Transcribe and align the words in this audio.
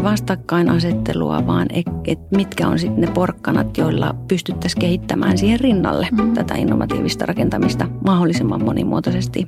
ei 0.00 0.04
vastakkainasettelua, 0.04 1.46
vaan 1.46 1.66
et, 1.70 1.86
et 2.04 2.18
mitkä 2.30 2.68
on 2.68 2.78
sitten 2.78 3.00
ne 3.00 3.10
porkkanat, 3.10 3.76
joilla 3.76 4.14
pystyttäisiin 4.28 4.80
kehittämään 4.80 5.38
siihen 5.38 5.60
rinnalle 5.60 6.08
mm. 6.12 6.34
tätä 6.34 6.54
innovatiivista 6.54 7.26
rakentamista 7.26 7.88
mahdollisimman 8.06 8.64
monimuotoisesti. 8.64 9.46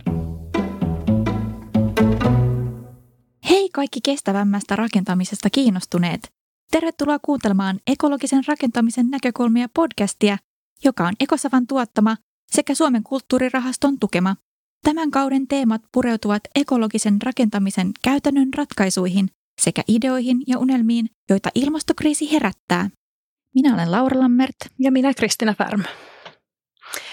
Hei 3.50 3.70
kaikki 3.70 4.00
kestävämmästä 4.04 4.76
rakentamisesta 4.76 5.50
kiinnostuneet! 5.50 6.20
Tervetuloa 6.70 7.18
kuuntelemaan 7.22 7.78
ekologisen 7.86 8.42
rakentamisen 8.48 9.10
näkökulmia 9.10 9.68
podcastia, 9.74 10.38
joka 10.84 11.06
on 11.06 11.12
Ekosavan 11.20 11.66
tuottama 11.66 12.16
sekä 12.50 12.74
Suomen 12.74 13.02
kulttuurirahaston 13.02 13.98
tukema. 13.98 14.36
Tämän 14.84 15.10
kauden 15.10 15.48
teemat 15.48 15.82
pureutuvat 15.92 16.42
ekologisen 16.54 17.16
rakentamisen 17.22 17.90
käytännön 18.02 18.48
ratkaisuihin 18.56 19.28
sekä 19.60 19.82
ideoihin 19.88 20.36
ja 20.46 20.58
unelmiin, 20.58 21.06
joita 21.30 21.48
ilmastokriisi 21.54 22.32
herättää. 22.32 22.88
Minä 23.54 23.74
olen 23.74 23.92
Laura 23.92 24.20
Lammert. 24.20 24.56
Ja 24.78 24.92
minä 24.92 25.14
Kristina 25.14 25.54
Färm. 25.54 25.82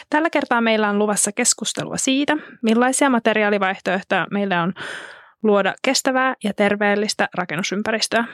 Tällä 0.09 0.29
kertaa 0.29 0.61
meillä 0.61 0.89
on 0.89 0.99
luvassa 0.99 1.31
keskustelua 1.31 1.97
siitä, 1.97 2.37
millaisia 2.63 3.09
materiaalivaihtoehtoja 3.09 4.27
meillä 4.31 4.61
on 4.61 4.73
luoda 5.43 5.73
kestävää 5.81 6.35
ja 6.43 6.53
terveellistä 6.53 7.29
rakennusympäristöä. 7.33 8.25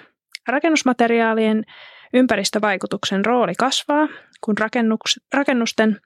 Rakennusmateriaalien 0.48 1.64
ympäristövaikutuksen 2.14 3.26
rooli 3.26 3.54
kasvaa, 3.56 4.08
kun 4.42 4.56
rakennusten 5.34 6.00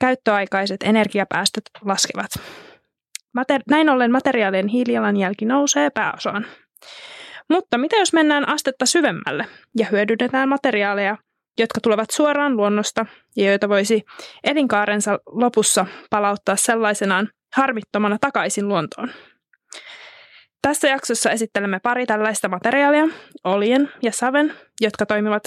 käyttöaikaiset 0.00 0.82
energiapäästöt 0.82 1.64
laskevat. 1.84 2.30
Mater- 3.38 3.62
näin 3.70 3.88
ollen 3.88 4.12
materiaalien 4.12 4.68
hiilijalanjälki 4.68 5.44
nousee 5.44 5.90
pääosaan. 5.90 6.46
Mutta 7.50 7.78
mitä 7.78 7.96
jos 7.96 8.12
mennään 8.12 8.48
astetta 8.48 8.86
syvemmälle 8.86 9.46
ja 9.78 9.86
hyödynnetään 9.86 10.48
materiaaleja, 10.48 11.16
jotka 11.58 11.80
tulevat 11.80 12.10
suoraan 12.10 12.56
luonnosta 12.56 13.06
ja 13.36 13.44
joita 13.44 13.68
voisi 13.68 14.02
elinkaarensa 14.44 15.18
lopussa 15.26 15.86
palauttaa 16.10 16.56
sellaisenaan 16.56 17.28
harmittomana 17.56 18.18
takaisin 18.20 18.68
luontoon? 18.68 19.10
Tässä 20.62 20.88
jaksossa 20.88 21.30
esittelemme 21.30 21.80
pari 21.82 22.06
tällaista 22.06 22.48
materiaalia, 22.48 23.08
olien 23.44 23.90
ja 24.02 24.12
saven, 24.12 24.54
jotka 24.80 25.06
toimivat 25.06 25.42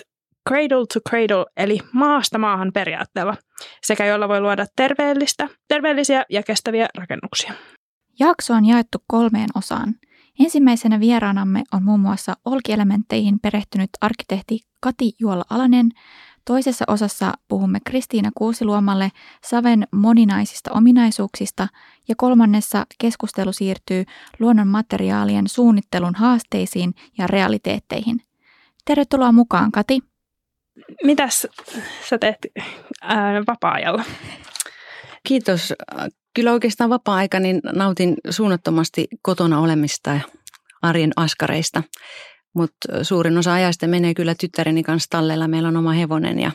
cradle 0.49 0.85
to 0.93 0.99
cradle 1.09 1.45
eli 1.57 1.79
maasta 1.91 2.37
maahan 2.37 2.71
periaatteella, 2.73 3.37
sekä 3.83 4.05
jolla 4.05 4.27
voi 4.27 4.41
luoda 4.41 4.65
terveellistä, 4.75 5.49
terveellisiä 5.67 6.25
ja 6.29 6.43
kestäviä 6.43 6.87
rakennuksia. 6.97 7.53
Jakso 8.19 8.53
on 8.53 8.65
jaettu 8.65 8.97
kolmeen 9.07 9.49
osaan. 9.55 9.93
Ensimmäisenä 10.39 10.99
vieraanamme 10.99 11.63
on 11.73 11.83
muun 11.83 11.99
muassa 11.99 12.37
olkielementteihin 12.45 13.39
perehtynyt 13.39 13.89
arkkitehti 14.01 14.59
Kati 14.79 15.11
Juola-Alanen. 15.19 15.89
Toisessa 16.45 16.85
osassa 16.87 17.33
puhumme 17.47 17.79
Kristiina 17.85 18.31
Kuusiluomalle 18.35 19.11
Saven 19.43 19.87
moninaisista 19.91 20.71
ominaisuuksista 20.71 21.67
ja 22.07 22.15
kolmannessa 22.17 22.85
keskustelu 23.01 23.53
siirtyy 23.53 24.03
luonnon 24.39 24.67
materiaalien 24.67 25.47
suunnittelun 25.47 26.15
haasteisiin 26.15 26.93
ja 27.17 27.27
realiteetteihin. 27.27 28.21
Tervetuloa 28.85 29.31
mukaan, 29.31 29.71
Kati. 29.71 29.99
Mitäs 31.03 31.47
sä 32.09 32.17
teet 32.17 32.37
ää, 33.01 33.43
vapaa-ajalla? 33.47 34.03
Kiitos. 35.27 35.73
Kyllä 36.35 36.51
oikeastaan 36.51 36.89
vapaa-aika 36.89 37.39
niin 37.39 37.61
nautin 37.73 38.15
suunnattomasti 38.29 39.07
kotona 39.21 39.59
olemista 39.59 40.09
ja 40.09 40.21
arjen 40.81 41.11
askareista. 41.15 41.83
Mutta 42.55 43.03
suurin 43.03 43.37
osa 43.37 43.53
ajasta 43.53 43.87
menee 43.87 44.13
kyllä 44.13 44.35
tyttäreni 44.39 44.83
kanssa 44.83 45.09
tallella. 45.09 45.47
Meillä 45.47 45.67
on 45.67 45.77
oma 45.77 45.91
hevonen 45.91 46.39
ja 46.39 46.51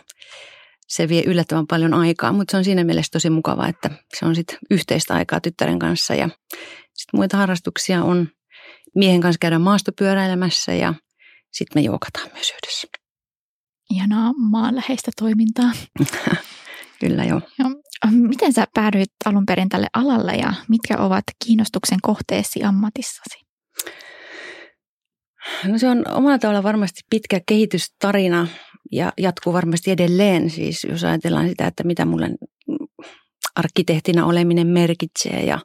se 0.88 1.08
vie 1.08 1.22
yllättävän 1.26 1.66
paljon 1.66 1.94
aikaa, 1.94 2.32
mutta 2.32 2.50
se 2.50 2.56
on 2.56 2.64
siinä 2.64 2.84
mielessä 2.84 3.10
tosi 3.12 3.30
mukava, 3.30 3.68
että 3.68 3.90
se 4.18 4.26
on 4.26 4.34
sitten 4.34 4.58
yhteistä 4.70 5.14
aikaa 5.14 5.40
tyttären 5.40 5.78
kanssa. 5.78 6.14
Ja 6.14 6.28
sitten 6.94 7.18
muita 7.18 7.36
harrastuksia 7.36 8.04
on 8.04 8.28
miehen 8.94 9.20
kanssa 9.20 9.38
käydä 9.38 9.58
maastopyöräilemässä 9.58 10.74
ja 10.74 10.94
sitten 11.52 11.82
me 11.82 11.84
juokataan 11.84 12.28
myös 12.34 12.50
yhdessä. 12.50 12.88
Ihanaa 13.90 14.32
maanläheistä 14.32 15.10
toimintaa. 15.18 15.70
Kyllä 17.00 17.24
joo. 17.24 17.40
joo. 17.58 17.70
Miten 18.10 18.52
sä 18.52 18.66
päädyit 18.74 19.12
alun 19.24 19.46
perin 19.46 19.68
tälle 19.68 19.86
alalle 19.92 20.32
ja 20.32 20.52
mitkä 20.68 20.98
ovat 20.98 21.24
kiinnostuksen 21.44 21.98
kohteesi 22.02 22.62
ammatissasi? 22.64 23.38
No 25.64 25.78
se 25.78 25.88
on 25.88 26.04
omalla 26.08 26.38
tavalla 26.38 26.62
varmasti 26.62 27.00
pitkä 27.10 27.40
kehitystarina 27.46 28.48
ja 28.92 29.12
jatkuu 29.18 29.52
varmasti 29.52 29.90
edelleen. 29.90 30.50
Siis 30.50 30.84
jos 30.84 31.04
ajatellaan 31.04 31.48
sitä, 31.48 31.66
että 31.66 31.84
mitä 31.84 32.04
mulle 32.04 32.30
arkkitehtina 33.56 34.26
oleminen 34.26 34.66
merkitsee 34.66 35.44
ja 35.44 35.58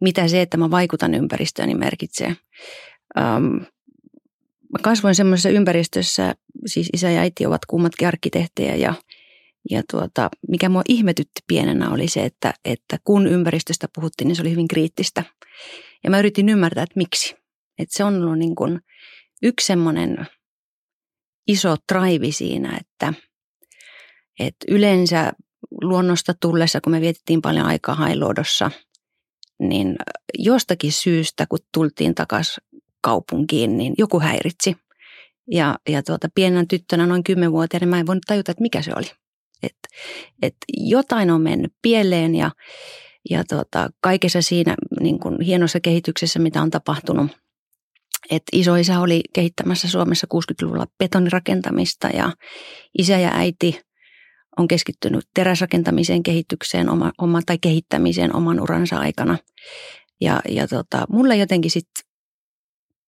mitä 0.00 0.28
se, 0.28 0.42
että 0.42 0.56
mä 0.56 0.70
vaikutan 0.70 1.14
ympäristöön, 1.14 1.68
niin 1.68 1.78
merkitsee. 1.78 2.36
Um, 3.18 3.60
mä 4.72 4.78
kasvoin 4.82 5.14
semmoisessa 5.14 5.48
ympäristössä, 5.48 6.34
siis 6.66 6.90
isä 6.92 7.10
ja 7.10 7.20
äiti 7.20 7.46
ovat 7.46 7.66
kummatkin 7.66 8.08
arkkitehtejä 8.08 8.74
ja– 8.74 8.94
ja 9.70 9.82
tuota, 9.90 10.28
mikä 10.48 10.68
mua 10.68 10.82
ihmetytti 10.88 11.40
pienenä 11.46 11.90
oli 11.90 12.08
se, 12.08 12.24
että, 12.24 12.54
että 12.64 12.98
kun 13.04 13.26
ympäristöstä 13.26 13.88
puhuttiin, 13.94 14.28
niin 14.28 14.36
se 14.36 14.42
oli 14.42 14.50
hyvin 14.50 14.68
kriittistä. 14.68 15.24
Ja 16.04 16.10
mä 16.10 16.18
yritin 16.18 16.48
ymmärtää, 16.48 16.82
että 16.82 16.96
miksi. 16.96 17.34
Että 17.78 17.96
se 17.96 18.04
on 18.04 18.22
ollut 18.22 18.38
niin 18.38 18.54
kuin 18.54 18.80
yksi 19.42 19.66
semmoinen 19.66 20.26
iso 21.46 21.76
traivi 21.88 22.32
siinä, 22.32 22.78
että, 22.80 23.14
että 24.40 24.66
yleensä 24.68 25.32
luonnosta 25.82 26.34
tullessa, 26.40 26.80
kun 26.80 26.92
me 26.92 27.00
vietettiin 27.00 27.42
paljon 27.42 27.66
aikaa 27.66 27.94
Hailuodossa, 27.94 28.70
niin 29.58 29.96
jostakin 30.38 30.92
syystä, 30.92 31.46
kun 31.46 31.58
tultiin 31.74 32.14
takaisin 32.14 32.64
kaupunkiin, 33.00 33.76
niin 33.76 33.94
joku 33.98 34.20
häiritsi. 34.20 34.76
Ja, 35.50 35.78
ja 35.88 36.02
tuota, 36.02 36.28
pienenä 36.34 36.64
tyttönä, 36.68 37.06
noin 37.06 37.24
kymmenvuotiaana, 37.24 37.86
mä 37.86 38.00
en 38.00 38.06
voinut 38.06 38.24
tajuta, 38.26 38.50
että 38.50 38.62
mikä 38.62 38.82
se 38.82 38.92
oli. 38.96 39.19
Että 39.62 39.88
et 40.42 40.56
jotain 40.76 41.30
on 41.30 41.42
mennyt 41.42 41.72
pieleen 41.82 42.34
ja, 42.34 42.50
ja 43.30 43.44
tota, 43.44 43.88
kaikessa 44.00 44.42
siinä 44.42 44.74
niin 45.00 45.18
kuin 45.18 45.40
hienossa 45.40 45.80
kehityksessä, 45.80 46.38
mitä 46.38 46.62
on 46.62 46.70
tapahtunut. 46.70 47.30
Et 48.30 48.42
isoisä 48.52 49.00
oli 49.00 49.20
kehittämässä 49.32 49.88
Suomessa 49.88 50.26
60-luvulla 50.34 50.86
betonirakentamista 50.98 52.08
ja 52.08 52.32
isä 52.98 53.18
ja 53.18 53.30
äiti 53.34 53.80
on 54.56 54.68
keskittynyt 54.68 55.24
teräsrakentamiseen 55.34 56.22
kehitykseen 56.22 56.90
oma, 56.90 57.12
oma, 57.18 57.40
tai 57.46 57.58
kehittämiseen 57.58 58.36
oman 58.36 58.60
uransa 58.60 58.98
aikana. 58.98 59.38
Ja, 60.20 60.40
ja 60.48 60.68
tota, 60.68 61.06
mulle 61.08 61.36
jotenkin 61.36 61.70
sitten 61.70 62.04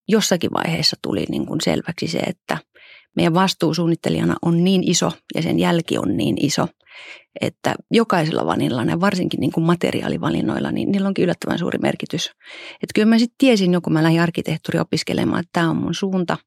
jossakin 0.09 0.51
vaiheessa 0.53 0.97
tuli 1.03 1.25
niin 1.29 1.47
kuin 1.47 1.61
selväksi 1.61 2.09
se, 2.09 2.19
että– 2.19 2.59
meidän 3.17 3.35
vastuu 3.35 3.75
suunnittelijana 3.75 4.37
on 4.43 4.65
niin 4.65 4.91
iso 4.91 5.13
ja 5.35 5.43
sen 5.43 5.59
jälki 5.59 5.99
on 5.99 6.17
niin 6.17 6.45
iso, 6.45 6.67
että 7.41 7.75
jokaisella 7.91 8.47
vanilla 8.47 8.85
ja 8.85 9.01
varsinkin 9.01 9.41
niin 9.41 9.53
kuin 9.53 9.65
materiaalivalinnoilla, 9.65 10.73
niin 10.73 10.93
niillä 10.93 11.09
onkin 11.09 11.23
yllättävän 11.23 11.59
suuri 11.59 11.79
merkitys. 11.79 12.31
Että 12.73 12.95
kyllä 12.95 13.09
mä 13.09 13.19
sitten 13.19 13.39
tiesin 13.39 13.73
jo, 13.73 13.81
kun 13.81 13.93
mä 13.93 14.03
lähdin 14.03 14.21
arkkitehtuuri 14.21 14.79
opiskelemaan, 14.79 15.41
että 15.41 15.51
tämä 15.53 15.71
on 15.71 15.77
mun 15.77 15.95
suunta. 15.95 16.39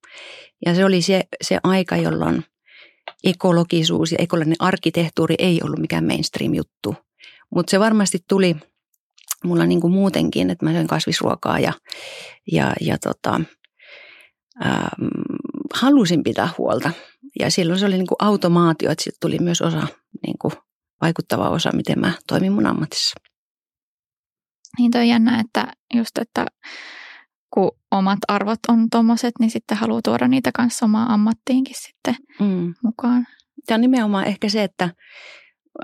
Ja 0.65 0.75
se 0.75 0.85
oli 0.85 1.01
se, 1.01 1.23
se 1.43 1.59
aika, 1.63 1.97
jolloin 1.97 2.43
ekologisuus 3.23 4.11
ja 4.11 4.17
ekologinen 4.19 4.55
arkkitehtuuri 4.59 5.35
ei 5.39 5.59
ollut 5.63 5.79
mikään 5.79 6.05
mainstream-juttu. 6.05 6.95
Mutta 7.55 7.71
se 7.71 7.79
varmasti 7.79 8.17
tuli 8.27 8.55
mulla 9.43 9.65
niin 9.65 9.81
kuin 9.81 9.93
muutenkin, 9.93 10.49
että 10.49 10.65
mä 10.65 10.71
söin 10.71 10.87
kasvisruokaa 10.87 11.59
ja, 11.59 11.73
ja, 12.51 12.73
ja 12.81 12.97
tota, 12.97 13.41
ähm, 14.65 15.05
halusin 15.73 16.23
pitää 16.23 16.49
huolta. 16.57 16.91
Ja 17.39 17.51
silloin 17.51 17.79
se 17.79 17.85
oli 17.85 17.97
niin 17.97 18.07
kuin 18.07 18.17
automaatio, 18.19 18.91
että 18.91 19.03
siitä 19.03 19.17
tuli 19.21 19.39
myös 19.39 19.61
osa, 19.61 19.87
niin 20.25 20.37
kuin 20.41 20.53
vaikuttava 21.01 21.49
osa, 21.49 21.71
miten 21.73 21.99
mä 21.99 22.11
toimin 22.27 22.53
mun 22.53 22.65
ammatissa. 22.65 23.19
Niin 24.77 24.91
toi 24.91 25.09
jännä, 25.09 25.39
että 25.39 25.73
just, 25.93 26.17
että 26.17 26.45
kun 27.53 27.71
omat 27.91 28.19
arvot 28.27 28.59
on 28.67 28.89
tuommoiset, 28.91 29.33
niin 29.39 29.51
sitten 29.51 29.77
haluaa 29.77 30.01
tuoda 30.03 30.27
niitä 30.27 30.51
kanssa 30.51 30.85
omaan 30.85 31.09
ammattiinkin 31.09 31.75
sitten 31.79 32.15
mm. 32.39 32.73
mukaan. 32.83 33.27
Tämä 33.65 33.75
on 33.75 33.81
nimenomaan 33.81 34.25
ehkä 34.25 34.49
se, 34.49 34.63
että 34.63 34.89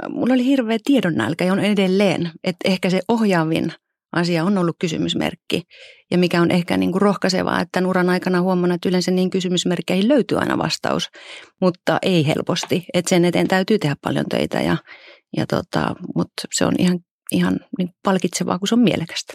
mulla 0.09 0.33
oli 0.33 0.45
hirveä 0.45 0.77
tiedonnälkä 0.83 1.45
ja 1.45 1.53
on 1.53 1.59
edelleen, 1.59 2.31
että 2.43 2.69
ehkä 2.69 2.89
se 2.89 3.01
ohjaavin 3.07 3.73
asia 4.11 4.43
on 4.43 4.57
ollut 4.57 4.75
kysymysmerkki. 4.79 5.61
Ja 6.11 6.17
mikä 6.17 6.41
on 6.41 6.51
ehkä 6.51 6.77
niin 6.77 6.91
kuin 6.91 7.01
rohkaisevaa, 7.01 7.61
että 7.61 7.87
uran 7.87 8.09
aikana 8.09 8.41
huomannut, 8.41 8.75
että 8.75 8.89
yleensä 8.89 9.11
niin 9.11 9.29
kysymysmerkkeihin 9.29 10.07
löytyy 10.07 10.37
aina 10.37 10.57
vastaus, 10.57 11.09
mutta 11.61 11.97
ei 12.01 12.27
helposti. 12.27 12.85
Että 12.93 13.09
sen 13.09 13.25
eteen 13.25 13.47
täytyy 13.47 13.79
tehdä 13.79 13.95
paljon 14.03 14.25
töitä, 14.29 14.61
ja, 14.61 14.77
ja 15.37 15.45
tota, 15.47 15.95
mutta 16.15 16.41
se 16.53 16.65
on 16.65 16.73
ihan, 16.79 16.99
ihan 17.31 17.59
niin 17.77 17.89
palkitsevaa, 18.03 18.59
kun 18.59 18.67
se 18.67 18.75
on 18.75 18.81
mielekästä. 18.81 19.33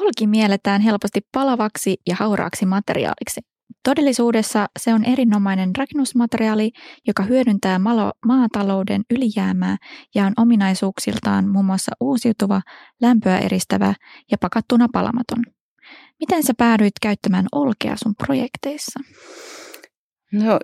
Olki 0.00 0.26
mielletään 0.26 0.80
helposti 0.80 1.20
palavaksi 1.32 1.96
ja 2.08 2.16
hauraaksi 2.18 2.66
materiaaliksi. 2.66 3.40
Todellisuudessa 3.84 4.66
se 4.78 4.94
on 4.94 5.04
erinomainen 5.04 5.70
rakennusmateriaali, 5.78 6.70
joka 7.06 7.22
hyödyntää 7.22 7.78
malo- 7.78 8.12
maatalouden 8.26 9.02
ylijäämää 9.10 9.76
ja 10.14 10.26
on 10.26 10.32
ominaisuuksiltaan 10.36 11.48
muun 11.48 11.64
muassa 11.64 11.92
uusiutuva, 12.00 12.60
lämpöä 13.00 13.38
eristävä 13.38 13.94
ja 14.30 14.38
pakattuna 14.40 14.88
palamaton. 14.92 15.44
Miten 16.20 16.42
sä 16.42 16.52
päädyit 16.58 16.92
käyttämään 17.02 17.46
olkea 17.52 17.96
sun 17.96 18.14
projekteissa? 18.26 19.00
No, 20.32 20.58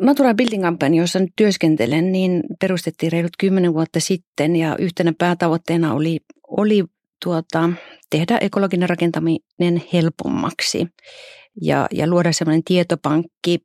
Natura 0.00 0.34
Building 0.34 0.64
Company, 0.64 0.96
jossa 0.96 1.18
nyt 1.18 1.32
työskentelen, 1.36 2.12
niin 2.12 2.42
perustettiin 2.60 3.12
reilut 3.12 3.36
kymmenen 3.38 3.74
vuotta 3.74 4.00
sitten 4.00 4.56
ja 4.56 4.76
yhtenä 4.78 5.12
päätavoitteena 5.18 5.94
oli, 5.94 6.20
oli 6.48 6.84
tuota, 7.24 7.70
tehdä 8.10 8.38
ekologinen 8.38 8.88
rakentaminen 8.88 9.82
helpommaksi 9.92 10.86
ja, 11.62 11.86
ja 11.92 12.06
luoda 12.06 12.32
sellainen 12.32 12.64
tietopankki 12.64 13.58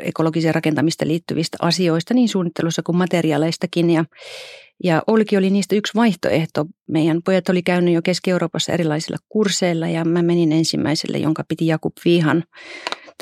ekologiseen 0.00 0.54
rakentamista 0.54 1.06
liittyvistä 1.06 1.56
asioista 1.60 2.14
niin 2.14 2.28
suunnittelussa 2.28 2.82
kuin 2.82 2.96
materiaaleistakin. 2.96 3.90
Ja, 3.90 4.04
ja 4.84 5.02
Olki 5.06 5.36
oli 5.36 5.50
niistä 5.50 5.76
yksi 5.76 5.94
vaihtoehto. 5.94 6.66
Meidän 6.88 7.22
pojat 7.24 7.48
oli 7.48 7.62
käynyt 7.62 7.94
jo 7.94 8.02
Keski-Euroopassa 8.02 8.72
erilaisilla 8.72 9.18
kursseilla 9.28 9.88
ja 9.88 10.04
mä 10.04 10.22
menin 10.22 10.52
ensimmäiselle, 10.52 11.18
jonka 11.18 11.44
piti 11.48 11.66
Jakub 11.66 11.92
Vihan 12.04 12.44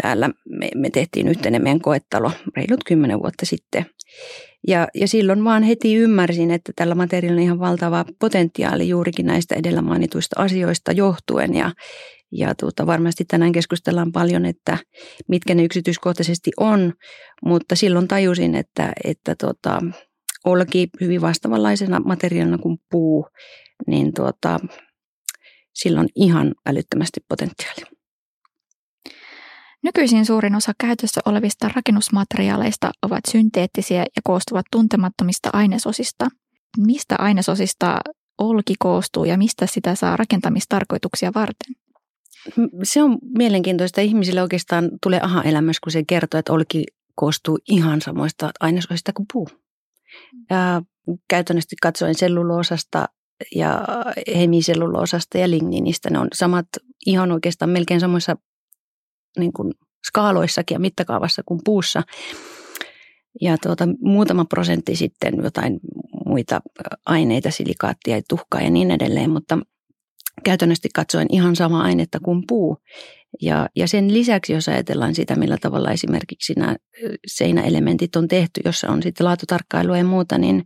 täällä. 0.02 0.31
Me, 0.48 0.69
me 0.75 0.90
tehtiin 0.90 1.28
yhteinen 1.28 1.62
meidän 1.62 1.81
koettalo 1.81 2.32
reilut 2.56 2.84
kymmenen 2.84 3.19
vuotta 3.19 3.46
sitten. 3.46 3.87
Ja, 4.69 4.89
ja 4.95 5.09
silloin 5.09 5.45
vaan 5.45 5.62
heti 5.62 5.97
ymmärsin, 5.97 6.51
että 6.51 6.73
tällä 6.77 6.95
materiaalilla 6.95 7.41
on 7.41 7.45
ihan 7.45 7.59
valtava 7.59 8.05
potentiaali 8.19 8.89
juurikin 8.89 9.27
näistä 9.27 9.55
edellä 9.55 9.83
mainituista 9.83 10.43
asioista 10.43 10.93
johtuen. 10.93 11.55
Ja, 11.55 11.73
ja 12.33 12.55
tuota, 12.55 12.87
varmasti 12.87 13.25
tänään 13.25 13.53
keskustellaan 13.53 14.12
paljon, 14.12 14.47
että 14.47 14.79
mitkä 15.29 15.55
ne 15.55 15.65
yksityiskohtaisesti 15.65 16.51
on, 16.57 16.93
mutta 17.45 17.77
silloin 17.77 18.09
tajusin, 18.09 18.55
että, 18.55 18.93
että 19.05 19.35
tuota, 19.41 19.81
olki 20.45 20.89
hyvin 21.01 21.21
vastaavanlaisena 21.21 22.01
materiaalina 22.01 22.59
kuin 22.59 22.79
puu, 22.91 23.27
niin 23.87 24.15
tuota, 24.15 24.61
silloin 25.75 26.09
ihan 26.17 26.55
älyttömästi 26.67 27.21
potentiaalia. 27.29 28.00
Nykyisin 29.82 30.27
suurin 30.27 30.55
osa 30.55 30.73
käytössä 30.81 31.21
olevista 31.25 31.71
rakennusmateriaaleista 31.77 32.91
ovat 33.03 33.21
synteettisiä 33.31 34.00
ja 34.00 34.23
koostuvat 34.25 34.67
tuntemattomista 34.73 35.50
ainesosista. 35.53 36.29
Mistä 36.79 37.17
ainesosista 37.19 38.00
olki 38.38 38.75
koostuu 38.79 39.25
ja 39.25 39.38
mistä 39.38 39.67
sitä 39.67 39.94
saa 39.94 40.17
rakentamistarkoituksia 40.17 41.31
varten? 41.35 41.75
Se 42.82 43.03
on 43.03 43.19
mielenkiintoista. 43.38 44.00
Ihmisille 44.00 44.43
oikeastaan 44.43 44.91
tulee 45.03 45.21
aha-elämys, 45.23 45.81
kun 45.81 45.93
se 45.93 46.05
kertoo, 46.06 46.38
että 46.38 46.53
olki 46.53 46.85
koostuu 47.15 47.59
ihan 47.69 48.00
samoista 48.00 48.50
ainesosista 48.61 49.12
kuin 49.12 49.26
puu. 49.33 49.49
Ja 50.50 50.83
käytännössä 51.29 51.76
katsoen 51.83 52.15
selluloosasta 52.15 53.09
ja 53.55 53.85
hemiselluloosasta 54.37 55.38
ja 55.38 55.50
ligniinistä. 55.50 56.11
Ne 56.11 56.19
on 56.19 56.29
samat 56.35 56.67
ihan 57.06 57.33
oikeastaan 57.33 57.71
melkein 57.71 58.00
samoissa 58.00 58.37
niin 59.38 59.53
kuin 59.53 59.73
skaaloissakin 60.06 60.75
ja 60.75 60.81
mittakaavassa 60.81 61.43
kuin 61.47 61.61
puussa. 61.65 62.03
Ja 63.41 63.59
tuota, 63.59 63.88
muutama 64.00 64.44
prosentti 64.44 64.97
sitten 64.97 65.35
jotain 65.44 65.81
muita 66.27 66.61
aineita, 67.06 67.50
silikaattia 67.50 68.17
ja 68.17 68.23
tuhkaa 68.29 68.61
ja 68.61 68.71
niin 68.71 68.91
edelleen, 68.91 69.31
mutta 69.31 69.59
käytännössä 70.44 70.88
katsoen 70.94 71.27
ihan 71.31 71.56
sama 71.56 71.82
ainetta 71.82 72.19
kuin 72.21 72.44
puu. 72.49 72.77
Ja, 73.43 73.69
ja 73.77 73.88
sen 73.88 74.15
lisäksi, 74.15 74.53
jos 74.53 74.69
ajatellaan 74.69 75.15
sitä, 75.15 75.37
millä 75.37 75.56
tavalla 75.61 75.91
esimerkiksi 75.91 76.55
nämä 76.55 76.76
seinäelementit 77.26 78.17
on 78.17 78.29
tehty, 78.29 78.61
jossa 78.65 78.88
on 78.88 79.03
sitten 79.03 79.26
laatutarkkailua 79.26 79.99
ja 79.99 80.05
muuta, 80.05 80.38
niin, 80.38 80.65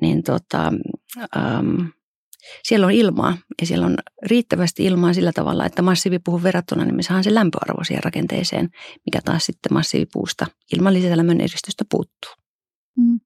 niin 0.00 0.22
tota, 0.22 0.72
ähm, 1.36 1.80
siellä 2.62 2.86
on 2.86 2.92
ilmaa 2.92 3.36
ja 3.60 3.66
siellä 3.66 3.86
on 3.86 3.96
riittävästi 4.22 4.84
ilmaa 4.84 5.12
sillä 5.12 5.32
tavalla, 5.32 5.66
että 5.66 5.82
massiivipuhun 5.82 6.42
verrattuna 6.42 6.84
niin 6.84 6.96
me 6.96 7.02
saadaan 7.02 7.24
se 7.24 7.34
lämpöarvo 7.34 7.84
siihen 7.84 8.04
rakenteeseen, 8.04 8.68
mikä 9.06 9.20
taas 9.24 9.46
sitten 9.46 9.72
massiivipuusta 9.74 10.46
ilman 10.76 10.94
lisälämmön 10.94 11.40
eristystä 11.40 11.84
puuttuu. 11.90 12.30
Mm. 12.98 13.20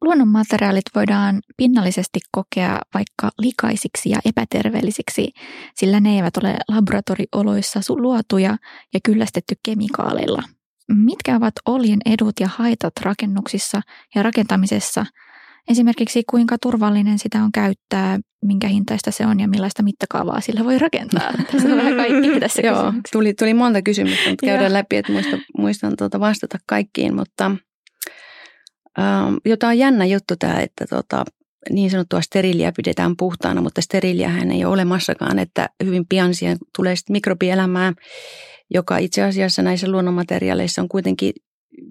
Luonnonmateriaalit 0.00 0.84
voidaan 0.94 1.40
pinnallisesti 1.56 2.20
kokea 2.30 2.80
vaikka 2.94 3.30
likaisiksi 3.38 4.10
ja 4.10 4.18
epäterveellisiksi, 4.24 5.32
sillä 5.74 6.00
ne 6.00 6.16
eivät 6.16 6.36
ole 6.36 6.56
laboratorioloissa 6.68 7.80
luotuja 7.88 8.56
ja 8.94 9.00
kyllästetty 9.04 9.54
kemikaaleilla. 9.62 10.42
Mitkä 10.88 11.36
ovat 11.36 11.54
oljen 11.66 12.00
edut 12.06 12.40
ja 12.40 12.48
haitat 12.48 12.92
rakennuksissa 13.00 13.80
ja 14.14 14.22
rakentamisessa– 14.22 15.06
Esimerkiksi 15.68 16.22
kuinka 16.30 16.56
turvallinen 16.62 17.18
sitä 17.18 17.42
on 17.42 17.52
käyttää, 17.52 18.18
minkä 18.44 18.68
hintaista 18.68 19.10
se 19.10 19.26
on 19.26 19.40
ja 19.40 19.48
millaista 19.48 19.82
mittakaavaa 19.82 20.40
sillä 20.40 20.64
voi 20.64 20.78
rakentaa. 20.78 21.32
Tässä 21.52 21.68
on 21.68 21.76
vähän 21.76 21.96
kaikki 21.96 22.40
tässä 22.40 22.62
Joo, 22.62 22.92
tuli, 23.12 23.34
tuli 23.34 23.54
monta 23.54 23.82
kysymystä, 23.82 24.30
mutta 24.30 24.46
käydään 24.46 24.72
läpi, 24.72 24.96
että 24.96 25.12
muistan, 25.12 25.40
muistan 25.58 25.96
tuota 25.98 26.20
vastata 26.20 26.58
kaikkiin. 26.66 27.14
Mutta 27.14 27.50
ähm, 28.98 29.34
jotain 29.44 29.78
jännä 29.78 30.04
juttu 30.04 30.34
tämä, 30.38 30.60
että 30.60 30.86
tota, 30.86 31.24
niin 31.70 31.90
sanottua 31.90 32.20
steriiliä 32.20 32.72
pidetään 32.76 33.16
puhtaana, 33.16 33.60
mutta 33.60 33.80
steriiliähän 33.80 34.50
ei 34.50 34.64
ole 34.64 34.72
olemassakaan, 34.72 35.38
että 35.38 35.68
hyvin 35.84 36.06
pian 36.08 36.34
siihen 36.34 36.58
tulee 36.76 36.96
sitten 36.96 37.14
mikrobielämää, 37.14 37.92
joka 38.70 38.98
itse 38.98 39.22
asiassa 39.22 39.62
näissä 39.62 39.90
luonnonmateriaaleissa 39.90 40.82
on 40.82 40.88
kuitenkin 40.88 41.32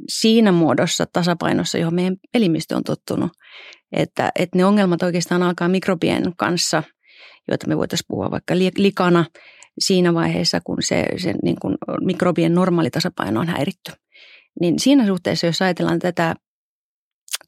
siinä 0.09 0.51
muodossa 0.51 1.05
tasapainossa, 1.13 1.77
johon 1.77 1.95
meidän 1.95 2.15
elimistö 2.33 2.75
on 2.75 2.83
tottunut. 2.83 3.31
Että, 3.91 4.31
että 4.39 4.57
ne 4.57 4.65
ongelmat 4.65 5.03
oikeastaan 5.03 5.43
alkaa 5.43 5.67
mikrobien 5.67 6.23
kanssa, 6.37 6.83
joita 7.47 7.67
me 7.67 7.77
voitaisiin 7.77 8.05
puhua 8.07 8.31
vaikka 8.31 8.55
likana 8.77 9.25
siinä 9.79 10.13
vaiheessa, 10.13 10.59
kun 10.63 10.77
se, 10.81 11.05
se 11.17 11.33
niin 11.43 11.55
kuin 11.61 11.77
mikrobien 12.01 12.53
normaali 12.53 12.89
tasapaino 12.89 13.39
on 13.39 13.47
häiritty. 13.47 13.91
Niin 14.59 14.79
siinä 14.79 15.05
suhteessa, 15.05 15.47
jos 15.47 15.61
ajatellaan 15.61 15.99
tätä, 15.99 16.35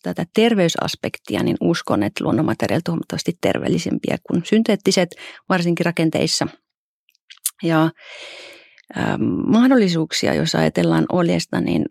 tätä 0.03 0.25
terveysaspektia, 0.35 1.43
niin 1.43 1.57
uskon, 1.61 2.03
että 2.03 2.23
luonnonmateriaalit 2.23 2.87
ovat 2.87 2.93
huomattavasti 2.93 3.31
terveellisempiä 3.41 4.17
kuin 4.27 4.45
synteettiset, 4.45 5.09
varsinkin 5.49 5.85
rakenteissa. 5.85 6.47
Ja 7.63 7.89
mahdollisuuksia, 9.47 10.33
jos 10.33 10.55
ajatellaan 10.55 11.05
oljesta, 11.11 11.61
niin 11.61 11.85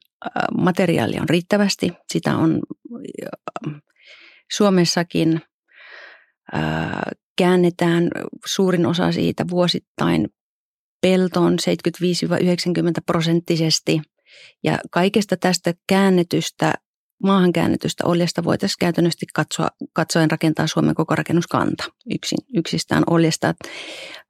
materiaalia 0.58 1.22
on 1.22 1.28
riittävästi. 1.28 1.92
Sitä 2.12 2.36
on 2.36 2.60
Suomessakin 4.52 5.40
käännetään 7.38 8.08
suurin 8.46 8.86
osa 8.86 9.12
siitä 9.12 9.44
vuosittain 9.50 10.28
peltoon 11.00 11.52
75-90 11.52 11.56
prosenttisesti. 13.06 14.00
Ja 14.64 14.78
kaikesta 14.90 15.36
tästä 15.36 15.74
käännetystä, 15.88 16.72
maahan 17.22 17.52
käännetystä 17.52 18.04
oljesta 18.06 18.44
voitaisiin 18.44 18.76
käytännössä 18.80 19.26
katsoa, 19.34 19.68
katsoen 19.92 20.30
rakentaa 20.30 20.66
Suomen 20.66 20.94
koko 20.94 21.14
rakennuskanta 21.14 21.84
yksin, 22.14 22.38
yksistään 22.56 23.02
oljesta. 23.10 23.54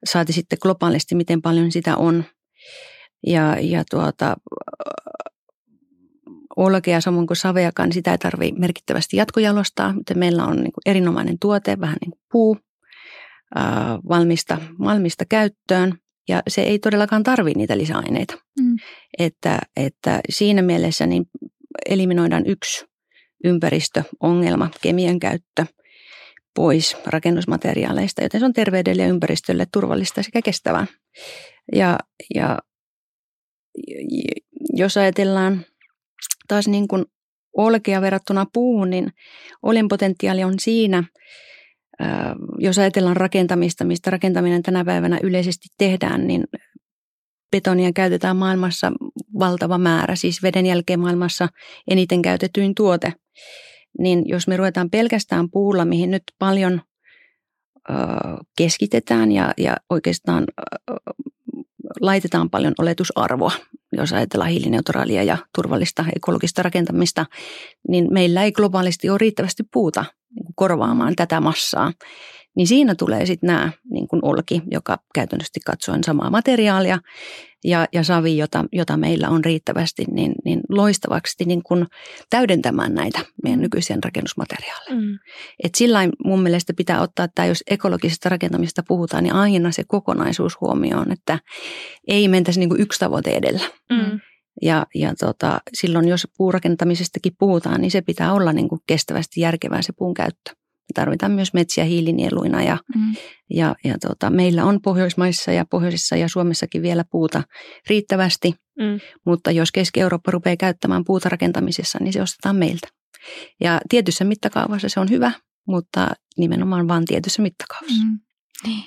Saati 0.05 0.33
sitten 0.33 0.59
globaalisti, 0.63 1.15
miten 1.15 1.43
paljon 1.43 1.73
sitä 1.73 1.97
on. 1.97 2.25
Ja, 3.27 3.57
ja 3.61 3.83
tuota, 3.91 4.37
olkea 6.57 7.01
samoin 7.01 7.27
kuin 7.27 7.37
saveakaan, 7.37 7.89
niin 7.89 7.95
sitä 7.95 8.11
ei 8.11 8.19
tarvitse 8.19 8.61
merkittävästi 8.61 9.17
jatkojalostaa. 9.17 9.93
Mutta 9.93 10.15
meillä 10.15 10.45
on 10.45 10.57
niin 10.57 10.73
kuin 10.73 10.83
erinomainen 10.87 11.37
tuote, 11.41 11.81
vähän 11.81 11.97
niin 12.01 12.11
kuin 12.11 12.21
puu, 12.33 12.59
ää, 13.55 13.99
valmista, 14.09 14.59
valmista 14.79 15.25
käyttöön. 15.25 15.95
Ja 16.29 16.43
se 16.49 16.63
ei 16.63 16.79
todellakaan 16.79 17.23
tarvitse 17.23 17.59
niitä 17.59 17.79
lisäaineita. 17.79 18.35
Mm. 18.61 18.77
Että, 19.19 19.59
että 19.77 20.21
siinä 20.31 20.63
mielessä 20.63 21.07
niin 21.07 21.25
eliminoidaan 21.89 22.47
yksi 22.47 22.85
ympäristöongelma, 23.45 24.71
kemian 24.83 25.21
käyttö 25.21 25.67
pois 26.55 26.97
rakennusmateriaaleista, 27.07 28.23
joten 28.23 28.41
se 28.41 28.45
on 28.45 28.53
terveydelle 28.53 29.03
ja 29.03 29.09
ympäristölle 29.09 29.67
turvallista 29.73 30.23
sekä 30.23 30.43
kestävää. 30.43 30.87
Ja, 31.75 31.99
ja 32.35 32.59
jos 34.75 34.97
ajatellaan 34.97 35.65
taas 36.49 36.69
niin 36.69 36.89
kuin 36.89 37.05
olkea 37.57 38.01
verrattuna 38.01 38.47
puuhun, 38.53 38.91
niin 38.91 39.13
oljen 39.63 39.89
potentiaali 39.89 40.45
on 40.45 40.55
siinä, 40.61 41.05
jos 42.59 42.79
ajatellaan 42.79 43.17
rakentamista, 43.17 43.85
mistä 43.85 44.11
rakentaminen 44.11 44.63
tänä 44.63 44.85
päivänä 44.85 45.19
yleisesti 45.23 45.69
tehdään, 45.79 46.27
niin 46.27 46.45
betonia 47.51 47.91
käytetään 47.95 48.37
maailmassa 48.37 48.93
valtava 49.39 49.79
määrä, 49.79 50.17
siis 50.17 50.43
veden 50.43 50.67
jälkeen 50.67 51.01
maailmassa 51.01 51.49
eniten 51.91 52.23
käytetyin 52.23 52.75
tuote. 52.75 53.13
Niin 53.99 54.23
jos 54.27 54.49
me 54.49 54.57
ruvetaan 54.57 54.91
pelkästään 54.91 55.51
puulla, 55.51 55.85
mihin 55.85 56.11
nyt 56.11 56.23
paljon 56.39 56.81
keskitetään 58.59 59.33
ja, 59.33 59.55
ja 59.59 59.77
oikeastaan 59.91 60.45
laitetaan 62.01 62.51
paljon 62.51 62.75
oletusarvoa, 62.79 63.53
jos 63.93 64.13
ajatellaan 64.13 64.51
hiilineutraalia 64.51 65.23
ja 65.23 65.39
turvallista 65.55 66.05
ekologista 66.17 66.63
rakentamista, 66.63 67.27
niin 67.89 68.13
meillä 68.13 68.45
ei 68.45 68.53
globaalisti 68.53 69.11
ole 69.11 69.19
riittävästi 69.19 69.63
puuta 69.73 70.05
niin 70.35 70.53
korvaamaan 70.55 71.17
tätä 71.17 71.41
massaa 71.41 71.93
niin 72.57 72.67
siinä 72.67 72.95
tulee 72.95 73.27
sitten 73.27 73.47
nämä 73.47 73.73
niin 73.91 74.09
kuin 74.09 74.25
olki, 74.25 74.63
joka 74.71 74.99
käytännössä 75.15 75.61
katsoen 75.67 76.05
samaa 76.05 76.31
materiaalia 76.31 76.99
ja, 77.65 77.87
ja 77.93 78.03
savi, 78.03 78.37
jota, 78.37 78.65
jota 78.73 78.97
meillä 78.97 79.29
on 79.29 79.45
riittävästi, 79.45 80.05
niin, 80.11 80.33
niin 80.45 80.61
loistavaksi 80.69 81.45
niin 81.45 81.63
kuin 81.63 81.87
täydentämään 82.31 82.95
näitä 82.95 83.19
meidän 83.43 83.59
mm. 83.59 83.63
nykyisiä 83.63 83.99
rakennusmateriaaleja. 84.05 85.01
Mm. 85.01 85.19
Et 85.65 85.75
sillä 85.75 85.99
mun 86.25 86.43
mielestä 86.43 86.75
pitää 86.77 87.01
ottaa, 87.01 87.25
että 87.25 87.47
jos 87.47 87.63
ekologisesta 87.71 88.29
rakentamista 88.29 88.83
puhutaan, 88.89 89.25
niin 89.25 89.35
aina 89.35 89.73
se 89.73 89.83
kokonaisuus 89.89 90.61
huomioon, 90.61 91.13
että 91.13 91.39
ei 92.09 92.29
mentäisi 92.29 92.61
niin 92.61 92.69
kuin 92.69 92.81
yksi 92.81 93.01
tavoite 93.01 93.31
edellä. 93.31 93.65
Mm. 93.91 94.21
Ja, 94.63 94.87
ja 94.95 95.15
tota, 95.15 95.61
silloin, 95.75 96.09
jos 96.09 96.29
puurakentamisestakin 96.37 97.33
puhutaan, 97.39 97.81
niin 97.81 97.91
se 97.91 98.03
pitää 98.03 98.33
olla 98.33 98.53
niin 98.53 98.69
kuin 98.69 98.81
kestävästi 98.87 99.41
järkevää 99.41 99.83
se 99.83 99.93
puun 99.93 100.15
käyttö 100.15 100.62
tarvitaan 100.95 101.33
myös 101.33 101.55
metsiä 101.55 101.85
hiilinieluina 101.85 102.63
ja, 102.63 102.79
mm. 102.97 103.15
ja, 103.51 103.75
ja 103.85 103.95
tota, 103.99 104.31
meillä 104.31 104.65
on 104.65 104.81
Pohjoismaissa 104.83 105.53
ja 105.53 105.65
Pohjoisissa 105.71 106.17
ja 106.17 106.29
Suomessakin 106.29 106.83
vielä 106.83 107.05
puuta 107.11 107.43
riittävästi, 107.89 108.55
mm. 108.79 109.01
mutta 109.27 109.51
jos 109.51 109.73
Keski-Eurooppa 109.73 110.31
rupeaa 110.31 110.57
käyttämään 110.57 111.05
puuta 111.07 111.29
rakentamisessa, 111.29 111.99
niin 112.01 112.13
se 112.13 112.23
ostetaan 112.23 112.57
meiltä. 112.57 112.89
Ja 113.61 113.81
tietyssä 113.89 114.25
mittakaavassa 114.25 114.89
se 114.89 115.01
on 115.01 115.11
hyvä, 115.11 115.33
mutta 115.67 116.09
nimenomaan 116.37 116.89
vain 116.89 117.05
tietyssä 117.05 117.43
mittakaavassa. 117.43 118.05
Mm. 118.05 118.19
Niin 118.67 118.85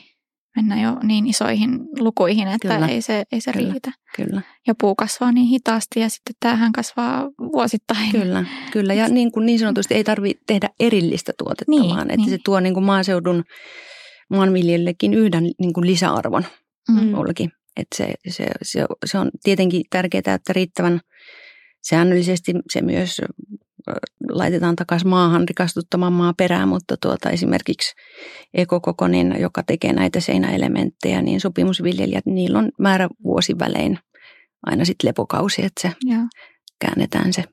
mennä 0.56 0.82
jo 0.82 1.00
niin 1.04 1.28
isoihin 1.28 1.80
lukuihin, 2.00 2.48
että 2.48 2.74
kyllä. 2.74 2.88
ei 2.88 3.02
se, 3.02 3.24
ei 3.32 3.42
se 3.42 3.54
kyllä. 3.54 3.72
riitä. 3.72 3.92
Kyllä. 4.16 4.42
Ja 4.68 4.74
puu 4.82 4.96
kasvaa 4.96 5.32
niin 5.32 5.48
hitaasti 5.48 6.00
ja 6.00 6.10
sitten 6.10 6.36
tämähän 6.40 6.72
kasvaa 6.72 7.30
vuosittain. 7.54 8.12
Kyllä, 8.12 8.46
kyllä. 8.72 8.94
ja 8.94 9.08
niin, 9.08 9.32
kuin 9.32 9.46
niin 9.46 9.60
sanotusti 9.60 9.94
ei 9.94 10.04
tarvitse 10.04 10.44
tehdä 10.48 10.70
erillistä 10.80 11.34
tuotetta, 11.38 11.72
niin, 11.72 11.96
vaan 11.96 12.12
että 12.12 12.18
niin. 12.18 12.30
se 12.30 12.38
tuo 12.46 12.60
niin 12.60 12.74
kuin 12.74 12.84
maaseudun 12.84 13.44
maanviljelijällekin 14.30 15.14
yhden 15.14 15.44
niin 15.60 15.74
kuin 15.74 15.88
lisäarvon 15.88 16.46
mm. 16.90 17.14
Että 17.78 17.98
se, 17.98 18.14
se, 18.30 18.46
se, 18.62 18.86
se 19.06 19.18
on 19.18 19.32
tietenkin 19.44 19.84
tärkeää, 19.90 20.34
että 20.36 20.54
riittävän 20.54 21.00
säännöllisesti 21.90 22.54
se 22.74 22.82
myös 22.82 23.22
laitetaan 24.30 24.76
takaisin 24.76 25.08
maahan 25.08 25.48
rikastuttamaan 25.48 26.14
maaperää, 26.14 26.66
mutta 26.66 26.96
tuota, 27.02 27.30
esimerkiksi 27.30 27.96
Ekokokonin, 28.54 29.36
joka 29.40 29.64
tekee 29.64 29.94
näitä 29.94 30.20
seinäelementtejä, 30.20 31.22
niin 31.22 31.42
sopimusviljelijät, 31.42 32.26
niillä 32.26 32.60
on 32.60 32.72
määrä 32.80 33.08
vuosivälein 33.24 34.00
aina 34.66 34.86
sitten 34.86 35.08
lepokausi, 35.08 35.66
että 35.66 35.82
se 35.82 35.96
ja. 36.06 36.18
käännetään 36.80 37.34
se 37.34 37.44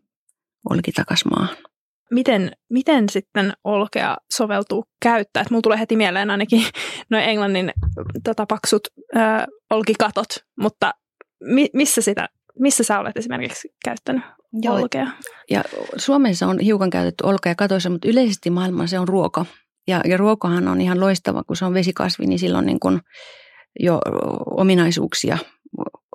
olki 0.70 0.92
takaisin 0.92 1.32
maahan. 1.36 1.56
Miten, 2.10 2.52
miten 2.70 3.08
sitten 3.08 3.52
olkea 3.64 4.16
soveltuu 4.36 4.84
käyttää? 5.02 5.40
Et 5.40 5.50
mulla 5.50 5.62
tulee 5.62 5.78
heti 5.78 5.96
mieleen 5.96 6.30
ainakin 6.30 6.62
noin 7.10 7.24
englannin 7.24 7.72
tota, 8.24 8.46
paksut 8.46 8.82
ö, 9.16 9.18
olkikatot, 9.70 10.28
mutta 10.60 10.92
mi, 11.40 11.68
missä, 11.72 12.00
sitä, 12.00 12.28
missä 12.58 12.84
sä 12.84 13.00
olet 13.00 13.16
esimerkiksi 13.16 13.68
käyttänyt 13.84 14.22
Joo, 14.52 14.76
olkea. 14.76 15.06
Ja 15.50 15.64
Suomessa 15.96 16.46
on 16.46 16.60
hiukan 16.60 16.90
käytetty 16.90 17.26
olkea 17.26 17.54
katoissa, 17.54 17.90
mutta 17.90 18.08
yleisesti 18.08 18.50
maailmassa 18.50 18.90
se 18.90 18.98
on 18.98 19.08
ruoka. 19.08 19.46
Ja, 19.88 20.00
ja 20.04 20.16
ruokahan 20.16 20.68
on 20.68 20.80
ihan 20.80 21.00
loistava, 21.00 21.44
kun 21.44 21.56
se 21.56 21.64
on 21.64 21.74
vesikasvi, 21.74 22.26
niin 22.26 22.38
silloin 22.38 22.66
niin 22.66 22.80
kuin 22.80 23.00
jo 23.80 24.00
ominaisuuksia 24.56 25.38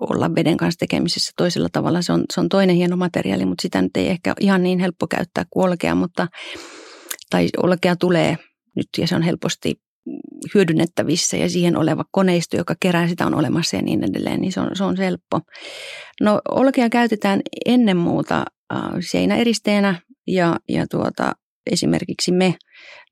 olla 0.01 0.35
veden 0.35 0.57
kanssa 0.57 0.79
tekemisessä 0.79 1.31
toisella 1.37 1.67
tavalla. 1.71 2.01
Se 2.01 2.13
on, 2.13 2.23
se 2.33 2.39
on 2.39 2.49
toinen 2.49 2.75
hieno 2.75 2.97
materiaali, 2.97 3.45
mutta 3.45 3.61
sitä 3.61 3.81
nyt 3.81 3.97
ei 3.97 4.07
ehkä 4.07 4.33
ihan 4.39 4.63
niin 4.63 4.79
helppo 4.79 5.07
käyttää 5.07 5.45
kuin 5.49 5.69
olkea, 5.69 5.95
mutta 5.95 6.27
tai 7.29 7.49
olkea 7.63 7.95
tulee 7.95 8.37
nyt 8.75 8.87
ja 8.97 9.07
se 9.07 9.15
on 9.15 9.21
helposti 9.21 9.81
hyödynnettävissä 10.53 11.37
ja 11.37 11.49
siihen 11.49 11.77
oleva 11.77 12.05
koneisto, 12.11 12.57
joka 12.57 12.75
kerää 12.79 13.07
sitä 13.07 13.25
on 13.25 13.35
olemassa 13.35 13.75
ja 13.75 13.81
niin 13.81 14.03
edelleen, 14.03 14.41
niin 14.41 14.51
se 14.51 14.59
on, 14.59 14.69
se 14.73 14.83
on 14.83 14.97
helppo. 14.97 15.39
No 16.21 16.41
olkea 16.51 16.89
käytetään 16.89 17.41
ennen 17.65 17.97
muuta 17.97 18.45
äh, 18.73 18.79
seinäeristeenä 18.99 20.01
ja, 20.27 20.55
ja 20.69 20.87
tuota, 20.91 21.31
esimerkiksi 21.71 22.31
me 22.31 22.55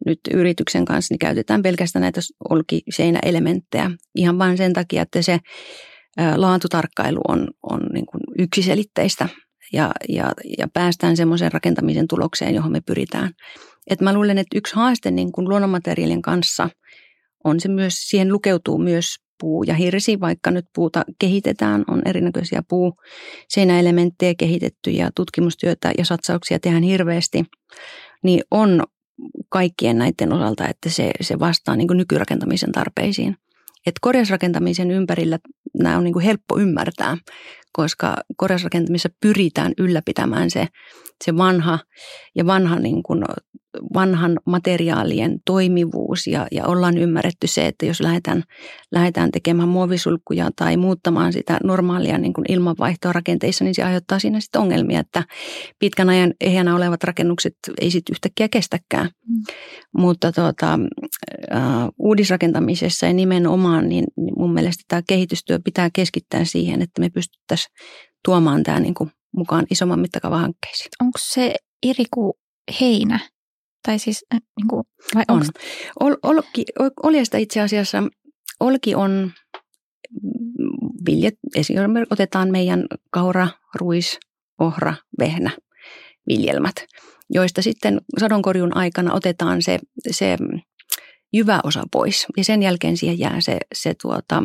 nyt 0.06 0.20
yrityksen 0.34 0.86
kanssa 0.86 1.14
niin 1.14 1.20
käytetään 1.20 1.62
pelkästään 1.62 2.02
näitä 2.02 2.22
olkiseinäelementtejä 2.50 3.92
ihan 4.16 4.40
vain 4.40 4.58
sen 4.58 4.74
takia, 4.74 5.02
että 5.02 5.22
se 5.22 5.40
äh, 6.20 6.36
laatutarkkailu 6.36 7.22
on, 7.28 7.48
on 7.64 7.80
niin 7.94 8.06
kuin 8.06 8.22
yksiselitteistä 8.40 9.30
ja, 9.74 9.92
ja, 10.10 10.32
ja 10.58 10.68
päästään 10.74 11.18
semmoisen 11.18 11.52
rakentamisen 11.52 12.08
tulokseen, 12.08 12.56
johon 12.56 12.72
me 12.72 12.82
pyritään. 12.82 13.32
Et 13.90 14.02
mä 14.02 14.14
luulen, 14.14 14.38
että 14.38 14.58
yksi 14.58 14.76
haaste 14.76 15.12
niin 15.12 15.32
kuin 15.32 15.50
luonnonmateriaalien 15.50 16.22
kanssa 16.22 16.70
on 17.46 17.60
se 17.60 17.70
myös, 17.70 17.94
siihen 17.94 18.34
lukeutuu 18.34 18.78
myös 18.78 19.06
puu 19.40 19.64
ja 19.64 19.74
hirsi, 19.74 20.20
vaikka 20.20 20.52
nyt 20.52 20.66
puuta 20.76 21.04
kehitetään, 21.20 21.84
on 21.88 22.02
erinäköisiä 22.06 22.64
puu 22.70 22.94
seinäelementtejä 23.50 24.34
kehitetty 24.38 24.92
ja 24.92 25.10
tutkimustyötä 25.16 25.92
ja 25.98 26.06
satsauksia 26.06 26.60
tehdään 26.60 26.84
hirveästi, 26.84 27.44
niin 28.24 28.42
on 28.52 28.84
kaikkien 29.50 29.98
näiden 29.98 30.34
osalta, 30.34 30.68
että 30.68 30.90
se, 30.90 31.12
se 31.22 31.40
vastaa 31.40 31.76
niin 31.76 31.88
nykyrakentamisen 31.94 32.72
tarpeisiin. 32.72 33.36
Et 33.86 33.96
korjausrakentamisen 34.02 34.92
ympärillä 34.92 35.40
nämä 35.80 35.98
on 35.98 36.04
niin 36.04 36.20
helppo 36.20 36.60
ymmärtää, 36.60 37.18
koska 37.72 38.16
korjausrakentamisessa 38.38 39.10
pyritään 39.22 39.74
ylläpitämään 39.78 40.52
se, 40.52 40.68
se 41.24 41.38
vanha 41.38 41.80
ja 42.36 42.46
vanha 42.46 42.80
niin 42.80 43.04
kuin 43.04 43.24
vanhan 43.94 44.40
materiaalien 44.46 45.40
toimivuus 45.46 46.28
ja, 46.28 46.48
ja 46.52 46.66
ollaan 46.66 46.98
ymmärretty 46.98 47.48
se, 47.48 47.68
että 47.68 47.86
jos 47.86 48.02
lähdetään, 48.02 48.44
lähdetään 48.92 49.32
tekemään 49.32 49.70
muovisulkkuja 49.70 50.50
tai 50.56 50.78
muuttamaan 50.78 51.34
sitä 51.34 51.58
normaalia 51.64 52.18
niin 52.18 52.34
kuin 52.34 52.46
ilmanvaihtoa 52.52 53.14
rakenteissa, 53.14 53.64
niin 53.64 53.76
se 53.76 53.84
aiheuttaa 53.84 54.20
siinä 54.20 54.40
sitten 54.40 54.62
ongelmia, 54.62 55.00
että 55.00 55.24
pitkän 55.80 56.10
ajan 56.10 56.34
ehjänä 56.42 56.76
olevat 56.76 57.04
rakennukset 57.04 57.56
ei 57.82 57.92
sitten 57.92 58.14
yhtäkkiä 58.14 58.50
kestäkään. 58.50 59.10
Mm. 59.28 59.44
Mutta 59.98 60.32
tuota, 60.32 60.80
uudisrakentamisessa 62.00 63.06
ja 63.06 63.14
nimenomaan, 63.14 63.90
niin, 63.90 64.06
niin 64.18 64.34
mun 64.38 64.54
mielestä 64.54 64.84
tämä 64.88 65.02
kehitystyö 65.08 65.60
pitää 65.66 65.90
keskittää 65.94 66.46
siihen, 66.46 66.82
että 66.82 67.02
me 67.02 67.10
pystyttäisiin 67.10 67.74
tuomaan 68.26 68.64
tämä 68.64 68.80
niin 68.80 68.94
kuin 68.94 69.12
mukaan 69.38 69.66
isomman 69.72 70.00
mittakaavan 70.00 70.42
hankkeisiin. 70.42 70.90
Onko 71.02 71.20
se 71.34 71.56
eri 71.84 72.06
kuin 72.14 72.34
heinä 72.82 73.20
tai 73.86 74.00
siis 74.00 74.26
äh, 74.34 74.42
niin 74.60 74.68
kuin, 74.68 74.84
vai 75.16 75.24
on. 75.28 75.46
Ol, 76.00 76.16
olki, 76.24 76.66
oljesta 77.04 77.38
itse 77.38 77.62
asiassa, 77.62 78.04
olki 78.60 78.96
on 78.96 79.32
viljet, 81.06 81.36
esimerkiksi 81.56 82.08
otetaan 82.10 82.52
meidän 82.52 82.86
kaura, 83.12 83.48
ruis, 83.76 84.20
ohra, 84.60 84.94
vehnä, 85.20 85.52
viljelmät, 86.28 86.76
joista 87.30 87.62
sitten 87.62 88.02
sadonkorjun 88.20 88.78
aikana 88.78 89.14
otetaan 89.14 89.62
se, 89.62 89.80
se 90.12 90.38
jyvä 91.34 91.60
osa 91.64 91.84
pois 91.92 92.26
ja 92.38 92.44
sen 92.44 92.64
jälkeen 92.64 92.98
siihen 92.98 93.20
jää 93.20 93.42
se, 93.42 93.58
se 93.76 93.94
tuota, 94.02 94.44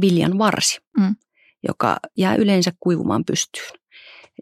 viljan 0.00 0.38
varsi, 0.38 0.80
mm. 0.98 1.16
joka 1.68 1.96
jää 2.16 2.34
yleensä 2.34 2.72
kuivumaan 2.80 3.24
pystyyn. 3.24 3.80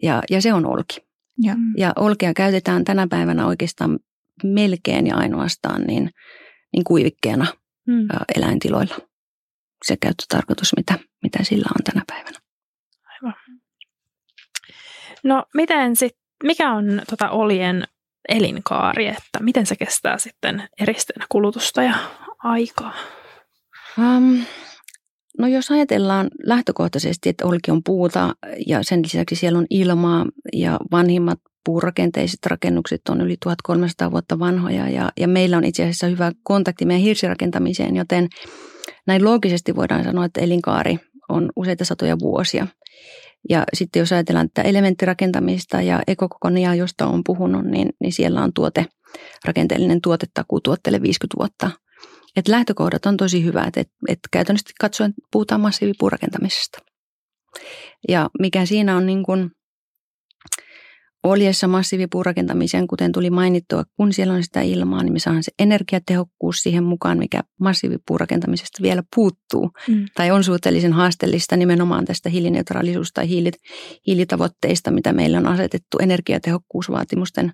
Ja, 0.03 0.23
ja 0.31 0.43
se 0.43 0.53
on 0.53 0.67
olki. 0.67 1.01
Ja. 1.43 1.57
ja 1.77 1.93
olkea 1.97 2.35
käytetään 2.35 2.85
tänä 2.85 3.07
päivänä 3.11 3.47
oikeastaan 3.47 3.99
melkein 4.45 5.07
ja 5.07 5.17
ainoastaan 5.17 5.83
niin, 5.83 6.11
niin 6.73 6.85
kuivikkeena 6.85 7.47
hmm. 7.91 8.09
eläintiloilla. 8.37 8.97
Se 9.85 9.97
käyttötarkoitus, 9.97 10.73
mitä, 10.77 10.99
mitä 11.23 11.45
sillä 11.45 11.69
on 11.79 11.85
tänä 11.85 12.03
päivänä. 12.07 12.39
Aivan. 13.05 13.35
No 15.25 15.45
miten 15.55 15.97
sit, 15.97 16.17
mikä 16.43 16.73
on 16.73 17.03
tota 17.11 17.31
olien 17.31 17.85
elinkaari, 18.29 19.07
että 19.07 19.39
miten 19.41 19.67
se 19.67 19.77
kestää 19.77 20.19
sitten 20.19 20.69
eristeenä 20.81 21.27
kulutusta 21.29 21.83
ja 21.83 21.95
aikaa? 22.39 22.95
Um, 23.99 24.45
no 25.39 25.47
jos 25.47 25.71
ajatellaan 25.71 26.31
lähtökohtaisesti, 26.47 27.29
että 27.29 27.47
olki 27.47 27.71
on 27.71 27.83
puuta 27.85 28.37
ja 28.67 28.83
sen 28.83 29.03
lisäksi 29.03 29.37
siellä 29.37 29.59
on 29.59 29.67
ilmaa 29.71 30.27
ja 30.53 30.79
vanhimmat 30.91 31.39
puurakenteiset 31.65 32.47
rakennukset 32.47 33.01
on 33.09 33.21
yli 33.21 33.37
1300 33.37 34.11
vuotta 34.11 34.39
vanhoja 34.39 34.89
ja, 34.89 35.13
ja 35.21 35.29
meillä 35.29 35.57
on 35.57 35.65
itse 35.65 35.83
asiassa 35.83 36.07
hyvä 36.07 36.33
kontakti 36.43 36.85
meidän 36.85 37.03
hirsirakentamiseen, 37.03 37.97
joten 37.97 38.29
näin 39.07 39.25
loogisesti 39.25 39.77
voidaan 39.77 40.05
sanoa, 40.05 40.25
että 40.25 40.41
elinkaari 40.41 40.99
on 41.29 41.51
useita 41.57 41.85
satoja 41.85 42.19
vuosia. 42.19 42.67
Ja 43.49 43.65
sitten 43.75 44.01
jos 44.01 44.13
ajatellaan 44.13 44.51
tätä 44.55 44.69
elementtirakentamista 44.69 45.83
ja 45.83 46.01
ekokokonia, 46.07 46.75
josta 46.75 47.07
on 47.07 47.25
puhunut, 47.25 47.65
niin, 47.65 47.91
niin 48.01 48.13
siellä 48.13 48.43
on 48.43 48.53
tuote, 48.53 48.87
rakenteellinen 49.45 50.01
tuotetakuu 50.01 50.61
tuotteelle 50.61 51.03
50 51.03 51.39
vuotta. 51.39 51.71
Et 52.37 52.49
lähtökohdat 52.49 53.07
on 53.07 53.17
tosi 53.17 53.45
hyvät, 53.45 53.77
että 53.77 53.95
et 54.09 54.19
käytännössä 54.31 54.71
katsoen 54.81 55.15
puhutaan 55.33 55.61
massiivipuurakentamisesta. 55.61 56.79
Ja 58.09 58.31
mikä 58.41 58.67
siinä 58.67 58.97
on 58.97 59.07
niin 59.07 59.23
kuin 59.23 59.51
oljessa 61.23 61.69
massiivipuurakentamiseen, 61.69 62.87
kuten 62.87 63.13
tuli 63.13 63.31
mainittua, 63.31 63.85
kun 63.97 64.13
siellä 64.13 64.35
on 64.35 64.43
sitä 64.43 64.61
ilmaa, 64.61 65.03
niin 65.03 65.13
me 65.13 65.19
saadaan 65.19 65.43
se 65.43 65.53
energiatehokkuus 65.59 66.57
siihen 66.57 66.85
mukaan, 66.85 67.19
mikä 67.19 67.41
massiivipuurakentamisesta 67.61 68.83
vielä 68.83 69.03
puuttuu. 69.17 69.71
Mm. 69.89 70.07
Tai 70.15 70.31
on 70.31 70.45
suhteellisen 70.45 70.93
haasteellista 70.93 71.57
nimenomaan 71.57 72.05
tästä 72.05 72.29
hiilineutraalisuus- 72.29 73.13
tai 73.15 73.29
hiilit, 73.29 73.55
hiilitavoitteista, 74.07 74.91
mitä 74.91 75.13
meillä 75.13 75.39
on 75.39 75.47
asetettu 75.47 75.99
energiatehokkuusvaatimusten 76.01 77.53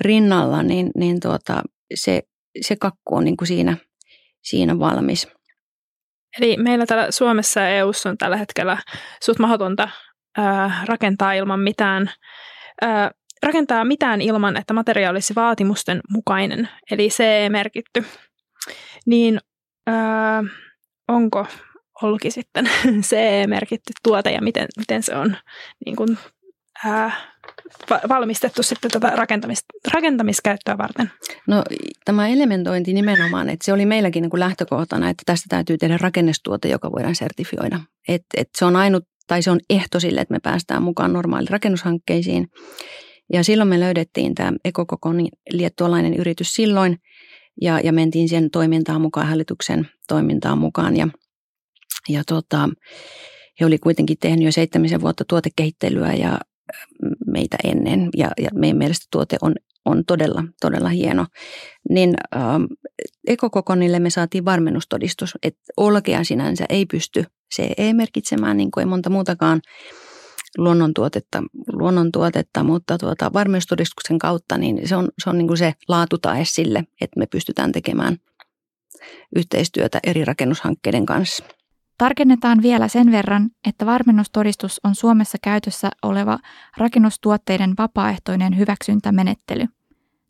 rinnalla, 0.00 0.62
niin, 0.62 0.90
niin 0.96 1.20
tuota, 1.20 1.62
se, 1.94 2.22
se 2.60 2.76
kakku 2.76 3.14
on 3.14 3.24
niin 3.24 3.36
kuin 3.36 3.48
siinä, 3.48 3.76
siinä 4.42 4.78
valmis. 4.78 5.28
Eli 6.38 6.56
meillä 6.56 6.86
täällä 6.86 7.10
Suomessa 7.10 7.60
ja 7.60 7.68
EU:ssa 7.68 8.10
on 8.10 8.18
tällä 8.18 8.36
hetkellä 8.36 8.78
suht 9.24 9.38
mahdotonta 9.38 9.88
rakentaa 10.84 11.32
ilman 11.32 11.60
mitään, 11.60 12.10
ää, 12.82 13.10
rakentaa 13.42 13.84
mitään 13.84 14.20
ilman, 14.20 14.56
että 14.56 14.74
materiaali 14.74 15.16
olisi 15.16 15.34
vaatimusten 15.34 16.00
mukainen, 16.10 16.68
eli 16.90 17.08
CE-merkitty. 17.08 18.04
Niin 19.06 19.40
onko 21.08 21.46
olki 22.02 22.30
sitten 22.30 22.70
CE-merkitty 23.10 23.92
tuote 24.02 24.30
ja 24.30 24.42
miten, 24.42 24.68
miten 24.76 25.02
se 25.02 25.16
on 25.16 25.36
niin 25.86 25.96
kuin, 25.96 26.18
ää, 26.84 27.12
valmistettu 28.08 28.62
sitten 28.62 28.90
tätä 28.90 29.10
rakentamis, 29.10 29.64
rakentamiskäyttöä 29.94 30.78
varten? 30.78 31.10
No 31.46 31.62
tämä 32.04 32.28
elementointi 32.28 32.92
nimenomaan, 32.92 33.48
että 33.48 33.64
se 33.64 33.72
oli 33.72 33.86
meilläkin 33.86 34.22
niin 34.22 34.30
kuin 34.30 34.40
lähtökohtana, 34.40 35.10
että 35.10 35.22
tästä 35.26 35.46
täytyy 35.48 35.78
tehdä 35.78 35.98
rakennestuote, 36.00 36.68
joka 36.68 36.92
voidaan 36.92 37.14
sertifioida. 37.14 37.80
Et, 38.08 38.22
et 38.36 38.48
se 38.58 38.64
on 38.64 38.76
ainut, 38.76 39.04
tai 39.26 39.42
se 39.42 39.50
on 39.50 39.60
ehto 39.70 40.00
sille, 40.00 40.20
että 40.20 40.34
me 40.34 40.40
päästään 40.42 40.82
mukaan 40.82 41.12
normaaliin 41.12 41.50
rakennushankkeisiin. 41.50 42.46
Ja 43.32 43.44
silloin 43.44 43.68
me 43.68 43.80
löydettiin 43.80 44.34
tämä 44.34 44.52
Ekokokon 44.64 45.28
liettualainen 45.50 46.14
yritys 46.14 46.54
silloin, 46.54 46.98
ja, 47.60 47.80
ja 47.80 47.92
mentiin 47.92 48.28
sen 48.28 48.50
toimintaan 48.50 49.00
mukaan, 49.00 49.26
hallituksen 49.26 49.88
toimintaan 50.08 50.58
mukaan. 50.58 50.96
Ja, 50.96 51.08
ja 52.08 52.22
tota, 52.26 52.68
he 53.60 53.66
oli 53.66 53.78
kuitenkin 53.78 54.16
tehnyt 54.20 54.44
jo 54.44 54.52
seitsemisen 54.52 55.00
vuotta 55.00 55.24
tuotekehittelyä 55.28 56.12
ja 56.12 56.40
meitä 57.26 57.56
ennen 57.64 58.08
ja, 58.16 58.30
ja 58.40 58.50
meidän 58.54 58.78
mielestä 58.78 59.06
tuote 59.10 59.36
on, 59.42 59.54
on 59.84 60.04
todella, 60.04 60.44
todella 60.60 60.88
hieno. 60.88 61.26
Niin 61.90 62.14
ähm, 62.36 62.64
ekokokonille 63.26 63.98
me 63.98 64.10
saatiin 64.10 64.44
varmennustodistus, 64.44 65.34
että 65.42 65.62
olkea 65.76 66.24
sinänsä 66.24 66.64
ei 66.68 66.86
pysty 66.86 67.24
CE-merkitsemään, 67.56 68.56
niin 68.56 68.70
kuin 68.70 68.82
ei 68.82 68.86
monta 68.86 69.10
muutakaan 69.10 69.60
luonnontuotetta, 70.58 71.42
luonnontuotetta 71.72 72.62
mutta 72.62 72.98
tuota, 72.98 73.32
varmennustodistuksen 73.32 74.18
kautta 74.18 74.58
niin 74.58 74.88
se 74.88 74.96
on, 74.96 75.08
se, 75.24 75.30
on 75.30 75.38
niin 75.38 75.48
kuin 75.48 75.58
se 75.58 75.72
laatutae 75.88 76.44
sille, 76.44 76.84
että 77.00 77.18
me 77.18 77.26
pystytään 77.26 77.72
tekemään 77.72 78.16
yhteistyötä 79.36 80.00
eri 80.06 80.24
rakennushankkeiden 80.24 81.06
kanssa. 81.06 81.44
Tarkennetaan 81.98 82.62
vielä 82.62 82.88
sen 82.88 83.12
verran, 83.12 83.50
että 83.68 83.86
varmennustodistus 83.86 84.80
on 84.84 84.94
Suomessa 84.94 85.38
käytössä 85.42 85.90
oleva 86.02 86.38
rakennustuotteiden 86.76 87.74
vapaaehtoinen 87.78 88.58
hyväksyntämenettely. 88.58 89.64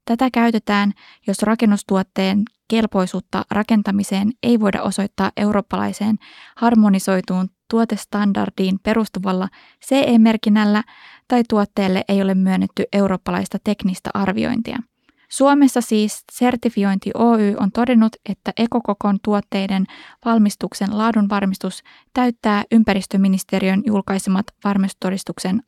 Tätä 0.05 0.29
käytetään, 0.33 0.92
jos 1.27 1.42
rakennustuotteen 1.42 2.42
kelpoisuutta 2.68 3.44
rakentamiseen 3.50 4.33
ei 4.42 4.61
voida 4.61 4.83
osoittaa 4.83 5.33
eurooppalaiseen 5.37 6.16
harmonisoituun 6.57 7.48
tuotestandardiin 7.70 8.79
perustuvalla 8.83 9.48
CE-merkinnällä 9.87 10.83
tai 11.29 11.42
tuotteelle 11.48 12.05
ei 12.09 12.22
ole 12.22 12.35
myönnetty 12.35 12.85
eurooppalaista 12.92 13.59
teknistä 13.64 14.11
arviointia– 14.14 14.79
Suomessa 15.37 15.81
siis 15.81 16.25
Sertifiointi 16.33 17.11
Oy 17.14 17.55
on 17.61 17.73
todennut, 17.73 18.16
että 18.29 18.53
ekokokon 18.57 19.18
tuotteiden 19.25 19.85
valmistuksen 20.25 20.99
laadunvarmistus 20.99 21.83
täyttää 22.12 22.64
ympäristöministeriön 22.73 23.83
julkaisemat 23.87 24.47
varmistodistuksen 24.64 25.62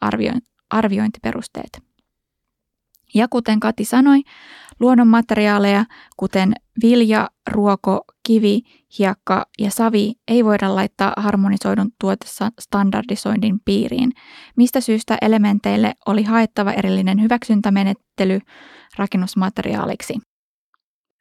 arviointiperusteet. 0.70 1.85
Ja 3.16 3.28
kuten 3.30 3.60
Kati 3.60 3.84
sanoi, 3.84 4.20
luonnonmateriaaleja, 4.80 5.84
kuten 6.16 6.52
vilja, 6.82 7.28
ruoko, 7.50 8.04
kivi, 8.26 8.60
hiekka 8.98 9.46
ja 9.58 9.70
savi, 9.70 10.12
ei 10.28 10.44
voida 10.44 10.74
laittaa 10.74 11.12
harmonisoidun 11.16 11.90
tuotessa 12.00 12.50
standardisoinnin 12.60 13.58
piiriin, 13.64 14.12
mistä 14.56 14.80
syystä 14.80 15.18
elementeille 15.22 15.94
oli 16.06 16.22
haettava 16.22 16.72
erillinen 16.72 17.22
hyväksyntämenettely 17.22 18.40
rakennusmateriaaliksi. 18.98 20.14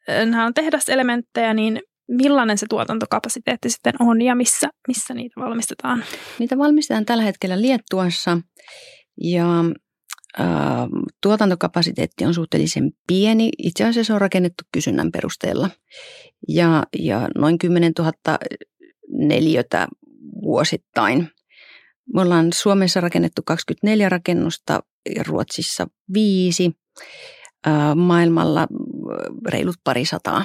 Nämä 0.07 0.45
on 0.45 0.53
tehdaselementtejä, 0.53 1.53
niin 1.53 1.79
millainen 2.07 2.57
se 2.57 2.65
tuotantokapasiteetti 2.69 3.69
sitten 3.69 3.93
on 3.99 4.21
ja 4.21 4.35
missä, 4.35 4.67
missä 4.87 5.13
niitä 5.13 5.41
valmistetaan? 5.41 6.03
Niitä 6.39 6.57
valmistetaan 6.57 7.05
tällä 7.05 7.23
hetkellä 7.23 7.61
Liettuassa 7.61 8.37
ja 9.21 9.45
tuotantokapasiteetti 11.21 12.25
on 12.25 12.33
suhteellisen 12.33 12.91
pieni. 13.07 13.49
Itse 13.57 13.83
asiassa 13.83 14.07
se 14.07 14.13
on 14.13 14.21
rakennettu 14.21 14.63
kysynnän 14.71 15.11
perusteella 15.11 15.69
ja, 16.47 16.83
ja 16.99 17.29
noin 17.35 17.57
10 17.57 17.91
000 17.99 18.11
neliötä 19.09 19.87
vuosittain. 20.41 21.29
Me 22.13 22.21
ollaan 22.21 22.53
Suomessa 22.53 23.01
rakennettu 23.01 23.41
24 23.45 24.09
rakennusta 24.09 24.83
ja 25.15 25.23
Ruotsissa 25.27 25.87
viisi, 26.13 26.71
maailmalla 27.95 28.67
reilut 29.47 29.75
parisataa. 29.83 30.43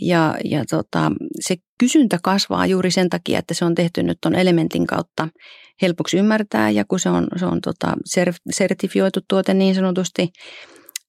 Ja, 0.00 0.34
ja 0.44 0.64
tota, 0.70 1.12
se 1.40 1.56
kysyntä 1.78 2.18
kasvaa 2.22 2.66
juuri 2.66 2.90
sen 2.90 3.10
takia, 3.10 3.38
että 3.38 3.54
se 3.54 3.64
on 3.64 3.74
tehty 3.74 4.02
nyt 4.02 4.18
tuon 4.22 4.34
elementin 4.34 4.86
kautta 4.86 5.28
helpoksi 5.82 6.18
ymmärtää 6.18 6.70
ja 6.70 6.84
kun 6.84 7.00
se 7.00 7.10
on, 7.10 7.26
se 7.36 7.46
on 7.46 7.60
tota 7.60 7.94
sertifioitu 8.50 9.20
tuote 9.28 9.54
niin 9.54 9.74
sanotusti 9.74 10.28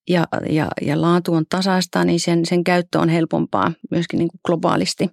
ja, 0.09 0.27
ja, 0.49 0.67
ja 0.81 1.01
laatu 1.01 1.33
on 1.33 1.45
tasaista, 1.49 2.03
niin 2.03 2.19
sen, 2.19 2.45
sen 2.45 2.63
käyttö 2.63 2.99
on 2.99 3.09
helpompaa 3.09 3.71
myöskin 3.91 4.17
niin 4.17 4.27
kuin 4.27 4.39
globaalisti. 4.45 5.09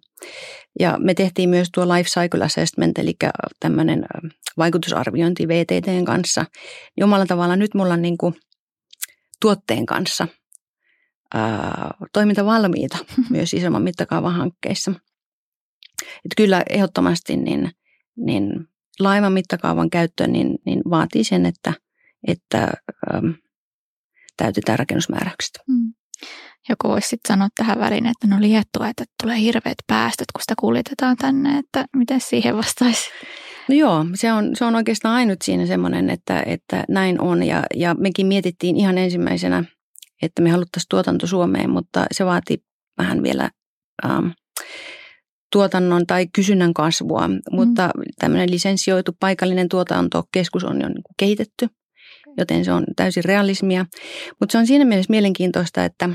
Ja 0.81 0.99
me 0.99 1.15
tehtiin 1.15 1.49
myös 1.49 1.69
tuo 1.75 1.89
Life 1.89 2.09
Cycle 2.09 2.45
Assessment, 2.45 2.99
eli 2.99 3.17
tämmöinen 3.61 4.07
vaikutusarviointi 4.57 5.49
VTTn 5.49 6.05
kanssa. 6.05 6.45
Jomalla 6.97 7.27
tavalla 7.27 7.57
nyt 7.57 7.75
mulla 7.75 7.95
on 7.95 8.03
niin 8.03 8.19
kuin 8.19 8.35
tuotteen 9.41 9.87
kanssa 9.87 10.29
ää, 11.35 11.95
toimintavalmiita 12.13 12.99
myös 13.31 13.55
isomman 13.55 13.83
mittakaavan 13.83 14.35
hankkeissa. 14.35 14.93
Et 16.03 16.33
kyllä 16.37 16.63
ehdottomasti 16.71 17.37
niin, 17.37 17.71
niin 18.17 18.69
laivan 19.01 19.33
mittakaavan 19.33 19.91
käyttö 19.91 20.27
niin, 20.27 20.59
niin 20.67 20.83
vaatii 20.91 21.25
sen, 21.25 21.47
että, 21.47 21.73
että 22.29 22.73
äm, 23.15 23.35
täytetään 24.37 24.79
rakennusmääräykset. 24.79 25.59
Mm. 25.69 25.93
Joku 26.69 26.89
voisi 26.89 27.09
sitten 27.09 27.35
sanoa 27.35 27.49
tähän 27.57 27.79
väliin, 27.79 28.07
että 28.07 28.27
no 28.27 28.37
liettua, 28.41 28.89
että 28.89 29.05
tulee 29.23 29.41
hirveät 29.41 29.79
päästöt, 29.87 30.27
kun 30.33 30.43
sitä 30.43 30.55
kuljetetaan 30.61 31.17
tänne, 31.17 31.59
että 31.59 31.85
miten 31.97 32.21
siihen 32.21 32.57
vastaisi? 32.57 33.11
No 33.69 33.75
joo, 33.75 34.07
se 34.15 34.33
on, 34.33 34.57
se 34.57 34.65
on 34.65 34.75
oikeastaan 34.75 35.15
ainut 35.15 35.43
siinä 35.43 35.67
semmoinen, 35.67 36.11
että, 36.11 36.43
että 36.47 36.85
näin 36.89 37.21
on 37.21 37.43
ja, 37.43 37.63
ja 37.75 37.95
mekin 37.95 38.27
mietittiin 38.27 38.77
ihan 38.77 38.99
ensimmäisenä, 38.99 39.65
että 40.23 40.43
me 40.43 40.51
haluttaisiin 40.51 40.89
tuotanto 40.89 41.27
Suomeen, 41.27 41.71
mutta 41.71 42.07
se 42.13 42.25
vaatii 42.25 42.59
vähän 42.99 43.23
vielä 43.23 43.51
ähm, 44.05 44.27
tuotannon 45.53 46.07
tai 46.07 46.27
kysynnän 46.33 46.75
kasvua, 46.75 47.29
mm. 47.29 47.41
mutta 47.51 47.91
tämmöinen 48.19 48.51
lisenssioitu 48.51 49.13
paikallinen 49.21 49.69
tuotantokeskus 49.69 50.65
on 50.65 50.81
jo 50.81 50.89
niin 50.89 51.03
kehitetty, 51.19 51.69
joten 52.39 52.65
se 52.65 52.73
on 52.73 52.85
täysin 52.97 53.25
realismia. 53.25 53.87
Mutta 54.41 54.53
se 54.53 54.59
on 54.59 54.67
siinä 54.67 54.85
mielessä 54.85 55.11
mielenkiintoista, 55.11 55.85
että 55.85 56.09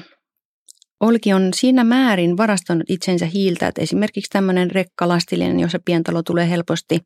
Olki 1.01 1.33
on 1.33 1.49
siinä 1.55 1.83
määrin 1.83 2.37
varastanut 2.37 2.89
itsensä 2.89 3.25
hiiltä, 3.25 3.67
että 3.67 3.81
esimerkiksi 3.81 4.29
tämmöinen 4.29 4.71
rekkalastillinen, 4.71 5.59
jossa 5.59 5.79
pientalo 5.85 6.23
tulee 6.23 6.49
helposti 6.49 6.99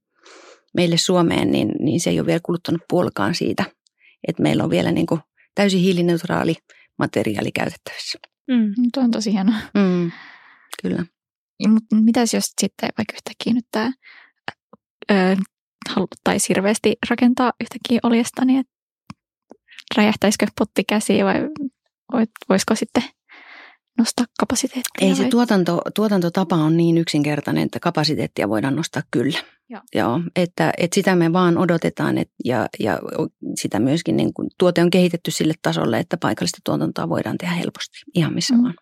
meille 0.73 0.97
Suomeen, 0.97 1.51
niin, 1.51 1.71
niin 1.79 1.99
se 1.99 2.09
ei 2.09 2.19
ole 2.19 2.27
vielä 2.27 2.39
kuluttanut 2.43 2.81
puolkaan 2.89 3.35
siitä, 3.35 3.65
että 4.27 4.43
meillä 4.43 4.63
on 4.63 4.69
vielä 4.69 4.91
niin 4.91 5.05
kuin 5.05 5.21
täysin 5.55 5.79
hiilineutraali 5.79 6.55
materiaali 6.97 7.51
käytettävissä. 7.51 8.19
Mm, 8.47 8.73
tuo 8.93 9.03
on 9.03 9.11
tosi 9.11 9.33
hienoa. 9.33 9.55
Mm, 9.73 10.11
kyllä. 10.81 11.05
Mutta 11.67 11.95
mitäs 11.95 12.33
jos 12.33 12.53
sitten 12.61 12.89
vaikka 12.97 13.13
yhtäkkiä 13.13 13.53
nyt 13.53 13.65
tämä 13.71 13.91
haluttaisiin 15.89 16.55
hirveästi 16.55 16.95
rakentaa 17.09 17.53
yhtäkkiä 17.61 17.99
oljesta, 18.03 18.45
niin 18.45 18.65
räjähtäisikö 19.97 20.47
potti 20.59 20.83
käsiin 20.83 21.25
vai 21.25 22.27
voisiko 22.49 22.75
sitten 22.75 23.03
nostaa 23.97 24.25
kapasiteettia? 24.39 25.07
Ei 25.07 25.15
se 25.15 25.21
vai? 25.21 25.29
tuotanto, 25.29 25.81
tuotantotapa 25.95 26.55
on 26.55 26.77
niin 26.77 26.97
yksinkertainen, 26.97 27.63
että 27.63 27.79
kapasiteettia 27.79 28.49
voidaan 28.49 28.75
nostaa 28.75 29.03
kyllä. 29.11 29.39
Joo. 29.69 29.81
Joo 29.95 30.21
että, 30.35 30.73
että 30.77 30.95
sitä 30.95 31.15
me 31.15 31.33
vaan 31.33 31.57
odotetaan 31.57 32.17
et, 32.17 32.29
ja, 32.45 32.67
ja 32.79 32.99
sitä 33.55 33.79
myöskin 33.79 34.17
niin 34.17 34.33
kuin, 34.33 34.49
tuote 34.59 34.81
on 34.81 34.89
kehitetty 34.89 35.31
sille 35.31 35.53
tasolle, 35.61 35.99
että 35.99 36.17
paikallista 36.17 36.57
tuotantoa 36.63 37.09
voidaan 37.09 37.37
tehdä 37.37 37.53
helposti 37.53 37.97
ihan 38.15 38.33
missä 38.33 38.55
mm. 38.55 38.63
vaan. 38.63 38.75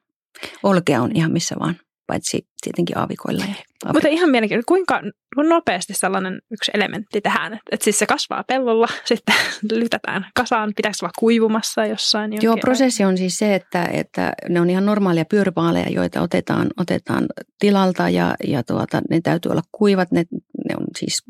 Olkea 0.63 1.01
on 1.01 1.11
ihan 1.15 1.31
missä 1.31 1.55
vaan, 1.59 1.75
paitsi 2.07 2.47
tietenkin 2.63 2.97
aavikoilla. 2.97 3.45
Ja 3.45 3.93
Mutta 3.93 4.07
ihan 4.07 4.29
mielenkiintoista, 4.29 4.67
kuinka 4.67 5.01
nopeasti 5.35 5.93
sellainen 5.93 6.41
yksi 6.51 6.71
elementti 6.73 7.21
tehdään? 7.21 7.53
Että 7.53 7.63
et 7.71 7.81
siis 7.81 7.99
se 7.99 8.05
kasvaa 8.05 8.43
pellolla, 8.43 8.87
sitten 9.05 9.35
lytätään 9.71 10.25
kasaan, 10.35 10.73
pitääkö 10.75 10.97
se 10.97 11.05
olla 11.05 11.13
kuivumassa 11.19 11.85
jossain? 11.85 12.33
Joo, 12.41 12.57
prosessi 12.57 13.03
on 13.03 13.17
siis 13.17 13.37
se, 13.37 13.55
että, 13.55 13.85
että 13.85 14.33
ne 14.49 14.61
on 14.61 14.69
ihan 14.69 14.85
normaalia 14.85 15.25
pyörypaaleja, 15.25 15.89
joita 15.89 16.21
otetaan, 16.21 16.67
otetaan 16.77 17.25
tilalta 17.59 18.09
ja, 18.09 18.35
ja 18.47 18.63
tuota, 18.63 19.01
ne 19.09 19.21
täytyy 19.21 19.51
olla 19.51 19.63
kuivat. 19.71 20.11
Ne, 20.11 20.23
ne 20.69 20.75
on 20.79 20.87
siis 20.97 21.23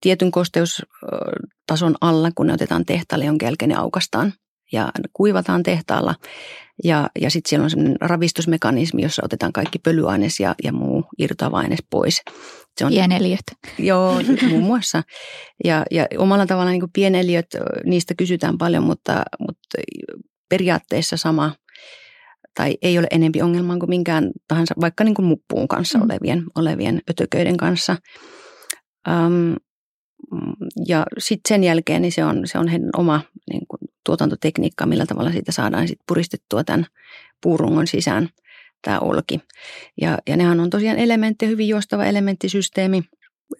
tietyn 0.00 0.30
kosteustason 0.30 1.94
alla, 2.00 2.30
kun 2.34 2.46
ne 2.46 2.52
otetaan 2.52 2.84
tehtaalle, 2.84 3.24
jonka 3.24 3.46
jälkeen 3.46 3.68
ne 3.68 3.74
aukastaan 3.74 4.32
ja 4.72 4.90
kuivataan 5.12 5.62
tehtaalla. 5.62 6.14
Ja, 6.84 7.10
ja 7.20 7.30
sitten 7.30 7.48
siellä 7.48 7.64
on 7.64 7.70
sellainen 7.70 7.96
ravistusmekanismi, 8.00 9.02
jossa 9.02 9.22
otetaan 9.24 9.52
kaikki 9.52 9.78
pölyaines 9.78 10.40
ja, 10.40 10.54
ja 10.64 10.72
muu 10.72 11.04
irtoava 11.18 11.58
aines 11.58 11.78
pois. 11.90 12.22
Se 12.78 12.84
on, 12.84 12.92
Pieneliöt. 12.92 13.44
Joo, 13.78 14.20
muun 14.48 14.62
muassa. 14.62 15.02
Ja, 15.64 15.84
ja 15.90 16.06
omalla 16.18 16.46
tavallaan 16.46 16.78
niin 16.78 16.92
pieneliöt, 16.92 17.46
niistä 17.84 18.14
kysytään 18.14 18.58
paljon, 18.58 18.84
mutta, 18.84 19.22
mutta 19.38 19.78
periaatteessa 20.48 21.16
sama 21.16 21.52
tai 22.54 22.78
ei 22.82 22.98
ole 22.98 23.06
enempi 23.10 23.42
ongelmaa 23.42 23.78
kuin 23.78 23.90
minkään 23.90 24.30
tahansa, 24.48 24.74
vaikka 24.80 25.04
niin 25.04 25.14
kuin 25.14 25.26
muppuun 25.26 25.68
kanssa 25.68 25.98
Mm. 25.98 26.04
olevien, 26.04 26.44
olevien 26.54 27.00
ötököiden 27.10 27.56
kanssa. 27.56 27.96
Um, 29.08 29.54
ja 30.88 31.06
sitten 31.18 31.48
sen 31.48 31.64
jälkeen 31.64 32.02
niin 32.02 32.12
se 32.12 32.24
on, 32.24 32.42
se 32.44 32.58
on 32.58 32.68
heidän 32.68 32.90
oma 32.96 33.20
niin 33.50 33.62
kuin, 33.68 33.79
tuotantotekniikka, 34.04 34.86
millä 34.86 35.06
tavalla 35.06 35.32
siitä 35.32 35.52
saadaan 35.52 35.88
sit 35.88 35.98
puristettua 36.08 36.64
tämän 36.64 36.86
puurungon 37.42 37.86
sisään 37.86 38.28
tämä 38.82 38.98
olki. 38.98 39.40
Ja, 40.00 40.18
ja 40.26 40.36
nehän 40.36 40.60
on 40.60 40.70
tosiaan 40.70 40.98
elementti, 40.98 41.46
hyvin 41.46 41.68
joustava 41.68 42.04
elementtisysteemi. 42.04 43.02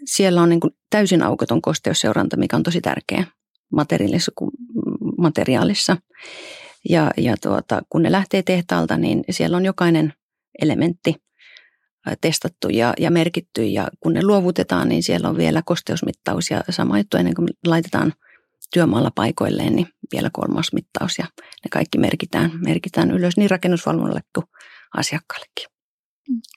Siellä 0.04 0.42
on 0.42 0.48
niin 0.48 0.60
kuin 0.60 0.74
täysin 0.90 1.22
aukoton 1.22 1.62
kosteusseuranta, 1.62 2.36
mikä 2.36 2.56
on 2.56 2.62
tosi 2.62 2.80
tärkeä 2.80 3.24
materiaalissa. 3.72 4.32
materiaalissa. 5.18 5.96
Ja, 6.88 7.10
ja 7.16 7.36
tuota, 7.42 7.82
kun 7.88 8.02
ne 8.02 8.12
lähtee 8.12 8.42
tehtaalta, 8.42 8.96
niin 8.96 9.24
siellä 9.30 9.56
on 9.56 9.64
jokainen 9.64 10.12
elementti 10.62 11.14
testattu 12.20 12.68
ja, 12.68 12.94
ja 12.98 13.10
merkitty. 13.10 13.66
Ja 13.66 13.88
kun 14.00 14.12
ne 14.12 14.22
luovutetaan, 14.22 14.88
niin 14.88 15.02
siellä 15.02 15.28
on 15.28 15.36
vielä 15.36 15.62
kosteusmittaus 15.64 16.50
ja 16.50 16.64
sama 16.70 16.98
juttu 16.98 17.16
ennen 17.16 17.34
kuin 17.34 17.48
laitetaan 17.66 18.12
työmaalla 18.72 19.10
paikoilleen, 19.14 19.76
niin 19.76 19.86
vielä 20.12 20.30
kolmas 20.32 20.72
mittaus 20.72 21.18
ja 21.18 21.24
ne 21.40 21.68
kaikki 21.70 21.98
merkitään, 21.98 22.50
merkitään 22.64 23.10
ylös 23.10 23.36
niin 23.36 23.50
rakennusvalvonnalle 23.50 24.20
kuin 24.34 24.46
asiakkaallekin. 24.96 25.66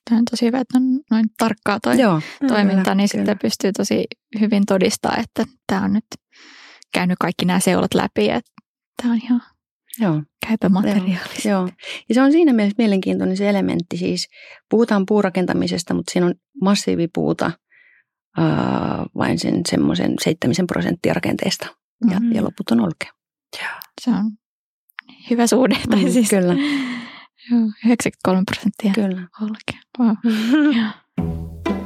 Tämä 0.10 0.20
on 0.20 0.26
tosi 0.32 0.46
hyvä, 0.46 0.60
että 0.60 0.78
on 0.78 0.84
noin 1.12 1.26
tarkkaa 1.38 1.80
toi 1.80 2.00
Joo, 2.02 2.22
toiminta, 2.48 2.82
kyllä, 2.82 2.96
niin 2.96 3.10
kyllä. 3.12 3.26
sitten 3.26 3.40
pystyy 3.42 3.72
tosi 3.72 4.06
hyvin 4.40 4.66
todistaa, 4.66 5.18
että 5.18 5.46
tämä 5.68 5.82
on 5.82 5.94
nyt 5.94 6.06
käynyt 6.94 7.18
kaikki 7.20 7.46
nämä 7.46 7.60
seulat 7.60 7.94
läpi, 7.94 8.30
että 8.30 8.52
tämä 9.02 9.14
on 9.14 9.20
ihan 9.24 9.42
joo. 10.00 10.24
käypä 10.48 10.70
materiaali. 10.70 11.50
Joo. 11.50 11.70
Ja 12.10 12.16
se 12.16 12.22
on 12.22 12.32
siinä 12.32 12.54
mielessä 12.54 12.76
mielenkiintoinen 12.78 13.38
se 13.38 13.50
elementti. 13.50 13.98
Siis 13.98 14.28
puhutaan 14.70 15.06
puurakentamisesta, 15.06 15.94
mutta 15.94 16.12
siinä 16.12 16.26
on 16.26 16.34
massiivipuuta 16.62 17.52
ää, 18.38 19.06
vain 19.18 19.40
sen 19.40 19.62
semmoisen 19.70 20.14
seitsemisen 20.24 20.68
prosenttia 20.68 21.14
rakenteesta. 21.14 21.83
Ja, 22.12 22.20
Mhm. 22.20 22.32
ja 22.32 22.44
loput 22.44 22.72
on 22.72 22.80
olkea. 22.82 23.12
Se 24.02 24.10
on 24.12 24.32
hyvä 25.30 25.48
suhde. 25.48 25.76
Tai 25.90 26.04
Mm, 26.04 26.12
siis, 26.12 26.30
Kyllä, 26.30 26.54
Joo, 27.52 27.60
93 27.86 28.44
prosenttia 28.46 28.94
kyllä. 28.94 29.28
olkea. 29.42 29.80
Wow. 30.00 30.16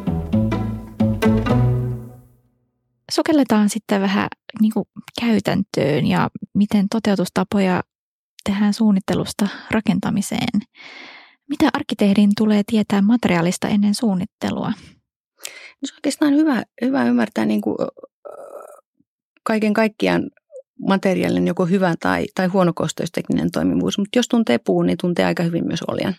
Sukelletaan 3.12 3.70
sitten 3.70 4.02
vähän 4.02 4.28
niin 4.62 4.72
kuin 4.74 4.86
käytäntöön 5.22 6.08
ja 6.08 6.30
miten 6.54 6.90
toteutustapoja 6.90 7.84
tehdään 8.44 8.74
suunnittelusta 8.74 9.48
rakentamiseen. 9.72 10.62
Mitä 11.50 11.70
arkkitehdin 11.74 12.30
tulee 12.38 12.62
tietää 12.66 13.02
materiaalista 13.02 13.68
ennen 13.68 13.96
suunnittelua? 13.96 14.72
Se 15.86 15.94
on 15.94 15.98
oikeastaan 15.98 16.34
hyvä, 16.34 16.64
hyvä 16.82 17.04
ymmärtää 17.06 17.46
niin 17.46 17.62
kuin, 17.62 17.76
kaiken 19.48 19.74
kaikkiaan 19.74 20.30
materiaalin 20.88 21.48
joko 21.48 21.66
hyvä 21.66 21.96
tai, 22.00 22.26
tai 22.36 22.48
huonokosteustekninen 22.48 23.52
toimivuus. 23.52 23.98
Mutta 23.98 24.20
jos 24.20 24.28
tuntee 24.28 24.58
puun, 24.58 24.86
niin 24.86 24.98
tuntee 25.02 25.26
aika 25.26 25.44
hyvin 25.44 25.68
myös 25.68 25.82
oljan. 25.88 26.16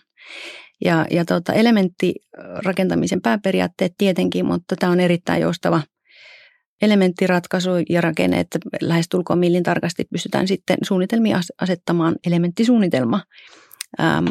Ja, 0.85 1.05
ja 1.11 1.25
tota, 1.25 1.53
elementtirakentamisen 1.53 3.21
pääperiaatteet 3.21 3.93
tietenkin, 3.97 4.45
mutta 4.45 4.75
tämä 4.75 4.91
on 4.91 4.99
erittäin 4.99 5.41
joustava 5.41 5.81
elementtiratkaisu 6.81 7.69
ja 7.89 8.01
rakenne, 8.01 8.39
että 8.39 8.59
lähestulkoon 8.81 9.39
millin 9.39 9.63
tarkasti 9.63 10.05
pystytään 10.11 10.47
sitten 10.47 10.77
suunnitelmiin 10.81 11.35
as- 11.35 11.53
asettamaan 11.61 12.15
elementtisuunnitelma. 12.27 13.23
Ähm, 13.99 14.27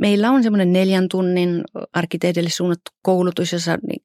meillä 0.00 0.30
on 0.30 0.42
semmoinen 0.42 0.72
neljän 0.72 1.08
tunnin 1.10 1.62
arkkitehdille 1.92 2.50
suunnattu 2.50 2.90
koulutus, 3.02 3.52
jossa 3.52 3.78
niin 3.88 4.02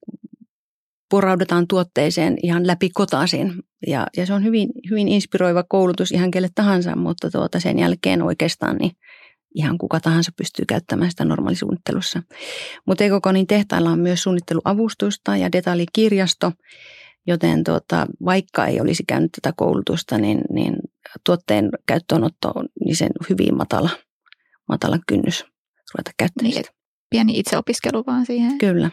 poraudutaan 1.09 1.67
tuotteeseen 1.67 2.37
ihan 2.43 2.67
läpi 2.67 2.89
kotaisin. 2.89 3.53
Ja, 3.87 4.07
ja 4.17 4.25
se 4.25 4.33
on 4.33 4.43
hyvin, 4.43 4.69
hyvin 4.89 5.07
inspiroiva 5.07 5.63
koulutus 5.63 6.11
ihan 6.11 6.31
kelle 6.31 6.49
tahansa, 6.55 6.95
mutta 6.95 7.31
tuota 7.31 7.59
sen 7.59 7.79
jälkeen 7.79 8.21
oikeastaan 8.21 8.77
niin 8.77 8.91
ihan 9.55 9.77
kuka 9.77 9.99
tahansa 9.99 10.31
pystyy 10.37 10.65
käyttämään 10.65 11.11
sitä 11.11 11.25
normaalisuunnittelussa. 11.25 12.23
Mutta 12.87 13.03
Ekokonin 13.03 13.47
tehtailla 13.47 13.89
on 13.89 13.99
myös 13.99 14.23
suunnitteluavustusta 14.23 15.37
ja 15.37 15.51
detallikirjasto, 15.51 16.51
joten 17.27 17.63
tuota, 17.63 18.05
vaikka 18.25 18.65
ei 18.65 18.81
olisi 18.81 19.03
käynyt 19.07 19.31
tätä 19.31 19.53
koulutusta, 19.57 20.17
niin, 20.17 20.41
niin 20.49 20.75
tuotteen 21.25 21.69
käyttöönotto 21.87 22.51
on 22.55 22.65
niin 22.85 22.95
sen 22.95 23.11
hyvin 23.29 23.57
matala, 23.57 23.89
matala 24.69 24.99
kynnys 25.07 25.45
ruveta 25.93 26.11
käyttämään 26.17 26.51
Niin, 26.51 26.63
sitä. 26.63 26.75
Pieni 27.15 27.39
itseopiskelu 27.39 28.03
vaan 28.07 28.25
siihen. 28.25 28.57
Kyllä, 28.57 28.91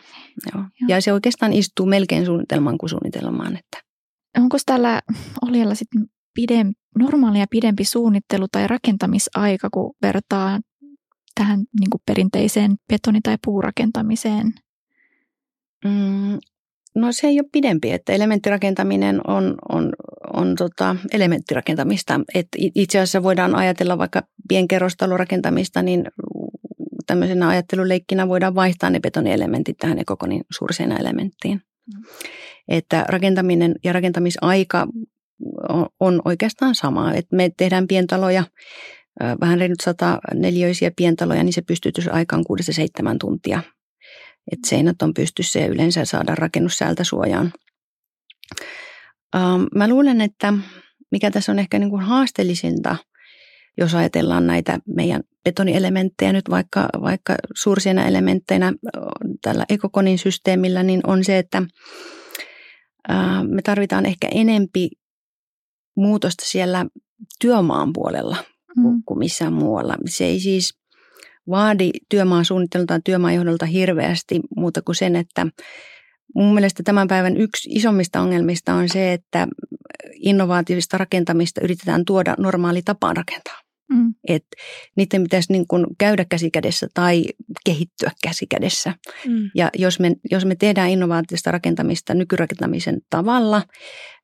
joo. 0.55 0.65
Joo. 0.81 0.89
Ja 0.89 1.01
se 1.01 1.13
oikeastaan 1.13 1.53
istuu 1.53 1.87
melkein 1.87 2.27
suunnitelmaan 2.27 2.79
kuin 2.79 2.91
suunnitelmaan. 2.91 3.57
Että. 3.57 3.79
Onko 4.39 4.57
tällä 4.67 5.01
oljella 5.49 5.75
sitten 5.75 6.07
pidem, 6.35 6.73
normaalia 6.99 7.47
pidempi 7.51 7.85
suunnittelu 7.85 8.47
tai 8.53 8.67
rakentamisaika, 8.67 9.69
kun 9.71 9.95
vertaa 10.03 10.61
tähän 11.35 11.59
niin 11.59 11.91
kuin 11.91 12.03
perinteiseen 12.07 12.77
betoni- 12.93 13.21
tai 13.23 13.39
puurakentamiseen? 13.45 14.53
Mm, 15.85 16.39
no 16.95 17.13
se 17.13 17.27
ei 17.27 17.41
ole 17.41 17.49
pidempi, 17.53 17.91
että 17.91 18.13
elementtirakentaminen 18.13 19.21
on, 19.27 19.55
on, 19.69 19.93
on 20.33 20.55
tota 20.55 20.97
elementtirakentamista. 21.13 22.21
Et 22.35 22.49
itse 22.55 22.99
asiassa 22.99 23.23
voidaan 23.23 23.55
ajatella 23.55 23.99
vaikka 23.99 24.23
pienkerrostalorakentamista, 24.49 25.83
niin 25.83 26.05
tämmöisenä 27.13 27.49
ajatteluleikkinä 27.49 28.29
voidaan 28.29 28.55
vaihtaa 28.55 28.91
ne 28.91 29.01
betonielementit 29.01 29.79
tähän 29.79 29.99
ekokonin 29.99 30.45
suurseinäelementtiin. 30.51 31.61
Mm. 31.95 32.03
Että 32.69 33.05
rakentaminen 33.09 33.75
ja 33.85 33.93
rakentamisaika 33.93 34.87
on, 36.01 36.23
oikeastaan 36.25 36.75
sama. 36.75 37.15
Et 37.15 37.27
me 37.33 37.51
tehdään 37.57 37.87
pientaloja, 37.87 38.45
vähän 39.41 39.59
reilut 39.59 39.81
sata 39.83 40.19
neliöisiä 40.35 40.91
pientaloja, 40.97 41.43
niin 41.43 41.53
se 41.53 41.63
pystytysaika 41.63 42.37
on 42.37 42.45
6-7 43.13 43.17
tuntia. 43.21 43.63
Et 44.53 44.59
seinät 44.67 45.03
on 45.03 45.15
pystyssä 45.15 45.59
ja 45.59 45.67
yleensä 45.67 46.05
saadaan 46.05 46.39
rakennus 46.39 46.79
säältä 46.79 47.05
suojaan. 47.05 47.53
Ähm, 49.37 49.65
mä 49.75 49.89
luulen, 49.89 50.21
että 50.21 50.55
mikä 51.11 51.31
tässä 51.31 51.53
on 51.53 51.59
ehkä 51.59 51.79
niin 51.79 51.91
kuin 51.91 52.03
haasteellisinta, 52.03 52.97
jos 53.79 53.95
ajatellaan 53.95 54.47
näitä 54.47 54.79
meidän 54.87 55.23
betonielementtejä 55.45 56.33
nyt 56.33 56.51
vaikka, 56.51 56.89
vaikka 57.01 57.35
suursiena 57.55 58.07
elementteinä 58.07 58.73
tällä 59.43 59.65
ekokonin 59.69 60.19
systeemillä, 60.19 60.83
niin 60.83 61.01
on 61.07 61.25
se, 61.25 61.39
että 61.39 61.63
me 63.49 63.63
tarvitaan 63.63 64.07
ehkä 64.07 64.29
enempi 64.31 64.91
muutosta 65.97 66.45
siellä 66.47 66.87
työmaan 67.41 67.93
puolella 67.93 68.37
kuin, 68.75 69.03
kuin 69.05 69.19
missään 69.19 69.53
muualla. 69.53 69.97
Se 70.09 70.25
ei 70.25 70.41
siis 70.41 70.79
vaadi 71.51 71.91
työmaan 72.09 72.45
suunnittelulta 72.45 73.01
työmaajohdolta 73.05 73.67
hirveästi 73.67 74.41
muuta 74.57 74.83
kuin 74.83 74.97
sen, 74.97 75.17
että 75.17 75.47
mun 76.35 76.55
mielestä 76.55 76.83
tämän 76.83 77.09
päivän 77.09 77.37
yksi 77.37 77.69
isommista 77.73 78.21
ongelmista 78.21 78.75
on 78.75 78.89
se, 78.89 79.13
että 79.13 79.49
innovatiivista 80.15 80.99
rakentamista 80.99 81.61
yritetään 81.65 82.05
tuoda 82.05 82.35
normaali 82.39 82.83
tapaan 82.83 83.17
rakentaa. 83.17 83.62
Mm. 83.93 84.15
Et 84.29 84.45
niiden 84.97 85.23
pitäisi 85.23 85.53
niin 85.53 85.67
kuin 85.67 85.87
käydä 85.99 86.25
käsikädessä 86.25 86.87
tai 86.95 87.25
kehittyä 87.65 88.11
käsikädessä. 88.23 88.95
Mm. 89.27 89.51
Ja 89.55 89.71
jos 89.79 90.01
me, 90.01 90.17
jos 90.31 90.45
me 90.45 90.55
tehdään 90.55 90.91
innovaatista 90.91 91.51
rakentamista 91.51 92.15
nykyrakentamisen 92.15 93.01
tavalla 93.11 93.63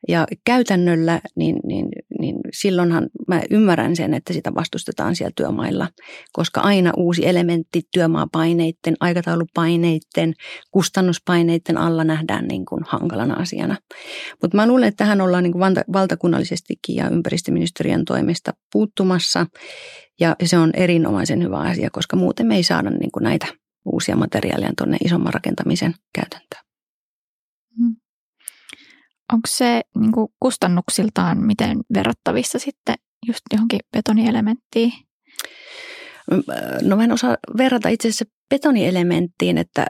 ja 0.09 0.27
käytännöllä, 0.45 1.21
niin, 1.37 1.57
niin, 1.65 1.89
niin 2.19 2.37
silloinhan 2.53 3.09
mä 3.29 3.43
ymmärrän 3.51 3.97
sen, 3.97 4.15
että 4.15 4.33
sitä 4.33 4.55
vastustetaan 4.55 5.17
siellä 5.17 5.33
työmailla, 5.37 5.89
koska 6.33 6.61
aina 6.61 6.93
uusi 6.97 7.27
elementti 7.27 7.83
työmaapaineiden, 7.93 8.97
aikataulupaineiden, 9.01 10.35
kustannuspaineiden 10.71 11.79
alla 11.79 12.05
nähdään 12.05 12.49
niin 12.49 12.65
kuin 12.67 12.85
hankalana 12.89 13.35
asiana. 13.35 13.77
Mutta 14.43 14.57
mä 14.57 14.67
luulen, 14.67 14.89
että 14.89 15.05
tähän 15.05 15.21
ollaan 15.21 15.45
niin 15.45 15.53
kuin 15.53 15.75
valtakunnallisestikin 15.93 16.97
ja 16.97 17.09
ympäristöministeriön 17.09 18.05
toimesta 18.05 18.53
puuttumassa– 18.73 19.47
ja 20.21 20.37
se 20.45 20.59
on 20.59 20.71
erinomaisen 20.75 21.43
hyvä 21.43 21.59
asia, 21.59 21.89
koska 21.93 22.17
muuten 22.17 22.47
me 22.47 22.57
ei 22.57 22.63
saada 22.63 22.91
niin 22.91 23.13
kuin 23.13 23.25
näitä 23.25 23.47
uusia 23.85 24.17
materiaaleja 24.17 24.73
tuonne 24.77 24.97
isomman 25.05 25.35
rakentamisen 25.35 25.95
käytäntöön. 26.15 26.68
Onko 29.33 29.47
se 29.49 29.81
niin 29.99 30.13
kuin 30.13 30.29
kustannuksiltaan 30.41 31.39
miten 31.39 31.79
verrattavissa 31.95 32.59
sitten 32.59 32.95
just 33.27 33.41
johonkin 33.53 33.81
betonielementtiin? 33.93 34.93
No 36.83 36.97
mä 36.97 37.05
en 37.05 37.13
osaa 37.13 37.37
verrata 37.59 37.89
itse 37.89 38.09
asiassa 38.09 38.25
betonielementtiin, 38.51 39.59
että, 39.59 39.87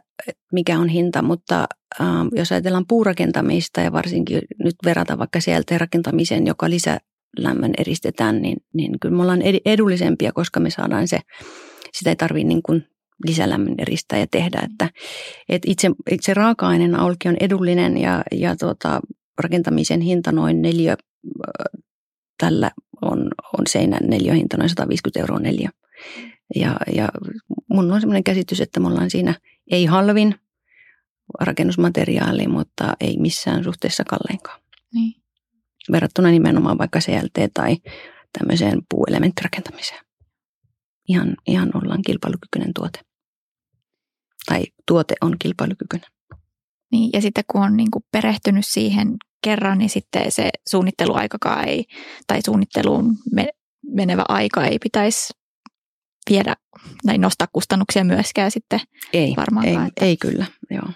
mikä 0.53 0.79
on 0.79 0.89
hinta, 0.89 1.23
mutta 1.23 1.67
äh, 2.01 2.07
jos 2.33 2.53
ajatellaan 2.53 2.87
puurakentamista 2.89 3.81
ja 3.81 3.93
varsinkin 3.93 4.41
nyt 4.65 4.77
verrata 4.85 5.19
vaikka 5.19 5.41
sieltä 5.41 5.79
rakentamiseen, 5.79 6.47
joka 6.47 6.71
lisää 6.71 6.99
lämmön 7.39 7.73
eristetään, 7.79 8.43
niin, 8.43 8.57
niin 8.75 9.01
kyllä 9.01 9.17
me 9.17 9.23
ollaan 9.23 9.43
edullisempia, 9.65 10.33
koska 10.33 10.61
me 10.61 10.71
saadaan 10.71 11.09
se, 11.09 11.21
sitä 11.93 12.11
ei 12.11 12.17
tarvitse 12.17 12.49
niin 12.49 12.63
kuin 12.63 12.87
lisälämmön 13.27 13.75
eristää 13.79 14.19
ja 14.19 14.27
tehdä. 14.31 14.61
Että, 14.71 14.91
että 15.49 15.71
itse, 15.71 15.91
itse 16.11 16.35
raaka-aineen 16.35 17.01
aulki 17.01 17.29
on 17.29 17.37
edullinen 17.41 17.99
ja, 17.99 18.23
ja 18.33 18.57
tuota, 18.57 19.01
rakentamisen 19.39 20.01
hinta 20.01 20.33
noin 20.33 20.63
neljä, 20.63 20.97
tällä 22.39 22.71
on, 23.03 23.19
on 23.59 23.67
seinän 23.69 24.11
neliöhinta 24.11 24.57
noin 24.57 24.71
150 24.71 25.21
euroa 25.21 25.39
neljä. 25.39 25.71
Ja, 26.55 26.77
ja 26.95 27.09
mun 27.71 27.93
on 27.93 28.01
sellainen 28.01 28.25
käsitys, 28.25 28.61
että 28.61 28.81
me 28.81 28.89
ollaan 28.89 29.11
siinä 29.11 29.35
ei 29.71 29.87
halvin 29.87 30.35
rakennusmateriaali, 31.41 32.47
mutta 32.47 32.97
ei 33.01 33.17
missään 33.19 33.65
suhteessa 33.65 34.05
kalleinkaan. 34.05 34.61
Niin 34.95 35.23
verrattuna 35.93 36.31
nimenomaan 36.31 36.79
vaikka 36.79 36.99
CLT 36.99 37.53
tai 37.55 37.77
tämmöiseen 38.39 38.83
puuelementtirakentamiseen. 38.91 40.05
Ihan, 41.09 41.37
ihan 41.47 41.71
ollaan 41.75 42.03
kilpailukykyinen 42.03 42.75
tuote. 42.75 43.01
Tai 44.47 44.65
tuote 44.87 45.15
on 45.21 45.37
kilpailukykyinen. 45.39 46.11
Niin, 46.93 47.11
ja 47.13 47.21
sitten 47.21 47.45
kun 47.53 47.63
on 47.63 47.77
niin 47.77 47.91
kuin 47.91 48.05
perehtynyt 48.13 48.67
siihen 48.67 49.17
kerran, 49.43 49.79
niin 49.79 49.91
sitten 49.91 50.33
se 50.33 50.51
suunnitteluaikakaan 50.69 51.69
ei, 51.69 51.85
tai 52.27 52.39
suunnitteluun 52.47 53.17
menevä 53.95 54.25
aika 54.29 54.65
ei 54.65 54.79
pitäisi 54.79 55.33
viedä 56.31 56.57
tai 57.07 57.19
nostaa 57.19 57.49
kustannuksia 57.53 58.05
myöskään 58.05 58.51
sitten 58.51 58.81
ei, 59.13 59.35
varmaankaan. 59.37 59.85
Ei, 59.85 59.89
että... 59.89 60.05
ei 60.05 60.17
kyllä, 60.17 60.47
joo. 60.71 60.91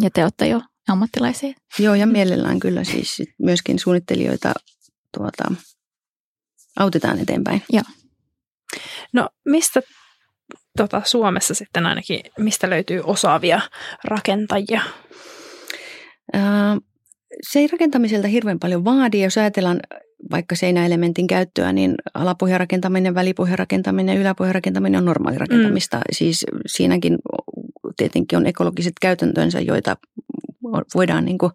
Ja 0.00 0.10
te 0.10 0.22
olette 0.22 0.48
jo 0.48 0.60
ammattilaisia. 0.88 1.52
Joo, 1.78 1.94
ja 1.94 2.06
mielellään 2.06 2.60
kyllä 2.60 2.84
siis 2.84 3.22
myöskin 3.38 3.78
suunnittelijoita 3.78 4.52
tuota, 5.16 5.54
autetaan 6.78 7.18
eteenpäin. 7.18 7.62
Joo. 7.72 7.82
No 9.12 9.28
mistä 9.44 9.80
tota, 10.76 11.02
Suomessa 11.04 11.54
sitten 11.54 11.86
ainakin, 11.86 12.20
mistä 12.38 12.70
löytyy 12.70 13.02
osaavia 13.04 13.60
rakentajia? 14.04 14.82
Ää, 16.32 16.76
se 17.50 17.58
ei 17.58 17.66
rakentamiselta 17.66 18.28
hirveän 18.28 18.58
paljon 18.58 18.84
vaadi. 18.84 19.22
Jos 19.22 19.38
ajatellaan 19.38 19.80
vaikka 20.30 20.56
seinäelementin 20.56 21.26
käyttöä, 21.26 21.72
niin 21.72 21.94
alapohjarakentaminen, 22.14 23.14
välipohjarakentaminen, 23.14 24.18
yläpohjarakentaminen 24.18 24.98
on 24.98 25.04
normaali 25.04 25.38
rakentamista. 25.38 25.96
Mm. 25.96 26.02
Siis 26.12 26.46
siinäkin 26.66 27.18
tietenkin 27.96 28.36
on 28.36 28.46
ekologiset 28.46 28.92
käytäntönsä, 29.00 29.60
joita 29.60 29.96
voidaan 30.94 31.24
niin 31.24 31.38
kuin 31.38 31.52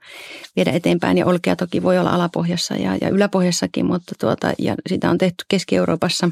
viedä 0.56 0.72
eteenpäin. 0.72 1.18
Ja 1.18 1.26
olkea 1.26 1.56
toki 1.56 1.84
voi 1.84 1.98
olla 1.98 2.10
alapohjassa 2.10 2.76
ja, 2.76 2.98
ja 3.02 3.10
yläpohjassakin, 3.10 3.86
mutta 3.86 4.16
tuota, 4.20 4.54
ja 4.60 4.76
sitä 4.90 5.10
on 5.10 5.18
tehty 5.18 5.46
Keski-Euroopassa. 5.48 6.30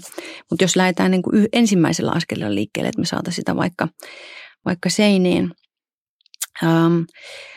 Mutta 0.50 0.64
jos 0.64 0.76
lähdetään 0.76 1.12
niin 1.12 1.24
kuin 1.24 1.48
ensimmäisellä 1.54 2.12
askeleella 2.12 2.56
liikkeelle, 2.56 2.90
että 2.90 3.02
me 3.02 3.06
saataisiin 3.06 3.42
sitä 3.42 3.56
vaikka, 3.56 3.88
vaikka 4.66 4.90
seiniin. 4.90 5.52
Ähm, 6.64 7.02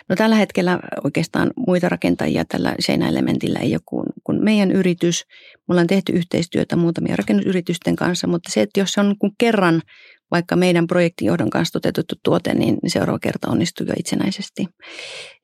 no 0.08 0.16
tällä 0.16 0.36
hetkellä 0.36 0.78
oikeastaan 1.04 1.50
muita 1.66 1.88
rakentajia 1.88 2.44
tällä 2.44 2.74
seinäelementillä 2.80 3.58
ei 3.58 3.74
ole 3.74 3.80
kuin, 3.86 4.06
kuin 4.24 4.44
meidän 4.44 4.72
yritys. 4.72 5.24
Me 5.56 5.72
ollaan 5.72 5.86
tehty 5.86 6.12
yhteistyötä 6.12 6.76
muutamia 6.76 7.16
rakennusyritysten 7.16 7.96
kanssa, 7.96 8.26
mutta 8.26 8.52
se, 8.52 8.62
että 8.62 8.80
jos 8.80 8.92
se 8.92 9.00
on 9.00 9.14
kuin 9.18 9.32
kerran 9.38 9.82
vaikka 10.30 10.56
meidän 10.56 10.86
projektijohdon 10.86 11.50
kanssa 11.50 11.72
toteutettu 11.72 12.14
tuote, 12.22 12.54
niin 12.54 12.76
seuraava 12.86 13.18
kerta 13.18 13.50
onnistuu 13.50 13.86
jo 13.86 13.94
itsenäisesti. 13.98 14.66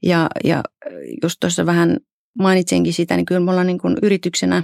Ja, 0.03 0.27
ja 0.45 0.63
just 1.23 1.37
tuossa 1.41 1.67
vähän 1.67 1.99
mainitsenkin 2.39 2.93
sitä, 2.93 3.17
niin 3.17 3.27
kyllä 3.27 3.41
me 3.41 3.51
ollaan 3.51 3.67
niin 3.67 3.79
kuin 3.79 3.97
yrityksenä 4.03 4.63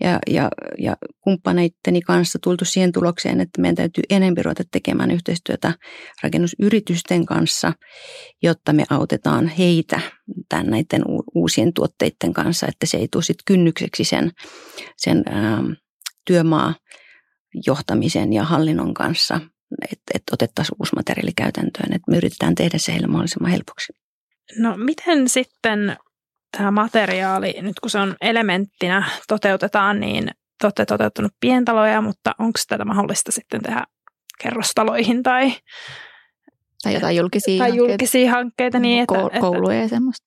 ja, 0.00 0.18
ja, 0.30 0.50
ja 0.78 0.96
kumppaneitteni 1.20 2.00
kanssa 2.00 2.38
tultu 2.42 2.64
siihen 2.64 2.92
tulokseen, 2.92 3.40
että 3.40 3.60
meidän 3.60 3.76
täytyy 3.76 4.04
enemmän 4.10 4.44
ruveta 4.44 4.62
tekemään 4.72 5.10
yhteistyötä 5.10 5.74
rakennusyritysten 6.22 7.26
kanssa, 7.26 7.72
jotta 8.42 8.72
me 8.72 8.84
autetaan 8.90 9.48
heitä 9.48 10.00
tämän 10.48 10.66
näiden 10.66 11.02
uusien 11.34 11.72
tuotteiden 11.72 12.32
kanssa, 12.32 12.66
että 12.66 12.86
se 12.86 12.96
ei 12.96 13.08
tule 13.12 13.22
sitten 13.22 13.44
kynnykseksi 13.46 14.04
sen, 14.04 14.30
sen 14.96 15.22
ää, 15.26 15.62
työmaa 16.26 16.74
johtamisen 17.66 18.32
ja 18.32 18.44
hallinnon 18.44 18.94
kanssa, 18.94 19.40
että, 19.82 20.12
että 20.14 20.32
otettaisiin 20.32 20.76
uusi 20.80 20.94
materiaali 20.96 21.32
käytäntöön. 21.36 21.92
Että 21.92 22.10
me 22.10 22.16
yritetään 22.16 22.54
tehdä 22.54 22.78
se 22.78 22.92
heille 22.92 23.06
mahdollisimman 23.06 23.50
helpoksi. 23.50 23.92
No 24.58 24.76
miten 24.76 25.28
sitten 25.28 25.96
tämä 26.56 26.70
materiaali, 26.70 27.54
nyt 27.62 27.80
kun 27.80 27.90
se 27.90 27.98
on 27.98 28.16
elementtinä 28.20 29.10
toteutetaan, 29.28 30.00
niin 30.00 30.30
te 30.60 30.66
olette 30.66 30.86
toteuttanut 30.86 31.32
pientaloja, 31.40 32.00
mutta 32.00 32.34
onko 32.38 32.58
tätä 32.68 32.84
mahdollista 32.84 33.32
sitten 33.32 33.62
tehdä 33.62 33.84
kerrostaloihin 34.42 35.22
tai, 35.22 35.52
tai 36.82 36.94
jotain 36.94 37.16
julkisia, 37.16 37.58
tai 37.58 37.68
hankkeita. 37.68 37.92
julkisia 37.92 38.30
hankkeita. 38.30 38.78
Niin 38.78 39.00
että, 39.00 39.40
kouluja 39.40 39.80
ja 39.80 39.88
semmoista. 39.88 40.26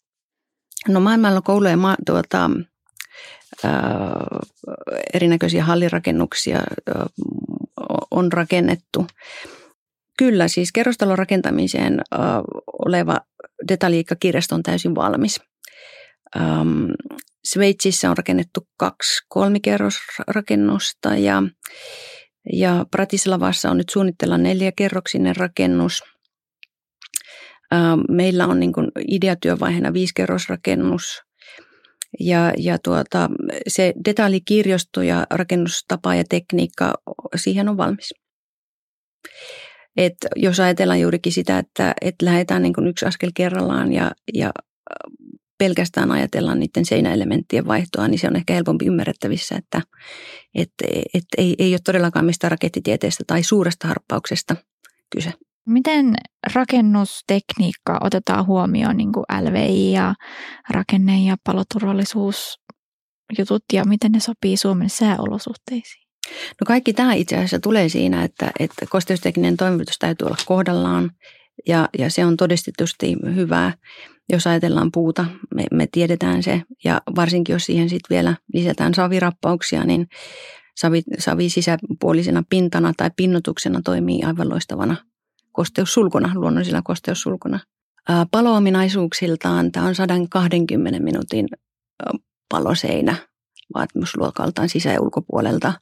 No 0.87 0.99
maailmalla 0.99 1.37
on 1.37 1.43
kouluja 1.43 1.77
ma- 1.77 1.95
tuota, 2.05 2.49
erinäköisiä 5.13 5.63
hallirakennuksia 5.63 6.59
on 8.11 8.33
rakennettu. 8.33 9.07
Kyllä, 10.17 10.47
siis 10.47 10.71
kerrostalon 10.71 11.17
rakentamiseen 11.17 12.01
oleva 12.85 13.17
detaljiikkakirjasto 13.67 14.55
on 14.55 14.63
täysin 14.63 14.95
valmis. 14.95 15.41
Sveitsissä 17.45 18.09
on 18.09 18.17
rakennettu 18.17 18.67
kaksi 18.77 19.25
kolmikerrosrakennusta 19.27 21.15
ja, 21.15 21.43
ja 22.53 22.85
Pratislavassa 22.91 23.71
on 23.71 23.77
nyt 23.77 23.89
suunnitella 23.89 24.37
neljäkerroksinen 24.37 25.35
rakennus. 25.35 26.03
Meillä 28.09 28.47
on 28.47 28.59
niin 28.59 28.73
ideatyövaiheena 29.07 29.93
viisikerrosrakennus– 29.93 31.03
ja, 32.19 32.53
ja 32.57 32.77
tuota, 32.83 33.29
se 33.67 33.93
detallikirjasto 34.05 35.01
ja 35.01 35.27
rakennustapa 35.31 36.15
ja 36.15 36.23
tekniikka, 36.29 36.93
siihen 37.35 37.69
on 37.69 37.77
valmis. 37.77 38.13
Et 39.97 40.17
jos 40.35 40.59
ajatellaan 40.59 40.99
juurikin 40.99 41.31
sitä, 41.31 41.57
että, 41.57 41.93
että 42.01 42.25
lähdetään 42.25 42.61
niin 42.61 42.87
yksi 42.89 43.05
askel 43.05 43.31
kerrallaan 43.35 43.93
ja, 43.93 44.11
ja 44.33 44.51
pelkästään 45.59 46.11
ajatellaan 46.11 46.59
niiden 46.59 46.85
seinäelementtien 46.85 47.67
vaihtoa, 47.67 48.07
niin 48.07 48.19
se 48.19 48.27
on 48.27 48.35
ehkä 48.35 48.53
helpompi 48.53 48.85
ymmärrettävissä, 48.85 49.55
että, 49.55 49.81
että, 50.55 50.85
että 51.13 51.35
ei, 51.37 51.55
ei 51.59 51.73
ole 51.73 51.79
todellakaan 51.83 52.25
mistään 52.25 52.51
rakettitieteestä 52.51 53.23
tai 53.27 53.43
suuresta 53.43 53.87
harppauksesta 53.87 54.55
kyse. 55.15 55.33
Miten 55.65 56.15
rakennustekniikka 56.53 57.97
otetaan 58.01 58.45
huomioon, 58.45 58.97
niin 58.97 59.11
kuin 59.11 59.25
LVI 59.41 59.91
ja 59.91 60.15
rakenne- 60.69 61.25
ja 61.25 61.37
paloturvallisuusjutut, 61.43 63.63
ja 63.73 63.85
miten 63.85 64.11
ne 64.11 64.19
sopii 64.19 64.57
Suomen 64.57 64.89
sääolosuhteisiin? 64.89 66.09
No 66.61 66.65
kaikki 66.65 66.93
tämä 66.93 67.13
itse 67.13 67.35
asiassa 67.35 67.59
tulee 67.59 67.89
siinä, 67.89 68.23
että, 68.23 68.51
että 68.59 68.85
kosteustekninen 68.89 69.57
toimivuus 69.57 69.99
täytyy 69.99 70.25
olla 70.25 70.37
kohdallaan, 70.45 71.11
ja, 71.67 71.89
ja 71.97 72.09
se 72.09 72.25
on 72.25 72.37
todistetusti 72.37 73.15
hyvää, 73.35 73.73
jos 74.29 74.47
ajatellaan 74.47 74.91
puuta, 74.91 75.25
me, 75.55 75.65
me 75.71 75.87
tiedetään 75.91 76.43
se, 76.43 76.61
ja 76.83 77.01
varsinkin 77.15 77.53
jos 77.53 77.65
siihen 77.65 77.89
sitten 77.89 78.15
vielä 78.15 78.35
lisätään 78.53 78.93
savirappauksia, 78.93 79.85
niin 79.85 80.07
savi, 80.77 81.01
savi 81.19 81.49
sisäpuolisena 81.49 82.43
pintana 82.49 82.93
tai 82.97 83.11
pinnotuksena 83.15 83.81
toimii 83.83 84.23
aivan 84.23 84.49
loistavana 84.49 84.95
kosteussulkuna, 85.51 86.31
luonnollisella 86.35 86.81
kosteussulkuna. 86.81 87.59
Paloominaisuuksiltaan 88.31 89.71
tämä 89.71 89.85
on 89.85 89.95
120 89.95 90.99
minuutin 90.99 91.47
paloseinä 92.49 93.15
vaatimusluokaltaan 93.73 94.69
sisä- 94.69 94.91
ja 94.91 95.01
ulkopuolelta. 95.01 95.73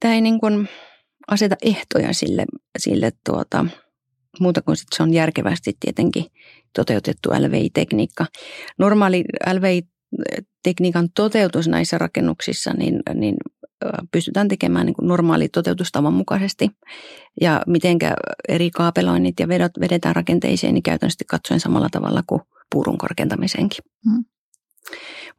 Tämä 0.00 0.14
ei 0.14 0.20
niin 0.20 0.40
kuin 0.40 0.68
aseta 1.26 1.56
ehtoja 1.62 2.12
sille, 2.12 2.44
sille 2.78 3.12
tuota, 3.26 3.66
muuta 4.40 4.62
kuin 4.62 4.76
sit 4.76 4.88
se 4.94 5.02
on 5.02 5.12
järkevästi 5.14 5.72
tietenkin 5.80 6.24
toteutettu 6.74 7.30
LVI-tekniikka. 7.30 8.26
Normaali 8.78 9.24
LVI-tekniikan 9.52 11.08
toteutus 11.14 11.68
näissä 11.68 11.98
rakennuksissa, 11.98 12.72
niin, 12.72 13.00
niin 13.14 13.36
pystytään 14.12 14.48
tekemään 14.48 14.86
niin 14.86 14.94
kuin 14.94 15.08
normaali 15.08 15.48
toteutustavan 15.48 16.12
mukaisesti. 16.12 16.70
Ja 17.40 17.62
mitenkä 17.66 18.14
eri 18.48 18.70
kaapeloinnit 18.70 19.40
ja 19.40 19.48
vedot 19.48 19.72
vedetään 19.80 20.16
rakenteisiin, 20.16 20.74
niin 20.74 20.82
käytännössä 20.82 21.24
katsoen 21.30 21.60
samalla 21.60 21.88
tavalla 21.92 22.22
kuin 22.26 22.40
puurun 22.72 22.98
korkentamisenkin. 22.98 23.84
Hmm. 24.10 24.24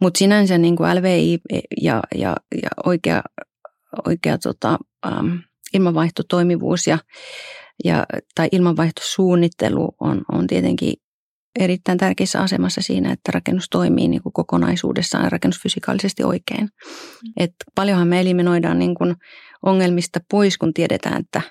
Mutta 0.02 0.18
sinänsä 0.18 0.58
niin 0.58 0.76
kuin 0.76 0.96
LVI 0.96 1.40
ja, 1.82 2.02
ja, 2.16 2.36
ja 2.62 2.70
oikea, 2.86 3.22
oikea 4.08 4.38
tota, 4.38 4.78
ähm, 5.06 5.36
ilmanvaihtotoimivuus 5.74 6.88
ja, 6.88 6.98
ja, 7.84 8.06
tai 8.36 8.50
ilmanvaihtosuunnittelu 8.52 9.96
on, 10.00 10.22
on 10.32 10.48
tietenkin 10.48 10.94
erittäin 11.60 11.98
tärkeässä 11.98 12.42
asemassa 12.42 12.82
siinä, 12.82 13.12
että 13.12 13.32
rakennus 13.32 13.70
toimii 13.72 14.08
niin 14.08 14.24
kuin 14.24 14.34
kokonaisuudessaan 14.34 15.32
rakennusfysikaalisesti 15.32 16.24
oikein. 16.24 16.62
Mm. 16.62 17.34
Et 17.38 17.52
paljonhan 17.76 18.08
me 18.08 18.22
eliminoidaan 18.22 18.80
niin 18.80 18.96
kuin 18.96 19.16
ongelmista 19.62 20.20
pois, 20.32 20.58
kun 20.58 20.74
tiedetään, 20.74 21.22
että 21.22 21.42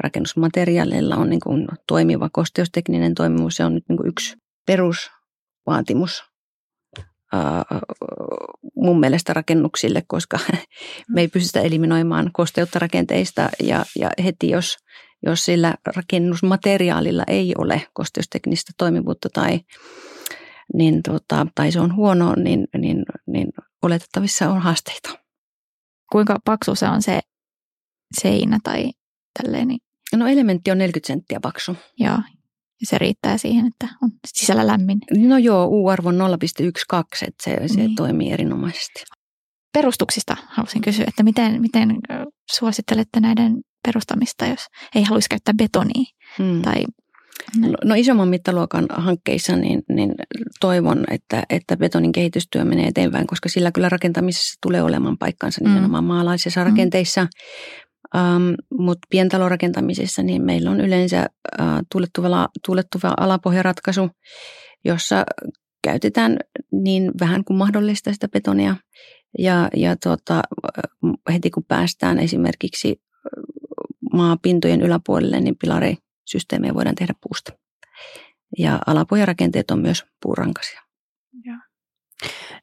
rakennusmateriaaleilla 0.00 1.16
on 1.16 1.30
niin 1.30 1.40
kuin 1.40 1.68
toimiva 1.88 2.28
kosteustekninen 2.32 3.14
toimivuus. 3.14 3.54
Se 3.54 3.64
on 3.64 3.74
nyt 3.74 3.84
niin 3.88 3.96
kuin 3.96 4.08
yksi 4.08 4.36
perusvaatimus 4.66 6.24
mun 8.76 9.00
mielestä 9.00 9.32
rakennuksille, 9.32 10.02
koska 10.06 10.38
me 11.14 11.20
ei 11.20 11.28
pystytä 11.28 11.60
eliminoimaan 11.60 12.30
kosteutta 12.32 12.78
rakenteista 12.78 13.48
ja, 13.62 13.84
ja 13.98 14.10
heti 14.24 14.50
jos, 14.50 14.76
jos 15.26 15.44
sillä 15.44 15.74
rakennusmateriaalilla 15.96 17.24
ei 17.26 17.54
ole 17.58 17.86
kosteusteknistä 17.92 18.72
toimivuutta 18.78 19.28
tai, 19.32 19.60
niin 20.74 21.02
tota, 21.02 21.46
tai 21.54 21.72
se 21.72 21.80
on 21.80 21.96
huono, 21.96 22.34
niin, 22.34 22.66
niin, 22.78 23.04
niin 23.26 23.48
oletettavissa 23.82 24.50
on 24.50 24.60
haasteita. 24.62 25.18
Kuinka 26.12 26.38
paksu 26.44 26.74
se 26.74 26.88
on 26.88 27.02
se 27.02 27.20
seinä 28.20 28.58
tai 28.64 28.90
tälleen? 29.42 29.68
Niin... 29.68 29.80
No 30.16 30.26
elementti 30.26 30.70
on 30.70 30.78
40 30.78 31.06
senttiä 31.06 31.40
paksu. 31.40 31.76
Joo, 31.98 32.18
ja 32.80 32.86
se 32.86 32.98
riittää 32.98 33.38
siihen, 33.38 33.66
että 33.66 33.88
on 34.02 34.10
sisällä 34.26 34.66
lämmin. 34.66 34.98
No 35.18 35.38
joo, 35.38 35.66
U-arvo 35.66 36.08
on 36.08 36.18
0,12, 36.18 36.24
että 37.26 37.44
se, 37.44 37.68
se 37.68 37.74
niin. 37.76 37.94
toimii 37.94 38.32
erinomaisesti. 38.32 39.04
Perustuksista 39.72 40.36
haluaisin 40.48 40.82
kysyä, 40.82 41.04
että 41.08 41.22
miten, 41.22 41.60
miten 41.60 41.98
suosittelette 42.52 43.20
näiden 43.20 43.60
perustamista, 43.86 44.46
jos 44.46 44.66
ei 44.94 45.02
haluaisi 45.02 45.28
käyttää 45.28 45.54
betonia? 45.58 46.04
Hmm. 46.38 46.62
Tai, 46.62 46.84
no. 47.60 47.68
no 47.84 47.94
isomman 47.94 48.28
mittaluokan 48.28 48.86
hankkeissa 48.90 49.56
niin, 49.56 49.82
niin 49.88 50.14
toivon, 50.60 51.04
että, 51.10 51.42
että 51.50 51.76
betonin 51.76 52.12
kehitystyö 52.12 52.64
menee 52.64 52.86
eteenpäin, 52.86 53.26
koska 53.26 53.48
sillä 53.48 53.72
kyllä 53.72 53.88
rakentamisessa 53.88 54.58
tulee 54.62 54.82
olemaan 54.82 55.18
paikkansa 55.18 55.60
hmm. 55.64 55.68
nimenomaan 55.68 56.04
maalaisissa 56.04 56.60
hmm. 56.60 56.70
rakenteissa. 56.70 57.26
Um, 58.16 58.54
Mutta 58.78 59.06
pientalorakentamisessa 59.10 60.22
niin 60.22 60.44
meillä 60.44 60.70
on 60.70 60.80
yleensä 60.80 61.26
uh, 61.60 61.66
tuulettuva, 61.92 62.48
tuulettuva 62.66 63.14
alapohjaratkaisu, 63.16 64.10
jossa 64.84 65.24
käytetään 65.84 66.36
niin 66.72 67.10
vähän 67.20 67.44
kuin 67.44 67.56
mahdollista 67.56 68.12
sitä 68.12 68.28
betonia. 68.28 68.76
Ja, 69.38 69.68
ja 69.76 69.96
tuota, 70.02 70.42
heti 71.32 71.50
kun 71.50 71.64
päästään 71.68 72.18
esimerkiksi 72.18 73.00
maapintojen 74.14 74.82
yläpuolelle, 74.82 75.40
niin 75.40 75.56
pilarisysteemejä 75.60 76.74
voidaan 76.74 76.94
tehdä 76.94 77.14
puusta. 77.20 77.52
Ja 78.58 78.78
alapohjarakenteet 78.86 79.70
on 79.70 79.78
myös 79.78 80.04
puurankaisia. 80.22 80.80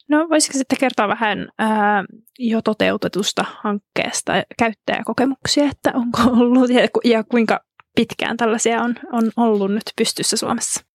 No 0.09 0.29
voisiko 0.29 0.57
sitten 0.57 0.77
kertoa 0.79 1.07
vähän 1.07 1.49
ää, 1.59 2.03
jo 2.39 2.61
toteutetusta 2.61 3.45
hankkeesta 3.61 4.33
käyttäjäkokemuksia, 4.57 5.65
että 5.65 5.91
onko 5.93 6.17
ollut 6.43 6.69
ja, 6.69 6.81
ja 7.03 7.23
kuinka 7.23 7.59
pitkään 7.95 8.37
tällaisia 8.37 8.81
on, 8.81 8.95
on 9.11 9.31
ollut 9.37 9.71
nyt 9.71 9.83
pystyssä 9.97 10.37
Suomessa? 10.37 10.90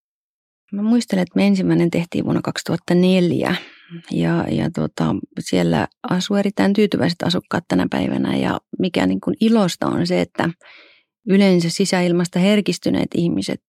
Mä 0.72 0.82
muistelen, 0.82 1.22
että 1.22 1.36
me 1.36 1.46
ensimmäinen 1.46 1.90
tehtiin 1.90 2.24
vuonna 2.24 2.42
2004 2.42 3.56
ja, 4.10 4.44
ja 4.50 4.70
tota, 4.70 5.14
siellä 5.40 5.88
asuu 6.10 6.36
erittäin 6.36 6.72
tyytyväiset 6.72 7.22
asukkaat 7.22 7.64
tänä 7.68 7.86
päivänä 7.90 8.36
ja 8.36 8.60
mikä 8.78 9.06
niin 9.06 9.20
kuin 9.20 9.36
ilosta 9.40 9.86
on 9.86 10.06
se, 10.06 10.20
että 10.20 10.50
yleensä 11.28 11.70
sisäilmasta 11.70 12.38
herkistyneet 12.38 13.08
ihmiset 13.14 13.62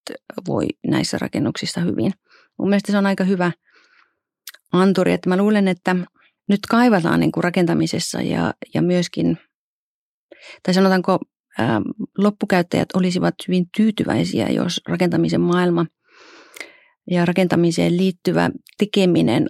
voi 0.48 0.66
näissä 0.86 1.18
rakennuksissa 1.20 1.80
hyvin. 1.80 2.12
Mun 2.58 2.68
mielestä 2.68 2.92
se 2.92 2.98
on 2.98 3.06
aika 3.06 3.24
hyvä– 3.24 3.52
anturi, 4.72 5.12
että 5.12 5.28
mä 5.28 5.36
luulen, 5.36 5.68
että 5.68 5.96
nyt 6.48 6.60
kaivataan 6.68 7.20
niin 7.20 7.32
kuin 7.32 7.44
rakentamisessa 7.44 8.22
ja, 8.22 8.54
ja 8.74 8.82
myöskin, 8.82 9.38
tai 10.62 10.74
sanotaanko 10.74 11.18
ää, 11.58 11.80
loppukäyttäjät 12.18 12.88
olisivat 12.94 13.34
hyvin 13.48 13.66
tyytyväisiä, 13.76 14.48
jos 14.48 14.80
rakentamisen 14.88 15.40
maailma 15.40 15.86
ja 17.10 17.24
rakentamiseen 17.24 17.96
liittyvä 17.96 18.50
tekeminen 18.78 19.46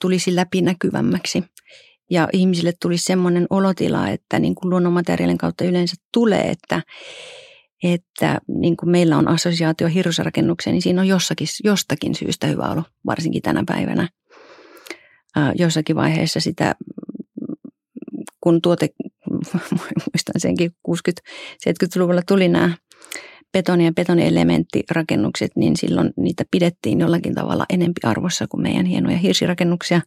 tulisi 0.00 0.36
läpinäkyvämmäksi. 0.36 1.44
Ja 2.10 2.28
ihmisille 2.32 2.72
tulisi 2.82 3.04
semmoinen 3.04 3.46
olotila, 3.50 4.08
että 4.08 4.38
niin 4.38 4.54
kuin 4.54 4.70
luonnonmateriaalin 4.70 5.38
kautta 5.38 5.64
yleensä 5.64 5.96
tulee, 6.12 6.50
että, 6.50 6.82
että 7.82 8.38
niin 8.48 8.76
kuin 8.76 8.90
meillä 8.90 9.16
on 9.16 9.28
assosiaatio 9.28 9.88
hirrosrakennukseen, 9.88 10.74
niin 10.74 10.82
siinä 10.82 11.00
on 11.00 11.08
jossakin, 11.08 11.46
jostakin 11.64 12.14
syystä 12.14 12.46
hyvä 12.46 12.70
olo, 12.70 12.82
varsinkin 13.06 13.42
tänä 13.42 13.62
päivänä. 13.66 14.08
Jossakin 15.54 15.96
vaiheessa 15.96 16.40
sitä, 16.40 16.74
kun 18.40 18.62
tuote, 18.62 18.88
muistan 20.12 20.38
senkin 20.38 20.70
60-70-luvulla 20.88 22.22
tuli 22.28 22.48
nämä 22.48 22.70
betoni- 23.52 23.84
ja 23.84 23.92
betonielementtirakennukset, 23.92 25.50
niin 25.56 25.76
silloin 25.76 26.12
niitä 26.16 26.44
pidettiin 26.50 27.00
jollakin 27.00 27.34
tavalla 27.34 27.66
enempi 27.70 28.00
arvossa 28.02 28.46
kuin 28.48 28.62
meidän 28.62 28.86
hienoja 28.86 29.18
hirsirakennuksia. 29.18 30.00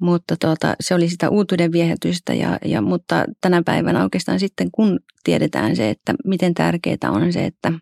Mutta 0.00 0.36
tuota, 0.40 0.74
se 0.80 0.94
oli 0.94 1.08
sitä 1.08 1.28
uutuuden 1.28 1.72
viehätystä, 1.72 2.34
ja, 2.34 2.58
ja, 2.64 2.80
mutta 2.80 3.24
tänä 3.40 3.62
päivänä 3.64 4.02
oikeastaan 4.02 4.40
sitten 4.40 4.70
kun 4.70 5.00
tiedetään 5.24 5.76
se, 5.76 5.90
että 5.90 6.14
miten 6.24 6.54
tärkeää 6.54 7.10
on 7.10 7.32
se, 7.32 7.44
että 7.44 7.72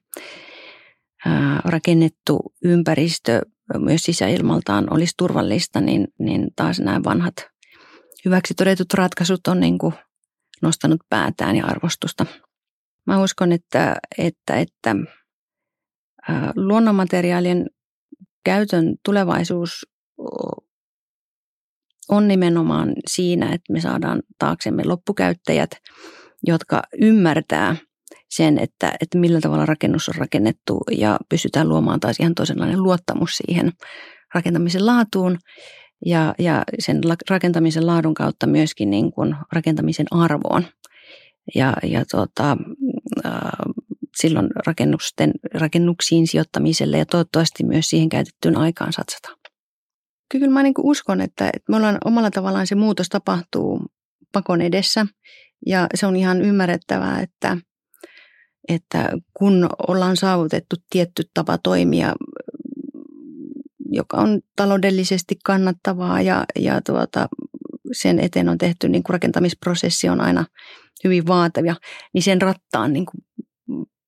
ää, 1.26 1.60
rakennettu 1.64 2.40
ympäristö 2.64 3.40
myös 3.78 4.02
sisäilmaltaan 4.02 4.92
olisi 4.92 5.14
turvallista, 5.18 5.80
niin, 5.80 6.08
niin 6.18 6.48
taas 6.56 6.80
nämä 6.80 7.00
vanhat 7.04 7.34
hyväksi 8.24 8.54
todetut 8.54 8.94
ratkaisut 8.94 9.46
on 9.46 9.60
niin 9.60 9.78
kuin 9.78 9.94
nostanut 10.62 11.00
päätään 11.08 11.56
ja 11.56 11.66
arvostusta. 11.66 12.26
Mä 13.06 13.22
uskon, 13.22 13.52
että, 13.52 13.96
että, 14.18 14.54
että 14.54 14.96
luonnonmateriaalien 16.56 17.66
käytön 18.44 18.94
tulevaisuus 19.04 19.86
on 22.08 22.28
nimenomaan 22.28 22.92
siinä, 23.10 23.46
että 23.46 23.72
me 23.72 23.80
saadaan 23.80 24.22
taaksemme 24.38 24.82
loppukäyttäjät, 24.86 25.70
jotka 26.46 26.82
ymmärtää– 27.00 27.76
sen, 28.36 28.58
että, 28.58 28.92
että 29.00 29.18
millä 29.18 29.40
tavalla 29.40 29.66
rakennus 29.66 30.08
on 30.08 30.14
rakennettu 30.14 30.80
ja 30.90 31.18
pystytään 31.28 31.68
luomaan 31.68 32.00
taas 32.00 32.20
ihan 32.20 32.34
toisenlainen 32.34 32.82
luottamus 32.82 33.30
siihen 33.30 33.72
rakentamisen 34.34 34.86
laatuun 34.86 35.38
ja, 36.06 36.34
ja 36.38 36.62
sen 36.78 37.00
rakentamisen 37.30 37.86
laadun 37.86 38.14
kautta 38.14 38.46
myöskin 38.46 38.90
niin 38.90 39.12
kuin 39.12 39.36
rakentamisen 39.52 40.06
arvoon. 40.10 40.64
Ja, 41.54 41.76
ja 41.82 42.04
äh, 42.40 42.56
silloin 44.16 44.48
rakennusten, 44.66 45.32
rakennuksiin 45.54 46.26
sijoittamiselle 46.26 46.98
ja 46.98 47.06
toivottavasti 47.06 47.64
myös 47.64 47.86
siihen 47.86 48.08
käytettyyn 48.08 48.56
aikaan 48.56 48.92
satsataan. 48.92 49.36
Kyllä 50.28 50.48
mä 50.48 50.62
niin 50.62 50.74
uskon, 50.78 51.20
että, 51.20 51.46
että 51.46 51.70
me 51.70 51.76
ollaan 51.76 51.98
omalla 52.04 52.30
tavallaan 52.30 52.66
se 52.66 52.74
muutos 52.74 53.08
tapahtuu 53.08 53.86
pakon 54.32 54.60
edessä 54.60 55.06
ja 55.66 55.86
se 55.94 56.06
on 56.06 56.16
ihan 56.16 56.42
ymmärrettävää, 56.42 57.20
että– 57.20 57.56
että 58.68 59.10
kun 59.34 59.68
ollaan 59.88 60.16
saavutettu 60.16 60.76
tietty 60.90 61.22
tapa 61.34 61.58
toimia, 61.58 62.14
joka 63.90 64.16
on 64.16 64.40
taloudellisesti 64.56 65.36
kannattavaa 65.44 66.22
ja, 66.22 66.44
ja 66.58 66.80
tuota, 66.86 67.28
sen 67.92 68.20
eteen 68.20 68.48
on 68.48 68.58
tehty, 68.58 68.88
niin 68.88 69.02
kuin 69.02 69.14
rakentamisprosessi 69.14 70.08
on 70.08 70.20
aina 70.20 70.44
hyvin 71.04 71.26
vaativa, 71.26 71.76
niin 72.14 72.22
sen 72.22 72.42
rattaan 72.42 72.92
niin 72.92 73.06
kuin 73.06 73.24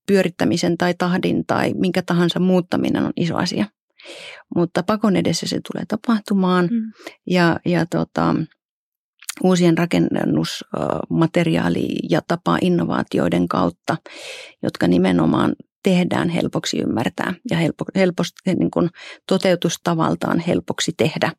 pyörittämisen 0.07 0.79
tai 0.79 0.95
tahdin 0.99 1.47
tai 1.47 1.75
minkä 1.75 2.03
tahansa 2.03 2.41
muuttaminen 2.41 3.03
on 3.03 3.13
iso 3.17 3.37
asia. 3.37 3.67
Mutta 4.57 4.83
pakon 4.83 5.17
edessä 5.17 5.47
se 5.47 5.61
tulee 5.73 5.85
tapahtumaan 5.89 6.69
mm. 6.71 6.93
ja, 7.27 7.61
ja 7.65 7.87
tota, 7.87 8.35
uusien 9.43 9.79
rakennusmateriaali- 9.79 11.99
ja 12.11 12.21
tapa-innovaatioiden 12.29 13.49
kautta, 13.49 13.97
jotka 14.63 14.89
nimenomaan 14.89 15.55
tehdään 15.83 16.29
helpoksi 16.29 16.79
ymmärtää 16.79 17.35
ja 17.51 17.57
helpo, 17.57 17.85
helposti, 17.95 18.55
niin 18.55 18.71
kuin 18.71 18.91
toteutustavaltaan 19.29 20.39
helpoksi 20.39 20.93
tehdä, 20.97 21.33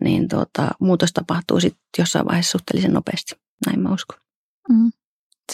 niin 0.00 0.28
tuota, 0.28 0.70
muutos 0.80 1.12
tapahtuu 1.12 1.60
sitten 1.60 1.82
jossain 1.98 2.26
vaiheessa 2.26 2.52
suhteellisen 2.52 2.92
nopeasti. 2.92 3.34
Näin 3.66 3.80
mä 3.80 3.92
uskon. 3.92 4.18
Mm. 4.68 4.90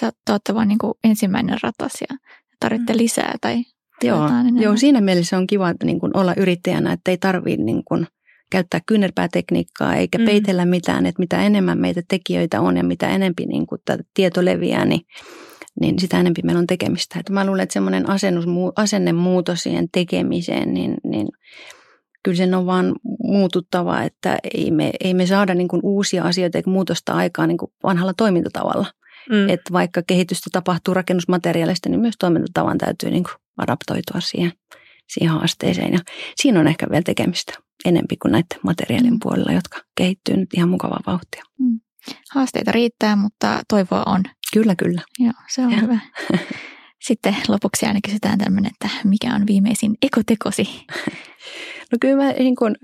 Sä 0.01 0.13
olette 0.31 0.55
vain 0.55 0.69
niin 0.69 0.79
ensimmäinen 1.05 1.59
ratas 1.63 1.93
ja 2.11 2.17
tarvitte 2.61 2.93
mm. 2.93 2.97
lisää 2.97 3.35
tai 3.41 3.65
Joo, 4.03 4.29
joo, 4.61 4.77
siinä 4.77 5.01
mielessä 5.01 5.39
on 5.39 5.47
kiva 5.47 5.71
että 5.71 5.87
niin 5.87 6.01
kuin 6.01 6.17
olla 6.17 6.35
yrittäjänä, 6.37 6.93
että 6.93 7.11
ei 7.11 7.19
tarvitse 7.19 7.63
niin 7.63 7.83
kuin 7.85 8.07
käyttää 8.51 8.81
kyynärpäätekniikkaa 8.87 9.95
eikä 9.95 10.19
mm. 10.19 10.25
peitellä 10.25 10.65
mitään, 10.65 11.07
että 11.07 11.21
mitä 11.21 11.43
enemmän 11.43 11.79
meitä 11.79 12.03
tekijöitä 12.09 12.61
on 12.61 12.77
ja 12.77 12.85
mitä 12.85 13.09
enempi 13.09 13.47
niin 13.47 13.67
kuin 13.67 13.81
tieto 14.15 14.45
leviää, 14.45 14.85
niin, 14.85 15.01
niin 15.81 15.99
sitä 15.99 16.21
enempi 16.21 16.43
meillä 16.45 16.59
on 16.59 16.67
tekemistä. 16.67 17.19
Että 17.21 17.33
mä 17.33 17.47
luulen, 17.47 17.63
että 17.63 17.73
semmoinen 17.73 18.05
asennemuutos 18.77 19.61
siihen 19.61 19.89
tekemiseen, 19.93 20.75
niin, 20.75 20.95
niin 21.05 21.29
kyllä 22.23 22.37
sen 22.37 22.55
on 22.55 22.67
vaan 22.67 22.95
muututtava, 23.23 24.03
että 24.03 24.39
ei 24.55 24.71
me, 24.71 24.91
ei 25.01 25.15
me 25.15 25.27
saada 25.27 25.55
niin 25.55 25.69
kuin 25.69 25.81
uusia 25.85 26.25
asioita 26.25 26.59
eikä 26.59 26.71
muutosta 26.71 27.13
aikaa 27.13 27.47
niin 27.47 27.59
kuin 27.59 27.73
vanhalla 27.83 28.13
toimintatavalla. 28.17 28.87
Mm. 29.31 29.49
Että 29.49 29.73
vaikka 29.73 30.03
kehitystä 30.07 30.51
tapahtuu 30.53 30.95
rakennusmateriaalista, 30.95 31.89
niin 31.89 32.01
myös 32.01 32.15
toimintatavan 32.19 32.79
täytyy 32.79 33.11
niin 33.11 33.25
kuin 33.25 33.35
adaptoitua 33.57 34.21
siihen, 34.21 34.53
siihen 35.09 35.31
haasteeseen. 35.31 35.93
Ja 35.93 35.99
siinä 36.37 36.61
on 36.61 36.69
ehkä 36.69 36.87
vielä 36.91 37.03
tekemistä 37.03 37.53
enempi 37.85 38.17
kuin 38.17 38.33
näiden 38.33 38.61
materiaalien 38.63 39.15
mm. 39.15 39.21
puolella, 39.23 39.53
jotka 39.53 39.81
kehittyy 39.97 40.37
nyt 40.37 40.55
ihan 40.55 40.69
mukavaa 40.69 41.01
vauhtia. 41.07 41.43
Mm. 41.59 41.81
Haasteita 42.35 42.73
riittää, 42.73 43.17
mutta 43.17 43.61
toivoa 43.69 44.03
on. 44.07 44.23
Kyllä, 44.53 44.75
kyllä. 44.77 45.03
Joo, 45.19 45.33
se 45.51 45.63
on 45.63 45.73
ja. 45.73 45.81
hyvä. 45.81 45.99
Sitten 47.07 47.37
lopuksi 47.49 47.87
aina 47.87 48.01
kysytään 48.05 48.39
tämmöinen, 48.39 48.71
että 48.75 48.97
mikä 49.05 49.35
on 49.35 49.47
viimeisin 49.47 49.95
ekotekosi? 50.03 50.69
No 51.93 51.99
kyllä 52.01 52.25
mä 52.25 52.33
niin 52.33 52.57
kun, 52.57 52.77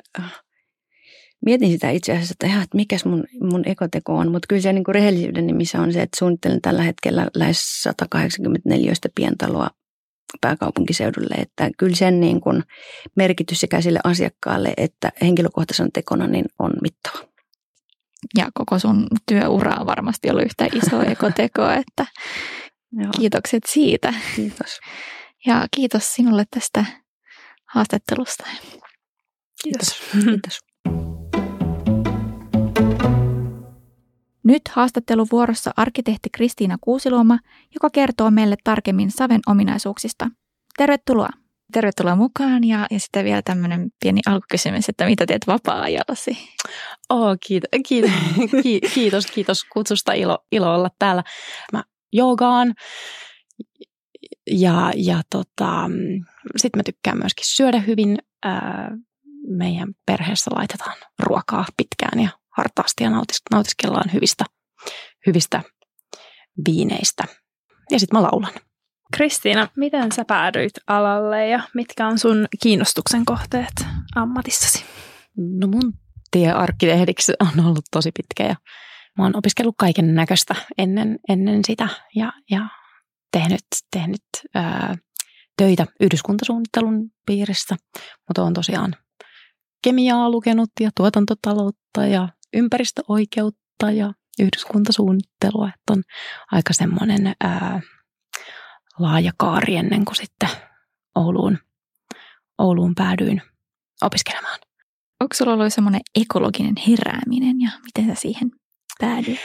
mietin 1.47 1.71
sitä 1.71 1.91
itse 1.91 2.13
asiassa, 2.13 2.33
että, 2.33 2.47
ihan, 2.47 2.63
että 2.63 2.77
mikäs 2.77 3.05
mun, 3.05 3.25
mun 3.41 3.63
ekoteko 3.67 4.17
on, 4.17 4.31
mutta 4.31 4.47
kyllä 4.49 4.63
se 4.63 4.73
niin 4.73 4.85
kuin 4.85 4.95
rehellisyyden 4.95 5.47
nimissä 5.47 5.81
on 5.81 5.93
se, 5.93 6.03
että 6.03 6.19
suunnittelen 6.19 6.63
tällä 6.63 6.83
hetkellä 6.83 7.27
lähes 7.35 7.83
184 7.83 8.93
pientaloa 9.15 9.71
pääkaupunkiseudulle, 10.41 11.35
että 11.35 11.71
kyllä 11.79 11.97
sen 11.97 12.21
niin 12.21 12.41
kuin 12.41 12.63
merkitys 13.17 13.61
sekä 13.61 13.81
sille 13.81 14.01
asiakkaalle 14.05 14.75
että 14.77 15.13
henkilökohtaisen 15.23 15.93
tekona 15.93 16.27
niin 16.27 16.45
on 16.59 16.73
mittava. 16.83 17.31
Ja 18.39 18.51
koko 18.55 18.79
sun 18.79 19.07
työura 19.27 19.77
on 19.81 19.87
varmasti 19.87 20.31
ollut 20.31 20.45
yhtä 20.45 20.67
iso 20.75 21.03
ekoteko, 21.13 21.71
että 21.71 22.07
Joo. 22.93 23.11
kiitokset 23.19 23.63
siitä. 23.69 24.15
Kiitos. 24.37 24.81
Ja 25.47 25.67
kiitos 25.71 26.15
sinulle 26.15 26.45
tästä 26.51 26.85
haastattelusta. 27.67 28.45
Kiitos. 29.63 30.03
Kiitos. 30.13 30.59
Nyt 34.45 34.63
haastatteluvuorossa 34.69 35.71
arkkitehti 35.77 36.29
Kristiina 36.33 36.77
Kuusiluoma, 36.81 37.39
joka 37.75 37.91
kertoo 37.91 38.31
meille 38.31 38.57
tarkemmin 38.65 39.11
Saven 39.11 39.41
ominaisuuksista. 39.47 40.31
Tervetuloa! 40.77 41.29
Tervetuloa 41.73 42.17
mukaan 42.17 42.65
ja, 42.65 42.87
ja 42.91 43.01
sitten 43.01 43.25
vielä 43.25 43.43
tämmöinen 43.43 43.91
pieni 44.01 44.21
alkukysymys, 44.27 44.89
että 44.89 45.07
mitä 45.07 45.27
teet 45.27 45.47
vapaa-ajallasi? 45.47 46.39
Oh, 47.09 47.37
kiitos, 47.47 47.69
kiitos, 47.89 48.11
kiitos, 48.95 49.27
kiitos 49.27 49.65
kutsusta, 49.65 50.13
ilo, 50.13 50.39
ilo 50.53 50.75
olla 50.75 50.91
täällä. 50.99 51.23
Mä 51.73 51.85
joogaan 52.13 52.75
ja, 54.51 54.93
ja 54.97 55.23
tota, 55.31 55.91
sitten 56.57 56.79
mä 56.79 56.83
tykkään 56.83 57.19
myöskin 57.19 57.47
syödä 57.47 57.81
hyvin. 57.81 58.19
Ää, 58.45 58.91
meidän 59.49 59.89
perheessä 60.07 60.51
laitetaan 60.55 60.97
ruokaa 61.19 61.65
pitkään 61.77 62.21
ja 62.23 62.31
hartaasti 62.57 63.05
ja 63.05 63.11
nautis, 63.11 63.43
nautiskellaan 63.51 64.13
hyvistä, 64.13 64.45
hyvistä 65.27 65.63
viineistä. 66.67 67.25
Ja 67.91 68.01
sitten 68.01 68.19
mä 68.19 68.23
laulan. 68.23 68.53
Kristiina, 69.17 69.69
miten 69.77 70.13
sä 70.13 70.25
päädyit 70.25 70.73
alalle 70.87 71.49
ja 71.49 71.63
mitkä 71.75 72.07
on 72.07 72.19
sun 72.19 72.47
kiinnostuksen 72.63 73.25
kohteet 73.25 73.87
ammatissasi? 74.17 74.85
No 75.37 75.67
mun 75.67 75.93
tie 76.31 76.53
arkkitehdiksi 76.53 77.33
on 77.41 77.67
ollut 77.67 77.85
tosi 77.91 78.11
pitkä 78.13 78.49
ja 78.49 78.57
mä 79.19 79.25
oon 79.25 79.37
opiskellut 79.37 79.75
kaiken 79.79 80.15
näköistä 80.15 80.55
ennen, 80.79 81.19
ennen 81.29 81.61
sitä 81.65 81.89
ja, 82.15 82.33
ja 82.51 82.69
tehnyt, 83.33 83.65
tehnyt 83.91 84.23
ää, 84.55 84.97
töitä 85.57 85.87
yhdyskuntasuunnittelun 86.01 87.11
piirissä, 87.27 87.77
mutta 88.29 88.43
on 88.43 88.53
tosiaan 88.53 88.97
kemiaa 89.85 90.31
lukenut 90.31 90.71
ja 90.81 90.91
tuotantotaloutta 90.97 92.07
ja 92.07 92.29
ympäristöoikeutta 92.55 93.91
ja 93.93 94.13
yhdyskuntasuunnittelua, 94.39 95.69
että 95.69 95.93
on 95.93 96.03
aika 96.53 96.73
semmoinen 96.73 97.35
ää, 97.41 97.81
laaja 98.99 99.33
kaari 99.37 99.77
ennen 99.77 100.05
kuin 100.05 100.17
sitten 100.17 100.49
Ouluun, 101.15 101.59
Ouluun 102.59 102.95
päädyin 102.95 103.43
opiskelemaan. 104.03 104.59
Onko 105.21 105.35
sulla 105.35 105.53
ollut 105.53 105.73
semmoinen 105.73 106.01
ekologinen 106.15 106.75
herääminen 106.89 107.61
ja 107.61 107.71
miten 107.85 108.15
sä 108.17 108.21
siihen 108.21 108.51
päädyit? 109.01 109.41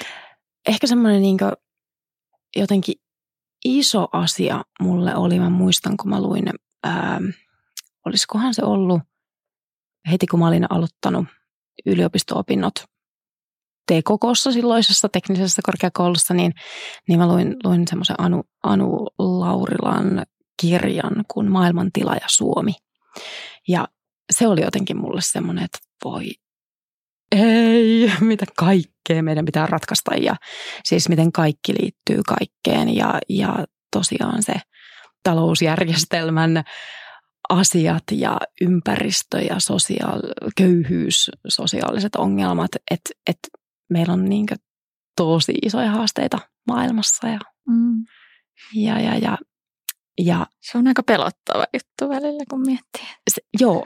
Ehkä 0.67 0.87
semmoinen 0.87 1.21
niin 1.21 1.37
jotenkin 2.55 2.95
iso 3.65 4.07
asia 4.11 4.63
mulle 4.81 5.15
oli, 5.15 5.39
mä 5.39 5.49
muistan 5.49 5.97
kun 5.97 6.09
mä 6.09 6.21
luin, 6.21 6.45
ää, 6.83 7.19
olisikohan 8.05 8.53
se 8.53 8.65
ollut 8.65 9.01
heti 10.11 10.27
kun 10.27 10.39
mä 10.39 10.47
olin 10.47 10.71
aloittanut 10.71 11.25
yliopisto-opinnot 11.85 12.94
T-kokossa 13.87 14.51
silloisessa 14.51 15.09
teknisessä 15.09 15.61
korkeakoulussa, 15.65 16.33
niin, 16.33 16.53
niin 17.07 17.19
mä 17.19 17.27
luin, 17.27 17.55
luin 17.63 17.87
semmoisen 17.87 18.15
Anu, 18.19 18.43
Anu 18.63 19.07
Laurilan 19.19 20.25
kirjan 20.61 21.25
kuin 21.33 21.51
Maailmantila 21.51 22.13
ja 22.13 22.27
Suomi. 22.27 22.73
Ja 23.67 23.87
se 24.31 24.47
oli 24.47 24.61
jotenkin 24.61 24.97
mulle 24.97 25.21
semmoinen, 25.21 25.63
että 25.63 25.77
voi 26.05 26.31
ei, 27.31 28.11
mitä 28.19 28.45
kaikkea 28.57 29.23
meidän 29.23 29.45
pitää 29.45 29.65
ratkaista. 29.67 30.15
Ja 30.15 30.35
siis 30.83 31.09
miten 31.09 31.31
kaikki 31.31 31.73
liittyy 31.81 32.21
kaikkeen. 32.27 32.95
Ja, 32.95 33.19
ja 33.29 33.65
tosiaan 33.91 34.43
se 34.43 34.53
talousjärjestelmän 35.23 36.63
asiat 37.49 38.03
ja 38.11 38.37
ympäristö 38.61 39.39
ja 39.41 39.55
sosiaal- 39.59 40.51
köyhyys, 40.57 41.31
sosiaaliset 41.47 42.15
ongelmat, 42.15 42.71
että 42.91 43.09
et 43.27 43.39
meillä 43.89 44.13
on 44.13 44.25
niin 44.25 44.45
tosi 45.17 45.53
isoja 45.61 45.91
haasteita 45.91 46.39
maailmassa. 46.67 47.27
Ja, 47.27 47.39
mm. 47.67 48.05
ja, 48.73 48.99
ja, 48.99 49.17
ja, 49.17 49.37
ja, 50.17 50.47
se 50.61 50.77
on 50.77 50.87
aika 50.87 51.03
pelottava 51.03 51.65
juttu 51.73 52.09
välillä, 52.09 52.43
kun 52.49 52.61
miettii. 52.61 53.07
Se, 53.31 53.41
joo, 53.59 53.85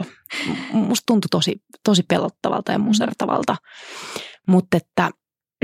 musta 0.74 1.04
tuntui 1.06 1.30
tosi, 1.32 1.62
tosi 1.84 2.04
pelottavalta 2.04 2.72
ja 2.72 2.80
musertavalta. 2.80 3.56
Mutta 4.48 4.78
että, 4.78 5.12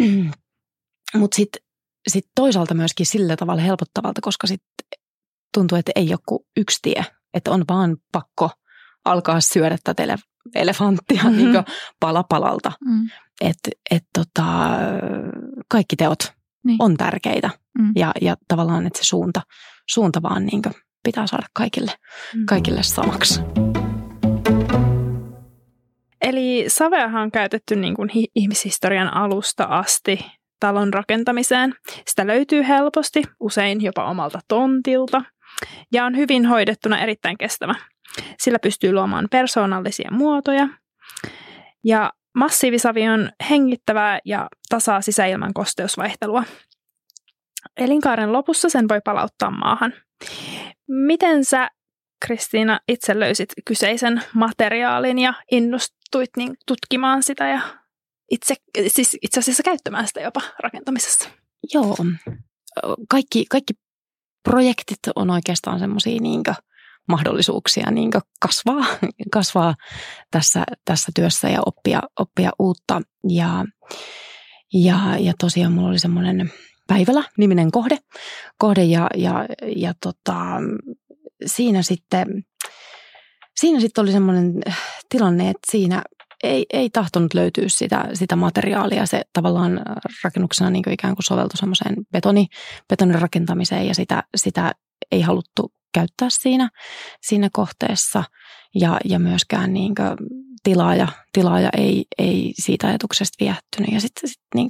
mut 1.19 1.33
sitten 1.33 1.61
sit 2.07 2.25
toisaalta 2.35 2.73
myöskin 2.73 3.05
sillä 3.05 3.35
tavalla 3.35 3.61
helpottavalta, 3.61 4.21
koska 4.21 4.47
sitten 4.47 4.99
tuntuu, 5.53 5.77
että 5.77 5.91
ei 5.95 6.09
ole 6.09 6.19
kuin 6.25 6.39
yksi 6.57 6.79
tie. 6.81 7.05
Että 7.33 7.51
on 7.51 7.63
vaan 7.69 7.97
pakko 8.11 8.49
alkaa 9.05 9.41
syödä 9.41 9.77
tätä 9.83 10.17
elefanttia 10.55 11.23
mm-hmm. 11.23 11.37
niin 11.37 11.63
pala 11.99 12.23
palalta. 12.23 12.71
Mm. 12.85 13.09
Että 13.41 13.71
et 13.91 14.03
tota, 14.13 14.45
kaikki 15.67 15.95
teot 15.95 16.33
niin. 16.63 16.77
on 16.79 16.97
tärkeitä 16.97 17.49
mm. 17.79 17.91
ja, 17.95 18.11
ja 18.21 18.35
tavallaan, 18.47 18.87
että 18.87 18.99
se 18.99 19.03
suunta, 19.03 19.41
suunta 19.89 20.21
vaan 20.21 20.45
niin 20.45 20.61
pitää 21.03 21.27
saada 21.27 21.47
kaikille, 21.53 21.91
mm. 22.35 22.45
kaikille 22.45 22.83
samaksi. 22.83 23.41
Eli 26.21 26.65
saveahan 26.67 27.21
on 27.21 27.31
käytetty 27.31 27.75
niin 27.75 27.95
kuin 27.95 28.09
ihmishistorian 28.35 29.13
alusta 29.13 29.63
asti 29.63 30.25
talon 30.59 30.93
rakentamiseen. 30.93 31.73
Sitä 32.07 32.27
löytyy 32.27 32.67
helposti, 32.67 33.23
usein 33.39 33.81
jopa 33.81 34.05
omalta 34.05 34.39
tontilta, 34.47 35.21
ja 35.91 36.05
on 36.05 36.17
hyvin 36.17 36.45
hoidettuna 36.45 36.99
erittäin 36.99 37.37
kestävä. 37.37 37.75
Sillä 38.39 38.59
pystyy 38.59 38.93
luomaan 38.93 39.27
persoonallisia 39.31 40.11
muotoja. 40.11 40.67
Ja 41.83 42.13
massiivisavi 42.35 43.09
on 43.09 43.31
hengittävää 43.49 44.19
ja 44.25 44.47
tasaa 44.69 45.01
sisäilman 45.01 45.53
kosteusvaihtelua. 45.53 46.43
Elinkaaren 47.77 48.33
lopussa 48.33 48.69
sen 48.69 48.89
voi 48.89 49.01
palauttaa 49.01 49.51
maahan. 49.51 49.93
Miten 50.87 51.45
sä, 51.45 51.69
Kristiina, 52.25 52.79
itse 52.87 53.19
löysit 53.19 53.49
kyseisen 53.65 54.21
materiaalin 54.33 55.19
ja 55.19 55.33
innostuit 55.51 56.29
niin 56.37 56.53
tutkimaan 56.67 57.23
sitä 57.23 57.47
ja 57.47 57.61
itse, 58.31 58.55
siis 58.87 59.17
itse 59.21 59.39
asiassa 59.39 59.63
käyttämään 59.63 60.07
sitä 60.07 60.21
jopa 60.21 60.41
rakentamisessa? 60.59 61.29
Joo, 61.73 61.95
kaikki, 63.09 63.45
kaikki 63.49 63.73
projektit 64.45 64.99
on 65.15 65.29
oikeastaan 65.29 65.79
semmoisia 65.79 66.21
niin 66.21 66.43
mahdollisuuksia 67.07 67.91
niin 67.91 68.11
kasvaa, 68.41 68.85
kasvaa 69.33 69.75
tässä, 70.31 70.63
tässä 70.85 71.11
työssä 71.15 71.49
ja 71.49 71.59
oppia, 71.65 72.01
oppia 72.19 72.51
uutta. 72.59 73.01
Ja, 73.29 73.65
ja, 74.73 74.99
ja 75.19 75.33
tosiaan 75.39 75.73
mulla 75.73 75.89
oli 75.89 75.99
semmoinen 75.99 76.51
Päivälä-niminen 76.87 77.71
kohde, 77.71 77.97
kohde 78.57 78.83
ja, 78.83 79.07
ja, 79.15 79.45
ja 79.75 79.93
tota, 80.03 80.35
siinä 81.45 81.81
sitten 81.81 82.45
siinä 83.59 83.79
sitten 83.79 84.01
oli 84.01 84.11
semmoinen 84.11 84.53
tilanne, 85.09 85.49
että 85.49 85.71
siinä 85.71 86.03
ei, 86.43 86.65
ei 86.73 86.89
tahtonut 86.89 87.33
löytyä 87.33 87.65
sitä, 87.67 88.09
sitä 88.13 88.35
materiaalia. 88.35 89.05
Se 89.05 89.21
tavallaan 89.33 89.81
rakennuksena 90.23 90.69
niin 90.69 90.83
kuin 90.83 90.93
ikään 90.93 91.15
kuin 91.15 91.23
soveltui 91.23 91.57
semmoiseen 91.57 91.95
betoni, 92.11 92.47
betonin 92.89 93.21
rakentamiseen 93.21 93.87
ja 93.87 93.95
sitä, 93.95 94.23
sitä 94.37 94.71
ei 95.11 95.21
haluttu 95.21 95.73
käyttää 95.93 96.27
siinä, 96.31 96.69
siinä 97.21 97.49
kohteessa. 97.53 98.23
Ja, 98.75 98.97
ja 99.05 99.19
myöskään 99.19 99.73
niin 99.73 99.95
kuin 99.95 100.29
tilaaja, 100.63 101.07
tilaaja 101.33 101.69
ei, 101.77 102.05
ei 102.17 102.53
siitä 102.53 102.87
ajatuksesta 102.87 103.45
viehtynyt. 103.45 103.93
Ja 103.93 104.01
sitten 104.01 104.29
sit 104.29 104.41
niin 104.55 104.67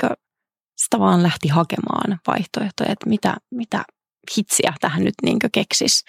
sitä 0.75 0.99
vaan 0.99 1.23
lähti 1.23 1.47
hakemaan 1.47 2.19
vaihtoehtoja, 2.27 2.91
että 2.91 3.09
mitä, 3.09 3.37
mitä 3.51 3.83
hitsiä 4.37 4.73
tähän 4.81 5.03
nyt 5.03 5.13
niin 5.23 5.39
keksis. 5.51 6.03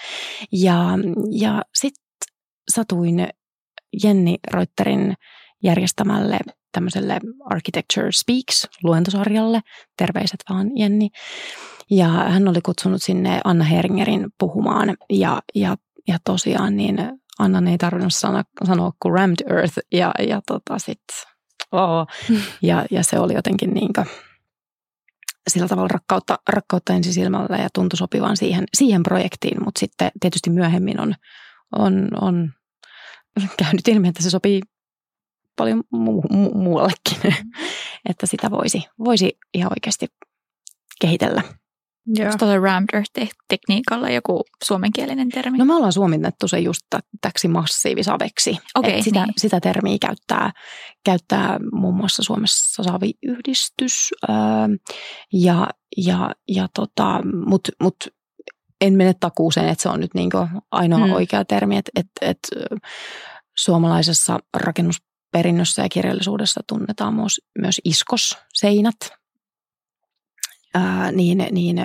Ja, 0.52 0.84
ja 1.30 1.62
sitten 1.74 2.04
satuin 2.74 3.28
Jenni 4.04 4.36
Reuterin 4.52 5.14
järjestämälle 5.66 6.38
tämmöiselle 6.72 7.20
Architecture 7.44 8.12
Speaks 8.12 8.68
luentosarjalle. 8.82 9.60
Terveiset 9.96 10.44
vaan 10.50 10.70
Jenni. 10.76 11.08
Ja 11.90 12.08
hän 12.08 12.48
oli 12.48 12.60
kutsunut 12.60 13.02
sinne 13.02 13.40
Anna 13.44 13.64
Heringerin 13.64 14.26
puhumaan 14.38 14.96
ja, 15.10 15.42
ja, 15.54 15.76
ja 16.08 16.18
tosiaan 16.24 16.76
niin 16.76 16.98
Anna 17.38 17.70
ei 17.70 17.78
tarvinnut 17.78 18.14
sanoa, 18.14 18.42
sanoa 18.66 18.92
kuin 19.02 19.14
Rammed 19.14 19.36
Earth 19.50 19.78
ja, 19.92 20.12
ja 20.28 20.40
tota 20.46 20.78
sit, 20.78 21.02
oh. 21.72 22.06
ja, 22.62 22.86
ja 22.90 23.02
se 23.04 23.18
oli 23.18 23.34
jotenkin 23.34 23.74
niin 23.74 23.92
kuin, 23.94 24.06
sillä 25.50 25.68
tavalla 25.68 25.88
rakkautta, 25.88 26.38
rakkautta 26.48 26.92
ensisilmällä 26.92 27.56
ja 27.56 27.68
tuntui 27.74 27.96
sopivan 27.96 28.36
siihen, 28.36 28.64
siihen 28.74 29.02
projektiin, 29.02 29.64
mutta 29.64 29.78
sitten 29.78 30.10
tietysti 30.20 30.50
myöhemmin 30.50 31.00
on, 31.00 31.14
on, 31.72 32.08
on 32.20 32.52
käynyt 33.58 33.88
ilmi, 33.88 34.08
että 34.08 34.22
se 34.22 34.30
sopii 34.30 34.60
paljon 35.56 35.78
mu- 35.78 36.36
mu- 36.36 36.58
muuallekin, 36.58 37.18
mm. 37.24 37.50
että 38.10 38.26
sitä 38.26 38.50
voisi, 38.50 38.84
voisi 38.98 39.38
ihan 39.54 39.72
oikeasti 39.72 40.06
kehitellä. 41.00 41.42
Joo. 42.06 42.26
Onko 42.26 42.38
tuolla 42.38 42.58
rammed 42.58 42.88
earth-tekniikalla 42.92 44.10
joku 44.10 44.44
suomenkielinen 44.64 45.28
termi? 45.28 45.58
No 45.58 45.64
me 45.64 45.74
ollaan 45.74 45.92
suomennettu 45.92 46.48
se 46.48 46.58
just 46.58 46.82
täksi 47.20 47.48
massiivisaveksi. 47.48 48.58
Okay, 48.74 49.02
sitä, 49.02 49.26
niin. 49.26 49.34
sitä 49.38 49.60
termiä 49.60 49.96
käyttää, 50.00 50.52
käyttää 51.04 51.58
muun 51.72 51.96
muassa 51.96 52.22
Suomessa 52.22 52.82
saviyhdistys. 52.82 54.10
Öö, 54.28 54.36
ja, 55.32 55.66
ja, 55.96 56.34
ja 56.48 56.68
tota, 56.74 57.20
Mutta 57.46 57.72
mut 57.82 57.96
en 58.80 58.94
mene 58.94 59.14
takuuseen, 59.20 59.68
että 59.68 59.82
se 59.82 59.88
on 59.88 60.00
nyt 60.00 60.14
niinku 60.14 60.38
ainoa 60.70 61.04
hmm. 61.04 61.12
oikea 61.12 61.44
termi. 61.44 61.76
Että 61.76 61.90
et, 61.96 62.06
et, 62.20 62.38
suomalaisessa 63.56 64.38
rakennusperinnössä 65.32 65.82
ja 65.82 65.88
kirjallisuudessa 65.88 66.60
tunnetaan 66.68 67.14
myös, 67.14 67.40
myös 67.58 67.80
iskosseinät– 67.84 68.96
ää, 70.76 71.12
niin, 71.12 71.48
niin 71.50 71.76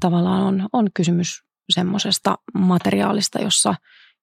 tavallaan 0.00 0.42
on, 0.42 0.68
on 0.72 0.88
kysymys 0.94 1.42
semmoisesta 1.74 2.38
materiaalista, 2.54 3.42
jossa, 3.42 3.74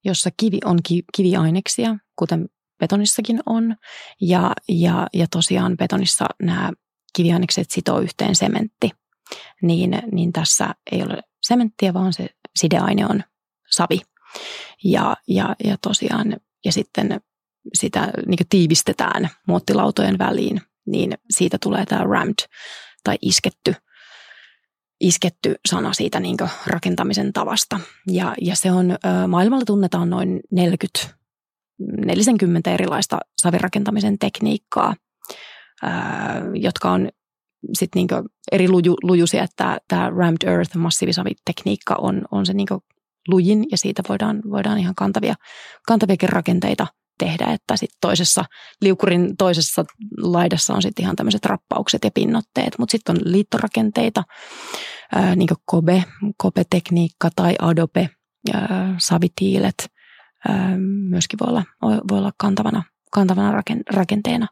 jossa 0.05 0.29
kivi 0.37 0.59
on 0.65 0.79
ki, 0.87 1.03
kiviaineksia, 1.15 1.95
kuten 2.15 2.49
betonissakin 2.79 3.39
on. 3.45 3.75
Ja, 4.21 4.53
ja, 4.69 5.07
ja 5.13 5.27
tosiaan 5.31 5.77
betonissa 5.77 6.25
nämä 6.41 6.71
kiviainekset 7.15 7.71
sitoo 7.71 7.99
yhteen 7.99 8.35
sementti. 8.35 8.89
Niin, 9.61 10.01
niin 10.11 10.33
tässä 10.33 10.75
ei 10.91 11.03
ole 11.03 11.21
sementtiä, 11.41 11.93
vaan 11.93 12.13
se 12.13 12.29
sideaine 12.55 13.05
on 13.05 13.23
savi. 13.71 14.01
Ja, 14.83 15.15
ja, 15.27 15.55
ja 15.63 15.77
tosiaan, 15.81 16.37
ja 16.65 16.71
sitten 16.71 17.21
sitä 17.73 18.11
niin 18.27 18.39
tiivistetään 18.49 19.29
muottilautojen 19.47 20.17
väliin, 20.17 20.61
niin 20.85 21.13
siitä 21.29 21.57
tulee 21.61 21.85
tämä 21.85 22.03
rammed 22.03 22.39
tai 23.03 23.17
isketty, 23.21 23.75
isketty 25.01 25.55
sana 25.69 25.93
siitä 25.93 26.19
niin 26.19 26.37
rakentamisen 26.67 27.33
tavasta. 27.33 27.79
Ja, 28.07 28.35
ja 28.41 28.55
se 28.55 28.71
on, 28.71 28.97
maailmalla 29.27 29.65
tunnetaan 29.65 30.09
noin 30.09 30.39
40, 30.51 30.99
40 32.05 32.71
erilaista 32.71 33.19
savirakentamisen 33.41 34.19
tekniikkaa, 34.19 34.95
jotka 36.53 36.91
on 36.91 37.09
sitten 37.73 37.99
niin 37.99 38.29
eri 38.51 38.69
luju, 38.69 38.95
lujuisia, 39.03 39.43
että 39.43 39.77
tämä 39.87 40.09
Rammed 40.09 40.43
Earth 40.45 40.75
massiivisavitekniikka 40.75 41.95
on, 41.95 42.21
on 42.31 42.45
se 42.45 42.53
niin 42.53 42.67
lujin 43.27 43.65
ja 43.71 43.77
siitä 43.77 44.03
voidaan, 44.09 44.41
voidaan 44.51 44.79
ihan 44.79 44.95
kantavia, 44.95 45.35
kantaviakin 45.87 46.29
rakenteita 46.29 46.87
tehdä, 47.21 47.45
että 47.53 47.77
sitten 47.77 47.97
toisessa, 48.01 48.45
liukurin 48.81 49.37
toisessa 49.37 49.85
laidassa 50.17 50.73
on 50.73 50.81
sitten 50.81 51.03
ihan 51.03 51.15
tämmöiset 51.15 51.45
rappaukset 51.45 52.03
ja 52.03 52.11
pinnotteet, 52.13 52.77
mutta 52.77 52.91
sitten 52.91 53.15
on 53.15 53.21
liittorakenteita, 53.25 54.23
ää, 55.15 55.35
niin 55.35 55.47
kuin 55.47 55.57
Kobe, 55.65 56.03
Kobe-tekniikka 56.37 57.29
tai 57.35 57.55
Adobe, 57.61 58.09
ää, 58.53 58.95
savitiilet, 58.97 59.87
ää, 60.49 60.77
myöskin 61.09 61.39
voi 61.39 61.49
olla, 61.49 61.63
voi 61.81 62.17
olla 62.17 62.31
kantavana, 62.37 62.83
kantavana 63.11 63.61
rakenteena, 63.93 64.47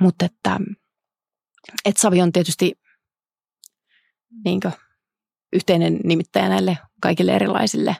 mutta 0.00 0.24
että 0.24 0.58
et 1.84 1.96
savi 1.96 2.22
on 2.22 2.32
tietysti 2.32 2.72
niin 4.44 4.60
yhteinen 5.52 6.00
nimittäjä 6.04 6.48
näille 6.48 6.78
kaikille 7.00 7.32
erilaisille 7.32 7.96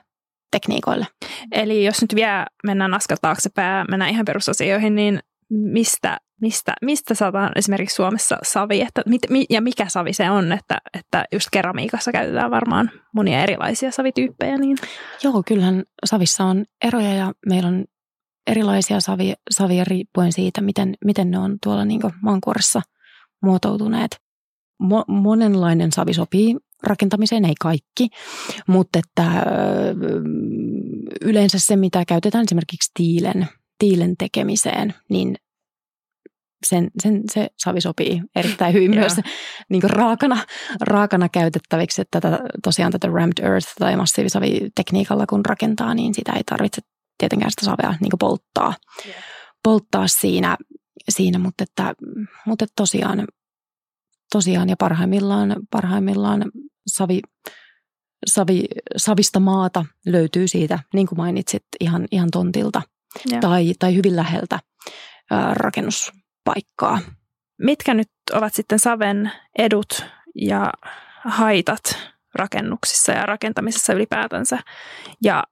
tekniikoille. 0.51 1.05
Eli 1.51 1.85
jos 1.85 2.01
nyt 2.01 2.15
vielä 2.15 2.45
mennään 2.63 2.93
askel 2.93 3.17
taaksepäin, 3.21 3.87
mennään 3.89 4.11
ihan 4.11 4.25
perusasioihin, 4.25 4.95
niin 4.95 5.19
mistä, 5.49 6.17
mistä, 6.41 6.73
mistä 6.81 7.13
saadaan 7.13 7.51
esimerkiksi 7.55 7.95
Suomessa 7.95 8.37
savi, 8.43 8.81
että 8.81 9.01
mit, 9.05 9.21
ja 9.49 9.61
mikä 9.61 9.85
savi 9.89 10.13
se 10.13 10.29
on, 10.29 10.51
että, 10.51 10.77
että 10.93 11.25
just 11.33 11.47
keramiikassa 11.51 12.11
käytetään 12.11 12.51
varmaan 12.51 12.91
monia 13.15 13.43
erilaisia 13.43 13.91
savityyppejä. 13.91 14.57
Niin. 14.57 14.77
Joo, 15.23 15.43
kyllähän 15.45 15.83
savissa 16.05 16.43
on 16.43 16.65
eroja 16.85 17.13
ja 17.13 17.33
meillä 17.49 17.67
on 17.67 17.85
erilaisia 18.47 18.99
savia, 18.99 19.35
savia 19.51 19.83
riippuen 19.83 20.31
siitä, 20.31 20.61
miten, 20.61 20.95
miten 21.05 21.31
ne 21.31 21.39
on 21.39 21.57
tuolla 21.63 21.85
niin 21.85 22.01
maankuoressa 22.21 22.81
muotoutuneet. 23.41 24.17
Mo, 24.79 25.03
monenlainen 25.07 25.91
savi 25.91 26.13
sopii 26.13 26.55
rakentamiseen, 26.83 27.45
ei 27.45 27.53
kaikki, 27.61 28.09
mutta 28.67 28.99
että 28.99 29.31
yleensä 31.21 31.59
se, 31.59 31.75
mitä 31.75 32.05
käytetään 32.05 32.43
esimerkiksi 32.43 32.91
tiilen, 32.93 33.47
tiilen 33.79 34.17
tekemiseen, 34.17 34.93
niin 35.09 35.35
sen, 36.65 36.91
sen, 37.03 37.21
se 37.31 37.47
savi 37.57 37.81
sopii 37.81 38.21
erittäin 38.35 38.73
hyvin 38.73 38.91
myös 38.99 39.13
niin 39.69 39.83
raakana, 39.83 40.37
raakana 40.81 41.29
käytettäviksi, 41.29 42.01
että 42.01 42.21
tätä, 42.21 42.39
tosiaan 42.63 42.91
tätä 42.91 43.07
rammed 43.07 43.37
earth 43.41 43.67
tai 43.79 43.95
massiivisavitekniikalla 43.95 45.25
kun 45.25 45.45
rakentaa, 45.45 45.93
niin 45.93 46.13
sitä 46.13 46.33
ei 46.33 46.43
tarvitse 46.43 46.81
tietenkään 47.17 47.51
sitä 47.51 47.65
savea 47.65 47.93
niin 48.01 48.11
polttaa, 48.19 48.73
yeah. 49.05 49.23
polttaa 49.63 50.07
siinä, 50.07 50.57
siinä 51.09 51.39
mutta, 51.39 51.63
että, 51.63 51.93
mutta 52.45 52.65
tosiaan 52.75 53.27
tosiaan 54.31 54.69
ja 54.69 54.75
parhaimmillaan, 54.79 55.55
parhaimmillaan 55.71 56.43
savi, 56.87 57.21
savi, 58.25 58.65
savista 58.97 59.39
maata 59.39 59.85
löytyy 60.05 60.47
siitä, 60.47 60.79
niin 60.93 61.07
kuin 61.07 61.17
mainitsit, 61.19 61.63
ihan, 61.79 62.05
ihan 62.11 62.29
tontilta 62.31 62.81
tai, 63.41 63.73
tai 63.79 63.95
hyvin 63.95 64.15
läheltä 64.15 64.59
ää, 65.31 65.53
rakennuspaikkaa. 65.53 66.99
Mitkä 67.61 67.93
nyt 67.93 68.09
ovat 68.33 68.53
sitten 68.53 68.79
saven 68.79 69.31
edut 69.57 70.05
ja 70.35 70.71
haitat 71.25 71.81
rakennuksissa 72.35 73.11
ja 73.11 73.25
rakentamisessa 73.25 73.93
ylipäätänsä 73.93 74.59
ja 75.23 75.43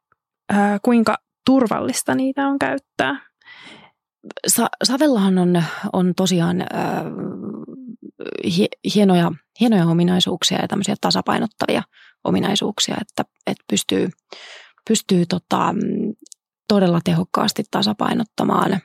ää, 0.49 0.79
kuinka 0.81 1.17
turvallista 1.45 2.15
niitä 2.15 2.47
on 2.47 2.59
käyttää? 2.59 3.19
sa- 4.47 4.69
Savellahan 4.83 5.37
on, 5.37 5.63
on 5.93 6.13
tosiaan 6.15 6.61
äh, 6.61 6.67
hienoja, 8.95 9.31
hienoja 9.59 9.85
ominaisuuksia 9.85 10.61
ja 10.61 10.67
tämmöisiä 10.67 10.95
tasapainottavia 11.01 11.83
ominaisuuksia, 12.23 12.97
että, 13.01 13.25
että 13.47 13.63
pystyy, 13.69 14.09
pystyy 14.87 15.25
tota, 15.25 15.73
todella 16.67 16.99
tehokkaasti 17.03 17.63
tasapainottamaan 17.71 18.79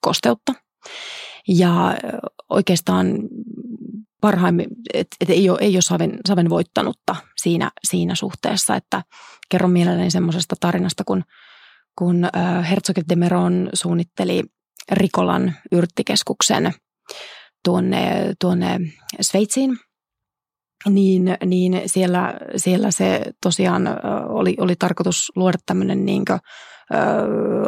kosteutta. 0.00 0.52
Ja 1.48 1.96
oikeastaan 2.50 3.06
parhaimmin, 4.20 4.66
että 4.94 5.16
et 5.20 5.30
ei 5.30 5.50
ole, 5.50 5.58
ei 5.60 5.76
ole 5.76 5.82
saven, 5.82 6.18
saven 6.28 6.50
voittanutta 6.50 7.16
siinä, 7.36 7.70
siinä 7.88 8.14
suhteessa, 8.14 8.76
että 8.76 9.02
kerron 9.48 9.70
mielelläni 9.70 10.10
semmoisesta 10.10 10.56
tarinasta, 10.60 11.04
kun, 11.04 11.24
kun 11.98 12.28
Herzog 12.70 12.96
de 13.08 13.16
Meron 13.16 13.70
suunnitteli 13.74 14.42
Rikolan 14.92 15.54
yrttikeskuksen 15.72 16.74
tuonne, 17.64 18.34
tuonne 18.40 18.78
Sveitsiin, 19.20 19.78
niin, 20.88 21.36
niin 21.44 21.82
siellä, 21.86 22.34
siellä 22.56 22.90
se 22.90 23.22
tosiaan 23.42 23.88
oli, 24.28 24.56
oli 24.60 24.76
tarkoitus 24.76 25.32
luoda 25.36 25.58
tämmöinen 25.66 26.06
niin 26.06 26.24
kuin, 26.24 26.38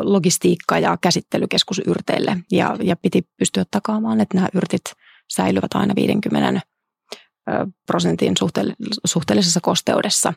logistiikka- 0.00 0.78
ja 0.78 0.98
käsittelykeskus 1.00 1.82
yrteille 1.86 2.36
ja, 2.52 2.76
ja 2.82 2.96
piti 2.96 3.22
pystyä 3.38 3.64
takaamaan, 3.70 4.20
että 4.20 4.34
nämä 4.34 4.48
yrtit 4.54 4.82
säilyvät 5.34 5.74
aina 5.74 5.94
50 5.96 6.60
prosentin 7.86 8.34
suhteellisessa 9.04 9.60
kosteudessa, 9.60 10.32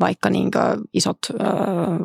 vaikka 0.00 0.30
niin 0.30 0.50
isot 0.94 1.18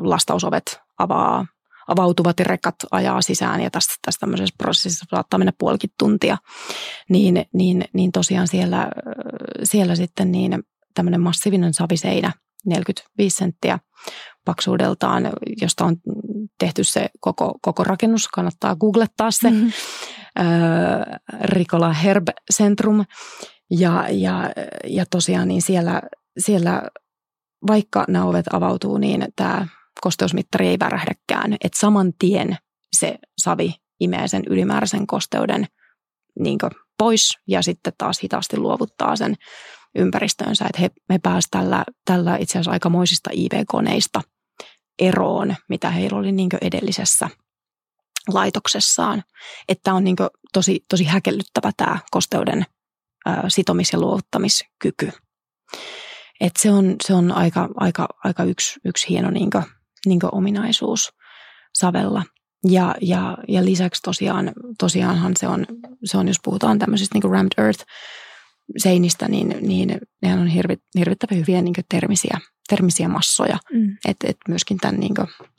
lastausovet 0.04 0.80
avaa, 0.98 1.46
avautuvat 1.88 2.40
ja 2.40 2.46
rekat 2.46 2.76
ajaa 2.92 3.22
sisään 3.22 3.62
ja 3.62 3.70
tästä, 3.70 3.94
tästä 4.06 4.20
tämmöisessä 4.20 4.56
prosessissa 4.58 5.06
saattaa 5.10 5.38
mennä 5.38 5.54
puolikin 5.60 5.90
tuntia, 6.00 6.38
niin, 7.10 7.46
niin, 7.54 7.86
niin 7.94 8.12
tosiaan 8.12 8.48
siellä, 8.48 8.92
siellä 9.64 9.96
sitten 9.96 10.32
niin 10.32 10.64
tämmöinen 10.94 11.22
massiivinen 11.22 11.74
saviseinä, 11.74 12.32
45 12.66 13.38
senttiä 13.38 13.80
paksuudeltaan, 14.46 15.30
josta 15.62 15.86
on 15.86 15.96
tehty 16.60 16.84
se 16.84 17.10
koko, 17.20 17.54
koko 17.62 17.84
rakennus, 17.84 18.28
kannattaa 18.28 18.76
googlettaa 18.76 19.32
se, 19.32 19.52
mm-hmm. 19.52 19.72
Rikola 21.44 21.94
Herb 21.94 22.28
Centrum, 22.54 23.06
ja, 23.72 24.06
ja, 24.10 24.52
ja 24.88 25.06
tosiaan 25.06 25.48
niin 25.48 25.62
siellä, 25.62 26.02
siellä, 26.38 26.84
vaikka 27.68 28.06
nämä 28.08 28.26
ovet 28.26 28.46
avautuu, 28.54 28.98
niin 28.98 29.28
tämä 29.36 29.68
kosteusmittari 30.02 30.68
ei 30.68 30.80
värähdäkään. 30.80 31.54
Että 31.54 31.80
saman 31.80 32.14
tien 32.20 32.58
se 33.00 33.16
savi 33.38 33.76
imee 34.00 34.28
sen 34.28 34.44
ylimääräisen 34.50 35.08
kosteuden 35.08 35.68
niin 36.40 36.58
pois 36.98 37.38
ja 37.48 37.62
sitten 37.62 37.94
taas 37.98 38.20
hitaasti 38.24 38.58
luovuttaa 38.58 39.16
sen 39.16 39.36
ympäristöönsä. 39.96 40.66
Että 40.66 40.82
he, 40.82 40.90
he 41.14 41.20
pääsivät 41.20 41.52
tällä, 41.52 41.84
tällä 42.06 42.38
itse 42.38 42.52
asiassa 42.52 42.72
aikamoisista 42.72 43.30
IV-koneista 43.34 44.22
eroon, 45.00 45.56
mitä 45.70 45.90
heillä 45.90 46.18
oli 46.18 46.32
niin 46.32 46.50
edellisessä 46.62 47.30
laitoksessaan. 48.28 49.24
Että 49.70 49.94
on 49.94 50.04
niin 50.04 50.16
tosi, 50.54 50.86
tosi 50.90 51.04
häkellyttävä 51.04 51.72
tämä 51.78 52.00
kosteuden 52.12 52.66
sitomis- 53.48 53.94
ja 53.94 54.00
luovuttamiskyky. 54.00 55.12
Et 56.42 56.56
se 56.58 56.72
on, 56.72 56.96
se 57.04 57.14
on 57.14 57.32
aika, 57.32 57.70
aika, 57.76 58.08
aika 58.24 58.44
yksi, 58.44 58.80
yksi 58.86 59.10
hieno 59.10 59.32
niin 59.32 59.50
niin 60.06 60.20
ominaisuus 60.32 61.10
savella. 61.74 62.24
Ja, 62.68 62.96
ja, 63.02 63.38
ja 63.48 63.66
lisäksi 63.66 64.02
tosiaan, 64.02 64.52
tosiaanhan 64.80 65.34
se 65.38 65.48
on, 65.48 65.66
se 66.04 66.18
on, 66.18 66.28
jos 66.28 66.38
puhutaan 66.44 66.80
tämmöisistä 66.80 67.20
niin 67.20 67.32
rammed 67.32 67.52
earth 67.58 67.86
seinistä, 68.78 69.28
niin, 69.28 69.56
niin 69.62 69.98
nehän 70.22 70.40
on 70.40 70.48
hirvit, 70.48 70.80
hirvittävän 70.98 71.40
hyviä 71.40 71.62
niin 71.62 71.76
termisiä, 71.90 72.38
termisiä 72.70 73.08
massoja. 73.08 73.58
Mm. 73.74 73.98
Että 74.08 74.28
et 74.30 74.38
myöskin 74.48 74.78
tämän 74.78 75.00
niin 75.00 75.14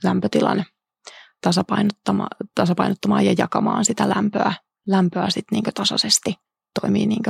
lämpötilan 0.05 0.65
tasapainottamaan, 1.43 2.29
tasapainottamaan 2.55 3.27
ja 3.27 3.35
jakamaan 3.39 3.85
sitä 3.85 4.09
lämpöä, 4.09 4.53
lämpöä 4.87 5.31
sit 5.31 5.45
niin 5.51 5.65
tasaisesti 5.75 6.35
toimii 6.81 7.07
niin 7.07 7.23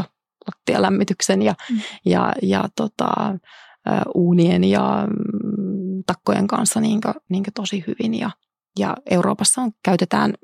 lattialämmityksen 0.47 1.43
ja, 1.43 1.55
mm. 1.71 1.81
ja, 2.07 2.33
ja 2.43 2.69
tota, 2.77 3.39
uunien 4.15 4.65
ja 4.65 5.09
takkojen 6.07 6.47
kanssa 6.47 6.81
niin 6.81 7.01
kuin, 7.01 7.15
niin 7.29 7.43
kuin 7.43 7.55
tosi 7.55 7.85
hyvin. 7.87 8.15
Ja, 8.15 8.31
ja 8.79 8.97
Euroopassa 9.11 9.63
on, 9.63 9.73
käytetään 9.85 10.35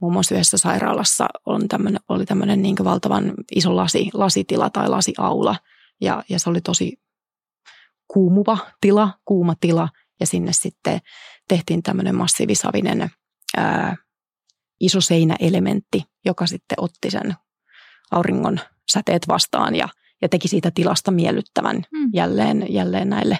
muun 0.00 0.12
muassa 0.12 0.34
yhdessä 0.34 0.58
sairaalassa 0.58 1.26
on 1.46 1.68
tämmönen, 1.68 2.00
oli 2.08 2.26
tämmöinen 2.26 2.62
niin 2.62 2.76
valtavan 2.84 3.34
iso 3.54 3.76
lasi, 3.76 4.10
lasitila 4.12 4.70
tai 4.70 4.88
lasiaula. 4.88 5.56
Ja, 6.00 6.24
ja 6.28 6.38
se 6.38 6.50
oli 6.50 6.60
tosi 6.60 7.00
kuumuva 8.08 8.58
tila, 8.80 9.10
kuuma 9.24 9.54
tila. 9.60 9.88
Ja 10.20 10.26
sinne 10.26 10.52
sitten 10.52 11.00
tehtiin 11.48 11.82
tämmöinen 11.82 12.14
massiivisavinen 12.14 13.10
ää, 13.56 13.96
iso 14.80 15.00
seinäelementti, 15.00 16.04
joka 16.24 16.46
sitten 16.46 16.80
otti 16.80 17.10
sen 17.10 17.34
auringon 18.10 18.60
säteet 18.92 19.28
vastaan 19.28 19.74
ja, 19.74 19.88
ja 20.22 20.28
teki 20.28 20.48
siitä 20.48 20.70
tilasta 20.70 21.10
miellyttävän 21.10 21.76
mm. 21.76 22.10
jälleen, 22.14 22.66
jälleen 22.68 23.08
näille 23.08 23.38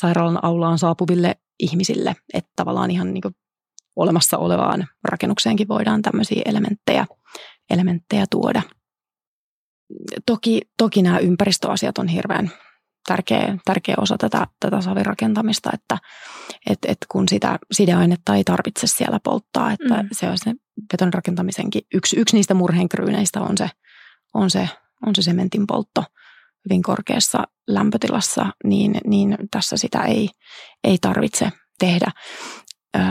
sairaalan 0.00 0.44
aulaan 0.44 0.78
saapuville 0.78 1.36
ihmisille. 1.58 2.16
Että 2.34 2.50
tavallaan 2.56 2.90
ihan 2.90 3.14
niin 3.14 3.22
olemassa 3.96 4.38
olevaan 4.38 4.86
rakennukseenkin 5.04 5.68
voidaan 5.68 6.02
tämmöisiä 6.02 6.42
elementtejä, 6.44 7.06
elementtejä 7.70 8.24
tuoda. 8.30 8.62
Toki, 10.26 10.60
toki 10.78 11.02
nämä 11.02 11.18
ympäristöasiat 11.18 11.98
on 11.98 12.08
hirveän 12.08 12.50
tärkeä, 13.08 13.58
tärkeä 13.64 13.94
osa 13.98 14.18
tätä, 14.18 14.46
tätä 14.60 14.80
savirakentamista, 14.80 15.70
että 15.74 15.98
et, 16.70 16.78
et 16.88 16.98
kun 17.08 17.28
sitä 17.28 17.58
sideainetta 17.72 18.34
ei 18.34 18.44
tarvitse 18.44 18.86
siellä 18.86 19.20
polttaa, 19.24 19.72
että 19.72 20.02
mm. 20.02 20.08
se 20.12 20.28
on 20.28 20.38
se 20.38 20.54
betonrakentamisenkin 20.90 21.82
yksi, 21.94 22.20
yksi 22.20 22.36
niistä 22.36 22.54
murheenkryyneistä 22.54 23.40
on 23.40 23.58
se, 23.58 23.70
on 24.34 24.50
se, 24.50 24.68
on 25.06 25.14
se 25.14 25.22
sementin 25.22 25.66
poltto 25.66 26.04
hyvin 26.64 26.82
korkeassa 26.82 27.44
lämpötilassa, 27.68 28.46
niin, 28.64 29.00
niin 29.06 29.36
tässä 29.50 29.76
sitä 29.76 30.02
ei, 30.02 30.28
ei 30.84 30.98
tarvitse 31.00 31.52
tehdä. 31.78 32.10
Öö, 32.96 33.02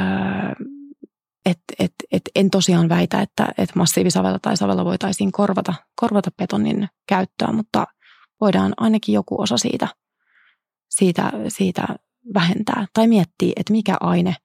et, 1.45 1.59
et, 1.79 1.93
et 2.11 2.21
en 2.35 2.49
tosiaan 2.49 2.89
väitä, 2.89 3.21
että 3.21 3.47
et 3.57 3.75
massiivisavella 3.75 4.39
tai 4.39 4.57
savella 4.57 4.85
voitaisiin 4.85 5.31
korvata, 5.31 5.73
korvata 5.95 6.31
betonin 6.37 6.87
käyttöä, 7.07 7.51
mutta 7.51 7.85
voidaan 8.41 8.73
ainakin 8.77 9.13
joku 9.13 9.41
osa 9.41 9.57
siitä, 9.57 9.87
siitä, 10.89 11.31
siitä 11.47 11.87
vähentää 12.33 12.85
tai 12.93 13.07
miettiä, 13.07 13.53
että 13.55 13.73
mikä 13.73 13.97
aine 13.99 14.35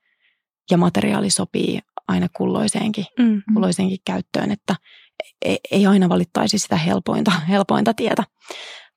ja 0.70 0.76
materiaali 0.76 1.30
sopii 1.30 1.80
aina 2.08 2.26
kulloiseenkin, 2.36 3.04
mm-hmm. 3.18 3.42
kulloiseenkin 3.54 3.98
käyttöön, 4.04 4.50
että 4.50 4.76
ei, 5.44 5.58
ei 5.70 5.86
aina 5.86 6.08
valittaisi 6.08 6.58
sitä 6.58 6.76
helpointa, 6.76 7.30
helpointa 7.30 7.94
tietä 7.94 8.24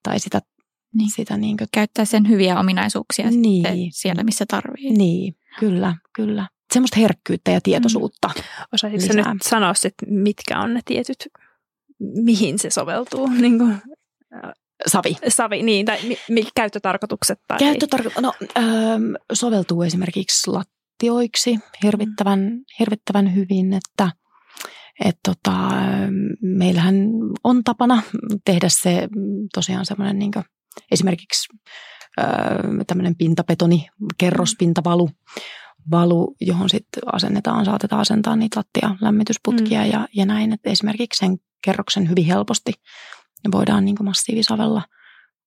tai 0.06 0.20
sitä, 0.20 0.42
niin. 0.94 1.10
sitä 1.16 1.38
niin 1.38 1.58
kuin... 1.58 1.68
Käyttää 1.72 2.06
sen 2.06 2.30
hyviä 2.30 2.60
ominaisuuksia 2.60 3.32
niin. 3.32 3.92
siellä, 3.92 4.24
missä 4.24 4.46
tarvii. 4.48 4.92
Niin, 4.92 5.36
kyllä, 5.60 5.96
kyllä. 6.16 6.48
Semmoista 6.74 7.00
herkkyyttä 7.00 7.52
ja 7.52 7.62
tietoisuutta. 7.62 8.28
Mm. 8.36 8.44
Osaisitko 8.74 9.14
nyt 9.16 9.42
sanoa, 9.42 9.74
että 9.86 10.06
mitkä 10.08 10.60
on 10.60 10.74
ne 10.74 10.80
tietyt, 10.86 11.28
mihin 12.00 12.60
se 12.60 12.70
soveltuu? 12.70 13.28
Niin 13.42 13.58
kuin, 13.58 13.78
Savi. 14.88 15.16
Savi, 15.28 15.64
niin, 15.64 15.86
tai 15.86 15.98
mi, 16.30 16.48
käyttötarkoitukset? 16.56 17.40
Tai... 17.48 17.58
Käyttötarko- 17.60 18.22
no, 18.22 18.34
ö, 18.42 18.62
soveltuu 19.34 19.82
esimerkiksi 19.82 20.52
lattioiksi 20.52 21.60
hirvittävän, 21.84 22.60
hirvittävän 22.80 23.36
hyvin, 23.36 23.74
että 23.74 24.12
et 25.06 25.20
tota, 25.24 25.52
meillähän 26.42 26.96
on 27.44 27.64
tapana 27.64 28.04
tehdä 28.46 28.68
se 28.70 29.08
tosiaan 29.54 29.86
semmoinen 29.86 30.20
niin 30.20 30.32
esimerkiksi 30.92 31.48
tämmöinen 32.88 33.16
pintapetoni, 33.16 33.88
kerrospintavalu, 34.18 35.10
valu, 35.92 36.36
johon 36.42 36.70
sitten 36.70 37.04
asennetaan, 37.14 37.66
saatetaan 37.66 38.02
asentaa 38.02 38.36
niitä 38.36 38.60
lattia 38.60 38.96
lämmitysputkia 39.02 39.84
mm. 39.84 39.92
ja, 39.92 40.08
ja 40.16 40.26
näin, 40.26 40.54
että 40.54 40.70
esimerkiksi 40.70 41.26
sen 41.26 41.38
kerroksen 41.66 42.10
hyvin 42.10 42.26
helposti 42.26 42.74
voidaan 43.52 43.86
niin 43.86 43.96
massiivisavella 44.04 44.82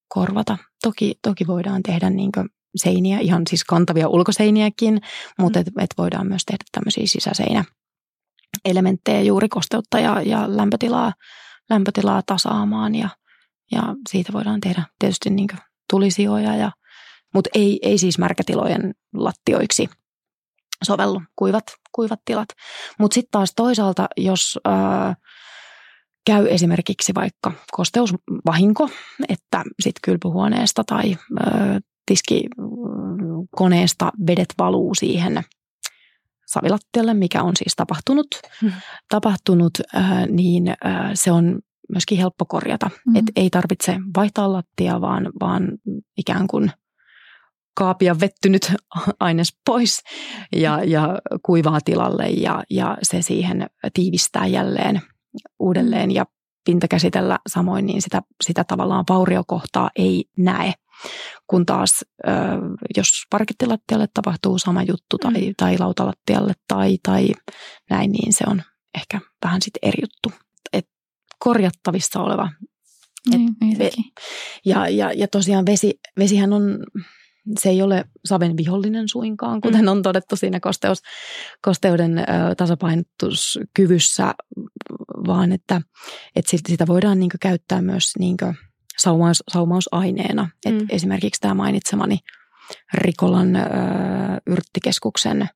korvata. 0.09 0.59
Toki, 0.83 1.15
toki 1.23 1.47
voidaan 1.47 1.83
tehdä 1.83 2.11
niin 2.11 2.31
seiniä, 2.77 3.19
ihan 3.19 3.43
siis 3.51 3.65
kantavia 3.65 4.09
ulkoseiniäkin, 4.09 5.01
mutta 5.39 5.59
mm. 5.59 5.61
et, 5.61 5.73
et 5.81 5.95
voidaan 5.99 6.27
myös 6.27 6.43
tehdä 6.47 6.65
tämmöisiä 6.73 7.07
sisäseinä 7.07 7.65
elementtejä 8.65 9.21
juuri 9.21 9.49
kosteutta 9.49 10.01
ja, 10.01 10.23
ja 10.23 10.57
lämpötilaa, 10.57 11.13
lämpötilaa 11.71 12.23
tasaamaan 12.27 12.95
ja, 12.95 13.09
ja 13.73 13.83
siitä 14.11 14.33
voidaan 14.33 14.61
tehdä 14.61 14.83
tietysti 14.99 15.31
niin 15.31 15.49
tulisijoja, 15.91 16.57
ja, 16.57 16.73
mutta 17.35 17.51
ei, 17.55 17.79
ei 17.83 17.99
siis 17.99 18.19
märkätilojen 18.19 18.95
lattioiksi 19.15 19.89
sovellu. 20.85 21.23
Kuivat, 21.37 21.65
kuivat 21.93 22.21
tilat. 22.25 22.49
Mutta 22.99 23.15
sitten 23.15 23.31
taas 23.31 23.53
toisaalta, 23.57 24.09
jos 24.17 24.59
ää, 24.65 25.15
käy 26.27 26.47
esimerkiksi 26.51 27.15
vaikka 27.15 27.53
kosteusvahinko, 27.73 28.89
että 29.29 29.65
sitten 29.81 30.01
kylpyhuoneesta 30.03 30.85
tai 30.85 31.17
ää, 31.41 31.81
tiskikoneesta 32.07 34.13
vedet 34.27 34.55
valuu 34.59 34.95
siihen 34.95 35.43
savilattialle, 36.49 37.15
mikä 37.15 37.43
on 37.43 37.57
siis 37.57 37.73
tapahtunut, 37.77 38.27
hmm. 38.61 38.73
tapahtunut 39.09 39.73
ää, 39.95 40.27
niin 40.27 40.75
ää, 40.85 41.11
se 41.15 41.33
on 41.33 41.59
myöskin 41.89 42.19
helppo 42.19 42.45
korjata. 42.45 42.91
Hmm. 43.05 43.17
Et 43.17 43.25
ei 43.37 43.51
tarvitse 43.51 43.97
vaihtaa 44.17 44.53
lattia, 44.53 45.01
vaan, 45.01 45.33
vaan 45.41 45.69
ikään 46.17 46.47
kuin– 46.47 46.73
kaapia 47.79 48.21
vettynyt 48.21 48.73
aines 49.21 49.57
pois 49.67 50.03
ja, 50.57 50.85
ja 50.85 51.19
kuivaa 51.43 51.79
tilalle 51.85 52.27
ja, 52.29 52.65
ja 52.71 52.99
se 53.03 53.23
siihen 53.23 53.67
tiivistää 53.95 54.47
jälleen 54.47 55.01
uudelleen 55.59 56.11
ja 56.11 56.27
pintakäsitellä 56.65 57.39
samoin, 57.49 57.87
niin 57.87 58.03
sitä, 58.03 58.23
sitä 58.45 58.65
tavallaan 58.65 59.05
vauriokohtaa 59.09 59.91
ei 59.97 60.25
näe. 60.37 60.73
Kun 61.47 61.67
taas 61.67 62.05
jos 62.97 63.09
parkettilattialle 63.31 64.09
tapahtuu 64.15 64.59
sama 64.59 64.83
juttu 64.83 65.19
tai, 65.19 65.33
mm. 65.33 65.55
tai 65.57 65.79
lautalattialle 65.79 66.53
tai, 66.69 66.99
tai 67.03 67.29
näin, 67.91 68.13
niin 68.13 68.33
se 68.33 68.45
on 68.47 68.63
ehkä 68.95 69.21
vähän 69.45 69.63
sitten 69.63 69.89
eri 69.89 70.03
juttu. 70.03 70.33
Et 70.73 70.87
korjattavissa 71.39 72.21
oleva. 72.21 72.51
Et, 73.35 73.41
niin, 73.61 73.93
ja, 74.65 74.89
ja, 74.89 75.13
ja 75.13 75.29
tosiaan 75.29 75.67
vesi, 75.67 76.01
vesihän 76.19 76.53
on 76.53 76.79
se 77.59 77.69
ei 77.69 77.83
ole 77.83 78.05
saven 78.25 78.57
vihollinen 78.57 79.09
suinkaan, 79.09 79.61
kuten 79.61 79.83
mm. 79.83 79.89
on 79.89 80.03
todettu 80.03 80.37
siinä 80.37 80.61
kosteus, 80.61 80.99
kosteuden 81.63 82.25
tasapainotuskyvyssä, 82.57 84.35
vaan 85.27 85.53
että, 85.53 85.81
että 86.37 86.51
sitä 86.69 86.87
voidaan 86.87 87.19
niin 87.19 87.31
käyttää 87.41 87.83
myös 87.83 88.13
niin 88.19 88.37
saumaus, 88.99 89.43
saumausaineena. 89.49 90.49
Et 90.67 90.75
mm. 90.75 90.87
Esimerkiksi 90.91 91.41
tämä 91.41 91.55
mainitsemani 91.55 92.19
Rikolan 92.95 93.57
ö, 93.57 93.61
yrttikeskuksen 94.47 95.49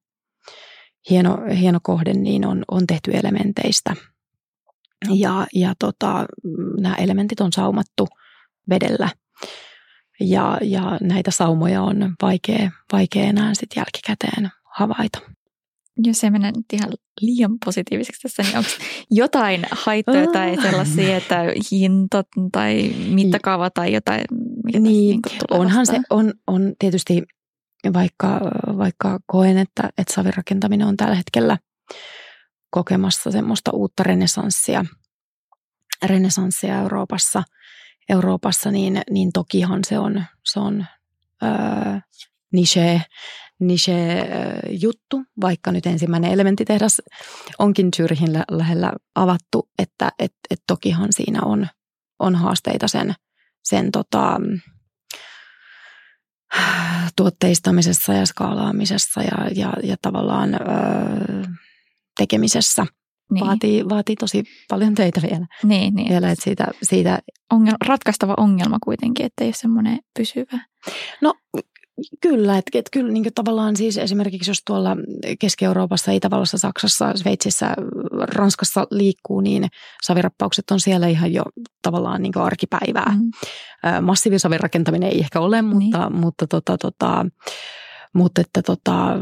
hieno, 1.10 1.38
hieno 1.60 1.78
kohde 1.82 2.12
niin 2.12 2.46
on, 2.46 2.64
on 2.70 2.86
tehty 2.86 3.10
elementeistä. 3.14 3.96
Ja, 5.14 5.46
ja 5.54 5.74
tota, 5.78 6.26
nämä 6.80 6.94
elementit 6.94 7.40
on 7.40 7.52
saumattu 7.52 8.08
vedellä– 8.68 9.08
ja, 10.20 10.58
ja 10.62 10.98
näitä 11.00 11.30
saumoja 11.30 11.82
on 11.82 12.14
vaikea, 12.22 12.70
vaikea 12.92 13.24
enää 13.24 13.54
sit 13.54 13.70
jälkikäteen 13.76 14.50
havaita. 14.64 15.18
Jos 16.04 16.20
se 16.20 16.30
menee 16.30 16.52
nyt 16.56 16.66
ihan 16.72 16.92
liian 17.20 17.58
positiiviseksi 17.64 18.22
tässä, 18.22 18.42
niin 18.42 18.58
onko 18.58 18.70
jotain 19.10 19.66
haittoja 19.70 20.26
tai 20.26 20.56
sellaisia, 20.62 21.16
että 21.16 21.44
hinta 21.70 22.24
tai 22.52 22.94
mittakaava 23.08 23.70
tai 23.70 23.92
jotain? 23.92 24.24
Mikä 24.64 24.80
niin, 24.80 24.92
niin 24.92 25.20
onhan 25.50 25.80
vastaan? 25.80 26.00
se, 26.00 26.06
on, 26.10 26.32
on 26.46 26.72
tietysti 26.78 27.22
vaikka, 27.92 28.40
vaikka 28.78 29.18
koen, 29.26 29.58
että, 29.58 29.90
että 29.98 30.14
savirakentaminen 30.14 30.86
on 30.86 30.96
tällä 30.96 31.14
hetkellä 31.14 31.58
kokemassa 32.70 33.30
semmoista 33.30 33.70
uutta 33.70 34.02
renesanssia, 34.02 34.84
renesanssia 36.02 36.80
Euroopassa– 36.80 37.42
Euroopassa, 38.08 38.70
niin, 38.70 39.02
niin 39.10 39.32
tokihan 39.32 39.80
se 39.84 39.98
on, 39.98 40.24
se 40.44 40.60
on 40.60 40.86
öö, 41.42 41.98
niche, 42.52 43.02
niche 43.62 44.28
juttu, 44.70 45.22
vaikka 45.40 45.72
nyt 45.72 45.86
ensimmäinen 45.86 46.32
elementtitehdas 46.32 47.02
onkin 47.58 47.88
Zyrhin 47.96 48.32
lä- 48.32 48.44
lähellä 48.50 48.92
avattu, 49.14 49.68
että 49.78 50.12
et, 50.18 50.32
et 50.50 50.60
tokihan 50.66 51.08
siinä 51.10 51.40
on, 51.42 51.66
on 52.18 52.34
haasteita 52.34 52.88
sen, 52.88 53.14
sen 53.64 53.92
tota, 53.92 54.40
tuotteistamisessa 57.16 58.12
ja 58.12 58.26
skaalaamisessa 58.26 59.22
ja, 59.22 59.48
ja, 59.54 59.72
ja 59.82 59.96
tavallaan 60.02 60.54
öö, 60.54 61.42
tekemisessä– 62.18 62.86
niin. 63.32 63.46
Vaatii, 63.46 63.88
vaatii 63.88 64.16
tosi 64.16 64.44
paljon 64.68 64.94
töitä 64.94 65.22
vielä. 65.22 65.46
Niin, 65.62 65.94
niin. 65.94 66.08
vielä 66.08 66.30
että 66.30 66.44
siitä, 66.44 66.66
siitä... 66.82 67.18
Ongel, 67.52 67.74
ratkaistava 67.86 68.34
ongelma 68.36 68.78
kuitenkin, 68.84 69.26
että 69.26 69.44
ei 69.44 69.48
ole 69.48 69.54
semmoinen 69.54 69.98
pysyvä. 70.18 70.64
No 71.20 71.34
Kyllä, 72.20 72.58
että 72.58 72.78
et 72.78 72.90
kyllä 72.92 73.12
niin 73.12 73.34
tavallaan 73.34 73.76
siis 73.76 73.98
esimerkiksi 73.98 74.50
jos 74.50 74.62
tuolla 74.66 74.96
Keski-Euroopassa, 75.38 76.12
Itävallassa, 76.12 76.58
Saksassa, 76.58 77.12
Sveitsissä, 77.16 77.74
Ranskassa 78.20 78.86
liikkuu, 78.90 79.40
niin 79.40 79.68
savirappaukset 80.02 80.70
on 80.70 80.80
siellä 80.80 81.06
ihan 81.06 81.32
jo 81.32 81.42
tavallaan 81.82 82.22
niin 82.22 82.38
arkipäivää. 82.38 83.14
Mm. 83.16 83.30
Massiivisavirakentaminen 84.04 85.08
ei 85.08 85.20
ehkä 85.20 85.40
ole, 85.40 85.62
mutta, 85.62 86.08
niin. 86.08 86.16
mutta 86.16 86.46
tota, 86.46 86.78
tota, 86.78 87.26
mutta 88.14 88.40
että, 88.40 88.62
tota, 88.62 89.14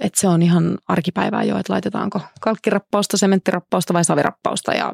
että 0.00 0.20
se 0.20 0.28
on 0.28 0.42
ihan 0.42 0.78
arkipäivää 0.88 1.42
jo, 1.42 1.58
että 1.58 1.72
laitetaanko 1.72 2.20
kalkkirappausta, 2.40 3.16
sementtirappausta 3.16 3.94
vai 3.94 4.04
savirappausta 4.04 4.74
ja 4.74 4.92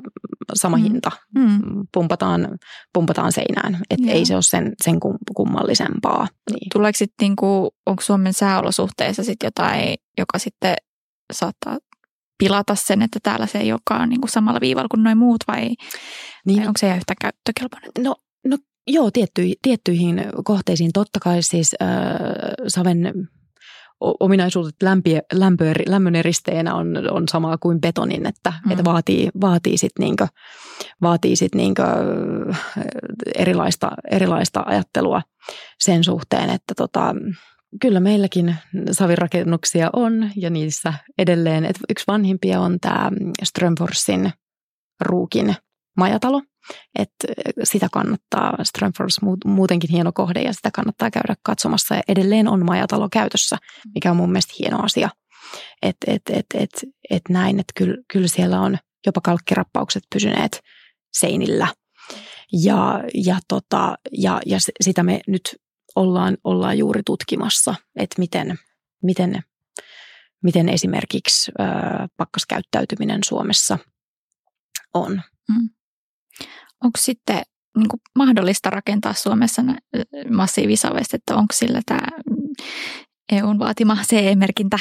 sama 0.54 0.76
mm. 0.76 0.82
hinta 0.82 1.10
mm. 1.34 1.60
Pumpataan, 1.92 2.58
pumpataan 2.92 3.32
seinään. 3.32 3.78
Että 3.90 4.10
ei 4.10 4.24
se 4.24 4.34
ole 4.34 4.42
sen, 4.42 4.72
sen 4.84 5.00
kummallisempaa. 5.34 6.28
Niin. 6.50 6.68
Tuleeko 6.72 6.96
sitten, 6.96 7.24
niinku, 7.24 7.70
onko 7.86 8.02
Suomen 8.02 8.32
sääolosuhteissa 8.32 9.24
sitten 9.24 9.46
jotain, 9.46 9.94
joka 10.18 10.38
sitten 10.38 10.76
saattaa 11.32 11.78
pilata 12.38 12.74
sen, 12.74 13.02
että 13.02 13.18
täällä 13.22 13.46
se 13.46 13.58
ei 13.58 13.72
olekaan 13.72 14.08
niin 14.08 14.20
kuin 14.20 14.30
samalla 14.30 14.60
viivalla 14.60 14.88
kuin 14.90 15.02
noin 15.02 15.18
muut 15.18 15.44
vai, 15.48 15.68
niin, 16.46 16.58
vai 16.58 16.66
onko 16.66 16.78
se 16.78 16.86
ihan 16.86 16.98
yhtä 16.98 17.14
käyttökelpoinen? 17.20 17.90
No, 17.98 18.16
no 18.46 18.58
Joo, 18.90 19.10
tiettyihin, 19.10 19.56
tiettyihin 19.62 20.24
kohteisiin. 20.44 20.90
Totta 20.94 21.20
kai 21.20 21.42
siis 21.42 21.76
äh, 21.82 21.88
saven 22.68 23.28
ominaisuudet 24.00 24.74
lämpiä, 24.82 25.22
lämpö, 25.32 25.72
lämmön 25.86 26.16
eristeenä 26.16 26.74
on, 26.74 27.10
on 27.10 27.28
samaa 27.28 27.58
kuin 27.58 27.80
betonin, 27.80 28.26
että, 28.26 28.52
mm. 28.64 28.70
että 28.70 28.84
vaatii, 28.84 29.30
vaatii 29.40 29.78
sitten 29.78 30.04
niinkö, 30.04 30.26
vaatii 31.02 31.36
sit 31.36 31.54
niinkö 31.54 31.82
erilaista, 33.34 33.90
erilaista 34.10 34.62
ajattelua 34.66 35.22
sen 35.78 36.04
suhteen, 36.04 36.50
että 36.50 36.74
tota, 36.74 37.14
kyllä 37.80 38.00
meilläkin 38.00 38.56
savirakennuksia 38.92 39.90
on 39.92 40.30
ja 40.36 40.50
niissä 40.50 40.94
edelleen, 41.18 41.64
että 41.64 41.80
yksi 41.88 42.04
vanhimpia 42.08 42.60
on 42.60 42.78
tämä 42.80 43.10
Strömforsin 43.44 44.30
Ruukin 45.00 45.54
majatalo, 45.96 46.42
että 46.98 47.26
sitä 47.62 47.88
kannattaa, 47.92 48.56
Strömfors 48.62 49.16
muutenkin 49.44 49.90
hieno 49.90 50.12
kohde 50.12 50.42
ja 50.42 50.52
sitä 50.52 50.70
kannattaa 50.70 51.10
käydä 51.10 51.34
katsomassa 51.42 51.94
ja 51.94 52.02
edelleen 52.08 52.48
on 52.48 52.64
majatalo 52.64 53.08
käytössä, 53.12 53.56
mikä 53.94 54.10
on 54.10 54.16
mun 54.16 54.32
mielestä 54.32 54.54
hieno 54.58 54.78
asia. 54.82 55.10
Että 55.82 56.12
et, 56.12 56.22
et, 56.30 56.46
et, 56.54 56.70
et 57.10 57.22
näin, 57.28 57.60
että 57.60 57.72
kyllä, 57.76 57.96
kyllä 58.12 58.28
siellä 58.28 58.60
on 58.60 58.78
jopa 59.06 59.20
kalkkirappaukset 59.20 60.02
pysyneet 60.14 60.60
seinillä. 61.12 61.68
Ja, 62.52 63.00
ja, 63.14 63.38
tota, 63.48 63.98
ja, 64.12 64.40
ja 64.46 64.58
sitä 64.80 65.02
me 65.02 65.20
nyt 65.26 65.56
ollaan, 65.96 66.36
ollaan 66.44 66.78
juuri 66.78 67.02
tutkimassa, 67.06 67.74
että 67.96 68.14
miten, 68.18 68.58
miten, 69.02 69.42
miten 70.42 70.68
esimerkiksi 70.68 71.52
ö, 71.60 71.64
pakkaskäyttäytyminen 72.16 73.20
Suomessa 73.24 73.78
on. 74.94 75.22
Mm. 75.48 75.68
Onko 76.84 76.98
sitten 76.98 77.42
niin 77.78 77.88
kuin 77.88 78.00
mahdollista 78.14 78.70
rakentaa 78.70 79.12
Suomessa 79.12 79.62
massiivisavesta, 80.30 81.16
että 81.16 81.36
onko 81.36 81.54
sillä 81.54 81.80
tämä 81.86 82.06
EUn 83.32 83.58
vaatima 83.58 83.96
CE-merkintä? 84.06 84.78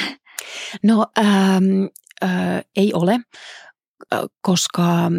No 0.82 1.06
ähm, 1.18 1.84
äh, 2.24 2.64
ei 2.76 2.94
ole, 2.94 3.20
koska 4.40 5.10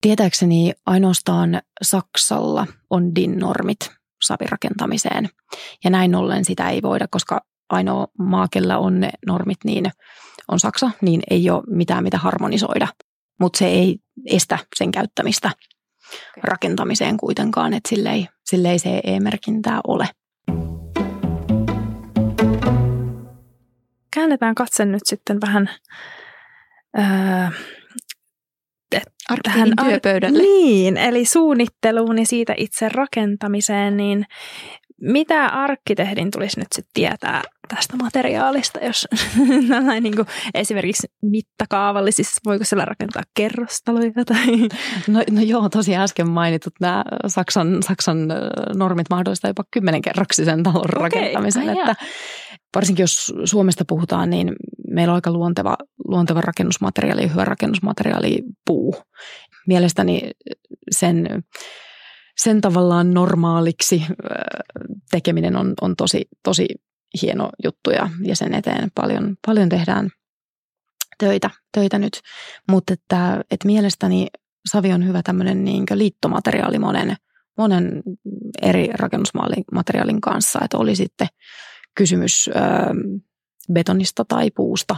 tietääkseni 0.00 0.72
ainoastaan 0.86 1.62
Saksalla 1.82 2.66
on 2.90 3.14
DIN-normit 3.14 3.90
savirakentamiseen. 4.22 5.28
Ja 5.84 5.90
näin 5.90 6.14
ollen 6.14 6.44
sitä 6.44 6.70
ei 6.70 6.82
voida, 6.82 7.06
koska 7.10 7.40
ainoa 7.68 8.06
maa, 8.18 8.48
kellä 8.50 8.78
on 8.78 9.00
ne 9.00 9.10
normit, 9.26 9.58
niin 9.64 9.84
on 10.48 10.60
Saksa, 10.60 10.90
niin 11.00 11.22
ei 11.30 11.50
ole 11.50 11.62
mitään 11.66 12.04
mitä 12.04 12.18
harmonisoida. 12.18 12.88
Mutta 13.40 13.58
se 13.58 13.66
ei 13.66 13.98
estä 14.26 14.58
sen 14.76 14.90
käyttämistä 14.90 15.50
rakentamiseen 16.42 17.16
kuitenkaan, 17.16 17.74
että 17.74 17.88
sille 17.88 18.10
ei, 18.10 18.26
sille 18.44 18.70
ei 18.70 18.78
se 18.78 19.00
E-merkintää 19.04 19.80
ole. 19.86 20.08
Käännetään 24.14 24.54
katse 24.54 24.84
nyt 24.84 25.02
sitten 25.06 25.40
vähän 25.40 25.70
öö, 26.98 27.04
tähän 29.42 29.68
työpöydälle. 29.84 30.38
Niin, 30.38 30.96
eli 30.96 31.24
suunnitteluun 31.24 32.18
ja 32.18 32.26
siitä 32.26 32.54
itse 32.56 32.88
rakentamiseen, 32.88 33.96
niin 33.96 34.26
mitä 35.12 35.46
arkkitehdin 35.46 36.30
tulisi 36.30 36.60
nyt 36.60 36.72
sitten 36.72 36.90
tietää 36.94 37.42
tästä 37.68 37.96
materiaalista, 37.96 38.78
jos 38.84 39.08
tällainen 39.68 40.02
niin 40.02 40.16
kuin 40.16 40.28
esimerkiksi 40.54 41.06
mittakaavallisissa, 41.22 42.40
voiko 42.46 42.64
siellä 42.64 42.84
rakentaa 42.84 43.22
kerrostaloja 43.34 44.24
tai? 44.26 44.46
No, 45.08 45.22
no 45.30 45.40
joo, 45.40 45.68
tosiaan 45.68 46.04
äsken 46.04 46.30
mainitut 46.30 46.74
nämä 46.80 47.04
Saksan, 47.26 47.82
Saksan 47.82 48.28
normit 48.76 49.10
mahdollistaa 49.10 49.50
jopa 49.50 49.64
kymmenenkerroksisen 49.70 50.62
talon 50.62 50.76
okay. 50.76 51.02
rakentamisen, 51.02 51.68
Ai 51.68 51.78
että 51.78 51.94
varsinkin 52.74 53.02
jos 53.02 53.32
Suomesta 53.44 53.84
puhutaan, 53.88 54.30
niin 54.30 54.52
meillä 54.90 55.12
on 55.12 55.14
aika 55.14 55.32
luonteva, 55.32 55.76
luonteva 56.08 56.40
rakennusmateriaali, 56.40 57.30
hyvä 57.30 57.44
rakennusmateriaali 57.44 58.38
puu. 58.66 58.96
Mielestäni 59.66 60.30
sen 60.90 61.26
sen 62.44 62.60
tavallaan 62.60 63.14
normaaliksi 63.14 64.06
tekeminen 65.10 65.56
on, 65.56 65.74
on 65.80 65.96
tosi, 65.96 66.28
tosi 66.42 66.66
hieno 67.22 67.50
juttu 67.64 67.90
ja, 67.90 68.10
ja 68.22 68.36
sen 68.36 68.54
eteen 68.54 68.90
paljon, 68.94 69.36
paljon 69.46 69.68
tehdään 69.68 70.10
töitä, 71.18 71.50
töitä 71.72 71.98
nyt. 71.98 72.20
Mutta 72.68 72.92
että, 72.92 73.44
että 73.50 73.66
mielestäni 73.66 74.26
savi 74.70 74.92
on 74.92 75.06
hyvä 75.06 75.22
tämmöinen 75.22 75.64
niin 75.64 75.84
liittomateriaali 75.94 76.78
monen, 76.78 77.16
monen 77.58 78.02
eri 78.62 78.88
rakennusmateriaalin 78.94 80.20
kanssa, 80.20 80.58
että 80.64 80.78
oli 80.78 80.96
sitten 80.96 81.28
kysymys 81.94 82.48
ö, 82.48 82.52
betonista 83.72 84.24
tai 84.24 84.50
puusta, 84.50 84.96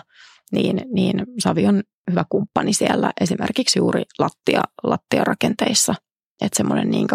niin, 0.53 0.83
niin 0.93 1.27
savi 1.39 1.67
on 1.67 1.83
hyvä 2.11 2.25
kumppani 2.29 2.73
siellä 2.73 3.13
esimerkiksi 3.21 3.79
juuri 3.79 4.03
lattia, 4.19 4.63
lattiarakenteissa– 4.83 5.95
että 6.41 6.57
semmoinen 6.57 6.91
niin 6.91 7.07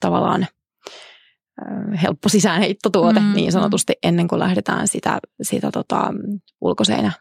tavallaan 0.00 0.46
helppo 2.02 2.28
sisäänheittotuote 2.28 3.20
mm, 3.20 3.32
niin 3.34 3.52
sanotusti 3.52 3.92
ennen 4.02 4.28
kuin 4.28 4.38
lähdetään 4.38 4.88
sitä, 4.88 5.18
sitä 5.42 5.70
tota, 5.70 6.10
ulkoseinä 6.60 7.12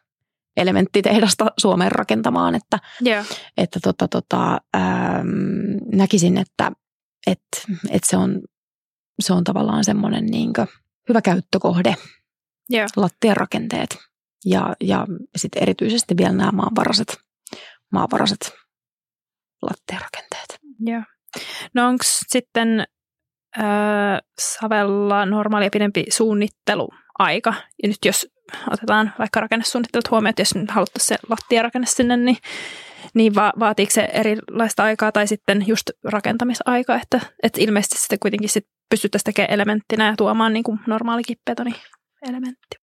elementtitehdasta 0.58 1.46
Suomeen 1.58 1.92
rakentamaan, 1.92 2.56
että, 2.56 2.80
yeah. 3.06 3.26
että 3.58 3.80
tota, 3.84 4.08
tota, 4.08 4.62
ähm, 4.76 5.28
näkisin, 5.94 6.38
että 6.38 6.72
et, 7.28 7.42
et 7.90 8.04
se, 8.04 8.18
on, 8.18 8.42
se 9.20 9.34
on 9.34 9.44
tavallaan 9.44 9.84
semmoinen 9.84 10.26
niin 10.26 10.54
hyvä 11.10 11.22
käyttökohde, 11.22 11.96
yeah. 12.74 12.90
lattiarakenteet 12.96 13.98
ja, 14.46 14.76
ja 14.82 15.08
sitten 15.36 15.64
erityisesti 15.64 16.18
vielä 16.18 16.32
nämä 16.32 16.52
maanvaraiset, 16.52 17.18
maanvaraiset 17.92 18.54
lattiarakenteet. 19.62 20.60
Yeah. 20.88 21.06
No 21.74 21.88
onko 21.88 22.04
sitten 22.28 22.84
äh, 23.58 23.66
Savella 24.40 25.26
normaali 25.26 25.66
ja 25.66 25.70
pidempi 25.74 26.06
suunnitteluaika? 26.10 27.54
Ja 27.84 27.90
nyt 27.90 28.06
jos 28.06 28.28
otetaan 28.72 29.14
vaikka 29.20 29.40
rakennesuunnittelut 29.40 30.12
huomioon, 30.12 30.30
että 30.30 30.42
jos 30.42 30.56
nyt 30.56 30.72
haluttaisiin 30.72 31.08
se 31.08 31.28
lattiarakenne 31.30 31.86
sinne, 31.88 32.18
niin, 32.18 32.38
niin 33.14 33.36
va- 33.36 33.54
vaatiiko 33.60 33.92
se 33.92 34.10
erilaista 34.14 34.84
aikaa 34.84 35.12
tai 35.12 35.28
sitten 35.28 35.68
just 35.68 35.90
rakentamisaika, 36.04 36.96
että, 36.96 37.20
että 37.44 37.62
ilmeisesti 37.62 37.98
sitten 37.98 38.20
kuitenkin 38.20 38.50
sit 38.50 38.68
pystyttäisiin 38.90 39.26
tekemään 39.26 39.54
elementtinä 39.54 40.08
ja 40.08 40.14
tuomaan 40.18 40.54
niin 40.54 40.64
kuin 40.64 40.80
normaali 40.88 41.24
kippetoni 41.24 41.72
elementti. 42.30 42.76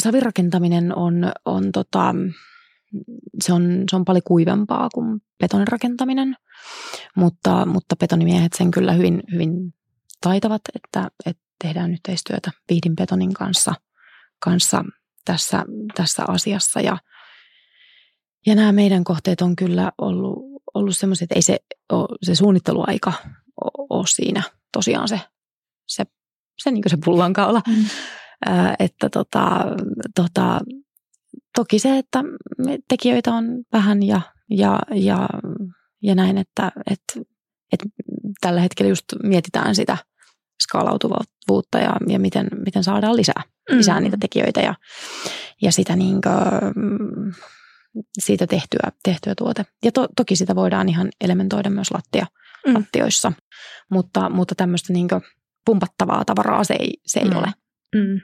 Savirakentaminen 0.00 0.96
on, 0.96 1.32
on 1.44 1.72
tota, 1.72 2.14
se 3.42 3.52
on, 3.52 3.84
se 3.90 3.96
on 3.96 4.04
paljon 4.04 4.22
kuivempaa 4.24 4.88
kuin 4.94 5.20
betonin 5.38 5.68
rakentaminen, 5.68 6.36
mutta, 7.16 7.66
mutta 7.66 7.96
betonimiehet 7.96 8.52
sen 8.52 8.70
kyllä 8.70 8.92
hyvin, 8.92 9.22
hyvin 9.32 9.74
taitavat, 10.20 10.62
että, 10.74 11.10
että 11.26 11.42
tehdään 11.64 11.92
yhteistyötä 11.92 12.50
Vihdin 12.70 12.96
betonin 12.96 13.34
kanssa, 13.34 13.74
kanssa 14.38 14.84
tässä, 15.24 15.64
tässä 15.94 16.24
asiassa 16.28 16.80
ja, 16.80 16.98
ja 18.46 18.54
nämä 18.54 18.72
meidän 18.72 19.04
kohteet 19.04 19.40
on 19.40 19.56
kyllä 19.56 19.92
ollut, 19.98 20.38
ollut 20.74 20.96
semmoiset, 20.96 21.22
että 21.22 21.34
ei 21.34 21.42
se, 21.42 21.58
ole, 21.92 22.18
se 22.22 22.34
suunnitteluaika 22.34 23.12
ole 23.90 24.06
siinä 24.06 24.42
tosiaan 24.72 25.08
se, 25.08 25.20
se, 25.88 26.04
se, 26.62 26.70
niin 26.70 26.82
se 26.86 26.98
pullankaula. 27.04 27.62
Mm. 27.68 27.84
Äh, 28.48 28.74
että 28.78 29.08
tota, 29.08 29.64
tota, 30.14 30.60
toki 31.56 31.78
se, 31.78 31.98
että 31.98 32.24
tekijöitä 32.88 33.34
on 33.34 33.44
vähän 33.72 34.02
ja, 34.02 34.20
ja, 34.50 34.78
ja, 34.94 35.28
ja 36.02 36.14
näin, 36.14 36.38
että, 36.38 36.72
että, 36.90 37.30
että 37.72 37.86
tällä 38.40 38.60
hetkellä 38.60 38.88
just 38.88 39.04
mietitään 39.22 39.74
sitä 39.74 39.96
skaalautuvuutta 40.62 41.78
ja, 41.78 41.96
ja 42.08 42.18
miten, 42.18 42.48
miten 42.64 42.84
saadaan 42.84 43.16
lisää, 43.16 43.42
lisää 43.68 44.00
mm. 44.00 44.04
niitä 44.04 44.16
tekijöitä 44.20 44.60
ja, 44.60 44.74
ja 45.62 45.72
sitä 45.72 45.96
niin 45.96 46.20
kuin, 46.20 47.34
siitä 48.18 48.46
tehtyä, 48.46 48.92
tehtyä 49.02 49.34
tuote. 49.34 49.66
Ja 49.84 49.92
to, 49.92 50.08
toki 50.16 50.36
sitä 50.36 50.54
voidaan 50.54 50.88
ihan 50.88 51.08
elementoida 51.20 51.70
myös 51.70 51.90
lattia, 51.90 52.26
mm. 52.66 52.74
lattioissa, 52.74 53.32
mutta, 53.90 54.28
mutta 54.28 54.54
tämmöistä 54.54 54.92
niin 54.92 55.08
pumpattavaa 55.66 56.24
tavaraa 56.24 56.64
se 56.64 56.74
ei, 56.74 56.92
se 57.06 57.20
ei 57.20 57.30
mm. 57.30 57.36
ole. 57.36 57.52
Mm. 57.94 58.20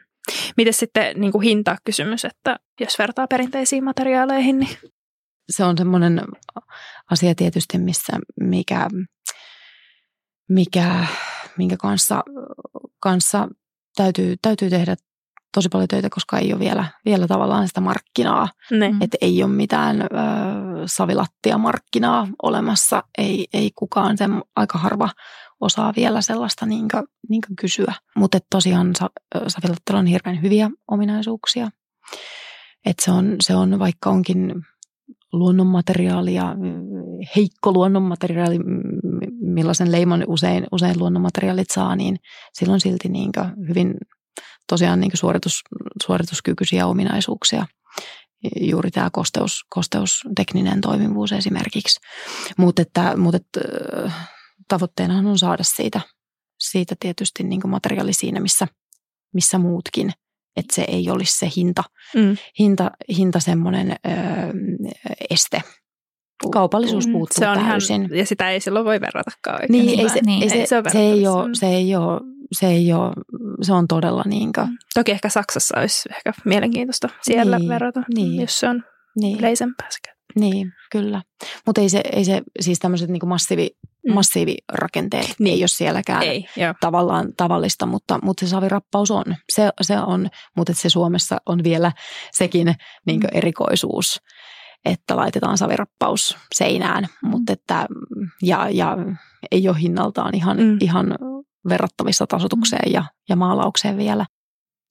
Miten 0.56 0.72
sitten 0.72 1.20
niin 1.20 1.32
kuin 1.32 1.42
hintakysymys, 1.42 2.24
että 2.24 2.56
jos 2.80 2.98
vertaa 2.98 3.26
perinteisiin 3.26 3.84
materiaaleihin? 3.84 4.58
Niin... 4.58 4.76
Se 5.50 5.64
on 5.64 5.78
semmoinen 5.78 6.22
asia 7.10 7.34
tietysti, 7.34 7.78
missä 7.78 8.12
mikä, 8.40 8.88
mikä, 10.48 11.06
minkä 11.58 11.76
kanssa, 11.76 12.22
kanssa 13.00 13.48
täytyy, 13.96 14.36
täytyy 14.42 14.70
tehdä 14.70 14.96
tosi 15.54 15.68
paljon 15.68 15.88
töitä, 15.88 16.08
koska 16.10 16.38
ei 16.38 16.52
ole 16.52 16.60
vielä, 16.60 16.84
vielä 17.04 17.26
tavallaan 17.26 17.68
sitä 17.68 17.80
markkinaa. 17.80 18.48
Että 19.00 19.18
ei 19.20 19.42
ole 19.42 19.52
mitään 19.52 20.02
ö, 20.02 20.06
savilattia 20.86 21.58
markkinaa 21.58 22.28
olemassa. 22.42 23.02
Ei, 23.18 23.46
ei 23.52 23.70
kukaan, 23.74 24.18
sen 24.18 24.42
aika 24.56 24.78
harva 24.78 25.10
osaa 25.60 25.92
vielä 25.96 26.22
sellaista 26.22 26.66
niin 26.66 26.88
kuin, 26.90 27.04
niin 27.28 27.40
kuin 27.46 27.56
kysyä. 27.56 27.94
Mutta 28.16 28.38
tosiaan 28.50 28.92
savilattialla 29.48 29.98
on 29.98 30.06
hirveän 30.06 30.42
hyviä 30.42 30.70
ominaisuuksia. 30.90 31.70
Et 32.86 32.98
se, 33.02 33.10
on, 33.10 33.36
se 33.40 33.54
on, 33.54 33.78
vaikka 33.78 34.10
onkin 34.10 34.54
luonnonmateriaali 35.32 36.34
ja 36.34 36.54
heikko 37.36 37.72
luonnonmateriaali, 37.72 38.58
millaisen 39.40 39.92
leiman 39.92 40.24
usein, 40.26 40.66
usein 40.72 40.98
luonnonmateriaalit 40.98 41.70
saa, 41.70 41.96
niin 41.96 42.16
silloin 42.52 42.80
silti 42.80 43.08
niin 43.08 43.30
hyvin 43.68 43.94
tosiaan 44.68 45.00
niin 45.00 45.10
suoritus, 45.14 45.62
suorituskykyisiä 46.06 46.86
ominaisuuksia. 46.86 47.66
Juuri 48.60 48.90
tämä 48.90 49.08
kosteus, 49.12 49.64
kosteustekninen 49.68 50.80
toimivuus 50.80 51.32
esimerkiksi. 51.32 52.00
Mutta 52.56 52.82
että, 52.82 53.16
mut 53.16 53.34
että, 53.34 53.60
tavoitteena 54.68 55.30
on 55.30 55.38
saada 55.38 55.62
siitä, 55.62 56.00
siitä 56.58 56.94
tietysti 57.00 57.42
niin 57.42 57.60
materiaali 57.68 58.12
siinä, 58.12 58.40
missä, 58.40 58.66
missä 59.34 59.58
muutkin. 59.58 60.12
Että 60.56 60.74
se 60.74 60.84
ei 60.88 61.10
olisi 61.10 61.38
se 61.38 61.48
hinta, 61.56 61.84
mm. 62.14 62.36
hinta, 62.58 62.90
hinta 63.16 63.40
semmoinen 63.40 63.90
öö, 63.90 64.14
este. 65.30 65.62
Kaupallisuus 66.52 67.06
mm. 67.06 67.12
puuttuu 67.12 67.38
se 67.38 67.48
on 67.48 67.58
täysin. 67.58 68.02
Ihan, 68.02 68.18
ja 68.18 68.26
sitä 68.26 68.50
ei 68.50 68.60
silloin 68.60 68.84
voi 68.84 69.00
verratakaan 69.00 69.62
oikein. 69.62 69.86
Niin, 69.86 70.00
ei 70.00 70.08
se, 70.08 70.20
niin, 70.26 70.42
ei 70.42 70.48
se, 70.48 70.66
se, 70.66 70.90
se, 70.92 70.98
ei 70.98 71.26
ole, 71.26 71.48
se 71.54 71.66
ei 71.66 71.96
ole 71.96 72.20
se 72.52 72.66
ei 72.66 72.92
ole, 72.92 73.12
se 73.62 73.72
on 73.72 73.88
todella 73.88 74.22
niin 74.26 74.52
kuin. 74.52 74.66
Mm. 74.66 74.76
Toki 74.94 75.12
ehkä 75.12 75.28
Saksassa 75.28 75.80
olisi 75.80 76.08
ehkä 76.16 76.32
mielenkiintoista 76.44 77.08
siellä 77.22 77.58
niin, 77.58 77.68
verrata, 77.68 78.02
niin, 78.14 78.40
jos 78.40 78.58
se 78.58 78.68
on 78.68 78.84
niin. 79.20 79.38
yleisempää 79.38 79.86
sekä. 79.90 80.14
Niin, 80.34 80.72
kyllä. 80.92 81.22
Mutta 81.66 81.80
ei 81.80 81.88
se, 81.88 82.00
ei 82.12 82.24
se 82.24 82.42
siis 82.60 82.78
tämmöiset 82.78 83.10
niin 83.10 83.28
massiivi, 83.28 83.70
mm. 84.06 84.14
massiivirakenteet 84.14 85.34
niin. 85.38 85.54
ei 85.54 85.62
ole 85.62 85.68
sielläkään 85.68 86.22
ei, 86.22 86.44
tavallaan 86.80 87.32
tavallista, 87.36 87.86
mutta, 87.86 88.18
mutta 88.22 88.46
se 88.46 88.50
savirappaus 88.50 89.10
on. 89.10 89.24
Se, 89.52 89.70
se 89.82 89.98
on, 89.98 90.28
mutta 90.56 90.74
se 90.74 90.90
Suomessa 90.90 91.38
on 91.46 91.64
vielä 91.64 91.92
sekin 92.32 92.74
niin 93.06 93.20
mm. 93.20 93.28
erikoisuus, 93.32 94.20
että 94.84 95.16
laitetaan 95.16 95.58
savirappaus 95.58 96.36
seinään, 96.54 97.06
mm. 97.22 97.28
mutta 97.28 97.52
että, 97.52 97.86
ja, 98.42 98.68
ja 98.70 98.96
ei 99.50 99.68
ole 99.68 99.80
hinnaltaan 99.80 100.34
ihan, 100.34 100.56
mm. 100.56 100.78
ihan 100.80 101.14
verrattavissa 101.68 102.26
tasotukseen 102.26 102.92
ja, 102.92 103.04
ja 103.28 103.36
maalaukseen 103.36 103.96
vielä. 103.96 104.26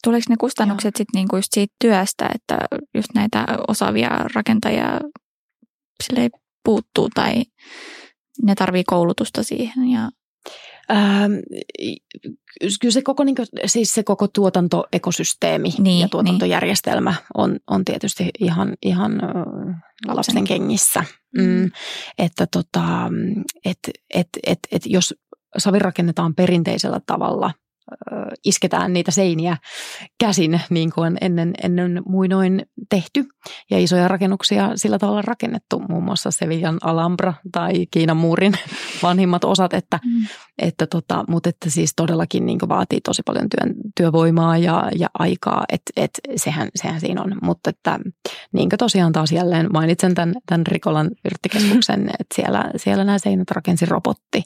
Tuleeko 0.04 0.26
ne 0.30 0.36
kustannukset 0.40 0.96
sitten 0.96 1.20
niinku 1.20 1.36
just 1.36 1.54
siitä 1.54 1.76
työstä, 1.82 2.30
että 2.36 2.58
just 2.96 3.08
näitä 3.16 3.46
osaavia 3.68 4.10
rakentajia 4.36 5.00
sille 6.04 6.30
puuttuu 6.64 7.10
tai 7.16 7.44
tarvii 8.56 8.84
koulutusta 8.84 9.44
siihen 9.44 9.90
ja 9.90 10.10
Ähm, 10.92 11.34
kyllä 12.82 12.92
se 12.92 13.02
koko, 13.02 13.24
niin 13.24 13.36
kuin, 13.36 13.48
siis 13.66 13.94
se 13.94 14.04
koko 14.04 14.28
tuotantoekosysteemi 14.28 15.74
niin, 15.80 16.00
ja 16.00 16.10
tuotantojärjestelmä 16.10 17.10
niin. 17.10 17.20
on, 17.34 17.60
on 17.68 17.86
tietysti 17.86 18.30
ihan, 18.40 18.74
ihan 18.82 19.12
lapsen, 19.12 20.16
lapsen 20.16 20.44
kengissä. 20.44 21.04
Mm. 21.38 21.44
Mm. 21.44 21.72
Että 22.18 22.48
tota, 22.52 23.10
et, 23.66 23.80
et, 24.14 24.28
et, 24.48 24.60
et, 24.72 24.82
jos 24.86 25.16
savi 25.58 25.80
rakennetaan 25.80 26.36
perinteisellä 26.36 27.00
tavalla 27.06 27.52
isketään 28.46 28.94
niitä 28.94 29.12
seiniä 29.12 29.58
käsin, 30.20 30.62
niin 30.70 30.92
kuin 30.92 31.18
ennen, 31.22 31.54
ennen 31.64 32.02
muinoin 32.06 32.66
tehty. 32.90 33.26
Ja 33.72 33.80
isoja 33.80 34.08
rakennuksia 34.08 34.72
sillä 34.76 35.00
tavalla 35.00 35.22
rakennettu, 35.22 35.80
muun 35.90 36.04
muassa 36.04 36.32
Sevillan 36.32 36.78
Alhambra 36.82 37.34
tai 37.52 37.86
Kiinan 37.92 38.18
muurin 38.18 38.54
vanhimmat 39.04 39.44
osat, 39.44 39.74
että, 39.74 40.00
mm. 40.06 40.26
että 40.58 40.88
tota, 40.88 41.26
mutta 41.28 41.50
että 41.50 41.70
siis 41.70 41.94
todellakin 41.96 42.46
niin 42.46 42.60
vaatii 42.70 43.02
tosi 43.02 43.22
paljon 43.26 43.48
työn, 43.50 43.76
työvoimaa 43.98 44.58
ja, 44.58 44.92
ja 44.96 45.08
aikaa, 45.20 45.66
että 45.72 45.92
et 45.96 46.12
sehän, 46.36 46.70
sehän 46.76 47.00
siinä 47.00 47.22
on. 47.22 47.36
Mutta 47.42 47.70
että 47.70 48.00
niin 48.54 48.70
tosiaan 48.78 49.12
taas 49.12 49.32
jälleen 49.32 49.68
mainitsen 49.74 50.16
tämän, 50.16 50.36
tämän 50.46 50.68
Rikolan 50.68 51.10
yrttikeskuksen, 51.26 52.10
että 52.20 52.36
siellä, 52.36 52.72
siellä 52.76 53.04
nämä 53.04 53.18
seinät 53.18 53.52
rakensi 53.52 53.86
robotti, 53.86 54.44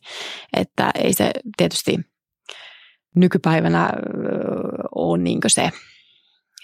että 0.58 0.92
ei 0.96 1.14
se 1.14 1.32
tietysti 1.58 2.11
nykypäivänä 3.16 3.90
on 4.96 5.24
niin 5.24 5.40
se, 5.48 5.72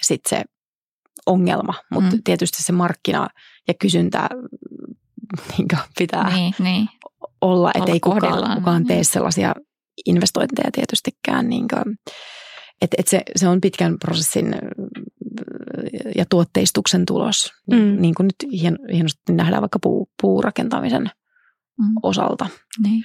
sit 0.01 0.21
se 0.29 0.43
ongelma, 1.25 1.73
mutta 1.91 2.15
mm. 2.15 2.21
tietysti 2.23 2.63
se 2.63 2.71
markkina 2.71 3.27
ja 3.67 3.73
kysyntä 3.73 4.29
niin 5.57 5.67
pitää 5.97 6.35
niin, 6.35 6.53
niin. 6.59 6.89
olla, 7.41 7.71
että 7.75 7.91
ei 7.91 7.99
kukaan, 7.99 8.55
kukaan 8.57 8.85
tee 8.85 9.03
sellaisia 9.03 9.53
investointeja 10.05 10.71
tietystikään. 10.71 11.49
Niin 11.49 11.67
kuin, 11.67 11.97
että 12.81 12.95
et 12.99 13.07
se, 13.07 13.21
se 13.35 13.47
on 13.47 13.61
pitkän 13.61 13.99
prosessin 13.99 14.55
ja 16.15 16.25
tuotteistuksen 16.29 17.05
tulos, 17.05 17.53
niin 17.69 17.93
mm. 17.93 18.01
niin 18.01 18.15
kuin 18.15 18.27
nyt 18.27 18.51
hien, 18.51 18.77
hienosti 18.93 19.33
nähdään 19.33 19.61
vaikka 19.61 19.79
puu, 19.79 20.09
puurakentamisen 20.21 21.03
mm. 21.79 21.93
osalta. 22.03 22.49
Niin. 22.83 23.03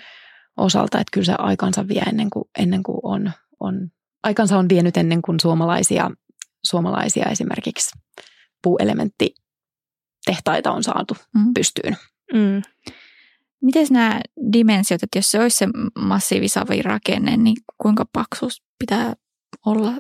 Osalta. 0.57 1.01
Että 1.01 1.11
kyllä 1.13 1.25
se 1.25 1.35
aikansa 1.39 1.89
vie 1.89 2.03
ennen 2.03 2.31
kuin, 2.31 2.45
ennen 2.59 2.83
kuin 2.83 2.99
on, 3.03 3.33
on, 3.61 3.91
aikansa 4.23 4.59
on 4.59 4.69
vienyt 4.69 4.97
ennen 4.97 5.23
kuin 5.23 5.41
suomalaisia, 5.41 6.11
suomalaisia 6.65 7.25
esimerkiksi 7.25 7.99
puuelementtitehtaita 8.63 10.73
on 10.73 10.83
saatu 10.83 11.17
mm. 11.35 11.55
pystyyn. 11.55 11.97
Mm. 12.33 12.63
Miten 13.63 13.87
nämä 13.91 14.21
dimensiot, 14.53 15.03
että 15.03 15.19
jos 15.19 15.31
se 15.31 15.41
olisi 15.41 15.57
se 15.57 15.69
massiivisavirakenne, 15.99 17.37
niin 17.37 17.57
kuinka 17.79 18.07
paksuus 18.13 18.63
pitää 18.79 19.15
olla 19.67 19.93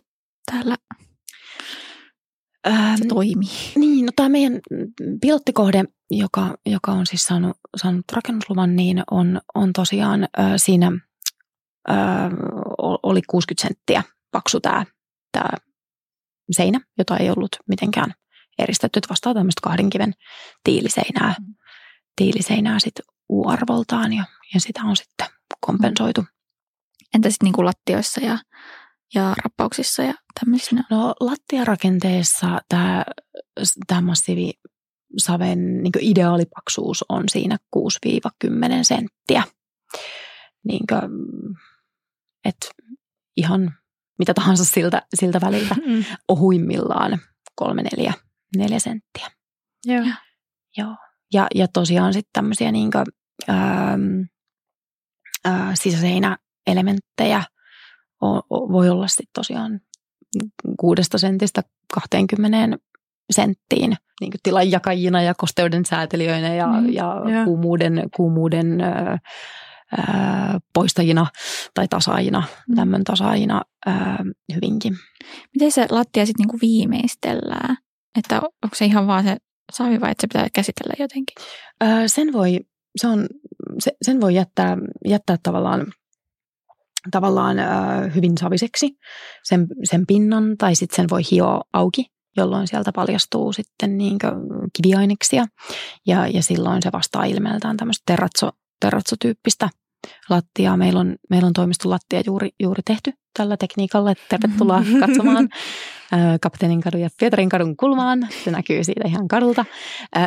täällä 0.51 0.77
Ähm, 2.67 2.97
se 2.97 3.05
toimii. 3.09 3.49
Niin, 3.77 4.07
no 4.07 4.13
tämä 4.17 4.29
meidän 4.29 4.61
pilottikohde, 5.21 5.85
joka, 6.11 6.55
joka 6.67 6.93
on 6.93 7.07
siis 7.07 7.23
saanut, 7.23 7.57
saanut 7.77 8.05
rakennusluvan, 8.13 8.77
niin 8.77 9.03
on, 9.11 9.41
on 9.55 9.73
tosiaan 9.73 10.23
äh, 10.23 10.53
siinä 10.57 10.93
äh, 11.91 12.31
oli 13.03 13.23
60 13.23 13.69
senttiä 13.69 14.03
paksu 14.31 14.61
tämä, 14.61 14.85
tämä 15.33 15.51
seinä, 16.51 16.81
jota 16.99 17.17
ei 17.17 17.31
ollut 17.31 17.57
mitenkään 17.69 18.15
eristetty, 18.59 18.99
että 18.99 19.09
vastaa 19.11 19.35
tämmöistä 19.35 19.61
kahden 19.63 19.91
kiven 19.91 20.15
tiiliseinää, 20.65 21.35
mm. 21.41 21.55
tiiliseinää 22.17 22.79
sitten 22.79 23.05
U-arvoltaan 23.29 24.13
ja, 24.13 24.25
ja 24.55 24.61
sitä 24.61 24.81
on 24.85 24.97
sitten 24.97 25.27
kompensoitu. 25.61 26.25
Entä 27.15 27.31
sitten 27.31 27.47
niin 27.47 27.53
kuin 27.53 27.65
lattioissa 27.65 28.21
ja 28.21 28.39
ja 29.15 29.35
rappauksissa 29.45 30.03
ja 30.03 30.15
tämmöisissä? 30.41 30.77
No 30.91 31.15
lattiarakenteessa 31.21 32.61
tämä, 32.69 33.05
tämä 33.87 34.01
massiivi 34.01 34.53
saven 35.17 35.83
niin 35.83 35.93
ideaalipaksuus 36.01 37.05
on 37.09 37.25
siinä 37.29 37.57
6-10 37.77 37.79
senttiä. 38.83 39.43
Niin 40.65 40.87
kuin, 40.89 41.01
et 42.45 42.71
ihan 43.37 43.75
mitä 44.19 44.35
tahansa 44.35 44.65
siltä, 44.65 45.03
siltä 45.15 45.41
väliltä 45.41 45.75
mm. 45.87 46.05
ohuimmillaan 46.29 47.19
3-4 47.63 48.13
4 48.57 48.79
senttiä. 48.79 49.31
Joo. 49.85 50.05
Joo. 50.77 50.97
Ja, 51.33 51.47
ja 51.55 51.69
tosiaan 51.69 52.13
sitten 52.13 52.31
tämmöisiä 52.33 52.73
niin 52.73 52.91
kuin, 52.91 53.07
ää, 53.49 53.99
sisäseinäelementtejä 55.75 57.45
voi 58.51 58.89
olla 58.89 59.09
sitten 59.09 59.27
tosiaan 59.35 59.81
kuudesta 60.81 61.19
sentistä 61.19 61.63
20 61.95 62.79
senttiin 63.31 63.97
niin 64.21 64.33
tilanjakajina 64.43 65.23
ja 65.23 65.35
kosteuden 65.35 65.85
säätelijöinä 65.85 66.55
ja, 66.55 66.67
mm, 66.67 66.93
ja 66.93 67.23
yeah. 67.29 67.45
kuumuuden, 67.45 68.09
kuumuuden 68.17 68.81
ää, 68.81 69.19
poistajina 70.75 71.27
tai 71.75 71.89
tasaajina, 71.89 72.43
mm. 72.69 72.77
lämmön 72.77 73.05
tasaajina 73.05 73.63
ää, 73.87 74.25
hyvinkin. 74.55 74.97
Miten 75.55 75.73
se 75.73 75.87
lattia 75.91 76.27
sitten 76.27 76.45
niinku 76.45 76.59
viimeistellään? 76.63 77.77
Että 78.19 78.37
onko 78.37 78.75
se 78.75 78.85
ihan 78.85 79.07
vaan 79.07 79.25
se 79.25 79.37
savi 79.73 80.01
vai 80.01 80.11
että 80.11 80.21
se 80.21 80.27
pitää 80.27 80.49
käsitellä 80.53 80.95
jotenkin? 80.99 81.35
Ää, 81.81 82.09
sen 82.09 82.33
voi, 82.33 82.61
se 82.97 83.07
on, 83.07 83.27
se, 83.79 83.93
sen 84.03 84.21
voi 84.21 84.35
jättää, 84.35 84.77
jättää 85.09 85.37
tavallaan 85.43 85.87
tavallaan 87.11 87.59
äh, 87.59 88.15
hyvin 88.15 88.39
saviseksi 88.39 88.97
sen, 89.45 89.67
sen 89.85 90.07
pinnan 90.07 90.57
tai 90.59 90.75
sitten 90.75 90.97
sen 90.97 91.07
voi 91.11 91.23
hioa 91.31 91.61
auki, 91.73 92.07
jolloin 92.37 92.69
sieltä 92.69 92.93
paljastuu 92.93 93.53
sitten 93.53 93.99
niin 93.99 94.19
kiviaineksia. 94.77 95.47
Ja, 96.07 96.27
ja 96.27 96.43
silloin 96.43 96.83
se 96.83 96.93
vastaa 96.93 97.25
ilmeeltään 97.25 97.77
tämmöistä 97.77 98.03
terratso, 98.07 98.51
terratsotyyppistä 98.81 99.69
lattiaa. 100.31 100.77
Meillä 100.77 101.01
on, 101.01 101.17
meillä 101.31 101.47
on 101.47 101.53
toimiston 101.53 101.91
lattia 101.91 102.23
juuri, 102.27 102.51
juuri 102.61 102.83
tehty 102.87 103.13
tällä 103.37 103.57
tekniikalla. 103.57 104.15
Tervetuloa 104.29 104.83
katsomaan 105.07 105.49
Kapteenin 106.41 106.81
kadun 106.81 107.01
ja 107.01 107.09
Pietarin 107.19 107.49
kadun 107.49 107.77
kulmaan. 107.77 108.29
Se 108.45 108.51
näkyy 108.51 108.85
siitä 108.85 109.09
ihan 109.09 109.29
kadulta. 109.29 109.65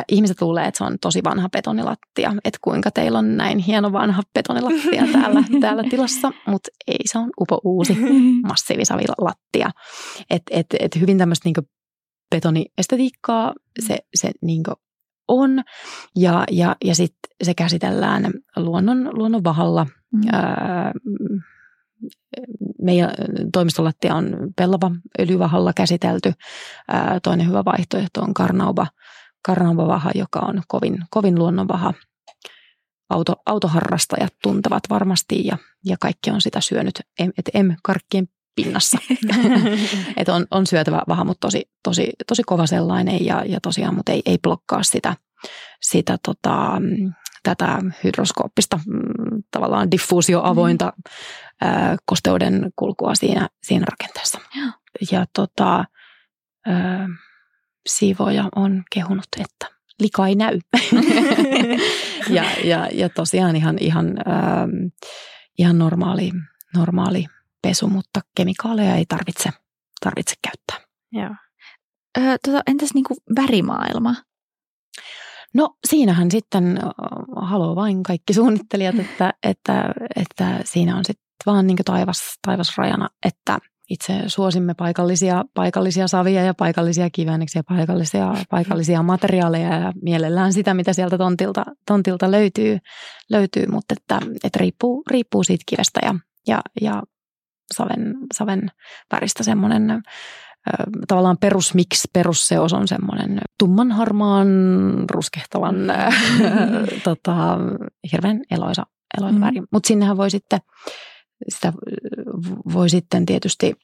Ihmiset 0.08 0.42
luulee, 0.42 0.66
että 0.66 0.78
se 0.78 0.84
on 0.84 0.98
tosi 1.00 1.24
vanha 1.24 1.48
betonilattia, 1.48 2.32
että 2.44 2.58
kuinka 2.60 2.90
teillä 2.90 3.18
on 3.18 3.36
näin 3.36 3.58
hieno 3.58 3.92
vanha 3.92 4.22
betonilattia 4.34 5.04
täällä, 5.12 5.44
täällä 5.60 5.82
tilassa, 5.90 6.32
mutta 6.46 6.68
ei, 6.86 6.98
se 7.04 7.18
on 7.18 7.30
upo 7.40 7.60
uusi 7.64 7.96
massiivisavilattia. 8.48 9.70
Et, 10.30 10.42
et, 10.50 10.66
et 10.80 11.00
hyvin 11.00 11.18
tämmöistä 11.18 11.46
niinku 11.46 11.60
betoniestetiikkaa 12.34 13.54
se, 13.86 13.98
se 14.14 14.30
niinku 14.42 14.72
on 15.28 15.62
ja, 16.16 16.44
ja, 16.50 16.76
ja 16.84 16.94
sitten 16.94 17.30
se 17.42 17.54
käsitellään 17.54 18.32
luonnon, 18.56 19.18
luonnon 19.18 19.44
vahalla. 19.44 19.86
Mm. 20.12 20.20
Ää, 20.32 20.92
meidän 22.82 23.10
toimistolattia 23.52 24.14
on 24.14 24.36
pellava 24.56 24.90
öljyvahalla 25.20 25.72
käsitelty. 25.72 26.32
Ää, 26.88 27.20
toinen 27.22 27.48
hyvä 27.48 27.64
vaihtoehto 27.64 28.20
on 28.20 28.34
karnauba, 28.34 28.86
karnauba-vaha, 29.42 30.10
joka 30.14 30.38
on 30.38 30.62
kovin, 30.68 30.98
kovin 31.10 31.38
luonnonvaha. 31.38 31.94
Auto, 33.10 33.34
autoharrastajat 33.46 34.34
tuntevat 34.42 34.82
varmasti 34.90 35.46
ja, 35.46 35.58
ja 35.84 35.96
kaikki 36.00 36.30
on 36.30 36.40
sitä 36.40 36.60
syönyt, 36.60 37.00
että 37.18 37.50
em 37.54 37.76
karkkien 37.82 38.28
pinnassa. 38.56 38.98
että 40.16 40.34
on, 40.34 40.46
on 40.50 40.66
syötävä 40.66 41.02
vaha, 41.08 41.24
mutta 41.24 41.46
tosi, 41.46 41.70
tosi, 41.82 42.12
tosi 42.26 42.42
kova 42.42 42.66
sellainen 42.66 43.24
ja, 43.24 43.44
ja 43.46 43.60
tosiaan, 43.60 43.94
mutta 43.94 44.12
ei, 44.12 44.22
ei 44.26 44.38
blokkaa 44.42 44.82
sitä, 44.82 45.16
sitä 45.80 46.18
tota, 46.26 46.80
tätä 47.42 47.82
hydroskooppista 48.04 48.80
mm, 48.86 49.42
tavallaan 49.50 49.90
diffuusioavointa 49.90 50.92
mm. 50.96 51.02
ää, 51.68 51.96
kosteuden 52.06 52.70
kulkua 52.76 53.14
siinä, 53.14 53.48
siinä 53.62 53.86
rakenteessa. 53.90 54.38
Ja, 54.56 54.72
ja 55.10 55.26
tota, 55.34 55.84
ää, 56.66 57.08
siivoja 57.86 58.48
on 58.56 58.82
kehunut, 58.92 59.28
että 59.40 59.76
lika 60.00 60.26
ei 60.26 60.34
näy. 60.34 60.58
ja, 62.36 62.44
ja, 62.64 62.88
ja 62.92 63.08
tosiaan 63.08 63.56
ihan, 63.56 63.76
ihan, 63.80 64.14
ää, 64.26 64.68
ihan 65.58 65.78
normaali, 65.78 66.30
normaali 66.74 67.26
pesu, 67.66 67.88
mutta 67.88 68.20
kemikaaleja 68.36 68.94
ei 68.94 69.06
tarvitse, 69.08 69.50
tarvitse 70.00 70.34
käyttää. 70.42 70.88
Joo. 71.12 71.34
Ö, 72.18 72.38
tota, 72.46 72.62
entäs 72.66 72.94
niin 72.94 73.04
kuin 73.04 73.18
värimaailma? 73.36 74.14
No 75.54 75.76
siinähän 75.88 76.30
sitten 76.30 76.80
haluaa 77.36 77.76
vain 77.76 78.02
kaikki 78.02 78.34
suunnittelijat, 78.34 78.98
että, 78.98 79.34
että, 79.42 79.92
että 80.16 80.60
siinä 80.64 80.96
on 80.96 81.04
sitten 81.04 81.26
vaan 81.46 81.66
niin 81.66 81.76
taivas, 81.84 82.18
taivasrajana, 82.46 83.08
että 83.26 83.58
itse 83.90 84.22
suosimme 84.26 84.74
paikallisia, 84.74 85.44
paikallisia 85.54 86.08
savia 86.08 86.42
ja 86.42 86.54
paikallisia 86.54 87.10
kivenneksiä, 87.10 87.62
paikallisia, 87.68 88.34
paikallisia 88.50 89.02
materiaaleja 89.02 89.78
ja 89.78 89.92
mielellään 90.02 90.52
sitä, 90.52 90.74
mitä 90.74 90.92
sieltä 90.92 91.18
tontilta, 91.18 91.64
tontilta 91.86 92.30
löytyy, 92.30 92.78
löytyy 93.30 93.66
mutta 93.66 93.94
että, 93.98 94.20
että 94.44 94.58
riippuu, 94.58 95.02
riippuu 95.10 95.44
siitä 95.44 95.64
kivestä 95.66 96.00
ja, 96.02 96.14
ja, 96.46 96.60
ja 96.80 97.02
saven, 97.74 98.14
saven 98.34 98.70
väristä 99.12 99.42
semmoinen 99.42 100.02
tavallaan 101.08 101.38
perusmix, 101.38 102.04
perusseos 102.12 102.72
on 102.72 102.88
semmoinen 102.88 103.38
tumman 103.58 103.92
harmaan, 103.92 104.48
ruskehtavan, 105.10 105.76
tota, 107.04 107.58
hirveän 108.12 108.40
eloisa, 108.50 108.86
eloisa 109.18 109.38
mm. 109.38 109.40
väri. 109.40 109.62
Mutta 109.72 109.86
sinnehän 109.86 110.16
voi 110.16 110.30
sitten 110.30 110.60
sitä 111.48 111.72
voi 112.74 112.90
sitten 112.90 113.26
tietysti, 113.26 113.74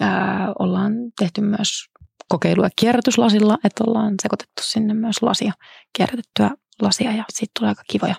ää, 0.00 0.52
ollaan 0.58 0.92
tehty 1.18 1.40
myös 1.40 1.84
kokeiluja 2.28 2.70
kierrätyslasilla, 2.76 3.58
että 3.64 3.84
ollaan 3.86 4.14
sekoitettu 4.22 4.62
sinne 4.62 4.94
myös 4.94 5.22
lasia, 5.22 5.52
kierrätettyä 5.96 6.50
lasia 6.82 7.12
ja 7.12 7.24
sitten 7.28 7.52
tulee 7.58 7.68
aika 7.68 7.82
kivoja, 7.90 8.14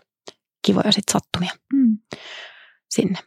kivoja 0.66 0.92
sit 0.92 1.04
sattumia 1.12 1.52
Mm. 1.74 1.98
sinne. 2.90 3.20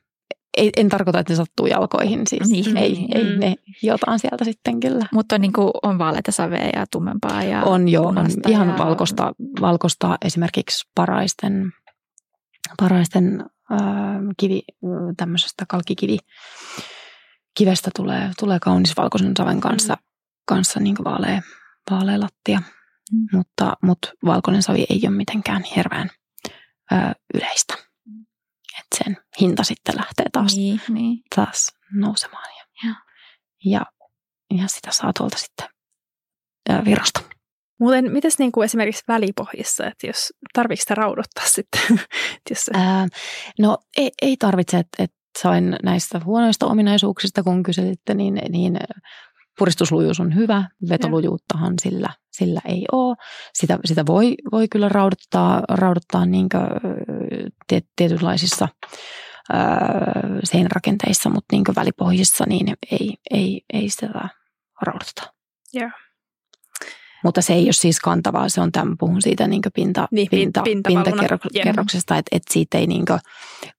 Ei, 0.57 0.71
en 0.77 0.89
tarkoita, 0.89 1.19
että 1.19 1.33
ne 1.33 1.37
sattuu 1.37 1.67
jalkoihin, 1.67 2.27
siis 2.27 2.49
Niin. 2.51 2.77
ei, 2.77 3.07
ei 3.15 3.25
Mm. 3.25 3.41
ne 3.41 3.55
jotain 3.83 4.19
sieltä 4.19 4.45
sitten 4.45 4.81
kyllä. 4.81 5.07
Mutta 5.13 5.39
niin 5.39 5.53
kuin 5.53 5.71
on 5.83 5.99
vaaleita 5.99 6.33
savea 6.33 6.69
ja 6.75 6.87
tummempaa 6.93 7.43
ja 7.43 7.63
On 7.63 7.89
jo, 7.89 8.03
on 8.03 8.17
ihan 8.49 8.69
ja... 8.69 8.79
valkoista, 8.79 9.33
valkoista 9.61 10.19
esimerkiksi 10.25 10.89
paraisten, 10.95 11.73
paraisten 12.77 13.45
äh, 13.73 13.79
kivi, 14.41 14.63
tämmöisestä 15.17 15.65
kalkkikivi, 15.69 16.19
kivestä 17.59 17.91
tulee, 17.97 18.31
tulee 18.41 18.59
kaunis 18.61 18.97
valkoisen 18.97 19.35
saven 19.37 19.61
kanssa, 19.61 19.97
kanssa 20.47 20.81
niin 20.81 20.97
vaalea, 21.05 21.41
vaalea 21.91 22.21
lattia. 22.21 22.63
Mm. 23.13 23.27
Mutta, 23.39 23.77
mutta 23.83 24.09
valkoinen 24.25 24.63
savi 24.63 24.87
ei 24.91 25.01
ole 25.07 25.17
mitenkään 25.17 25.63
hirveän 25.77 26.11
ö, 26.93 26.97
yleistä. 27.35 27.75
Et 28.81 29.05
sen 29.05 29.17
hinta 29.41 29.63
sitten 29.65 29.97
lähtee 29.97 30.27
taas, 30.33 30.57
Niin, 30.57 30.81
niin. 30.89 31.19
taas 31.37 31.69
nousemaan. 31.93 32.45
Ja, 32.59 32.65
Joo. 32.89 32.95
ja, 33.65 33.87
ja 34.63 34.69
sitä 34.69 34.93
saa 34.93 35.13
tuolta 35.19 35.39
sitten 35.39 35.69
ö, 36.71 36.85
Virosta. 36.85 37.21
Muuten, 37.81 38.13
mitäs 38.13 38.39
niin 38.39 38.53
kuin 38.53 38.65
esimerkiksi 38.65 39.05
välipohjissa, 39.09 39.87
että 39.87 40.07
jos 40.07 40.33
tarvitsetko 40.53 40.83
sitä 40.89 40.95
raudottaa 40.95 41.45
sitten? 41.57 41.81
että 42.37 42.51
jos 42.51 42.71
Ää, 42.75 43.07
no 43.59 43.79
ei, 43.97 44.11
ei 44.23 44.37
tarvitse, 44.37 44.79
että 44.79 45.03
et 45.03 45.13
sain 45.39 45.77
näistä 45.83 46.21
huonoista 46.25 46.67
ominaisuuksista, 46.67 47.43
kun 47.43 47.63
kyselitte, 47.63 48.15
niin, 48.15 48.35
niin 48.49 48.77
puristuslujuus 49.61 50.21
on 50.21 50.35
hyvä. 50.35 50.65
Vetolujuuttahan 50.89 51.75
sillä, 51.83 52.09
sillä 52.31 52.61
ei 52.65 52.85
ole. 52.93 53.17
Sitä, 53.55 53.79
sitä 53.85 54.07
voi, 54.07 54.35
voi 54.53 54.69
kyllä 54.69 54.89
raudottaa, 54.89 55.63
raudottaa 55.69 56.27
niin 56.27 56.49
tiet, 57.67 57.87
tietynlaisissa 57.97 58.69
ää, 59.53 60.23
seinärakenteissa, 60.45 61.31
mutta 61.31 61.47
niin 61.57 61.65
välipohjissa 61.77 62.45
niin 62.49 62.77
ei, 62.93 63.15
ei, 63.31 63.63
ei 63.73 63.91
sitä 63.91 64.29
raudoteta. 64.83 65.33
Joo. 65.73 65.91
Mutta 67.25 67.43
se 67.43 67.53
ei 67.53 67.65
ole 67.65 67.73
siis 67.73 68.01
kantavaa, 68.01 68.49
se 68.49 68.61
on 68.61 68.73
tämän, 68.73 68.99
puhun 68.99 69.23
siitä 69.23 69.47
niin 69.47 69.63
pinta, 69.75 70.09
Niin, 70.11 70.27
pin- 70.27 70.31
pinta, 70.31 70.63
pintakerroksesta, 70.87 72.17
että, 72.17 72.37
että 72.37 72.53
siitä 72.53 72.79
ei 72.79 72.87
niin 72.87 73.05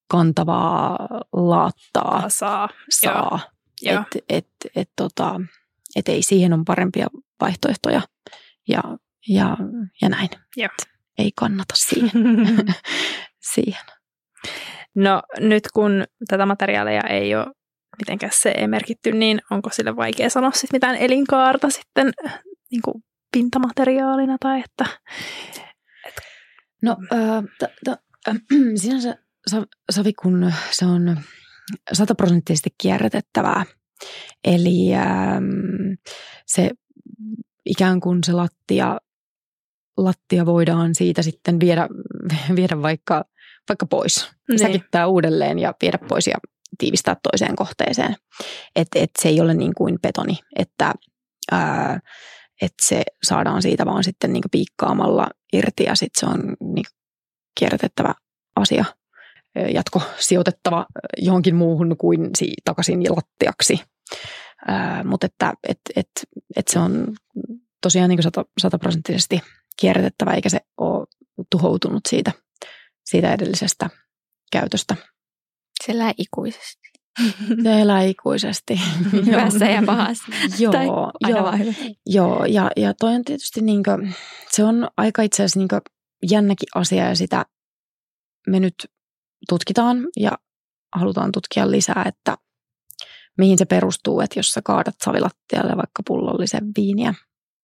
kantavaa 0.07 0.97
laattaa 1.33 2.29
saa. 2.29 2.69
saa. 2.89 3.39
Joo. 3.81 4.01
Että 4.01 4.19
et, 4.29 4.47
et, 4.75 4.89
tota, 4.95 5.41
et 5.95 6.09
ei 6.09 6.21
siihen 6.21 6.53
on 6.53 6.65
parempia 6.65 7.07
vaihtoehtoja 7.41 8.01
ja, 8.67 8.81
ja, 9.27 9.57
ja 10.01 10.09
näin. 10.09 10.29
Joo. 10.57 10.69
Et 10.79 10.89
ei 11.17 11.31
kannata 11.35 11.73
siihen. 11.77 12.11
siihen. 13.53 13.85
No 14.95 15.21
nyt 15.39 15.63
kun 15.73 16.03
tätä 16.27 16.45
materiaalia 16.45 17.01
ei 17.09 17.35
ole 17.35 17.47
mitenkään 17.99 18.31
se 18.35 18.49
ei 18.57 18.67
merkitty, 18.67 19.11
niin 19.11 19.41
onko 19.51 19.69
sille 19.73 19.95
vaikea 19.95 20.29
sanoa 20.29 20.51
sit 20.51 20.73
mitään 20.73 20.95
elinkaarta 20.95 21.69
sitten 21.69 22.11
niin 22.71 22.81
kuin 22.81 23.03
pintamateriaalina 23.31 24.37
tai 24.39 24.59
että 24.65 24.85
No 26.81 26.97
äh, 27.13 27.43
t- 27.59 27.73
t- 27.85 28.27
äh, 28.29 28.35
sinänsä 28.75 29.17
sa- 29.47 29.67
savi, 29.91 30.13
kun 30.13 30.53
se 30.71 30.85
on 30.85 31.17
sataprosenttisesti 31.93 32.69
kierrätettävää, 32.77 33.65
eli 34.43 34.95
ähm, 34.95 35.93
se 36.45 36.69
ikään 37.65 37.99
kuin 37.99 38.19
se 38.23 38.31
lattia, 38.33 38.97
lattia 39.97 40.45
voidaan 40.45 40.95
siitä 40.95 41.21
sitten 41.21 41.59
viedä, 41.59 41.87
viedä 42.55 42.81
vaikka, 42.81 43.25
vaikka 43.69 43.85
pois, 43.85 44.29
Niin. 44.49 44.59
säkittää 44.59 45.07
uudelleen 45.07 45.59
ja 45.59 45.73
viedä 45.81 45.97
pois 46.07 46.27
ja 46.27 46.35
tiivistää 46.77 47.15
toiseen 47.31 47.55
kohteeseen. 47.55 48.15
Että 48.75 48.99
et 48.99 49.11
se 49.21 49.29
ei 49.29 49.41
ole 49.41 49.53
niin 49.53 49.73
kuin 49.77 49.99
betoni, 50.01 50.37
että 50.59 50.93
ää, 51.51 51.99
et 52.61 52.73
se 52.81 53.03
saadaan 53.23 53.61
siitä 53.61 53.85
vaan 53.85 54.03
sitten 54.03 54.33
niin 54.33 54.43
piikkaamalla 54.51 55.27
irti 55.53 55.83
ja 55.83 55.95
sitten 55.95 56.19
se 56.19 56.25
on 56.25 56.55
niin 56.73 56.85
kierrätettävä 57.59 58.13
asia, 58.55 58.85
jatko 59.73 60.01
sijoitettava 60.19 60.85
johonkin 61.17 61.55
muuhun 61.55 61.95
kuin 61.97 62.29
si- 62.37 62.53
takaisin 62.65 63.03
lattiaksi. 63.09 63.81
Ää, 64.67 65.03
mutta 65.03 65.25
että 65.25 65.53
et, 65.67 65.79
et, 65.95 66.09
et 66.55 66.67
se 66.67 66.79
on 66.79 67.15
tosiaan 67.81 68.09
niin 68.09 68.23
sata, 68.23 68.45
sataprosenttisesti 68.61 69.41
kierrätettävä 69.79 70.31
eikä 70.33 70.49
se 70.49 70.59
ole 70.77 71.07
tuhoutunut 71.51 72.01
siitä, 72.09 72.31
siitä 73.05 73.33
edellisestä 73.33 73.89
käytöstä. 74.51 74.95
Se 75.85 75.91
elää 75.91 76.13
ikuisesti. 76.17 76.91
Se 77.63 77.81
elää 77.81 78.01
ikuisesti. 78.01 78.79
Hyvässä 79.25 79.65
ja 79.65 79.83
pahassa. 79.85 80.23
Joo, 80.59 80.71
tai 80.71 80.85
joo, 80.85 81.51
hyvä. 81.57 81.73
joo 82.05 82.45
ja, 82.45 82.71
ja 82.77 82.93
toi 82.93 83.15
on 83.15 83.25
tietysti 83.25 83.61
niinkö, 83.61 83.97
se 84.51 84.63
on 84.63 84.87
aika 84.97 85.21
itse 85.21 85.43
asiassa 85.43 85.59
niinkö 85.59 85.81
jännäkin 86.31 86.69
asia 86.75 87.07
ja 87.07 87.15
sitä 87.15 87.45
me 88.47 88.59
nyt 88.59 88.75
tutkitaan 89.49 90.07
ja 90.19 90.31
halutaan 90.95 91.31
tutkia 91.31 91.71
lisää, 91.71 92.05
että 92.07 92.37
mihin 93.41 93.57
se 93.57 93.65
perustuu, 93.65 94.21
että 94.21 94.39
jos 94.39 94.51
sä 94.51 94.61
kaadat 94.63 94.95
savilattialle 95.03 95.77
vaikka 95.77 96.03
pullollisen 96.07 96.71
viiniä, 96.77 97.13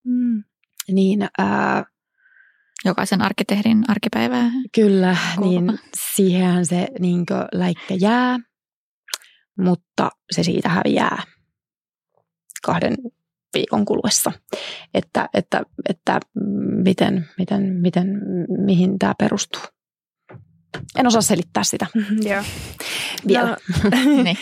mm. 0.03 0.43
niin 0.87 1.29
ää, 1.37 1.85
Jokaisen 2.85 3.21
arkkitehdin 3.21 3.83
arkipäivää. 3.87 4.51
Kyllä, 4.75 5.17
Kuuluu. 5.35 5.61
niin 5.61 5.79
siihenhän 6.15 6.65
se 6.65 6.87
niinkö 6.99 7.47
läikkä 7.53 7.93
jää, 7.99 8.39
mutta 9.57 10.09
se 10.31 10.43
siitä 10.43 10.69
häviää 10.69 11.23
kahden 12.63 12.95
viikon 13.53 13.85
kuluessa. 13.85 14.31
Että, 14.93 15.29
että, 15.33 15.61
että 15.89 16.19
miten, 16.83 17.29
miten, 17.37 17.63
miten, 17.81 18.07
mihin 18.65 18.99
tämä 18.99 19.13
perustuu. 19.17 19.61
En 20.99 21.07
osaa 21.07 21.21
selittää 21.21 21.63
sitä 21.63 21.87
Joo. 22.21 22.43
vielä. 23.27 23.49
No, 23.49 23.55
niin. 24.23 24.37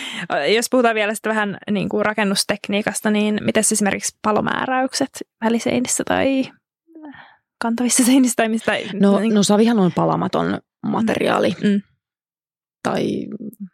jos 0.56 0.66
puhutaan 0.72 0.96
vielä 0.96 1.14
sitten 1.14 1.30
vähän 1.30 1.58
niin 1.72 1.90
kuin 1.90 2.06
rakennustekniikasta, 2.06 3.12
niin 3.12 3.40
miten 3.42 3.64
esimerkiksi 3.72 4.18
palomääräykset 4.22 5.10
väliseinissä 5.44 6.04
tai 6.08 6.44
kantavissa 7.62 8.06
seinissä 8.12 8.36
tai 8.36 8.50
mistä? 8.50 8.72
No, 8.94 9.20
niin, 9.20 9.34
no 9.34 9.44
savihan 9.44 9.80
on 9.80 9.92
palamaton 9.92 10.60
materiaali. 10.86 11.56
Mm. 11.64 11.82
Tai 12.84 13.04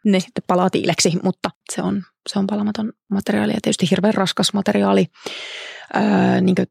niin. 0.04 0.20
sitten 0.20 0.44
palaa 0.46 0.70
tiileksi, 0.70 1.18
mutta 1.22 1.50
se 1.72 1.82
on, 1.82 2.02
se 2.32 2.38
on 2.38 2.46
palamaton 2.46 2.92
materiaali 3.10 3.52
ja 3.52 3.58
tietysti 3.62 3.90
hirveän 3.90 4.14
raskas 4.14 4.54
materiaali 4.54 5.06
ää, 5.94 6.40
niin 6.40 6.54
kuin, 6.54 6.66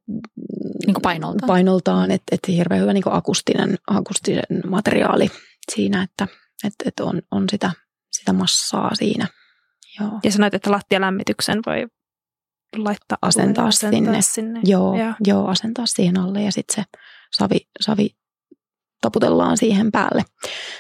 Niin 0.85 0.93
kuin 0.93 1.01
painoltaan. 1.01 1.47
painoltaan 1.47 2.11
että 2.11 2.35
et 2.35 2.55
hirveän 2.55 2.81
hyvä 2.81 2.93
niin 2.93 3.03
akustinen, 3.05 3.77
akustinen 3.87 4.43
materiaali 4.67 5.31
siinä, 5.75 6.01
että 6.03 6.27
et, 6.63 6.73
et 6.85 6.99
on, 6.99 7.21
on 7.31 7.45
sitä, 7.51 7.71
sitä 8.11 8.33
massaa 8.33 8.95
siinä. 8.95 9.27
Joo. 9.99 10.19
Ja 10.23 10.31
sanoit, 10.31 10.53
että 10.53 10.71
lattialämmityksen 10.71 11.59
voi 11.65 11.87
laittaa 12.77 13.17
Asentaa 13.21 13.65
asentaa 13.67 14.01
sinne. 14.01 14.21
sinne. 14.21 14.59
Joo, 14.63 14.97
Joo. 14.99 15.13
joo, 15.27 15.47
asentaa 15.47 15.85
siihen 15.85 16.19
alle 16.19 16.41
ja 16.43 16.51
sitten 16.51 16.75
se 16.75 16.99
savi, 17.37 17.57
savi 17.81 18.09
taputellaan 19.01 19.57
siihen 19.57 19.91
päälle 19.91 20.21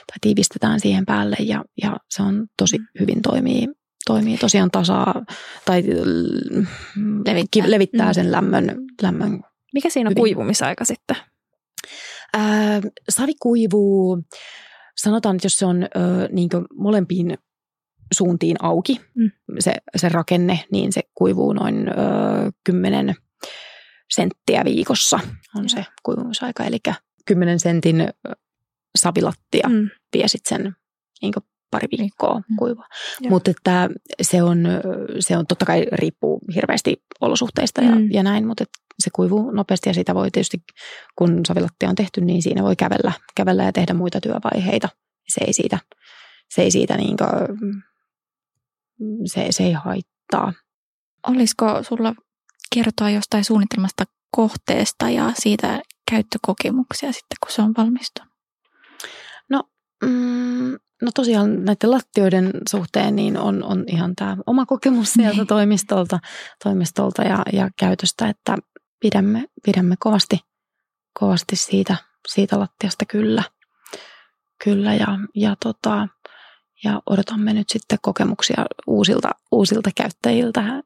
tai 0.07 0.17
tiivistetään 0.21 0.79
siihen 0.79 1.05
päälle 1.05 1.35
ja, 1.39 1.63
ja 1.81 1.97
se 2.09 2.23
on 2.23 2.47
tosi 2.57 2.77
Mm. 2.77 2.85
hyvin 2.99 3.21
toimii, 3.21 3.67
toimii 4.05 4.37
tosiaan 4.37 4.71
tasaa 4.71 5.21
tai 5.65 5.83
Levittää. 7.25 7.43
ki- 7.51 7.71
levittää 7.71 8.07
Mm. 8.07 8.13
sen 8.13 8.31
lämmön, 8.31 8.75
lämmön. 9.01 9.41
Mikä 9.73 9.89
siinä 9.89 10.07
on 10.07 10.11
Hyvin. 10.11 10.21
kuivumisaika 10.21 10.85
sitten? 10.85 11.15
Ää, 12.33 12.81
savi 13.09 13.33
kuivuu, 13.41 14.23
sanotaan, 15.03 15.35
että 15.35 15.45
jos 15.45 15.53
se 15.55 15.65
on 15.65 15.83
ö, 15.83 15.87
niin 16.31 16.49
molempiin 16.75 17.37
suuntiin 18.13 18.57
auki, 18.61 19.01
Mm. 19.15 19.31
se, 19.59 19.73
se 19.95 20.09
rakenne, 20.09 20.59
niin 20.71 20.93
se 20.93 21.01
kuivuu 21.15 21.53
noin 21.53 21.87
ö, 21.89 21.91
10 22.63 23.15
senttiä 24.15 24.65
viikossa 24.65 25.19
on 25.55 25.69
se 25.69 25.85
kuivumisaika. 26.03 26.63
Eli 26.63 26.77
10 27.25 27.59
sentin 27.59 28.07
savilattia 28.97 29.69
Mm. 29.69 29.89
vie 30.13 30.27
sitten 30.27 30.49
sen 30.63 30.73
niin 31.21 31.33
pari 31.71 31.87
viikkoa 31.99 32.39
Mm. 32.49 32.55
kuivua. 32.59 32.85
Joo. 33.21 33.29
Mutta 33.29 33.51
että 33.51 33.89
se 34.21 34.43
on, 34.43 34.63
se 35.19 35.37
on 35.37 35.47
totta 35.47 35.65
kai 35.65 35.85
riippuu 35.91 36.39
hirveästi 36.55 37.03
olosuhteista 37.21 37.81
ja, 37.81 37.95
Mm. 37.95 38.11
ja 38.11 38.23
näin, 38.23 38.47
mutta 38.47 38.63
se 39.01 39.09
kuivuu 39.13 39.51
nopeasti 39.51 39.89
ja 39.89 39.93
sitä 39.93 40.15
voi 40.15 40.31
tietysti, 40.31 40.63
kun 41.15 41.41
savilattia 41.47 41.89
on 41.89 41.95
tehty, 41.95 42.21
niin 42.21 42.41
siinä 42.41 42.63
voi 42.63 42.75
kävellä, 42.75 43.11
kävellä 43.35 43.63
ja 43.63 43.71
tehdä 43.71 43.93
muita 43.93 44.21
työvaiheita. 44.21 44.89
Se 45.27 45.43
ei 45.45 45.53
siitä, 45.53 45.79
se 46.49 46.61
ei 46.61 46.71
siitä 46.71 46.97
niin 46.97 47.17
se, 49.25 49.47
se 49.49 49.63
ei 49.63 49.73
haittaa. 49.73 50.53
Olisiko 51.27 51.83
sulla 51.83 52.13
kertoa 52.75 53.09
jostain 53.09 53.45
suunnitelmasta 53.45 54.03
kohteesta 54.31 55.09
ja 55.09 55.31
siitä 55.39 55.81
käyttökokemuksia 56.11 57.11
sitten, 57.11 57.37
kun 57.43 57.51
se 57.51 57.61
on 57.61 57.73
valmistunut? 57.77 58.31
No, 59.49 59.63
mm, 60.03 60.77
no 61.01 61.11
tosiaan 61.15 61.65
näiden 61.65 61.91
lattioiden 61.91 62.51
suhteen 62.69 63.15
niin 63.15 63.37
on, 63.37 63.63
on 63.63 63.83
ihan 63.87 64.15
tämä 64.15 64.37
oma 64.45 64.65
kokemus 64.65 65.13
sieltä 65.13 65.37
niin. 65.37 65.47
toimistolta, 65.47 66.19
toimistolta 66.63 67.21
ja, 67.23 67.43
ja 67.53 67.69
käytöstä, 67.79 68.29
että 68.29 68.57
pidämme, 69.01 69.45
pidämme 69.65 69.95
kovasti, 69.99 70.39
kovasti 71.19 71.55
siitä, 71.55 71.95
siitä 72.27 72.59
lattiasta 72.59 73.05
kyllä. 73.05 73.43
Kyllä 74.63 74.93
ja, 74.93 75.07
ja, 75.35 75.55
tota, 75.63 76.07
ja 76.83 77.01
odotamme 77.09 77.53
nyt 77.53 77.69
sitten 77.69 77.97
kokemuksia 78.01 78.65
uusilta, 78.87 79.29
uusilta 79.51 79.89
käyttäjiltä, 79.95 80.83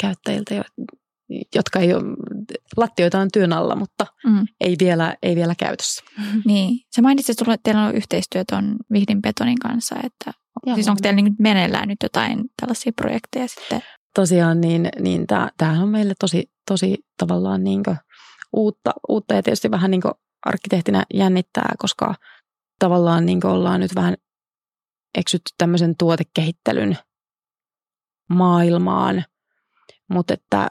käyttäjiltä, 0.00 0.64
jotka 1.54 1.78
ei 1.78 1.94
ole, 1.94 2.02
lattioita 2.76 3.18
on 3.18 3.28
työn 3.32 3.52
alla, 3.52 3.76
mutta 3.76 4.06
mm. 4.26 4.46
ei, 4.60 4.76
vielä, 4.80 5.16
ei 5.22 5.36
vielä 5.36 5.54
käytössä. 5.58 6.02
Niin. 6.44 6.80
Sä 6.96 7.02
mainitsit, 7.02 7.40
että 7.40 7.56
teillä 7.62 7.84
on 7.84 7.94
yhteistyö 7.94 8.44
tuon 8.50 8.76
Vihdin 8.92 9.22
Betonin 9.22 9.58
kanssa, 9.58 9.96
että 10.02 10.32
Joo. 10.66 10.74
siis 10.74 10.88
onko 10.88 10.98
teillä 11.02 11.22
niin 11.22 11.36
meneillään 11.38 11.88
nyt 11.88 11.98
jotain 12.02 12.44
tällaisia 12.60 12.92
projekteja 12.96 13.48
sitten? 13.48 13.82
Tosiaan, 14.14 14.60
niin, 14.60 14.88
niin 15.00 15.26
tämähän 15.56 15.82
on 15.82 15.88
meille 15.88 16.14
tosi, 16.20 16.50
tosi 16.68 16.98
tavallaan 17.18 17.64
niin 17.64 17.82
uutta, 18.52 18.90
uutta 19.08 19.34
ja 19.34 19.42
tietysti 19.42 19.70
vähän 19.70 19.90
niin 19.90 20.02
arkkitehtinä 20.46 21.04
jännittää, 21.14 21.74
koska 21.78 22.14
tavallaan 22.78 23.26
niin 23.26 23.46
ollaan 23.46 23.80
nyt 23.80 23.94
vähän 23.94 24.14
eksytty 25.18 25.54
tämmöisen 25.58 25.96
tuotekehittelyn 25.96 26.98
maailmaan, 28.28 29.24
mutta 30.10 30.34
että 30.34 30.68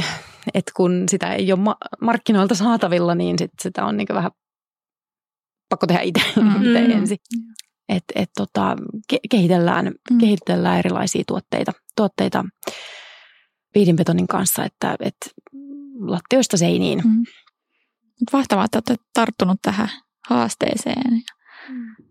että 0.54 0.72
kun 0.76 1.04
sitä 1.08 1.34
ei 1.34 1.52
ole 1.52 1.60
ma- 1.60 1.76
markkinoilta 2.00 2.54
saatavilla, 2.54 3.14
niin 3.14 3.38
sit 3.38 3.50
sitä 3.62 3.84
on 3.84 3.96
niin 3.96 4.08
vähän 4.14 4.30
pakko 5.68 5.86
tehdä 5.86 6.00
itse 6.00 6.22
mm. 6.36 6.76
ensin. 6.76 7.18
Et, 7.88 8.04
et 8.14 8.30
tota, 8.36 8.76
ke- 9.12 9.28
kehitellään, 9.30 9.92
mm. 10.10 10.18
kehitellään 10.18 10.78
erilaisia 10.78 11.22
tuotteita, 11.26 11.72
tuotteita 11.96 12.44
viidinbetonin 13.74 14.26
kanssa, 14.26 14.64
että 14.64 14.96
et 15.00 15.16
lattioista 16.00 16.56
seiniin. 16.56 17.02
Mm. 17.04 17.22
Mahtavaa, 18.32 18.64
että 18.64 18.78
olette 18.78 18.96
tarttunut 19.14 19.58
tähän 19.62 19.88
haasteeseen. 20.28 21.22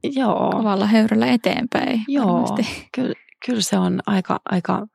Joo. 0.03 0.51
Kovalla 0.51 0.85
höyryllä 0.85 1.27
eteenpäin. 1.27 2.03
Joo, 2.07 2.57
kyllä, 2.95 3.13
kyllä 3.45 3.61
se 3.61 3.77
on 3.77 3.99
aika, 4.05 4.39
aika, 4.45 4.87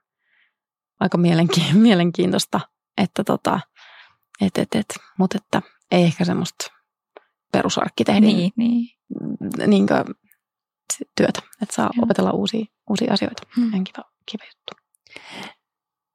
aika 1.01 1.19
mielenkiintoista 1.75 2.61
että 2.99 3.25
tota, 3.25 3.61
et, 4.41 4.59
et, 4.59 4.75
et, 4.75 4.87
mutta 5.19 5.39
että 5.39 5.63
ei 5.91 6.05
ehkä 6.05 6.25
semmoista 6.25 6.67
perusarkkitehdin 7.53 8.37
niin, 8.37 8.53
niin. 8.57 8.89
Niin 9.67 9.87
työtä, 11.17 11.43
että 11.63 11.75
saa 11.75 11.91
Joo. 11.97 12.03
opetella 12.05 12.31
uusia, 12.31 12.65
uusia 12.91 13.13
asioita. 13.13 13.43
Hmm. 13.57 13.75
En 13.75 13.85
kiva, 13.85 14.05
kiva 14.27 14.45
juttu. 14.45 14.73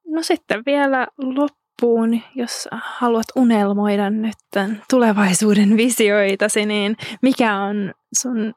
No 0.06 0.22
sitten 0.22 0.62
vielä 0.66 1.06
loppuun, 1.18 2.20
jos 2.34 2.68
haluat 2.72 3.26
unelmoida 3.36 4.10
nyt 4.10 4.36
tämän 4.50 4.82
tulevaisuuden 4.90 5.76
visioitasi, 5.76 6.66
niin 6.66 6.96
mikä 7.22 7.56
on 7.56 7.94
sun 8.20 8.54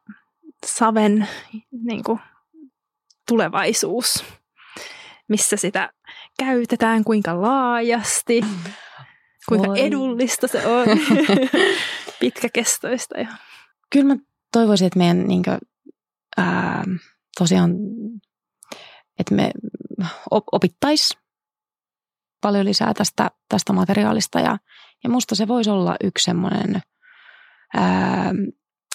Saven 0.65 1.27
niin 1.72 2.03
kuin, 2.03 2.19
tulevaisuus? 3.27 4.23
Missä 5.30 5.57
sitä 5.57 5.89
käytetään, 6.39 7.03
kuinka 7.03 7.41
laajasti, 7.41 8.41
kuinka 9.49 9.68
Voi. 9.68 9.81
edullista 9.81 10.48
se 10.48 10.68
on, 10.68 10.88
pitkäkestoista. 12.19 13.19
Ja. 13.19 13.27
Kyllä 13.89 14.15
mä 14.15 14.22
toivoisin, 14.52 14.88
että 14.88 14.99
meidän 14.99 15.27
niin 15.27 15.44
kuin, 15.44 15.57
ää, 16.38 16.84
tosiaan, 17.40 17.72
että 19.20 19.36
me 19.36 19.52
opittaisiin 20.52 21.22
paljon 22.42 22.66
lisää 22.66 22.94
tästä, 22.94 23.32
tästä 23.50 23.74
materiaalista 23.74 24.40
ja, 24.40 24.58
ja 25.04 25.10
musta 25.10 25.36
se 25.36 25.48
voisi 25.48 25.70
olla 25.70 25.96
yksi 26.04 26.24
semmoinen 26.24 26.82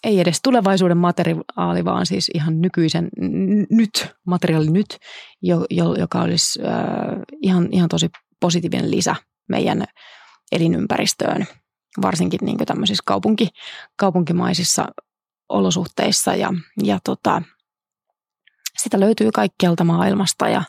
ei 0.04 0.20
edes 0.20 0.40
tulevaisuuden 0.42 0.96
materiaali, 0.96 1.84
vaan 1.84 2.06
siis 2.06 2.30
ihan 2.34 2.60
nykyisen 2.60 3.08
n- 3.20 3.66
nyt, 3.76 4.14
materiaali 4.26 4.70
nyt, 4.70 4.98
jo, 5.42 5.64
jo, 5.70 5.94
joka 5.94 6.22
olisi 6.22 6.60
äh, 6.62 7.22
ihan, 7.42 7.68
ihan 7.72 7.88
tosi 7.88 8.10
positiivinen 8.40 8.90
lisä 8.90 9.16
meidän 9.48 9.84
elinympäristöön, 10.52 11.46
varsinkin 12.02 12.40
niin 12.42 12.58
tämmöisissä 12.66 13.02
kaupunki, 13.06 13.48
kaupunkimaisissa 13.96 14.88
olosuhteissa 15.48 16.34
ja, 16.34 16.50
ja 16.82 16.98
tota, 17.04 17.42
sitä 18.78 19.00
löytyy 19.00 19.30
kaikkialta 19.32 19.84
maailmasta 19.84 20.48
ja 20.48 20.62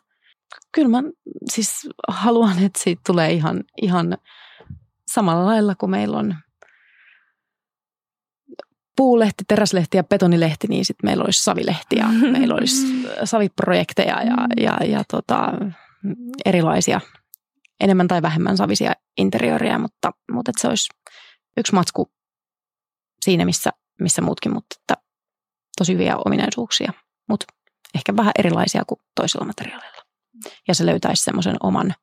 kyllä 0.71 0.87
mä 0.87 1.03
siis 1.51 1.89
haluan, 2.07 2.63
että 2.63 2.79
siitä 2.83 3.01
tulee 3.07 3.31
ihan, 3.31 3.63
ihan 3.81 4.17
samalla 5.13 5.45
lailla 5.45 5.75
kuin 5.75 5.89
meillä 5.89 6.17
on 6.17 6.35
puulehti, 8.95 9.43
teräslehti 9.47 9.97
ja 9.97 10.03
betonilehti, 10.03 10.67
niin 10.67 10.85
sitten 10.85 11.07
meillä 11.07 11.23
olisi 11.23 11.43
savilehti 11.43 11.95
ja 11.95 12.07
meillä 12.37 12.55
olisi 12.55 12.87
saviprojekteja 13.23 14.23
ja, 14.23 14.35
ja, 14.57 14.85
ja 14.85 15.03
tota, 15.11 15.53
erilaisia 16.45 17.01
enemmän 17.79 18.07
tai 18.07 18.21
vähemmän 18.21 18.57
savisia 18.57 18.93
interiöriä, 19.17 19.79
mutta, 19.79 20.11
mutta 20.31 20.49
että 20.51 20.61
se 20.61 20.67
olisi 20.67 20.89
yksi 21.57 21.73
matsku 21.73 22.11
siinä, 23.21 23.45
missä, 23.45 23.69
missä 23.99 24.21
muutkin, 24.21 24.53
mutta 24.53 24.75
että 24.81 25.03
tosi 25.77 25.93
hyviä 25.93 26.17
ominaisuuksia, 26.25 26.93
mutta 27.29 27.45
ehkä 27.95 28.15
vähän 28.15 28.31
erilaisia 28.39 28.83
kuin 28.87 28.99
toisilla 29.15 29.45
materiaaleilla. 29.45 30.03
Ja 30.67 30.75
se 30.75 30.85
löytäisi 30.85 31.23
semmoisen 31.23 31.55
oman, 31.63 31.93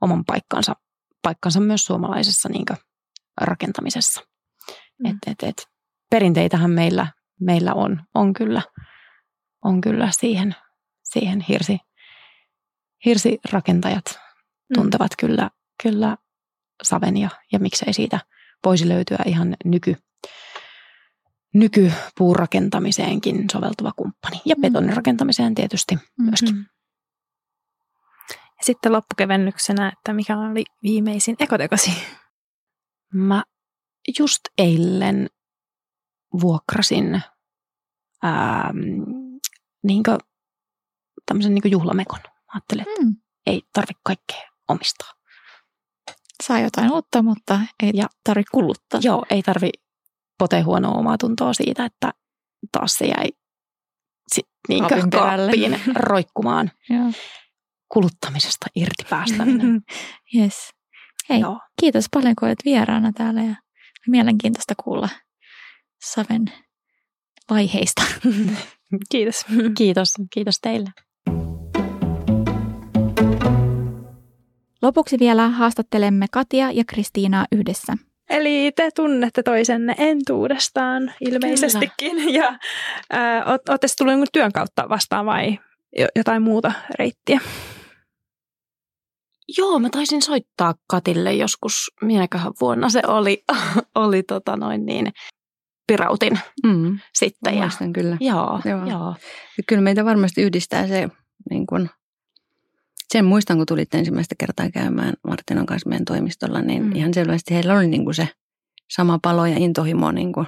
oman 0.00 0.24
paikkansa, 0.24 0.76
paikkansa 1.22 1.60
myös 1.60 1.84
suomalaisessa 1.84 2.48
niin 2.48 2.66
rakentamisessa. 3.40 4.20
Mm. 4.98 5.10
Et, 5.10 5.16
et, 5.26 5.48
et, 5.48 5.66
perinteitähän 6.10 6.70
meillä, 6.70 7.06
meillä 7.40 7.74
on, 7.74 8.02
on, 8.14 8.32
kyllä, 8.32 8.62
on 9.64 9.80
kyllä 9.80 10.08
siihen, 10.10 10.54
siihen 11.02 11.40
hirsi, 11.40 11.78
hirsirakentajat 13.04 14.04
mm. 14.06 14.74
tuntevat 14.74 15.10
mm. 15.10 15.26
kyllä, 15.26 15.50
kyllä 15.82 16.16
saven 16.82 17.16
ja, 17.16 17.30
ja 17.52 17.58
miksei 17.58 17.92
siitä 17.92 18.20
voisi 18.64 18.88
löytyä 18.88 19.18
ihan 19.26 19.56
nyky, 19.64 19.96
nykypuurakentamiseenkin 21.54 23.44
soveltuva 23.52 23.92
kumppani. 23.96 24.40
Ja 24.44 24.54
mm. 24.54 24.60
betonirakentamiseen 24.60 25.54
tietysti 25.54 25.94
mm-hmm. 25.94 26.24
myöskin. 26.24 26.56
Ja 28.30 28.64
sitten 28.64 28.92
loppukevennyksenä, 28.92 29.88
että 29.88 30.12
mikä 30.12 30.38
oli 30.38 30.64
viimeisin 30.82 31.36
ekotekosi? 31.38 31.90
Mä 33.14 33.44
just 34.18 34.40
eilen 34.58 35.30
vuokrasin 36.40 37.22
ää, 38.22 38.72
niin 39.82 40.02
tämmöisen 41.26 41.54
niin 41.54 41.70
juhlamekon. 41.70 42.20
Mä 42.24 42.52
ajattelin, 42.54 42.84
että 42.88 43.02
mm. 43.02 43.16
ei 43.46 43.62
tarvitse 43.72 44.00
kaikkea 44.04 44.50
omistaa. 44.68 45.12
Saa 46.42 46.60
jotain 46.60 46.92
uutta, 46.92 47.22
mutta 47.22 47.60
ei 47.82 47.90
ja, 47.94 48.06
tarvitse 48.24 48.50
kuluttaa. 48.50 49.00
Joo, 49.02 49.26
ei 49.30 49.42
tarvi 49.42 49.70
pote 50.40 50.60
huonoa 50.60 50.98
omaa 50.98 51.18
tuntoa 51.18 51.52
siitä, 51.52 51.84
että 51.84 52.12
taas 52.72 52.94
se 52.94 53.06
jäi 53.06 53.28
sit 54.34 54.46
niin 54.68 54.84
kaappiin 55.10 55.80
roikkumaan. 55.94 56.70
Kuluttamisesta 57.92 58.66
irti 58.74 59.04
päästäminen. 59.10 59.80
yes. 60.36 60.70
Hei, 61.28 61.40
Joo. 61.40 61.60
kiitos 61.80 62.04
paljon 62.12 62.34
kun 62.38 62.48
olet 62.48 62.58
vieraana 62.64 63.12
täällä 63.12 63.42
ja 63.42 63.54
mielenkiintoista 64.06 64.74
kuulla 64.84 65.08
Saven 66.04 66.44
vaiheista. 67.50 68.02
Kiitos. 69.12 69.44
Kiitos. 69.76 70.14
Kiitos 70.30 70.58
teille. 70.62 70.90
Lopuksi 74.82 75.18
vielä 75.18 75.48
haastattelemme 75.48 76.26
Katia 76.30 76.70
ja 76.70 76.84
Kristiinaa 76.84 77.46
yhdessä. 77.52 77.96
Eli 78.30 78.72
te 78.76 78.90
tunnette 78.94 79.42
toisenne 79.42 79.94
entuudestaan 79.98 81.12
ilmeisestikin 81.20 82.16
Kyllä. 82.16 82.30
ja 82.38 82.48
äh, 83.14 83.42
olette 83.48 83.86
tulleet 83.98 84.28
työn 84.32 84.52
kautta 84.52 84.88
vastaan 84.88 85.26
vai 85.26 85.58
jotain 86.16 86.42
muuta 86.42 86.72
reittiä? 86.98 87.40
Joo, 89.58 89.78
mä 89.78 89.88
taisin 89.90 90.22
soittaa 90.22 90.74
Katille 90.86 91.32
joskus, 91.34 91.90
minäköhän 92.02 92.52
vuonna 92.60 92.88
se 92.88 93.02
oli, 93.06 93.42
oli 93.94 94.22
tota 94.22 94.56
noin 94.56 94.86
niin, 94.86 95.12
typpirautin 95.90 96.38
Mm. 96.66 96.98
sitten. 97.14 97.54
Ja, 97.58 97.68
kyllä. 97.94 98.16
joo, 98.20 98.60
Joo. 98.64 98.86
joo. 98.86 99.14
Ja 99.56 99.62
kyllä 99.66 99.82
meitä 99.82 100.04
varmasti 100.04 100.42
yhdistää 100.42 100.86
se, 100.86 101.08
niin 101.50 101.66
kun, 101.66 101.90
sen 103.12 103.24
muistan, 103.24 103.56
kun 103.56 103.66
tulitte 103.66 103.98
ensimmäistä 103.98 104.34
kertaa 104.38 104.70
käymään 104.70 105.14
Martinan 105.26 105.66
kanssa 105.66 105.88
meidän 105.88 106.04
toimistolla, 106.04 106.60
niin 106.60 106.82
Mm. 106.82 106.96
ihan 106.96 107.14
selvästi 107.14 107.54
heillä 107.54 107.74
oli 107.78 107.86
niin 107.86 108.04
kuin 108.04 108.14
se 108.14 108.28
sama 108.90 109.18
palo 109.22 109.46
ja 109.46 109.56
intohimo, 109.58 110.10
niin 110.12 110.32
kuin 110.32 110.46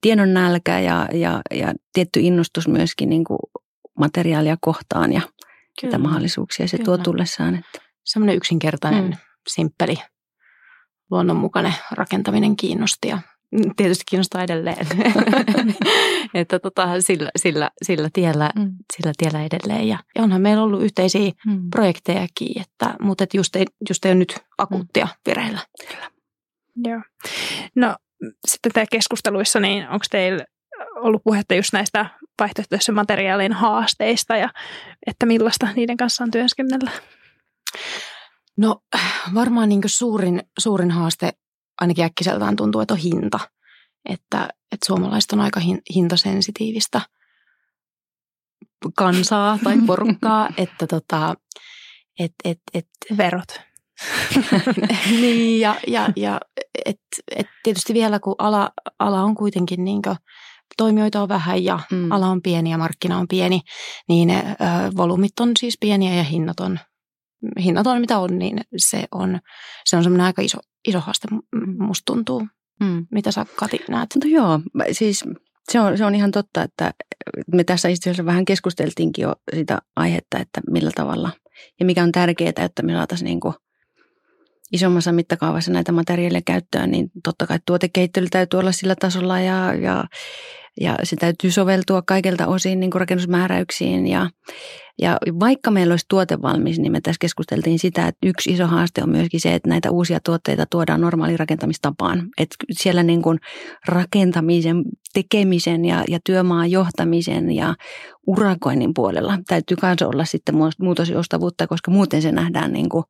tiedon 0.00 0.34
nälkä 0.34 0.78
ja, 0.80 1.08
ja, 1.12 1.40
ja 1.50 1.74
tietty 1.92 2.20
innostus 2.20 2.68
myöskin 2.68 3.08
niin 3.10 3.24
kuin 3.24 3.38
materiaalia 3.98 4.56
kohtaan 4.60 5.12
ja 5.12 5.20
mitä 5.82 5.98
mahdollisuuksia 5.98 6.68
se 6.68 6.78
tuo 6.78 6.84
Kyllä. 6.94 7.04
tullessaan. 7.04 7.54
Että, 7.54 7.90
Semmoinen 8.04 8.36
yksinkertainen, 8.36 9.04
mm. 9.04 9.16
simppeli, 9.48 9.96
luonnonmukainen 11.10 11.74
rakentaminen 11.90 12.56
kiinnosti 12.56 13.08
ja 13.08 13.18
tietysti 13.76 14.04
kiinnostaa 14.10 14.42
edelleen. 14.42 14.86
että 16.34 16.58
tota, 16.58 17.00
sillä, 17.00 17.30
sillä, 17.36 17.70
sillä, 17.82 18.08
tiellä, 18.12 18.50
mm. 18.56 18.74
sillä 18.96 19.12
tiellä 19.18 19.42
edelleen. 19.44 19.88
Ja, 19.88 19.98
ja 20.16 20.22
onhan 20.22 20.40
meillä 20.40 20.62
ollut 20.62 20.82
yhteisiä 20.82 21.30
Mm. 21.46 21.70
projektejakin, 21.70 22.60
että, 22.60 22.94
mutta 23.00 23.24
et 23.24 23.34
just, 23.34 23.56
ei, 23.56 23.64
just 23.88 24.04
ei 24.04 24.10
ole 24.10 24.18
nyt 24.18 24.38
akuuttia 24.58 25.08
vireillä. 25.26 25.60
Joo. 26.84 27.00
No 27.74 27.96
sitten 28.48 28.72
tämä 28.72 28.86
keskusteluissa, 28.90 29.60
niin 29.60 29.88
onko 29.88 30.04
teillä 30.10 30.44
ollut 30.96 31.22
puhetta 31.24 31.54
just 31.54 31.72
näistä 31.72 32.06
vaihtoehtoisen 32.40 32.94
materiaalien 32.94 33.52
haasteista 33.52 34.36
ja 34.36 34.48
että 35.06 35.26
millaista 35.26 35.68
niiden 35.76 35.96
kanssa 35.96 36.24
on 36.24 36.30
työskennellä? 36.30 36.90
No 38.56 38.80
varmaan 39.34 39.68
niin 39.68 39.80
suurin, 39.86 40.42
suurin 40.58 40.90
haaste 40.90 41.32
ainakin 41.80 42.04
äkkiseltään 42.04 42.56
tuntuu, 42.56 42.80
että 42.80 42.94
on 42.94 43.00
hinta. 43.00 43.40
Että, 44.08 44.48
että 44.72 44.86
suomalaiset 44.86 45.32
on 45.32 45.40
aika 45.40 45.60
hin, 45.60 45.80
hintasensitiivistä 45.94 47.00
kansaa 48.96 49.58
tai 49.64 49.76
porukkaa, 49.86 50.48
että 50.56 50.86
tota, 50.86 51.34
et, 52.18 52.32
et, 52.44 52.60
et, 52.74 52.86
Verot. 53.16 53.60
niin 55.20 55.60
ja, 55.60 55.76
ja, 55.86 56.08
ja 56.16 56.40
et, 56.84 57.00
et 57.36 57.46
tietysti 57.62 57.94
vielä 57.94 58.20
kun 58.20 58.34
ala, 58.38 58.70
ala 58.98 59.22
on 59.22 59.34
kuitenkin 59.34 59.84
niin 59.84 60.02
kuin, 60.02 60.16
toimijoita 60.76 61.22
on 61.22 61.28
vähän 61.28 61.64
ja 61.64 61.80
Mm. 61.90 61.96
mm. 61.96 62.12
ala 62.12 62.26
on 62.26 62.42
pieni 62.42 62.70
ja 62.70 62.78
markkina 62.78 63.18
on 63.18 63.28
pieni, 63.28 63.60
niin 64.08 64.28
ne 64.28 64.44
ö, 64.50 64.96
volyymit 64.96 65.40
on 65.40 65.52
siis 65.58 65.76
pieniä 65.80 66.14
ja 66.14 66.22
hinnat 66.22 66.60
on, 66.60 66.78
hinnat 67.60 67.86
on 67.86 68.00
mitä 68.00 68.18
on, 68.18 68.38
niin 68.38 68.60
se 68.76 69.04
on, 69.12 69.40
se 69.84 69.96
on 69.96 70.02
semmoinen 70.02 70.26
aika 70.26 70.42
iso, 70.42 70.58
iso 70.88 71.00
haaste, 71.00 71.28
musta 71.78 72.12
tuntuu. 72.12 72.46
Mm. 72.80 73.06
Mitä 73.10 73.32
sä 73.32 73.46
Kati 73.56 73.80
näet? 73.88 74.08
No 74.24 74.30
joo, 74.30 74.60
siis 74.92 75.24
se 75.72 75.80
on, 75.80 75.98
se 75.98 76.04
on 76.04 76.14
ihan 76.14 76.30
totta, 76.30 76.62
että 76.62 76.94
me 77.52 77.64
tässä 77.64 77.88
itse 77.88 78.10
asiassa 78.10 78.24
vähän 78.24 78.44
keskusteltiinkin 78.44 79.22
jo 79.22 79.34
sitä 79.56 79.78
aihetta, 79.96 80.38
että 80.38 80.60
millä 80.70 80.90
tavalla 80.94 81.30
ja 81.80 81.86
mikä 81.86 82.02
on 82.02 82.12
tärkeää, 82.12 82.52
että 82.56 82.82
me 82.82 82.92
saataisiin 82.92 83.26
niin 83.26 83.40
kuin 83.40 83.54
isommassa 84.72 85.12
mittakaavassa 85.12 85.72
näitä 85.72 85.92
materiaaleja 85.92 86.42
käyttöön, 86.46 86.90
niin 86.90 87.10
totta 87.24 87.46
kai 87.46 87.58
tuotekehittely 87.66 88.26
täytyy 88.30 88.60
olla 88.60 88.72
sillä 88.72 88.94
tasolla 89.00 89.40
ja, 89.40 89.74
ja, 89.74 90.04
ja 90.80 90.96
se 91.02 91.16
täytyy 91.16 91.50
soveltua 91.50 92.02
kaikilta 92.02 92.46
osin 92.46 92.80
niin 92.80 92.90
kuin 92.90 93.00
rakennusmääräyksiin. 93.00 94.06
Ja, 94.06 94.30
ja 95.02 95.18
vaikka 95.40 95.70
meillä 95.70 95.92
olisi 95.92 96.06
tuote 96.08 96.42
valmis, 96.42 96.78
niin 96.78 96.92
me 96.92 97.00
tässä 97.00 97.18
keskusteltiin 97.20 97.78
sitä, 97.78 98.08
että 98.08 98.28
yksi 98.28 98.50
iso 98.50 98.66
haaste 98.66 99.02
on 99.02 99.10
myöskin 99.10 99.40
se, 99.40 99.54
että 99.54 99.68
näitä 99.68 99.90
uusia 99.90 100.18
tuotteita 100.24 100.66
tuodaan 100.70 101.00
normaaliin 101.00 101.38
rakentamistapaan. 101.38 102.28
Että 102.38 102.56
siellä 102.70 103.02
niin 103.02 103.22
kuin 103.22 103.38
rakentamisen, 103.86 104.82
tekemisen 105.12 105.84
ja, 105.84 106.04
ja 106.08 106.18
työmaan 106.24 106.70
johtamisen 106.70 107.50
ja 107.50 107.74
urakoinnin 108.26 108.94
puolella 108.94 109.38
täytyy 109.46 109.76
myös 109.82 110.02
olla 110.02 110.24
sitten 110.24 110.54
muutosjoustavuutta, 110.78 111.66
koska 111.66 111.90
muuten 111.90 112.22
se 112.22 112.32
nähdään 112.32 112.72
niin 112.72 112.88
kuin 112.88 113.04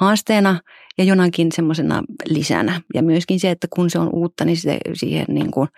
haasteena 0.00 0.60
ja 0.98 1.04
jonakin 1.04 1.52
semmoisena 1.52 2.02
lisänä. 2.26 2.80
Ja 2.94 3.02
myöskin 3.02 3.40
se, 3.40 3.50
että 3.50 3.66
kun 3.74 3.90
se 3.90 3.98
on 3.98 4.10
uutta, 4.12 4.44
niin 4.44 4.56
se, 4.56 4.78
siihen 4.94 5.26
niin 5.28 5.50
kuin 5.50 5.68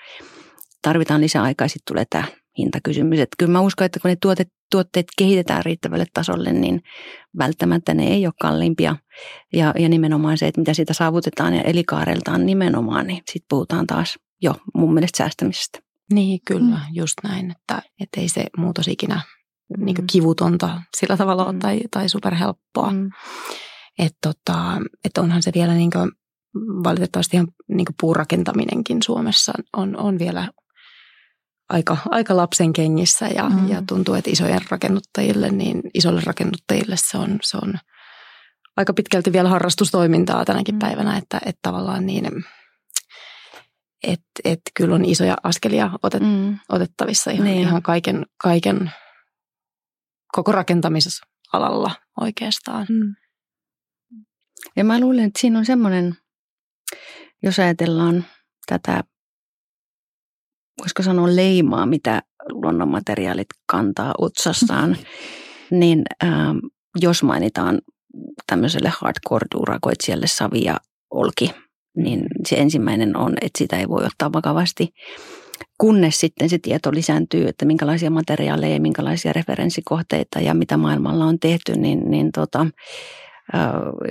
tarvitaan 0.83 1.21
lisää 1.21 1.43
aikaa 1.43 1.65
ja 1.65 1.69
sitten 1.69 1.93
tulee 1.93 2.05
tämä 2.11 2.25
hintakysymys. 2.59 3.21
Että 3.21 3.35
kyllä 3.39 3.53
mä 3.53 3.61
uskon, 3.61 3.85
että 3.85 4.01
kun 4.01 4.09
ne 4.09 4.17
tuotteet, 4.23 4.49
tuotteet 4.71 5.07
kehitetään 5.19 5.65
riittävälle 5.65 6.07
tasolle, 6.15 6.53
niin 6.53 6.81
välttämättä 7.39 7.95
ne 7.95 8.07
ei 8.07 8.27
ole 8.27 8.35
kalliimpia. 8.41 8.97
Ja, 9.53 9.75
ja 9.79 9.89
nimenomaan 9.89 10.39
se, 10.39 10.47
että 10.47 10.61
mitä 10.61 10.75
siitä 10.75 10.95
saavutetaan 10.95 11.55
ja 11.55 11.63
elikaareltaan 11.63 12.47
nimenomaan, 12.47 13.07
niin 13.07 13.17
sitten 13.17 13.47
puhutaan 13.49 13.87
taas 13.87 14.19
jo 14.43 14.55
mun 14.75 14.95
mielestä 14.95 15.17
säästämisestä. 15.17 15.79
Niin, 16.13 16.41
kyllä, 16.47 16.77
mm. 16.77 16.95
just 16.95 17.15
näin, 17.23 17.51
että, 17.51 17.83
että 18.01 18.21
ei 18.21 18.29
se 18.29 18.45
muutos 18.57 18.89
ikinä 18.89 19.21
niin 19.79 19.97
Mm. 19.97 20.07
kivutonta 20.13 20.83
sillä 20.97 21.17
tavalla 21.17 21.45
ole 21.45 21.53
Mm. 21.53 21.59
tai, 21.59 21.81
tai 21.91 22.09
superhelppoa. 22.09 22.91
Mm. 22.93 23.11
Että 23.99 24.19
tota, 24.23 24.79
et 25.05 25.19
onhan 25.19 25.43
se 25.43 25.51
vielä 25.55 25.75
niin 25.75 25.91
kuin, 25.91 26.11
valitettavasti 26.85 27.37
ihan 27.37 27.49
niin 27.69 27.85
kuin 27.85 27.97
puurakentaminenkin 28.01 29.03
Suomessa 29.03 29.53
on, 29.77 29.97
on 29.97 30.19
vielä 30.19 30.49
aika, 31.69 31.97
aika 32.11 32.37
lapsen 32.37 32.73
kengissä 32.73 33.27
ja, 33.27 33.49
Mm. 33.49 33.69
ja 33.69 33.83
tuntuu, 33.89 34.15
että 34.15 34.31
isojen 34.31 34.61
rakennuttajille, 34.71 35.51
niin 35.51 35.83
isoille 35.95 36.23
rakennuttajille 36.27 36.97
se 36.99 37.19
on, 37.19 37.39
se 37.43 37.57
on 37.63 37.75
aika 38.77 38.93
pitkälti 38.93 39.33
vielä 39.33 39.49
harrastustoimintaa 39.49 40.45
tänäkin 40.45 40.75
Mm. 40.75 40.79
päivänä, 40.79 41.17
että, 41.17 41.41
että 41.47 41.59
tavallaan 41.63 42.07
niin, 42.07 42.45
että 44.03 44.25
et 44.45 44.61
kyllä 44.75 44.95
on 44.95 45.05
isoja 45.05 45.37
askelia 45.43 45.91
otet, 46.03 46.23
Mm. 46.23 46.59
otettavissa 46.69 47.31
ihan, 47.31 47.45
Niin. 47.47 47.59
ihan 47.61 47.83
kaiken, 47.83 48.27
kaiken 48.43 48.91
koko 50.33 50.53
rakentamisalalla 50.53 51.91
oikeastaan. 52.21 52.87
Mm. 52.89 53.15
Ja 54.77 54.85
mä 54.85 55.01
luulen, 55.01 55.25
että 55.25 55.41
siinä 55.41 55.59
on 55.59 55.65
semmoinen, 55.65 56.15
jos 57.43 57.59
ajatellaan 57.59 58.25
tätä, 58.67 59.05
voisiko 60.81 61.03
sanoa 61.03 61.37
leimaa, 61.37 61.87
mitä 61.87 62.23
luonnonmateriaalit 62.49 63.49
kantaa 63.67 64.15
otsassaan, 64.19 64.97
niin 65.81 66.03
ähm, 66.25 66.57
jos 67.01 67.23
mainitaan 67.23 67.79
tämmöiselle 68.47 68.93
hardcore-urakoitsijalle 69.01 70.27
savi 70.27 70.65
ja 70.65 70.77
olki, 71.11 71.51
niin 71.97 72.27
se 72.49 72.57
ensimmäinen 72.57 73.17
on, 73.17 73.35
että 73.41 73.59
sitä 73.59 73.77
ei 73.77 73.89
voi 73.89 74.05
ottaa 74.05 74.33
vakavasti, 74.33 74.89
kunnes 75.79 76.21
sitten 76.21 76.49
se 76.49 76.59
tieto 76.59 76.91
lisääntyy, 76.93 77.49
että 77.49 77.65
minkälaisia 77.65 78.11
materiaaleja 78.11 78.75
ja 78.75 78.81
minkälaisia 78.81 79.33
referenssikohteita 79.33 80.41
ja 80.41 80.55
mitä 80.55 80.77
maailmalla 80.77 81.25
on 81.25 81.39
tehty, 81.39 81.73
niin, 81.77 82.11
niin 82.11 82.33
tota, 82.33 82.61
äh, 82.61 82.71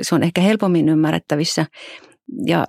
se 0.01 0.15
on 0.15 0.23
ehkä 0.23 0.41
helpommin 0.41 0.89
ymmärrettävissä. 0.89 1.65
Ja 2.45 2.65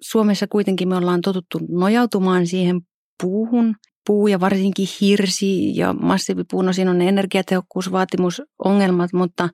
Suomessa 0.00 0.46
kuitenkin 0.46 0.88
me 0.88 0.96
ollaan 0.96 1.20
totuttu 1.20 1.60
nojautumaan 1.68 2.46
siihen 2.46 2.80
puuhun, 3.22 3.74
puu 4.06 4.26
ja 4.26 4.40
varsinkin 4.40 4.88
hirsi 5.00 5.76
ja 5.76 5.92
massiivipuu, 5.92 6.62
no 6.62 6.72
siinä 6.72 6.90
on 6.90 6.98
ne 6.98 7.08
energiatehokkuusvaatimusongelmat, 7.08 9.12
mutta 9.12 9.48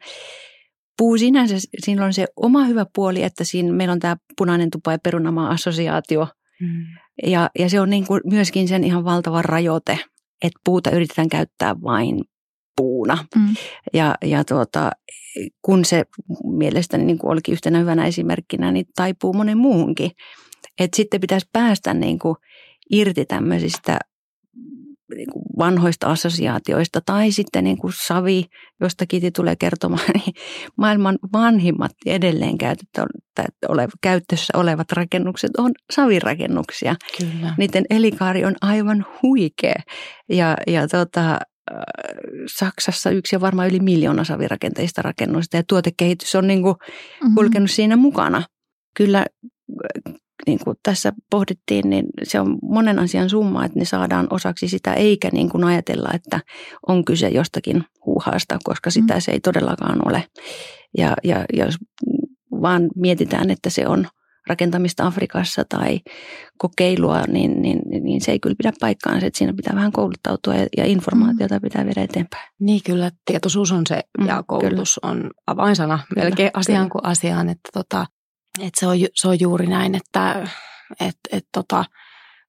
puu 0.99 1.19
sinänsä, 1.19 1.55
siinä 1.85 2.05
on 2.05 2.13
se 2.13 2.27
oma 2.37 2.65
hyvä 2.65 2.87
puoli, 2.95 3.23
että 3.23 3.45
siinä 3.45 3.73
meillä 3.73 3.93
on 3.93 4.01
tämä 4.01 4.17
punainen 4.37 4.71
tupa 4.71 4.93
ja 4.93 4.99
perunamaa 5.05 5.51
assosiaatio. 5.51 6.29
Mm. 6.61 6.87
Ja, 7.31 7.51
ja 7.59 7.71
se 7.71 7.81
on 7.81 7.91
niin 7.91 8.07
kuin 8.07 8.21
myöskin 8.25 8.69
sen 8.69 8.85
ihan 8.85 9.05
valtava 9.05 9.43
rajoite, 9.43 9.99
että 10.43 10.61
puuta 10.65 10.91
yritetään 10.91 11.29
käyttää 11.29 11.75
vain 11.83 12.25
puuna. 12.81 13.19
Mm. 13.36 13.55
Ja, 13.94 14.15
ja 14.24 14.44
tuota, 14.44 14.90
kun 15.62 15.85
se 15.85 16.05
mielestäni 16.44 17.05
niin 17.05 17.19
kuin 17.19 17.31
olikin 17.31 17.52
yhtenä 17.52 17.78
hyvänä 17.78 18.07
esimerkkinä, 18.07 18.73
niin 18.73 18.86
taipuu 18.97 19.32
monen 19.32 19.59
muuhunkin. 19.59 20.11
Että 20.78 20.97
sitten 20.97 21.20
pitäisi 21.20 21.48
päästä 21.52 21.94
niin 21.94 22.19
kuin 22.19 22.36
irti 22.90 23.24
tämmöisistä 23.24 23.98
niin 25.15 25.31
kuin 25.32 25.43
vanhoista 25.59 26.07
assosiaatioista 26.07 27.01
tai 27.07 27.32
sitten 27.32 27.65
niin 27.65 27.78
kuin 27.78 27.93
Savi, 28.07 28.44
josta 28.81 29.07
Kiti 29.07 29.31
tulee 29.31 29.57
kertomaan, 29.57 30.11
niin 30.15 30.35
maailman 30.77 31.19
vanhimmat 31.32 31.93
edelleen 32.07 32.59
käytössä 34.01 34.52
olevat 34.59 34.93
rakennukset 34.93 35.51
on 35.59 35.73
savirakennuksia. 35.93 36.97
Kyllä. 37.19 37.55
Niiden 37.59 37.85
elikaari 37.90 38.44
on 38.44 38.55
aivan 38.61 39.07
huikea 39.23 39.82
ja, 40.28 40.57
ja 40.66 40.89
tota, 40.89 41.39
Saksassa 42.59 43.11
yksi 43.11 43.37
ja 43.37 43.41
varmaan 43.41 43.69
yli 43.69 43.81
miljoona 43.81 44.25
savirakenteista 44.25 45.03
rakennusta 45.03 45.57
ja 45.57 45.63
tuotekehitys 45.69 46.35
on 46.35 46.47
niin 46.47 46.63
kuin 46.63 46.75
Mhm. 47.25 47.35
kulkenut 47.35 47.71
siinä 47.71 47.97
mukana. 47.97 48.43
Kyllä 48.97 49.27
niin 50.47 50.59
kuin 50.65 50.77
tässä 50.83 51.13
pohdittiin, 51.31 51.91
niin 51.91 52.07
se 52.23 52.41
on 52.41 52.59
monen 52.63 52.99
asian 52.99 53.31
summa, 53.31 53.65
että 53.65 53.79
ne 53.79 53.85
saadaan 53.85 54.27
osaksi 54.31 54.69
sitä, 54.69 54.95
eikä 54.95 55.29
niin 55.33 55.49
kuin 55.49 55.65
ajatella, 55.65 56.09
että 56.15 56.41
on 56.89 57.05
kyse 57.05 57.29
jostakin 57.29 57.85
huuhaasta, 58.07 58.59
koska 58.65 58.91
sitä 58.91 59.15
Mm. 59.15 59.21
se 59.21 59.33
ei 59.33 59.41
todellakaan 59.41 60.09
ole. 60.09 60.25
Ja, 60.99 61.15
ja 61.25 61.45
jos 61.53 61.75
vaan 62.63 62.89
mietitään, 62.97 63.51
että 63.51 63.71
se 63.71 63.87
on 63.87 64.07
rakentamista 64.49 65.07
Afrikassa 65.07 65.65
tai 65.69 66.01
kokeilua, 66.59 67.23
niin, 67.29 67.62
niin, 67.62 67.79
niin 68.03 68.21
se 68.21 68.33
ei 68.33 68.41
kyllä 68.41 68.57
pidä 68.59 68.73
paikkaansa. 68.81 69.27
Että 69.27 69.39
siinä 69.39 69.53
pitää 69.53 69.75
vähän 69.75 69.93
kouluttautua 69.93 70.55
ja, 70.55 70.67
ja 70.77 70.85
informaatiota 70.85 71.55
mm. 71.55 71.62
pitää 71.62 71.85
viedä 71.85 72.03
eteenpäin. 72.03 72.49
Niin 72.61 72.81
kyllä, 72.85 73.11
tietoisuus 73.25 73.73
on 73.73 73.87
se 73.89 74.03
mm, 74.21 74.27
ja 74.27 74.43
koulutus 74.47 75.01
kyllä. 75.03 75.12
on 75.12 75.31
avainsana 75.47 75.99
kyllä, 76.09 76.25
melkein 76.25 76.51
asiaan 76.55 76.91
kyllä. 76.91 76.93
kuin 77.03 77.05
asiaan. 77.12 77.49
Että, 77.49 77.71
tota, 77.73 78.07
että 78.61 78.81
se, 78.81 78.87
on, 78.87 78.97
se 79.15 79.29
on 79.29 79.41
juuri 79.41 79.67
näin, 79.67 79.95
että 79.95 80.47
et, 81.01 81.17
et, 81.33 81.47
tota, 81.53 81.85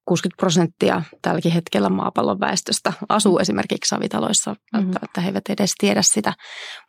60 0.06 0.42
prosenttia 0.42 1.02
tälläkin 1.22 1.52
hetkellä 1.52 1.90
maapallon 1.90 2.40
väestöstä 2.40 2.94
asuu 3.10 3.38
mm. 3.38 3.42
esimerkiksi 3.42 3.90
savitaloissa, 3.90 4.56
mm-hmm. 4.74 4.92
että 5.04 5.22
he 5.22 5.28
eivät 5.28 5.50
edes 5.50 5.74
tiedä 5.80 6.02
sitä. 6.02 6.34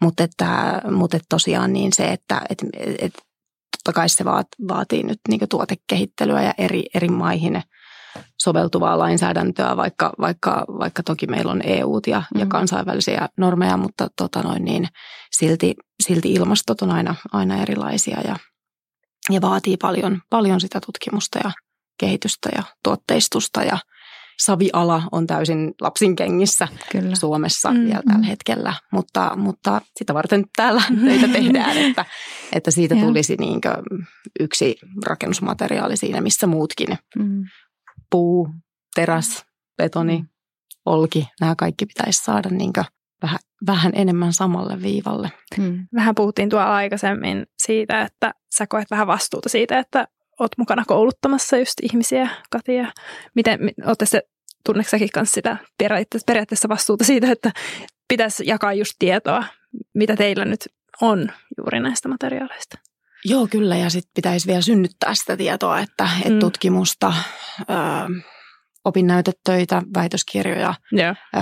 Mutta, 0.00 0.24
että, 0.24 0.82
mutta 0.90 1.16
että 1.16 1.26
tosiaan 1.28 1.72
niin 1.72 1.92
se, 1.92 2.08
että 2.08 2.42
että 2.50 2.66
että 2.98 3.22
totta 3.84 4.00
kai 4.00 4.08
se 4.08 4.24
vaatii 4.68 5.02
nyt 5.02 5.20
niin 5.28 5.40
tuotekehittelyä 5.50 6.42
ja 6.42 6.54
eri, 6.58 6.84
eri 6.94 7.08
maihin 7.08 7.62
soveltuvaa 8.42 8.98
lainsäädäntöä, 8.98 9.76
vaikka, 9.76 10.12
vaikka, 10.20 10.64
vaikka 10.78 11.02
toki 11.02 11.26
meillä 11.26 11.52
on 11.52 11.60
EU 11.64 12.00
ja, 12.06 12.18
mm-hmm. 12.18 12.40
ja 12.40 12.46
kansainvälisiä 12.46 13.28
normeja, 13.36 13.76
mutta 13.76 14.08
tota 14.16 14.42
noin, 14.42 14.64
niin 14.64 14.88
silti, 15.32 15.74
silti 16.02 16.32
ilmastot 16.32 16.82
on 16.82 16.90
aina, 16.90 17.14
aina 17.32 17.62
erilaisia 17.62 18.20
ja, 18.20 18.36
ja 19.30 19.40
vaatii 19.40 19.76
paljon, 19.76 20.20
paljon 20.30 20.60
sitä 20.60 20.80
tutkimusta 20.86 21.38
ja 21.44 21.52
kehitystä 21.98 22.48
ja 22.56 22.62
tuotteistusta 22.84 23.62
ja 23.62 23.78
saviala 24.44 25.02
on 25.12 25.26
täysin 25.26 25.74
lapsin 25.80 26.16
kengissä 26.16 26.68
Kyllä. 26.92 27.16
Suomessa 27.16 27.70
mm, 27.70 27.84
vielä 27.84 28.02
tällä 28.06 28.18
mm. 28.18 28.24
hetkellä, 28.24 28.74
mutta, 28.92 29.36
mutta 29.36 29.80
sitä 29.96 30.14
varten 30.14 30.44
täällä 30.56 30.82
töitä 31.04 31.28
tehdään, 31.28 31.78
että, 31.78 32.04
että 32.52 32.70
siitä 32.70 32.94
tulisi 32.94 33.36
niin 33.36 33.60
yksi 34.40 34.76
rakennusmateriaali 35.06 35.96
siinä, 35.96 36.20
missä 36.20 36.46
muutkin. 36.46 36.98
Mm. 37.18 37.44
Puu, 38.10 38.48
teräs, 38.94 39.44
betoni, 39.76 40.18
mm. 40.18 40.28
olki, 40.86 41.28
nämä 41.40 41.54
kaikki 41.58 41.86
pitäisi 41.86 42.24
saada 42.24 42.48
niin 42.48 42.72
vähän, 43.22 43.38
vähän 43.66 43.92
enemmän 43.94 44.32
samalle 44.32 44.82
viivalle. 44.82 45.32
Mm. 45.58 45.86
Vähän 45.94 46.14
puhuttiin 46.14 46.48
tuolla 46.48 46.74
aikaisemmin 46.74 47.46
siitä, 47.62 48.02
että 48.02 48.34
sä 48.56 48.66
koet 48.66 48.90
vähän 48.90 49.06
vastuuta 49.06 49.48
siitä, 49.48 49.78
että 49.78 50.08
oot 50.40 50.58
mukana 50.58 50.84
kouluttamassa 50.86 51.56
just 51.56 51.74
ihmisiä, 51.82 52.28
Katia. 52.50 52.92
Miten, 53.34 53.58
olette 53.86 54.06
se, 54.06 54.22
tunneeko 54.64 54.90
säkin 54.90 55.08
kanssa 55.14 55.34
sitä 55.34 55.56
periaatteessa, 56.26 56.68
vastuuta 56.68 57.04
siitä, 57.04 57.32
että 57.32 57.52
pitäisi 58.08 58.46
jakaa 58.46 58.72
just 58.72 58.92
tietoa, 58.98 59.44
mitä 59.94 60.16
teillä 60.16 60.44
nyt 60.44 60.68
on 61.00 61.28
juuri 61.58 61.80
näistä 61.80 62.08
materiaaleista? 62.08 62.78
Joo, 63.24 63.46
kyllä. 63.46 63.76
Ja 63.76 63.90
sitten 63.90 64.12
pitäisi 64.14 64.46
vielä 64.46 64.60
synnyttää 64.60 65.14
sitä 65.14 65.36
tietoa, 65.36 65.80
että, 65.80 66.04
mm. 66.04 66.20
että 66.26 66.40
tutkimusta, 66.40 67.14
ö, 67.60 67.64
opinnäytetöitä, 68.84 69.82
väitöskirjoja, 69.94 70.74
yeah. 70.98 71.16
ö, 71.36 71.38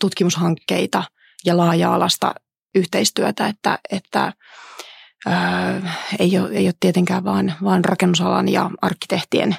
tutkimushankkeita 0.00 1.04
ja 1.44 1.56
laaja-alasta 1.56 2.34
yhteistyötä, 2.74 3.46
että, 3.46 3.78
että 3.90 4.32
Öö, 5.26 5.90
ei, 6.18 6.38
ole, 6.38 6.48
ei 6.52 6.66
ole 6.66 6.74
tietenkään 6.80 7.24
vaan, 7.24 7.54
vaan 7.64 7.84
rakennusalan 7.84 8.48
ja 8.48 8.70
arkkitehtien, 8.82 9.56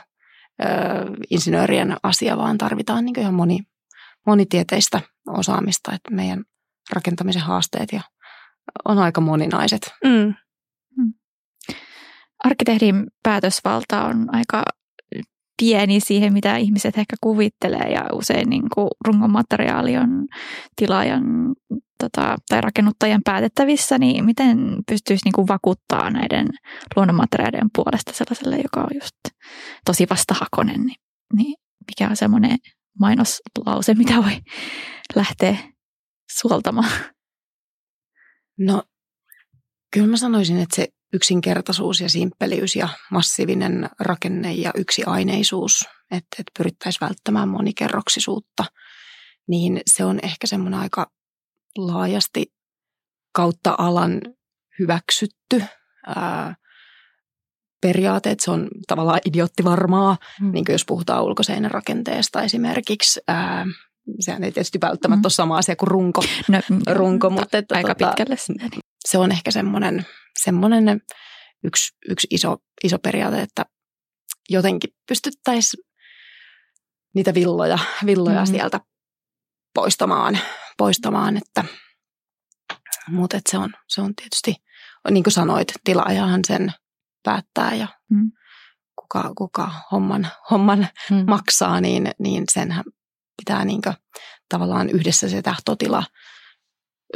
öö, 0.66 1.06
insinöörien 1.30 1.98
asia, 2.04 2.38
vaan 2.38 2.58
tarvitaan 2.58 3.06
niin 3.06 3.20
ihan 3.20 3.34
moni, 3.34 3.60
monitieteistä 4.26 5.02
osaamista, 5.28 5.94
että 5.94 6.12
meidän 6.12 6.44
rakentamisen 6.94 7.42
haasteet 7.42 7.92
ja 7.92 8.02
on 8.86 8.98
aika 8.98 9.22
moninaiset. 9.22 9.94
Mm. 10.04 10.34
mm. 10.98 11.14
Arkkitehdin 12.44 13.08
päätösvalta 13.24 14.06
on 14.06 14.36
aika 14.36 14.64
pieni 15.62 16.00
siihen, 16.00 16.34
mitä 16.34 16.58
ihmiset 16.58 16.98
ehkä 16.98 17.16
kuvittelee 17.22 17.92
ja 17.92 18.06
usein 18.14 18.50
niin 18.50 18.64
kuin 18.76 18.88
rungomateriaali 19.08 19.98
on 19.98 20.28
tilaajan 20.76 21.24
tota, 22.00 22.36
tai 22.50 22.62
rakennuttajan 22.62 23.22
päätettävissä, 23.26 23.98
niin 23.98 24.26
miten 24.26 24.58
pystyisi 24.88 25.26
niin 25.26 25.34
kuin 25.34 25.48
vakuuttaa 25.48 26.10
näiden 26.10 26.48
luonnonmateriaalien 26.96 27.70
puolesta 27.76 28.14
sellaiselle, 28.14 28.58
joka 28.64 28.82
on 28.82 28.90
just 28.94 29.16
tosi 29.86 30.08
vastahakonen, 30.10 30.82
niin, 30.82 30.98
niin 31.36 31.56
mikä 31.88 32.10
on 32.10 32.18
semmoinen 32.18 32.58
mainoslause, 33.00 33.94
mitä 33.94 34.16
voi 34.16 34.40
lähteä 35.16 35.58
suoltamaan? 36.32 36.92
No, 38.60 38.84
kyllä 39.94 40.08
mä 40.08 40.18
sanoisin, 40.18 40.58
että 40.58 40.76
se 40.76 40.88
yksinkertaisuus 41.14 42.02
ja 42.02 42.10
simppeliys 42.10 42.76
ja 42.76 42.90
massiivinen 43.12 43.90
rakenne 44.00 44.54
ja 44.54 44.72
yksi 44.76 45.04
aineisuus, 45.06 45.86
että, 46.12 46.36
että 46.40 46.52
pyrittäisiin 46.58 47.08
välttämään 47.08 47.50
monikerroksisuutta, 47.50 48.66
niin 49.48 49.82
se 49.86 50.06
on 50.06 50.20
ehkä 50.24 50.48
semmoinen 50.48 50.80
aika 50.80 51.12
laajasti 51.78 52.54
kautta 53.34 53.76
alan 53.78 54.22
hyväksytty 54.80 55.64
ää, 56.08 56.56
periaate, 57.82 58.32
että 58.32 58.46
se 58.46 58.52
on 58.52 58.68
tavallaan 58.88 59.20
idioottivarmaa, 59.26 60.18
mm. 60.42 60.52
niin 60.52 60.66
kuin 60.66 60.74
jos 60.74 60.86
puhutaan 60.86 61.24
ulkoseinän 61.24 61.72
rakenteesta 61.72 62.42
esimerkiksi. 62.42 63.22
Ää, 63.28 63.66
sehän 64.20 64.44
ei 64.44 64.52
tietysti 64.52 64.82
välttämättä 64.82 65.20
mm. 65.20 65.26
ole 65.26 65.32
sama 65.32 65.58
asia 65.58 65.76
kuin 65.76 65.88
runko, 65.88 66.24
no, 66.48 66.62
runko 66.92 67.30
mutta 67.30 67.58
että, 67.58 67.76
aika 67.76 67.96
tota, 67.96 68.08
pitkälle 68.08 68.36
se 69.06 69.18
on 69.18 69.32
ehkä 69.32 69.52
semmoinen, 69.52 70.06
semmoinen 70.40 71.02
yksi, 71.64 71.96
yksi 72.10 72.28
iso, 72.32 72.58
iso 72.84 73.00
periaate, 73.00 73.42
että 73.42 73.66
jotenkin 74.50 74.90
pystyttäisiin 75.08 75.84
niitä 77.16 77.34
villoja, 77.34 77.80
villoja 78.06 78.42
mm. 78.42 78.46
sieltä 78.46 78.80
poistamaan, 79.74 80.40
poistamaan 80.78 81.38
että, 81.38 81.64
mutta 83.08 83.38
et 83.38 83.48
se, 83.50 83.58
on, 83.58 83.74
se 83.88 84.02
on 84.02 84.16
tietysti, 84.16 84.56
niin 85.12 85.24
kuin 85.24 85.34
sanoit, 85.34 85.74
tilaajahan 85.84 86.42
sen 86.48 86.74
päättää 87.24 87.76
ja 87.76 87.88
mm. 88.10 88.32
kuka, 88.96 89.34
kuka 89.38 89.72
homman, 89.92 90.28
homman 90.52 90.88
mm. 91.12 91.26
maksaa, 91.28 91.82
niin, 91.82 92.12
niin 92.20 92.44
senhän 92.52 92.84
pitää 93.38 93.66
niin 93.66 93.82
kuin, 93.82 93.96
tavallaan 94.50 94.90
yhdessä 94.90 95.30
se 95.30 95.42
tahtotila 95.42 96.04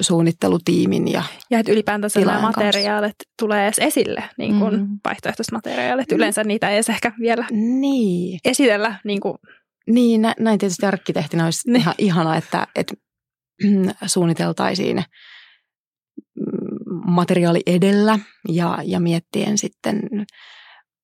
suunnittelutiimin 0.01 1.07
ja 1.07 1.23
Ja 1.49 1.59
että 1.59 1.71
ylipäätänsä 1.71 2.19
nämä 2.19 2.41
materiaalit 2.41 3.15
kanssa. 3.17 3.33
tulee 3.39 3.65
edes 3.65 3.79
esille, 3.79 4.23
niin 4.37 4.59
kuin 4.59 4.79
mm. 4.79 4.99
vaihtoehtoiset 5.05 5.51
materiaalit. 5.51 6.11
Yleensä 6.11 6.43
niitä 6.43 6.69
ei 6.69 6.75
edes 6.75 6.89
ehkä 6.89 7.11
vielä 7.19 7.45
niin. 7.51 8.39
esitellä 8.45 8.95
niin 9.03 9.19
kuin 9.19 9.37
niin, 9.89 10.21
näin 10.39 10.59
tietysti 10.59 10.85
arkkitehtina 10.85 11.45
olisi 11.45 11.71
niin. 11.71 11.81
ihan 11.81 11.95
ihana, 11.97 12.35
että, 12.35 12.67
että 12.75 12.93
suunniteltaisiin 14.05 15.03
materiaali 17.05 17.61
edellä 17.65 18.19
ja, 18.49 18.77
ja 18.83 18.99
miettien 18.99 19.57
sitten 19.57 19.99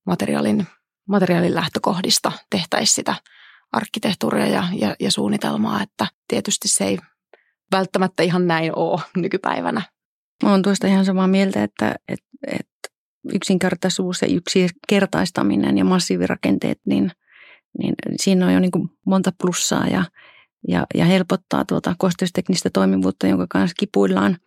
materiaalin, 0.06 0.68
materiaalin 1.08 1.56
lähtökohdista 1.56 2.32
tehtäisiin 2.50 2.96
sitä 2.96 3.16
arkkitehtuuria 3.72 4.48
ja, 4.48 4.64
ja, 4.80 4.96
ja 5.00 5.12
suunnitelmaa, 5.12 5.82
että 5.82 6.08
tietysti 6.28 6.68
se 6.68 6.86
ei 6.86 6.98
välttämättä 7.78 8.24
ihan 8.24 8.48
näin 8.48 8.72
ole 8.76 9.02
nykypäivänä. 9.18 9.82
Mä 10.44 10.52
oon 10.52 10.62
tuosta 10.62 10.88
ihan 10.88 11.06
samaa 11.06 11.28
mieltä, 11.28 11.64
että, 11.64 11.96
että, 12.08 12.28
että 12.48 12.90
yksinkertaisuus 13.34 14.22
ja 14.22 14.28
yksinkertaistaminen 14.28 15.78
ja 15.78 15.86
massiivirakenteet, 15.86 16.80
niin– 16.86 17.12
niin 17.80 17.96
siinä 18.16 18.46
on 18.46 18.54
jo 18.54 18.60
niin 18.60 18.72
kuin 18.72 18.90
monta 19.06 19.32
plussaa 19.42 19.88
ja, 19.88 20.06
ja, 20.68 20.86
ja 20.96 21.06
helpottaa 21.06 21.66
tuota 21.66 21.96
kosteusteknistä 21.98 22.70
toimivuutta, 22.70 23.28
jonka 23.28 23.46
kanssa 23.50 23.76
kipuillaan. 23.80 24.38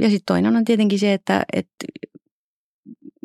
Ja 0.00 0.10
sitten 0.10 0.26
toinen 0.26 0.56
on 0.56 0.64
tietenkin 0.64 0.98
se, 0.98 1.12
että, 1.12 1.42
että 1.52 1.86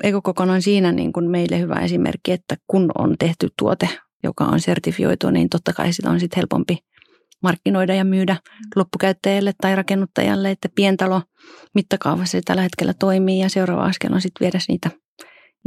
ekokokon 0.04 0.50
on 0.50 0.62
siinä 0.62 0.92
niin 0.92 1.14
kuin 1.14 1.32
meille 1.32 1.60
hyvä 1.60 1.76
esimerkki, 1.76 2.32
että 2.32 2.56
kun 2.68 2.92
on 2.98 3.16
tehty 3.20 3.50
tuote, 3.60 3.90
joka 4.24 4.44
on 4.44 4.60
sertifioitu, 4.60 5.30
niin 5.30 5.50
totta 5.50 5.74
kai 5.74 5.94
sitä 5.94 6.10
on 6.10 6.20
sitten 6.20 6.38
helpompi 6.38 6.78
markkinoida 7.46 7.94
ja 7.94 8.06
myydä 8.06 8.38
loppukäyttäjälle 8.76 9.54
tai 9.62 9.76
rakennuttajalle, 9.76 10.52
että 10.52 10.70
pientalo 10.76 11.22
mittakaavassa 11.76 12.32
se 12.32 12.42
tällä 12.46 12.62
hetkellä 12.62 12.94
toimii 12.94 13.40
ja 13.40 13.50
seuraava 13.50 13.86
askel 13.86 14.14
on 14.14 14.22
sitten 14.22 14.46
viedä 14.46 14.60
niitä 14.68 14.90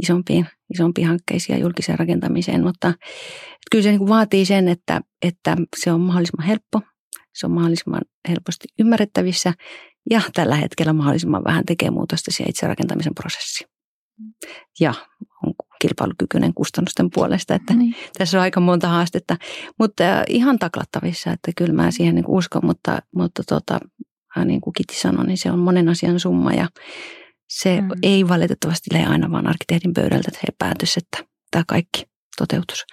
isompiin, 0.03 0.47
isompiin 0.73 1.07
hankkeisiin 1.07 1.55
ja 1.55 1.61
julkiseen 1.61 1.99
rakentamiseen, 1.99 2.63
mutta 2.63 2.93
kyllä 3.71 3.83
se 3.83 3.89
niin 3.89 3.99
kuin 3.99 4.09
vaatii 4.09 4.45
sen, 4.45 4.67
että, 4.67 5.01
että 5.21 5.57
se 5.79 5.91
on 5.91 6.01
mahdollisimman 6.01 6.47
helppo, 6.47 6.81
se 7.33 7.45
on 7.45 7.51
mahdollisimman 7.51 8.01
helposti 8.29 8.67
ymmärrettävissä 8.79 9.53
ja 10.09 10.21
tällä 10.33 10.55
hetkellä 10.55 10.93
mahdollisimman 10.93 11.43
vähän 11.43 11.65
tekee 11.65 11.91
muutosta 11.91 12.31
siihen 12.31 12.49
itse 12.49 12.67
rakentamisen 12.67 13.15
prosessiin. 13.15 13.69
Ja 14.79 14.93
on 15.45 15.53
kilpailukykyinen 15.79 16.53
kustannusten 16.53 17.09
puolesta, 17.13 17.55
että 17.55 17.73
niin. 17.73 17.95
tässä 18.17 18.37
on 18.37 18.41
aika 18.41 18.59
monta 18.59 18.87
haastetta, 18.87 19.37
mutta 19.79 20.03
ihan 20.27 20.59
taklattavissa, 20.59 21.31
että 21.31 21.51
kyllä 21.57 21.73
mä 21.73 21.91
siihen 21.91 22.15
niin 22.15 22.25
uskon, 22.27 22.65
mutta, 22.65 22.99
mutta 23.15 23.43
tota, 23.49 23.79
niin 24.45 24.61
kuin 24.61 24.73
Kiti 24.73 24.99
sanoi, 24.99 25.25
niin 25.25 25.37
se 25.37 25.51
on 25.51 25.59
monen 25.59 25.89
asian 25.89 26.19
summa 26.19 26.53
ja 26.53 26.67
Se 27.49 27.81
mm. 27.81 27.89
ei 28.03 28.27
valitettavasti 28.27 28.89
lähde 28.93 29.07
aina 29.07 29.31
vaan 29.31 29.47
arkkitehdin 29.47 29.93
pöydältä 29.93 30.31
se 30.31 30.47
päätös, 30.57 30.97
että 30.97 31.17
tämä 31.51 31.63
kaikki 31.67 32.05
toteutus. 32.37 32.85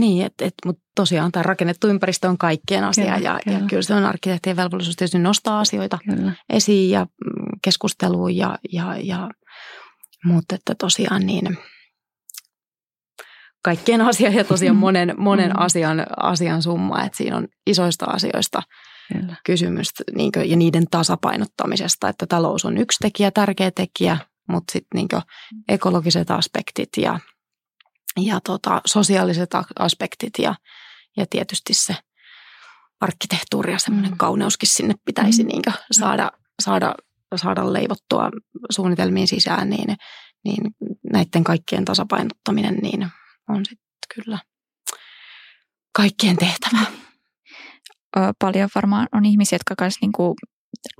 Niin, 0.00 0.26
et, 0.26 0.34
et, 0.42 0.54
mutta 0.66 0.82
tosiaan 0.94 1.32
tämä 1.32 1.42
rakennettu 1.42 1.88
ympäristö 1.88 2.28
on 2.28 2.38
kaikkien 2.38 2.84
asia 2.84 3.04
kyllä, 3.04 3.18
ja, 3.18 3.38
kyllä. 3.44 3.58
ja 3.58 3.64
kyllä 3.66 3.82
se 3.82 3.94
on 3.94 4.04
arkkitehtien 4.04 4.56
velvollisuus 4.56 4.96
tietysti 4.96 5.18
nostaa 5.18 5.60
asioita 5.60 5.98
kyllä. 6.08 6.32
esiin 6.52 6.90
ja 6.90 7.04
mm, 7.04 7.58
keskusteluun 7.62 8.36
ja, 8.36 8.58
ja, 8.72 8.96
ja 8.96 9.28
mutta 10.24 10.54
että 10.54 10.74
tosiaan 10.74 11.26
niin 11.26 11.58
kaikkien 13.62 14.00
asia 14.00 14.30
ja 14.30 14.44
tosiaan 14.44 14.76
mm. 14.76 14.80
monen, 14.86 15.14
monen 15.18 15.50
mm. 15.50 15.56
asian, 15.56 16.06
asian 16.16 16.62
summa, 16.62 17.04
että 17.04 17.16
siinä 17.16 17.36
on 17.36 17.48
isoista 17.66 18.06
asioista 18.06 18.62
Kyllä. 19.12 19.36
kysymys 19.44 19.88
niin 20.14 20.32
kuin, 20.32 20.50
ja 20.50 20.56
niiden 20.56 20.84
tasapainottamisesta, 20.90 22.08
että 22.08 22.26
talous 22.26 22.64
on 22.64 22.78
yksi 22.78 22.98
tekijä, 23.00 23.30
tärkeä 23.30 23.70
tekijä, 23.70 24.18
mutta 24.48 24.72
sitten 24.72 24.96
niin 24.96 25.22
ekologiset 25.68 26.30
aspektit 26.30 26.88
ja, 26.96 27.20
ja 28.20 28.40
tota, 28.44 28.80
sosiaaliset 28.86 29.50
aspektit 29.78 30.32
ja, 30.38 30.54
ja 31.16 31.26
tietysti 31.30 31.74
se 31.74 31.96
arkkitehtuuri 33.00 33.72
ja 33.72 33.78
semmoinen 33.78 34.10
mm. 34.10 34.18
kauneuskin 34.18 34.68
sinne 34.68 34.94
pitäisi 35.04 35.42
mm. 35.42 35.48
niin 35.48 35.62
saada, 35.92 36.30
saada, 36.62 36.94
saada 37.36 37.72
leivottua 37.72 38.30
suunnitelmiin 38.70 39.28
sisään, 39.28 39.70
niin, 39.70 39.96
niin 40.44 40.62
näiden 41.12 41.44
kaikkien 41.44 41.84
tasapainottaminen 41.84 42.74
niin 42.74 43.08
on 43.48 43.56
sitten 43.56 44.14
kyllä 44.14 44.38
kaikkien 45.96 46.36
tehtävä. 46.36 46.78
Paljon 48.38 48.68
varmaan 48.74 49.08
on 49.12 49.24
ihmisiä, 49.24 49.56
jotka 49.56 49.74
kanssa 49.78 49.98
niinku 50.02 50.34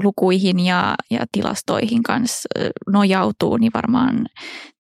lukuihin 0.03 0.61
ja, 0.61 0.95
ja 1.11 1.27
tilastoihin 1.33 2.03
kanssa 2.03 2.49
nojautuu, 2.93 3.57
niin 3.57 3.73
varmaan 3.75 4.27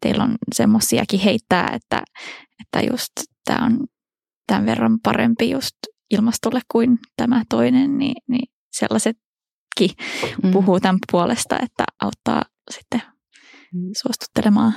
teillä 0.00 0.24
on 0.24 0.36
semmoisiakin 0.54 1.20
heittää, 1.20 1.70
että, 1.74 2.02
että 2.60 2.92
just 2.92 3.12
tämä 3.44 3.66
on 3.66 3.86
tämän 4.46 4.66
verran 4.66 4.98
parempi 5.02 5.50
just 5.50 5.74
ilmastolle 6.10 6.60
kuin 6.72 6.98
tämä 7.16 7.42
toinen, 7.48 7.98
niin, 7.98 8.22
niin 8.28 8.52
sellaisetkin 9.78 9.90
mm. 10.42 10.50
puhuu 10.50 10.80
tämän 10.80 10.98
puolesta, 11.12 11.58
että 11.62 11.84
auttaa 12.02 12.42
sitten 12.70 13.02
mm. 13.74 13.90
suostuttelemaan. 14.02 14.72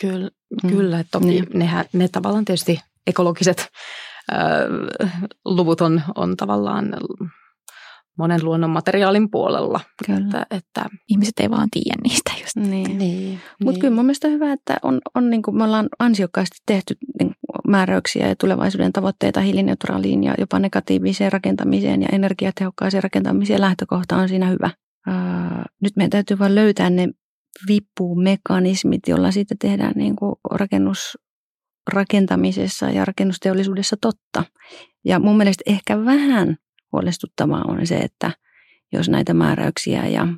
Kyllä, 0.00 0.30
mm. 0.62 0.70
kyllä 0.70 1.00
että 1.00 1.10
toki 1.10 1.26
niin. 1.26 1.46
nehän, 1.54 1.84
ne 1.92 2.08
tavallaan 2.08 2.44
tietysti 2.44 2.80
ekologiset 3.06 3.68
äh, 4.32 5.22
luvut 5.44 5.80
on, 5.80 6.02
on 6.14 6.36
tavallaan 6.36 6.96
monen 8.18 8.44
luonnon 8.44 8.70
materiaalin 8.70 9.30
puolella. 9.30 9.80
Kyllä. 10.06 10.18
Että, 10.18 10.46
että 10.50 10.84
ihmiset 11.08 11.40
ei 11.40 11.50
vaan 11.50 11.68
tiedä 11.70 11.96
niistä 12.04 12.32
just. 12.40 12.56
Niin. 12.56 12.98
niin 12.98 13.40
Mutta 13.60 13.72
niin. 13.72 13.80
kyllä 13.80 13.94
mun 13.94 14.04
mielestä 14.04 14.28
hyvä, 14.28 14.52
että 14.52 14.76
on, 14.82 15.00
on 15.14 15.30
niin 15.30 15.42
kuin 15.42 15.56
me 15.56 15.64
ollaan 15.64 15.88
ansiokkaasti 15.98 16.56
tehty 16.66 16.96
niin 17.20 17.34
määräyksiä 17.68 18.28
ja 18.28 18.36
tulevaisuuden 18.36 18.92
tavoitteita 18.92 19.40
hiilineutraaliin 19.40 20.24
ja 20.24 20.34
jopa 20.38 20.58
negatiiviseen 20.58 21.32
rakentamiseen 21.32 22.02
ja 22.02 22.08
energiatehokkaaseen 22.12 23.02
rakentamiseen. 23.02 23.60
Lähtökohta 23.60 24.16
on 24.16 24.28
siinä 24.28 24.46
hyvä. 24.46 24.70
Nyt 25.82 25.96
meidän 25.96 26.10
täytyy 26.10 26.38
vain 26.38 26.54
löytää 26.54 26.90
ne 26.90 27.08
vipumekanismit, 27.68 29.00
joilla 29.08 29.30
siitä 29.30 29.54
tehdään 29.60 29.92
niin 29.96 30.16
kuin 30.16 30.34
rakennus, 30.50 31.18
rakentamisessa 31.92 32.90
ja 32.90 33.04
rakennusteollisuudessa 33.04 33.96
totta. 34.00 34.44
Ja 35.04 35.18
mun 35.18 35.36
mielestä 35.36 35.62
ehkä 35.66 36.04
vähän 36.04 36.56
huolestuttavaa 36.92 37.64
on 37.68 37.86
se, 37.86 37.96
että 37.96 38.30
jos 38.92 39.08
näitä 39.08 39.34
määräyksiä 39.34 40.06
ja 40.06 40.28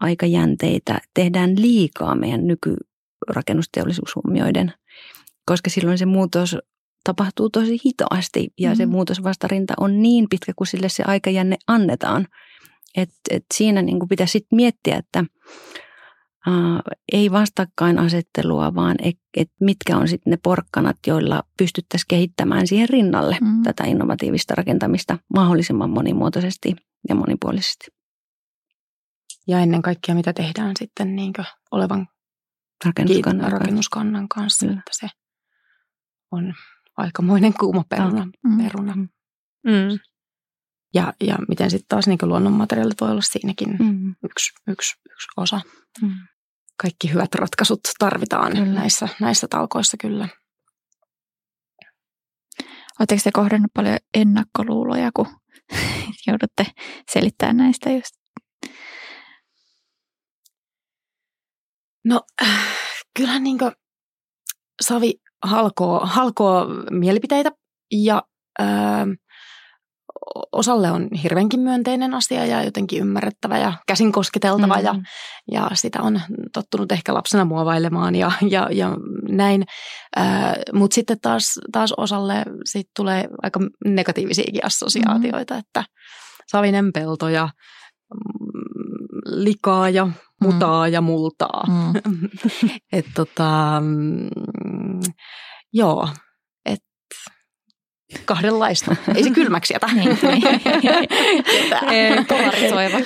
aikajänteitä 0.00 0.98
tehdään 1.14 1.50
liikaa 1.60 2.14
meidän 2.14 2.46
nykyrakennusteollisuus 2.46 4.16
huomioiden, 4.16 4.72
koska 5.46 5.70
silloin 5.70 5.98
se 5.98 6.06
muutos 6.06 6.56
tapahtuu 7.04 7.50
tosi 7.50 7.78
hitaasti 7.86 8.48
ja 8.58 8.68
mm-hmm. 8.68 8.76
se 8.76 8.86
muutosvastarinta 8.86 9.74
on 9.76 10.02
niin 10.02 10.26
pitkä, 10.30 10.52
kun 10.56 10.66
sille 10.66 10.88
se 10.88 11.02
aikajänne 11.06 11.56
annetaan. 11.66 12.26
Et, 12.96 13.10
et 13.30 13.44
siinä 13.54 13.82
niin 13.82 14.08
pitäisi 14.08 14.32
sit 14.32 14.46
miettiä, 14.52 14.96
että 14.96 15.24
äh, 16.48 16.54
ei 17.12 17.30
vastakkainasettelua, 17.30 18.74
vaan 18.74 18.96
et, 19.02 19.18
et 19.36 19.50
mitkä 19.60 19.96
on 19.96 20.08
sitten 20.08 20.30
ne 20.30 20.38
porkkanat, 20.42 20.96
joilla 21.06 21.42
pystyttäisiin 21.58 22.08
kehittämään 22.08 22.66
siihen 22.66 22.88
rinnalle 22.88 23.36
mm. 23.40 23.62
tätä 23.62 23.84
innovatiivista 23.84 24.54
rakentamista 24.54 25.18
mahdollisimman 25.34 25.90
monimuotoisesti 25.90 26.76
ja 27.08 27.14
monipuolisesti. 27.14 27.86
Ja 29.48 29.60
ennen 29.60 29.82
kaikkea, 29.82 30.14
mitä 30.14 30.32
tehdään 30.32 30.74
sitten 30.78 31.16
niin 31.16 31.32
olevan 31.70 32.08
rakennuskannan, 32.84 33.52
rakennuskannan 33.52 34.28
kanssa, 34.28 34.66
Kyllä. 34.66 34.78
että 34.78 34.90
se 34.92 35.19
on 36.30 36.54
aikamoinen 36.96 37.54
kuuma 37.54 37.84
peruna. 37.88 38.28
Mm. 38.44 38.58
peruna. 38.58 38.94
Mm. 38.94 39.08
mm. 39.66 39.98
Ja, 40.94 41.12
ja 41.20 41.36
miten 41.48 41.70
sitten 41.70 41.88
taas 41.88 42.06
niin 42.06 42.18
luonnonmateriaalit 42.22 43.00
voi 43.00 43.10
olla 43.10 43.20
siinäkin 43.20 43.76
mm. 43.78 44.14
yksi, 44.24 44.52
yksi, 44.68 44.94
yksi 45.10 45.28
osa. 45.36 45.60
Mm. 46.02 46.14
Kaikki 46.82 47.12
hyvät 47.12 47.34
ratkaisut 47.34 47.80
tarvitaan 47.98 48.52
kyllä. 48.52 48.66
näissä, 48.66 49.08
näissä 49.20 49.48
talkoissa 49.48 49.96
kyllä. 49.96 50.28
Oletteko 53.00 53.20
te 53.24 53.30
kohdannut 53.32 53.70
paljon 53.74 53.98
ennakkoluuloja, 54.14 55.10
kun 55.16 55.26
joudutte 56.26 56.66
selittämään 57.12 57.56
näistä 57.56 57.90
just? 57.90 58.20
No 62.04 62.20
kyllähän 63.16 63.42
niin 63.42 63.58
Savi 64.82 65.14
halkoo, 65.42 66.00
halkoo 66.04 66.66
mielipiteitä 66.90 67.50
ja 67.92 68.22
äh, 68.60 69.06
osalle 70.52 70.90
on 70.90 71.08
hirveänkin 71.22 71.60
myönteinen 71.60 72.14
asia 72.14 72.46
ja 72.46 72.64
jotenkin 72.64 73.00
ymmärrettävä 73.00 73.58
ja 73.58 73.72
käsin 73.86 74.12
kosketeltava 74.12 74.76
mm. 74.76 74.84
ja, 74.84 74.94
ja 75.52 75.70
sitä 75.74 76.02
on 76.02 76.20
tottunut 76.52 76.92
ehkä 76.92 77.14
lapsena 77.14 77.44
muovailemaan 77.44 78.14
ja, 78.14 78.32
ja, 78.50 78.68
ja 78.72 78.96
näin. 79.28 79.64
Äh, 80.18 80.52
Mutta 80.72 80.94
sitten 80.94 81.20
taas, 81.22 81.60
taas 81.72 81.92
osalle 81.96 82.44
sit 82.64 82.88
tulee 82.96 83.28
aika 83.42 83.60
negatiivisiakin 83.84 84.66
assosiaatioita, 84.66 85.54
mm. 85.54 85.60
että 85.60 85.84
savinen 86.46 86.92
pelto 86.92 87.28
ja 87.28 87.48
mm, 88.14 89.20
likaa 89.24 89.90
ja 89.90 90.08
mutaa 90.40 90.86
mm. 90.86 90.92
ja 90.92 91.00
multaa. 91.00 91.64
Mm. 91.68 92.28
Et 92.92 93.06
tota, 93.14 93.82
joo, 95.72 96.08
kahdenlaista. 98.24 98.96
Ei 99.14 99.22
se 99.22 99.30
kylmäksi 99.30 99.74
jätä. 99.74 99.86
niin, 99.94 100.18
Polarisoiva. 102.28 102.98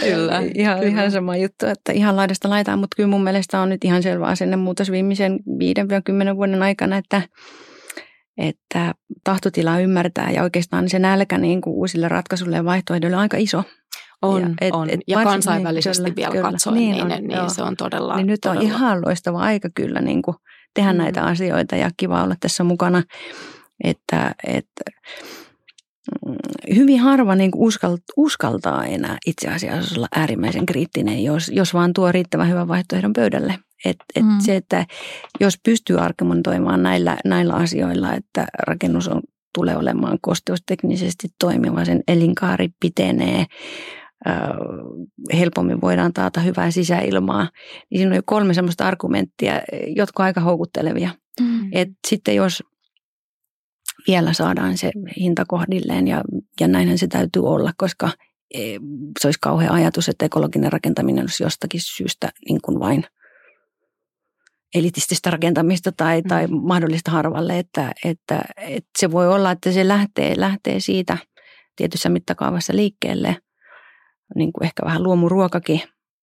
kyllä. 0.00 0.42
Ihan, 0.54 0.78
kyllä. 0.78 0.82
ihan 0.82 1.10
sama 1.10 1.36
juttu, 1.36 1.66
että 1.66 1.92
ihan 1.92 2.16
laidasta 2.16 2.50
laitaan, 2.50 2.78
mutta 2.78 2.96
kyllä 2.96 3.08
mun 3.08 3.24
mielestä 3.24 3.60
on 3.60 3.68
nyt 3.68 3.84
ihan 3.84 4.02
selvä 4.02 4.26
asennemuutos 4.26 4.90
viimeisen 4.90 5.38
5-10 6.32 6.36
vuoden 6.36 6.62
aikana, 6.62 6.96
että, 6.96 7.22
että 8.38 8.94
tahtotila 9.24 9.78
ymmärtää 9.78 10.30
ja 10.30 10.42
oikeastaan 10.42 10.88
se 10.88 10.98
nälkä 10.98 11.38
niin 11.38 11.60
kuin 11.60 11.74
uusille 11.74 12.08
ratkaisuille 12.08 12.56
ja 12.56 12.64
vaihtoehdoille 12.64 13.16
on 13.16 13.22
aika 13.22 13.36
iso. 13.36 13.64
On, 14.22 14.42
ja, 14.42 14.48
et, 14.60 14.74
on. 14.74 14.90
Et 14.90 15.00
ja 15.08 15.24
kansainvälisesti 15.24 16.04
niin, 16.04 16.16
vielä 16.16 16.32
kyllä, 16.32 16.50
katsoen, 16.50 16.76
niin, 16.76 16.90
niin, 16.90 17.02
on, 17.02 17.08
niin 17.08 17.50
se 17.50 17.62
on 17.62 17.76
todella 17.76 18.16
niin 18.16 18.26
Nyt 18.26 18.40
todella. 18.40 18.60
on 18.60 18.66
ihan 18.66 19.02
loistava 19.06 19.40
aika 19.40 19.68
kyllä 19.74 20.00
niin 20.00 20.22
kuin 20.22 20.36
tehdä 20.74 20.92
mm. 20.92 20.98
näitä 20.98 21.22
asioita 21.22 21.76
ja 21.76 21.90
kiva 21.96 22.22
olla 22.22 22.34
tässä 22.40 22.64
mukana. 22.64 23.02
Että, 23.84 24.34
että 24.46 24.84
mm, 26.26 26.34
hyvin 26.74 27.00
harva 27.00 27.34
niin 27.34 27.50
uskaltaa, 27.54 28.14
uskaltaa 28.16 28.84
enää 28.84 29.18
itse 29.26 29.48
asiassa 29.48 29.94
olla 29.96 30.08
äärimmäisen 30.16 30.66
kriittinen, 30.66 31.24
jos, 31.24 31.50
jos 31.54 31.74
vaan 31.74 31.92
tuo 31.92 32.12
riittävän 32.12 32.48
hyvän 32.48 32.68
vaihtoehdon 32.68 33.12
pöydälle. 33.12 33.58
Et, 33.84 33.96
et 34.16 34.24
mm. 34.24 34.38
Se, 34.38 34.56
että 34.56 34.86
jos 35.40 35.58
pystyy 35.64 36.00
argumentoimaan 36.00 36.82
näillä, 36.82 37.16
näillä 37.24 37.54
asioilla, 37.54 38.14
että 38.14 38.46
rakennus 38.66 39.08
on, 39.08 39.20
tulee 39.54 39.76
olemaan 39.76 40.18
kosteusteknisesti 40.22 41.28
toimiva, 41.40 41.84
sen 41.84 42.02
elinkaari 42.08 42.68
pitenee, 42.80 43.46
helpommin 45.32 45.80
voidaan 45.80 46.12
taata 46.12 46.40
hyvää 46.40 46.70
sisäilmaa, 46.70 47.48
niin 47.90 47.98
siinä 47.98 48.10
on 48.10 48.16
jo 48.16 48.22
kolme 48.24 48.54
sellaista 48.54 48.86
argumenttia, 48.86 49.52
jotka 49.96 50.22
on 50.22 50.24
aika 50.24 50.40
houkuttelevia. 50.40 51.10
Mm. 51.40 51.68
Et 51.72 51.88
sitten 52.08 52.34
jos 52.34 52.62
vielä 54.08 54.32
saadaan 54.32 54.78
se 54.78 54.90
hinta 55.16 55.44
kohdilleen 55.48 56.08
ja, 56.08 56.22
ja 56.60 56.68
näinhän 56.68 56.98
se 56.98 57.06
täytyy 57.06 57.42
olla, 57.42 57.72
koska 57.76 58.10
e, 58.54 58.58
se 59.20 59.28
olisi 59.28 59.38
kauhea 59.40 59.72
ajatus, 59.72 60.08
että 60.08 60.26
ekologinen 60.26 60.72
rakentaminen 60.72 61.22
olisi 61.22 61.42
jostakin 61.42 61.80
syystä 61.80 62.30
niin 62.48 62.60
kuin 62.62 62.80
vain 62.80 63.04
elitististä 64.74 65.30
rakentamista 65.30 65.92
tai, 65.92 66.20
mm. 66.20 66.28
tai 66.28 66.46
mahdollista 66.46 67.10
harvalle, 67.10 67.58
että, 67.58 67.92
että, 68.04 68.42
että 68.56 68.90
se 68.98 69.10
voi 69.10 69.28
olla, 69.28 69.50
että 69.50 69.72
se 69.72 69.88
lähtee, 69.88 70.34
lähtee 70.36 70.80
siitä 70.80 71.18
tietyssä 71.76 72.08
mittakaavassa 72.08 72.76
liikkeelle, 72.76 73.36
niin 74.34 74.52
kuin 74.52 74.64
ehkä 74.64 74.82
vähän 74.84 75.02
luomuruokakin, 75.02 75.80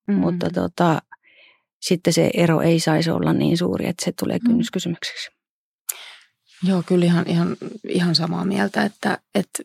mm. 0.07 0.13
mutta 0.13 0.49
tota, 0.49 1.01
sitten 1.81 2.13
se 2.13 2.31
ero 2.33 2.61
ei 2.61 2.79
saisi 2.79 3.11
olla 3.11 3.33
niin 3.33 3.57
suuri, 3.57 3.88
että 3.88 4.05
se 4.05 4.11
tulee 4.19 4.38
mm. 4.38 4.47
kynnyskysymykseksi. 4.47 5.29
Joo, 6.63 6.83
kyllä 6.85 7.05
ihan, 7.05 7.25
ihan, 7.27 7.57
ihan 7.89 8.15
samaa 8.15 8.45
mieltä, 8.45 8.83
että, 8.83 9.17
että 9.35 9.63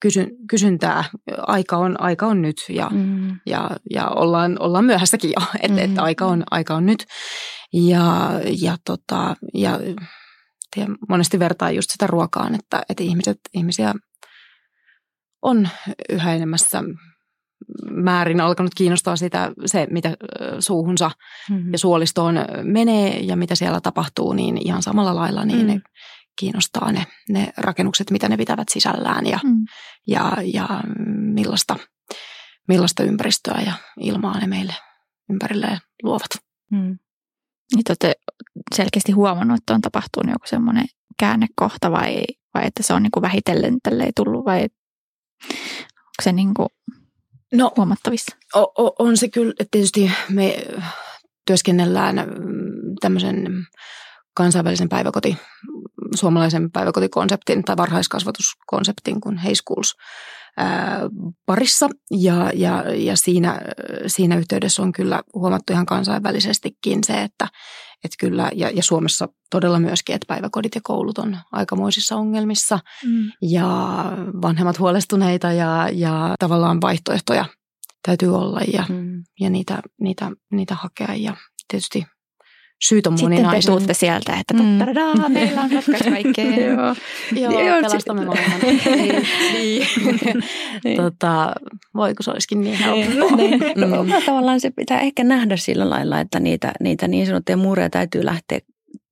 kysyn, 0.00 0.30
kysyntää, 0.50 1.04
aika 1.36 1.76
on, 1.76 2.00
aika 2.00 2.26
on 2.26 2.42
nyt 2.42 2.56
ja, 2.68 2.88
mm. 2.92 3.40
ja, 3.46 3.70
ja 3.90 4.08
ollaan, 4.08 4.56
ollaan 4.60 4.84
myöhässäkin 4.84 5.30
jo, 5.30 5.46
että, 5.54 5.76
mm. 5.76 5.78
että 5.78 6.02
aika, 6.02 6.26
on, 6.26 6.44
aika 6.50 6.74
on 6.74 6.86
nyt. 6.86 7.06
Ja, 7.72 8.30
ja, 8.62 8.76
tota, 8.84 9.36
ja 9.54 9.80
tiedän, 10.74 10.96
monesti 11.08 11.38
vertaa 11.38 11.70
just 11.70 11.90
sitä 11.90 12.06
ruokaan, 12.06 12.54
että, 12.54 12.82
että 12.88 13.02
ihmiset, 13.02 13.40
ihmisiä 13.54 13.94
on 15.42 15.68
yhä 16.08 16.34
enemmässä 16.34 16.82
määrin 17.90 18.40
alkanut 18.40 18.74
kiinnostaa 18.74 19.16
sitä, 19.16 19.52
se, 19.66 19.86
mitä 19.90 20.16
suuhunsa 20.58 21.10
mm-hmm. 21.50 21.72
ja 21.72 21.78
suolistoon 21.78 22.34
menee 22.62 23.18
ja 23.18 23.36
mitä 23.36 23.54
siellä 23.54 23.80
tapahtuu, 23.80 24.32
niin 24.32 24.66
ihan 24.66 24.82
samalla 24.82 25.14
lailla 25.14 25.44
niin 25.44 25.60
mm. 25.60 25.66
ne 25.66 25.80
kiinnostaa 26.38 26.92
ne, 26.92 27.06
ne 27.28 27.52
rakennukset, 27.56 28.10
mitä 28.10 28.28
ne 28.28 28.36
pitävät 28.36 28.68
sisällään 28.68 29.26
ja, 29.26 29.38
mm. 29.44 29.64
ja, 30.06 30.36
ja 30.54 30.68
millaista, 31.34 31.76
millaista 32.68 33.02
ympäristöä 33.02 33.62
ja 33.66 33.72
ilmaa 34.00 34.40
ne 34.40 34.46
meille 34.46 34.74
ympärilleen 35.30 35.78
luovat. 36.02 36.30
Mm. 36.70 36.98
Niin 37.74 37.84
olette 37.88 38.14
selkeästi 38.74 39.12
huomannut, 39.12 39.58
että 39.58 39.74
on 39.74 39.80
tapahtunut 39.80 40.32
joku 40.32 40.46
semmoinen 40.46 40.86
käännekohta 41.18 41.90
vai, 41.90 42.24
vai 42.54 42.66
että 42.66 42.82
se 42.82 42.94
on 42.94 43.02
niin 43.02 43.10
kuin 43.10 43.22
vähitellen 43.22 43.76
tälleen 43.82 44.12
tullut 44.16 44.44
vai 44.44 44.60
onko 46.20 46.22
se 46.22 46.32
niin 46.32 46.54
kuin 46.54 46.68
no, 47.52 47.72
huomattavissa? 47.76 48.36
O, 48.56 48.94
on 48.98 49.16
se 49.16 49.28
kyllä, 49.28 49.50
että 49.50 49.68
tietysti 49.70 50.10
me 50.28 50.64
työskennellään 51.46 52.16
tämmöisen 53.00 53.66
kansainvälisen 54.34 54.88
päiväkoti, 54.88 55.36
suomalaisen 56.14 56.70
päiväkotikonseptin 56.70 57.64
tai 57.64 57.76
varhaiskasvatuskonseptin 57.76 59.20
kuin 59.20 59.38
Hey 59.38 59.54
Schools 59.54 59.96
parissa 61.46 61.88
ja, 62.10 62.50
ja, 62.54 62.84
ja 62.94 63.16
siinä, 63.16 63.60
siinä 64.06 64.36
yhteydessä 64.36 64.82
on 64.82 64.92
kyllä 64.92 65.22
huomattu 65.34 65.72
ihan 65.72 65.86
kansainvälisestikin 65.86 67.04
se, 67.04 67.22
että, 67.22 67.48
että 68.04 68.16
kyllä, 68.20 68.50
ja, 68.54 68.70
ja 68.70 68.82
Suomessa 68.82 69.28
todella 69.50 69.78
myöskin, 69.78 70.14
että 70.14 70.26
päiväkodit 70.28 70.74
ja 70.74 70.80
koulut 70.84 71.18
on 71.18 71.38
aikamoisissa 71.52 72.16
ongelmissa 72.16 72.78
mm. 73.04 73.32
ja 73.42 73.66
vanhemmat 74.42 74.78
huolestuneita 74.78 75.52
ja, 75.52 75.88
ja 75.92 76.34
tavallaan 76.38 76.80
vaihtoehtoja 76.80 77.44
täytyy 78.06 78.36
olla 78.36 78.60
ja, 78.72 78.84
mm. 78.88 79.22
ja 79.40 79.50
niitä, 79.50 79.82
niitä, 80.00 80.30
niitä 80.52 80.74
hakea 80.74 81.14
ja 81.14 81.36
tietysti 81.68 82.06
syyt 82.88 83.06
on 83.06 83.16
moninaisia. 83.22 83.60
Sitten 83.60 83.74
te 83.74 83.78
tuutte 83.78 83.94
sieltä, 83.94 84.36
että 84.40 84.54
mm. 84.54 85.32
meillä 85.32 85.62
on 85.62 85.70
ratkaisu 85.72 86.10
kaikkeen. 86.10 86.54
Joo, 87.42 87.60
Joo 87.60 87.80
pelastamme 87.82 88.24
maailman. 88.24 88.60
niin, 88.84 89.26
niin. 89.52 89.86
niin. 90.84 90.96
tota, 90.96 91.52
voi 91.94 92.14
kun 92.14 92.24
se 92.24 92.30
olisikin 92.30 92.60
niin 92.60 92.78
helppoa. 92.78 93.36
niin. 93.36 93.60
mm. 93.76 94.24
tavallaan 94.26 94.60
se 94.60 94.70
pitää 94.70 95.00
ehkä 95.00 95.24
nähdä 95.24 95.56
sillä 95.56 95.90
lailla, 95.90 96.20
että 96.20 96.40
niitä, 96.40 96.72
niitä 96.80 97.08
niin 97.08 97.26
sanottuja 97.26 97.56
muureja 97.56 97.90
täytyy 97.90 98.24
lähteä 98.24 98.58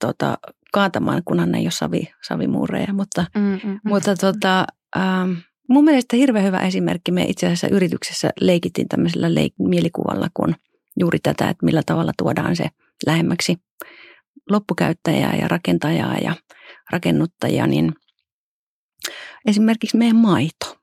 tota, 0.01 0.39
kaatamaan, 0.73 1.23
kunhan 1.25 1.53
ne 1.53 1.59
ei 1.59 1.65
ole 1.65 1.71
savi, 1.71 2.11
savimuureja. 2.29 2.93
Mutta, 2.93 3.25
mm, 3.35 3.43
mm, 3.43 3.61
mm. 3.65 3.81
mutta 3.85 4.17
tota, 4.17 4.67
ähm, 4.97 5.33
mun 5.69 5.85
mielestä 5.85 6.17
hirveän 6.17 6.45
hyvä 6.45 6.61
esimerkki. 6.61 7.13
Me 7.13 7.25
itse 7.25 7.47
asiassa 7.47 7.69
yrityksessä 7.69 8.31
leikittiin 8.41 8.89
tämmöisellä 8.89 9.29
leik- 9.29 9.69
mielikuvalla, 9.69 10.29
kun 10.35 10.55
juuri 11.01 11.19
tätä, 11.19 11.49
että 11.49 11.67
millä 11.67 11.83
tavalla 11.87 12.13
tuodaan 12.19 12.57
se– 12.57 12.67
lähemmäksi 13.07 13.57
loppukäyttäjää 14.51 15.37
ja 15.37 15.49
rakentajaa 15.49 16.19
ja 16.19 16.37
rakennuttajia, 16.93 17.67
niin 17.67 17.93
esimerkiksi 19.47 19.97
meidän 19.97 20.17
maito, 20.17 20.79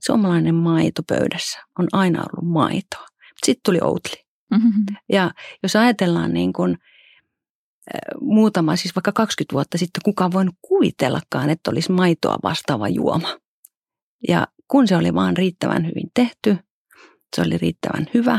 suomalainen 0.00 0.54
maito 0.54 1.02
pöydässä 1.02 1.58
on 1.78 1.88
aina 1.92 2.18
ollut 2.18 2.52
maitoa. 2.52 3.06
Sitten 3.46 3.62
tuli 3.64 3.78
Outli. 3.82 4.24
Mm-hmm. 4.50 4.96
Ja 5.08 5.30
jos 5.62 5.76
ajatellaan 5.76 6.32
niin 6.32 6.52
kuin 6.52 6.78
muutama, 8.20 8.76
siis 8.76 8.96
vaikka 8.96 9.12
20 9.12 9.52
vuotta 9.52 9.78
sitten, 9.78 10.02
kukaan 10.04 10.32
voinut 10.32 10.54
kuvitellakaan, 10.62 11.50
että 11.50 11.70
olisi 11.70 11.92
maitoa 11.92 12.38
vastaava 12.42 12.88
juoma. 12.88 13.38
Ja 14.28 14.46
kun 14.68 14.88
se 14.88 14.96
oli 14.96 15.14
vaan 15.14 15.36
riittävän 15.36 15.86
hyvin 15.86 16.10
tehty, 16.14 16.56
se 17.36 17.42
oli 17.42 17.58
riittävän 17.58 18.06
hyvä, 18.14 18.38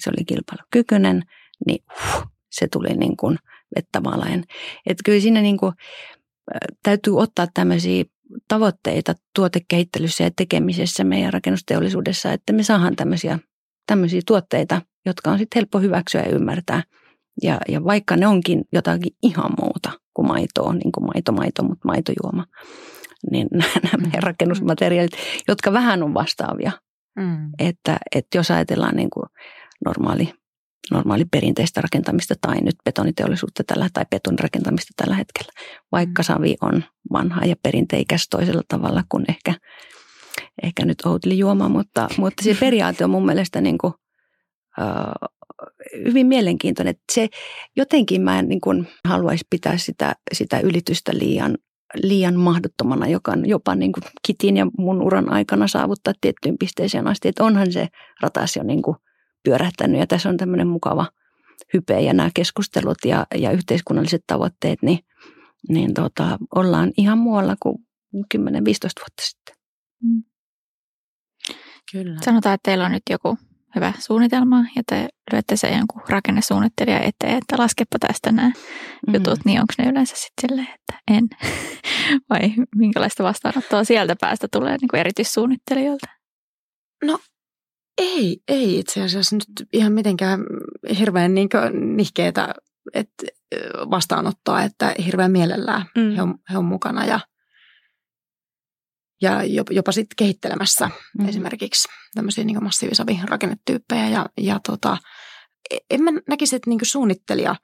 se 0.00 0.10
oli 0.10 0.24
kilpailukykyinen, 0.24 1.22
niin 1.66 1.84
huh, 1.88 2.26
se 2.50 2.68
tuli 2.72 2.88
niin 2.88 3.16
kuin 3.16 3.38
vettä 3.76 4.02
valaen. 4.04 4.44
Että 4.86 5.02
kyllä 5.04 5.20
siinä 5.20 5.40
niin 5.40 5.56
kuin, 5.56 5.72
täytyy 6.82 7.18
ottaa 7.18 7.46
tämmöisiä 7.54 8.04
tavoitteita 8.48 9.14
tuotekehittelyssä 9.34 10.24
ja 10.24 10.30
tekemisessä 10.36 11.04
meidän 11.04 11.32
rakennusteollisuudessa, 11.32 12.32
että 12.32 12.52
me 12.52 12.62
saadaan 12.62 12.96
tämmöisiä, 12.96 13.38
tämmöisiä 13.86 14.20
tuotteita, 14.26 14.82
jotka 15.06 15.30
on 15.30 15.38
sitten 15.38 15.60
helppo 15.60 15.80
hyväksyä 15.80 16.22
ja 16.22 16.30
ymmärtää. 16.30 16.82
Ja, 17.42 17.58
ja 17.68 17.84
vaikka 17.84 18.16
ne 18.16 18.26
onkin 18.26 18.64
jotakin 18.72 19.12
ihan 19.22 19.50
muuta 19.60 19.90
kuin 20.14 20.28
maitoa, 20.28 20.72
niin 20.72 20.92
kuin 20.92 21.04
maito, 21.04 21.32
maito, 21.32 21.62
mutta 21.62 21.88
maitojuoma, 21.88 22.44
niin 23.30 23.48
nämä 23.82 24.02
meidän 24.02 24.22
rakennusmateriaalit, 24.22 25.12
jotka 25.48 25.72
vähän 25.72 26.02
on 26.02 26.14
vastaavia. 26.14 26.72
Mm. 27.16 27.50
Että, 27.58 27.96
että 28.14 28.38
jos 28.38 28.50
ajatellaan 28.50 28.96
niin 28.96 29.10
kuin 29.10 29.26
normaali 29.84 30.32
normaali 30.90 31.24
perinteistä 31.24 31.80
rakentamista 31.80 32.34
tai 32.40 32.60
nyt 32.60 32.76
betoniteollisuutta 32.84 33.62
tällä 33.66 33.88
tai 33.92 34.04
betonirakentamista 34.10 34.92
tällä 34.96 35.14
hetkellä, 35.14 35.52
vaikka 35.92 36.22
mm. 36.22 36.24
savi 36.24 36.56
on 36.62 36.84
vanha 37.12 37.44
ja 37.44 37.56
perinteikäs 37.62 38.26
toisella 38.30 38.62
tavalla 38.68 39.04
kuin 39.08 39.24
ehkä, 39.28 39.54
ehkä 40.62 40.84
nyt 40.84 40.98
Oatly 41.06 41.34
juoma, 41.34 41.68
mutta, 41.68 42.08
mutta 42.18 42.44
se 42.44 42.56
periaate 42.60 43.04
on 43.04 43.10
mun 43.10 43.26
mielestä 43.26 43.60
niin 43.60 43.78
kuin, 43.78 43.92
hyvin 46.04 46.26
mielenkiintoinen. 46.26 46.90
Että 46.90 47.12
se 47.12 47.28
jotenkin 47.76 48.22
mä 48.22 48.38
en 48.38 48.48
niin 48.48 48.60
kuin 48.60 48.88
haluaisi 49.08 49.44
pitää 49.50 49.78
sitä, 49.78 50.14
sitä 50.32 50.60
ylitystä 50.60 51.12
liian, 51.14 51.58
liian 52.02 52.34
mahdottomana, 52.34 53.08
joka 53.08 53.32
on 53.32 53.48
jopa 53.48 53.74
niin 53.74 53.92
kuin 53.92 54.04
kitin 54.26 54.56
ja 54.56 54.66
mun 54.78 55.02
uran 55.02 55.32
aikana 55.32 55.68
saavuttaa 55.68 56.14
tiettyyn 56.20 56.58
pisteeseen 56.58 57.06
asti. 57.06 57.28
Että 57.28 57.44
onhan 57.44 57.72
se 57.72 57.88
ratas 58.20 58.56
jo 58.56 58.62
niin 58.62 58.82
kuin– 58.82 58.96
pyörähtänyt 59.44 60.00
ja 60.00 60.06
tässä 60.06 60.28
on 60.28 60.36
tämmöinen 60.36 60.68
mukava 60.68 61.06
hype 61.74 62.00
ja 62.00 62.12
nämä 62.12 62.30
keskustelut 62.34 62.98
ja, 63.04 63.26
ja 63.34 63.50
yhteiskunnalliset 63.50 64.22
tavoitteet, 64.26 64.82
niin, 64.82 64.98
niin 65.68 65.94
tota, 65.94 66.38
ollaan 66.54 66.92
ihan 66.96 67.18
muualla 67.18 67.56
kuin 67.62 67.78
10-15 68.14 68.40
vuotta 69.00 69.22
sitten. 69.22 69.56
Mm. 70.02 70.22
Kyllä. 71.92 72.20
Sanotaan, 72.24 72.54
että 72.54 72.70
teillä 72.70 72.84
on 72.84 72.92
nyt 72.92 73.02
joku 73.10 73.38
hyvä 73.74 73.92
suunnitelma 73.98 74.64
ja 74.76 74.82
te 74.86 75.08
lyötte 75.32 75.56
sen 75.56 75.78
jonkun 75.78 76.02
rakennesuunnittelija 76.08 77.00
eteen, 77.00 77.38
että 77.38 77.58
laskepa 77.58 77.98
tästä 77.98 78.32
nämä 78.32 78.48
mm. 78.48 79.14
jutut, 79.14 79.38
niin 79.44 79.60
onko 79.60 79.74
ne 79.78 79.90
yleensä 79.90 80.14
sitten 80.16 80.50
silleen, 80.50 80.68
että 80.74 81.02
en? 81.10 81.28
Vai 82.30 82.52
minkälaista 82.76 83.24
vastaanottoa 83.24 83.84
sieltä 83.84 84.16
päästä 84.20 84.48
tulee 84.52 84.76
niin 84.80 84.88
kuin 84.88 85.00
erityissuunnittelijoilta? 85.00 86.06
No 87.04 87.18
ei, 88.00 88.42
ei 88.48 88.78
itse 88.78 89.02
asiassa 89.02 89.36
nyt 89.36 89.68
ihan 89.72 89.92
mitenkään 89.92 90.40
hirveän 90.98 91.34
niin 91.34 91.48
nihkeetä 91.96 92.54
että 92.94 93.26
vastaanottoa, 93.90 94.62
että 94.62 94.94
hirveän 95.06 95.32
mielellään 95.32 95.86
mm. 95.96 96.14
he, 96.16 96.22
on, 96.22 96.34
he 96.52 96.58
on 96.58 96.64
mukana 96.64 97.04
ja, 97.04 97.20
ja 99.22 99.44
jopa, 99.44 99.72
jopa 99.72 99.92
sitten 99.92 100.16
kehittelemässä 100.16 100.90
mm. 101.18 101.28
esimerkiksi 101.28 101.88
tämmöisiä 102.14 102.44
niin 102.44 102.64
massiivisavirakennetyyppejä 102.64 104.08
ja, 104.08 104.26
ja 104.40 104.60
tota, 104.66 104.98
e, 105.70 105.78
en 105.90 106.02
mä 106.02 106.10
näkisi, 106.28 106.56
että 106.56 106.70
niin 106.70 106.80
suunnittelija 106.82 107.56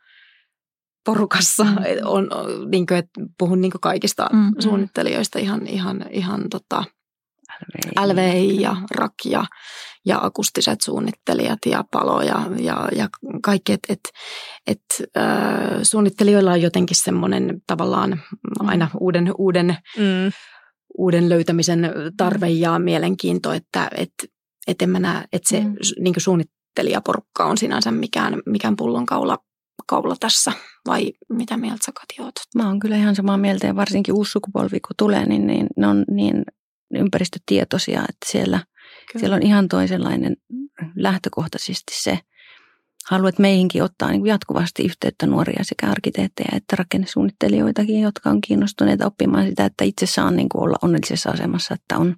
porukassa 1.04 1.64
mm. 1.64 1.76
on, 2.04 2.28
niin 2.70 2.86
kuin, 2.86 2.98
että 2.98 3.20
puhun 3.38 3.60
niin 3.60 3.72
kaikista 3.80 4.28
mm. 4.32 4.52
suunnittelijoista 4.58 5.38
ihan, 5.38 5.66
ihan, 5.66 6.04
ihan 6.10 6.50
tota, 6.50 6.84
LVI 8.00 8.60
ja 8.60 8.76
RAK 8.90 9.14
ja, 9.24 9.44
ja 10.06 10.18
akustiset 10.22 10.80
suunnittelijat 10.80 11.58
ja 11.66 11.84
palo 11.90 12.22
ja, 12.22 12.42
ja, 12.58 12.88
ja 12.96 13.08
kaikki. 13.42 13.72
Että 13.72 13.92
et, 13.92 14.00
et, 14.66 15.08
äh, 15.16 15.80
suunnittelijoilla 15.82 16.52
on 16.52 16.62
jotenkin 16.62 16.96
semmoinen 16.96 17.62
tavallaan 17.66 18.10
mm. 18.10 18.68
aina 18.68 18.90
uuden, 19.00 19.32
uuden, 19.38 19.76
mm. 19.96 20.32
uuden 20.98 21.28
löytämisen 21.28 21.92
tarve 22.16 22.48
ja 22.48 22.78
mielenkiinto, 22.78 23.52
että 23.52 23.90
et, 23.96 24.12
et 24.66 24.82
en 24.82 24.90
mä 24.90 24.98
näe, 24.98 25.24
että 25.32 25.48
se 25.48 25.60
mm. 25.60 25.74
niin 26.00 26.14
suunnittelijaporukka 26.18 27.44
on 27.44 27.58
sinänsä 27.58 27.90
mikään, 27.90 28.42
mikään 28.46 28.76
pullonkaula 28.76 29.38
kaula 29.86 30.16
tässä, 30.20 30.52
vai 30.86 31.12
mitä 31.28 31.56
mieltä 31.56 31.84
sä 31.86 31.92
Kati 31.92 32.22
oot? 32.22 32.34
Mä 32.54 32.68
oon 32.68 32.80
kyllä 32.80 32.96
ihan 32.96 33.14
samaa 33.14 33.36
mieltä 33.36 33.66
ja 33.66 33.76
varsinkin 33.76 34.14
uusi 34.14 34.30
sukupolvi 34.30 34.80
kun 34.80 34.96
tulee, 34.98 35.26
niin, 35.26 35.46
niin 35.46 35.66
ne 35.76 35.86
on 35.86 36.04
niin 36.10 36.44
ympäristötietoisia, 36.94 38.00
että 38.00 38.26
siellä, 38.26 38.60
siellä 39.18 39.36
on 39.36 39.42
ihan 39.42 39.68
toisenlainen 39.68 40.36
lähtökohtaisesti 40.96 41.92
se 41.94 42.18
haluan, 43.10 43.32
meihinkin 43.38 43.82
ottaa 43.82 44.10
niin 44.10 44.26
jatkuvasti 44.26 44.84
yhteyttä 44.84 45.26
nuoria 45.26 45.64
sekä 45.64 45.90
arkkitehtejä 45.90 46.48
että 46.56 46.76
rakennesuunnittelijoitakin, 46.76 48.00
jotka 48.00 48.30
on 48.30 48.40
kiinnostuneita 48.40 49.06
oppimaan 49.06 49.46
sitä, 49.46 49.64
että 49.64 49.84
itse 49.84 50.06
saan 50.06 50.36
niin 50.36 50.48
kuin 50.48 50.62
olla 50.62 50.76
onnellisessa 50.82 51.30
asemassa, 51.30 51.74
että 51.74 51.98
on 51.98 52.16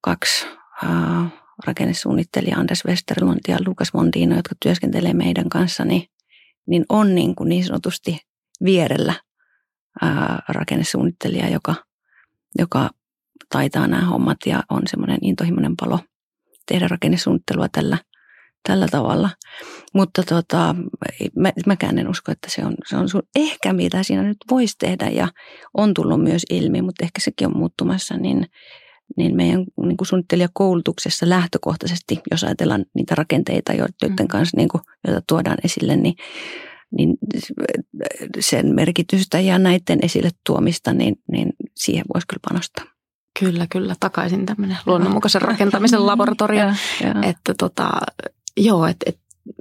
kaksi 0.00 0.46
äh, 0.84 1.32
rakennesuunnittelijaa, 1.66 2.60
Anders 2.60 2.84
Westerlund 2.84 3.40
ja 3.48 3.56
Lukas 3.66 3.94
Mondino, 3.94 4.36
jotka 4.36 4.54
työskentelee 4.62 5.14
meidän 5.14 5.48
kanssa, 5.48 5.84
niin, 5.84 6.08
niin 6.66 6.84
on 6.88 7.14
niin, 7.14 7.34
kuin 7.34 7.48
niin 7.48 7.64
sanotusti 7.64 8.18
vierellä 8.64 9.14
ää, 10.02 10.42
rakennesuunnittelija, 10.48 11.48
joka, 11.48 11.74
joka 12.58 12.90
taitaa 13.52 13.86
nämä 13.86 14.06
hommat 14.06 14.38
ja 14.46 14.62
on 14.70 14.82
semmoinen 14.86 15.18
intohimoinen 15.22 15.76
palo 15.76 15.98
tehdä 16.68 16.88
rakennesuunnittelua 16.88 17.68
tällä, 17.72 17.98
tällä 18.68 18.86
tavalla. 18.90 19.30
Mutta 19.94 20.22
tota, 20.22 20.74
mä, 21.36 21.52
mäkään 21.66 21.98
en 21.98 22.08
usko, 22.08 22.32
että 22.32 22.50
se 22.50 22.64
on, 22.64 22.74
se 22.88 22.96
on 22.96 23.08
sun, 23.08 23.22
ehkä 23.36 23.72
mitä 23.72 24.02
siinä 24.02 24.22
nyt 24.22 24.36
voisi 24.50 24.74
tehdä 24.78 25.08
ja 25.08 25.28
on 25.74 25.94
tullut 25.94 26.22
myös 26.22 26.42
ilmi, 26.50 26.82
mutta 26.82 27.04
ehkä 27.04 27.20
sekin 27.20 27.46
on 27.46 27.56
muuttumassa, 27.56 28.16
niin, 28.16 28.46
niin 29.16 29.36
meidän 29.36 29.64
niin 29.82 29.96
kuin 29.96 30.08
suunnittelijakoulutuksessa 30.08 31.28
lähtökohtaisesti, 31.28 32.20
jos 32.30 32.44
ajatellaan 32.44 32.84
niitä 32.94 33.14
rakenteita, 33.14 33.72
joiden 33.72 34.16
mm. 34.20 34.28
kanssa, 34.28 34.56
niin 34.56 34.68
kuin, 34.68 34.80
joita 35.06 35.22
tuodaan 35.28 35.58
esille, 35.64 35.96
niin 35.96 36.14
niin 36.98 37.16
sen 38.40 38.74
merkitystä 38.74 39.40
ja 39.40 39.58
näiden 39.58 39.98
esille 40.02 40.30
tuomista, 40.46 40.92
niin, 40.92 41.16
niin 41.32 41.52
siihen 41.76 42.04
voisi 42.14 42.26
kyllä 42.26 42.40
panostaa. 42.48 42.95
Kyllä, 43.38 43.66
kyllä. 43.70 43.94
Takaisin 44.00 44.46
tämmöinen 44.46 44.78
luonnonmukaisen 44.86 45.42
rakentamisen 45.42 46.06
laboratorio. 46.06 46.58
ja, 46.60 46.74
ja. 47.00 47.14
Että 47.22 47.54
tota, 47.58 47.90
joo, 48.56 48.86
että 48.86 49.04
et, 49.08 49.20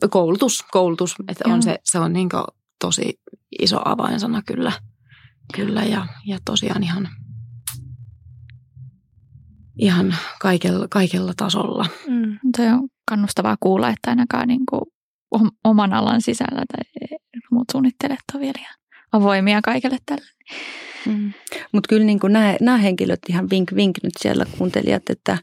koulutus, 0.10 0.64
koulutus, 0.72 1.15
että 1.27 1.49
on 1.49 1.64
se, 1.64 1.80
se 1.84 1.99
on 1.99 2.14
niin 2.14 2.30
tosi 2.81 3.19
iso 3.60 3.80
avainsana 3.85 4.41
kyllä. 4.41 4.72
Kyllä 5.53 5.84
ja, 5.84 6.07
ja 6.26 6.38
tosiaan 6.45 6.84
ihan, 6.84 7.10
ihan 9.80 10.15
kaikella, 10.41 10.88
kaikella 10.89 11.34
tasolla. 11.38 11.85
Mm. 12.07 12.39
Toi 12.57 12.68
on 12.68 12.89
kannustavaa 13.07 13.57
kuulla, 13.60 13.89
että 13.89 14.10
ainakaan 14.10 14.47
niin 14.47 14.65
kuin 14.69 14.81
oman 15.64 15.93
alan 15.93 16.22
sisällä 16.22 16.64
tai 16.72 17.18
muut 17.52 17.68
suunnittelijat 17.72 18.19
on 18.34 18.41
vielä 18.41 18.76
avoimia 19.11 19.61
kaikille 19.61 19.97
tälle. 20.06 20.26
Mm. 21.06 21.34
Mutta 21.72 21.88
kyllä 21.88 22.06
niin 22.06 22.19
nämä, 22.30 22.56
nämä 22.61 22.77
henkilöt 22.77 23.19
ihan 23.30 23.49
vink 23.49 23.76
vink 23.76 23.98
nyt 24.03 24.14
siellä 24.19 24.45
kuuntelijat, 24.57 25.10
että 25.10 25.38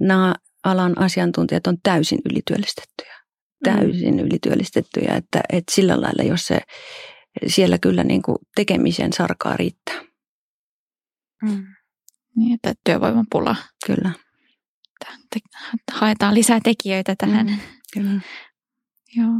nämä 0.00 0.34
alan 0.64 0.98
asiantuntijat 0.98 1.66
on 1.66 1.76
täysin 1.82 2.18
ylityöllistettyjä. 2.30 3.14
Mm. 3.18 3.72
Täysin 3.72 4.14
mm. 4.14 4.20
ylityöllistettyjä, 4.20 5.14
että, 5.14 5.40
että 5.52 5.74
sillä 5.74 6.00
lailla, 6.00 6.22
jos 6.22 6.46
se 6.46 6.60
siellä 7.46 7.78
kyllä 7.78 8.04
niin 8.04 8.22
kuin 8.22 8.38
tekemisen 8.56 9.12
sarkaa 9.12 9.56
riittää. 9.56 10.02
Mm. 11.42 11.66
Niin, 12.36 12.54
että 12.54 12.74
työvoimapula. 12.84 13.56
Kyllä. 13.86 14.10
Haetaan 15.92 16.34
lisää 16.34 16.60
tekijöitä 16.64 17.14
tähän. 17.18 17.46
Mm. 17.46 17.58
Kyllä. 17.94 18.20
Joo. 19.16 19.32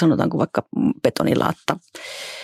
sanotaanko 0.00 0.38
vaikka 0.38 0.62
betonilaatta 1.02 1.76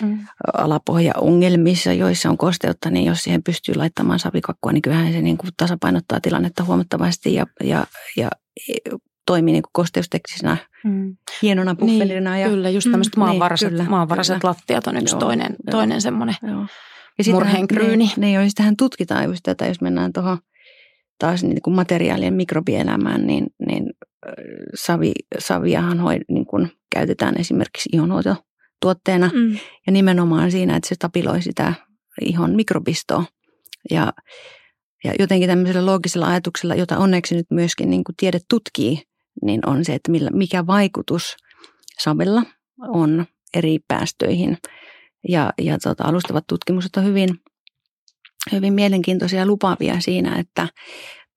mm. 0.01 0.19
alapohjaongelmissa, 0.53 1.93
joissa 1.93 2.29
on 2.29 2.37
kosteutta, 2.37 2.89
niin 2.89 3.05
jos 3.05 3.23
siihen 3.23 3.43
pystyy 3.43 3.75
laittamaan 3.75 4.19
savikakkua, 4.19 4.71
niin 4.71 4.81
kyllähän 4.81 5.13
se 5.13 5.21
niin 5.21 5.37
kuin 5.37 5.49
tasapainottaa 5.57 6.21
tilannetta 6.21 6.63
huomattavasti 6.63 7.33
ja, 7.33 7.45
ja, 7.63 7.87
ja 8.17 8.29
toimii 9.25 9.51
niin 9.51 9.63
kuin 9.63 9.73
kosteusteknisenä 9.73 10.57
mm. 10.83 11.17
hienona 11.41 11.75
puffelina. 11.75 12.31
Niin, 12.31 12.41
ja, 12.41 12.49
kyllä, 12.49 12.69
just 12.69 12.91
tämmöiset 12.91 13.15
mm, 13.15 13.19
maanvaraiset, 13.19 13.73
niin, 13.73 13.89
maanvaraiset 13.89 14.41
kyllä. 14.41 14.49
lattiat 14.49 14.87
on 14.87 14.97
yksi 14.97 15.15
joo, 15.15 15.19
toinen, 15.19 15.55
joo, 15.67 15.71
toinen 15.71 16.01
semmoinen 16.01 16.35
joo. 16.41 16.65
Ja 17.27 17.33
murheenkryyni. 17.33 17.97
Niin, 17.97 18.11
niin, 18.17 18.55
niin, 18.59 18.77
tutkitaan 18.77 19.25
just 19.25 19.43
tätä, 19.43 19.65
jos 19.65 19.81
mennään 19.81 20.13
tuohon– 20.13 20.37
taas 21.23 21.43
niin 21.43 21.61
kuin 21.61 21.75
materiaalien 21.75 22.33
mikrobielämään, 22.33 23.27
niin, 23.27 23.47
niin 23.67 23.93
savi, 24.75 25.11
saviahan 25.39 25.99
hoi, 25.99 26.19
niin 26.29 26.45
kuin 26.45 26.71
käytetään 26.95 27.39
esimerkiksi 27.39 27.89
ihonhoitotuotteena 27.93 29.29
mm. 29.33 29.57
ja 29.85 29.91
nimenomaan 29.91 30.51
siinä, 30.51 30.75
että 30.75 30.89
se 30.89 30.95
tapiloi 30.99 31.41
sitä 31.41 31.73
ihon 32.21 32.55
mikrobistoa. 32.55 33.25
Ja, 33.91 34.13
ja 35.03 35.13
jotenkin 35.19 35.49
tämmöisellä 35.49 35.85
loogisella 35.85 36.27
ajatuksella, 36.27 36.75
jota 36.75 36.97
onneksi 36.97 37.35
nyt 37.35 37.45
myöskin 37.49 37.89
niin 37.89 38.03
kuin 38.03 38.15
tiede 38.15 38.39
tutkii, 38.49 39.01
niin 39.41 39.69
on 39.69 39.85
se, 39.85 39.93
että 39.93 40.11
millä, 40.11 40.29
mikä 40.33 40.67
vaikutus 40.67 41.35
savella 41.99 42.43
on 42.87 43.25
eri 43.53 43.79
päästöihin. 43.87 44.57
Ja, 45.29 45.53
ja 45.61 45.77
tota, 45.83 46.03
alustavat 46.03 46.47
tutkimukset 46.47 46.97
on 46.97 47.05
hyvin 47.05 47.29
hyvin 48.51 48.73
mielenkiintoisia 48.73 49.39
ja 49.39 49.45
lupaavia 49.45 49.99
siinä, 49.99 50.35
että 50.39 50.67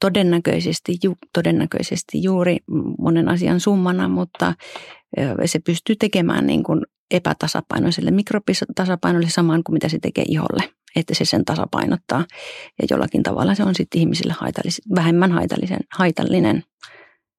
todennäköisesti, 0.01 0.99
ju, 1.03 1.15
todennäköisesti 1.33 2.23
juuri 2.23 2.59
monen 2.99 3.29
asian 3.29 3.61
summana, 3.61 4.09
mutta 4.09 4.55
se 5.45 5.59
pystyy 5.59 5.97
tekemään 5.97 6.47
niin 6.47 6.63
kuin 6.63 6.81
epätasapainoiselle 7.11 8.11
mikrobisapainoille 8.11 9.31
samaan 9.31 9.65
kuin 9.65 9.75
mitä 9.75 9.89
se 9.89 9.99
tekee 10.03 10.25
iholle, 10.29 10.71
että 10.97 11.15
se 11.15 11.25
sen 11.25 11.45
tasapainottaa. 11.45 12.25
Ja 12.83 12.87
jollakin 12.91 13.23
tavalla 13.23 13.55
se 13.55 13.63
on 13.63 13.75
sitten 13.75 14.01
ihmisille 14.01 14.33
haitallis- 14.33 14.95
vähemmän 14.95 15.33
haitallisen, 15.33 15.81
haitallinen 15.99 16.65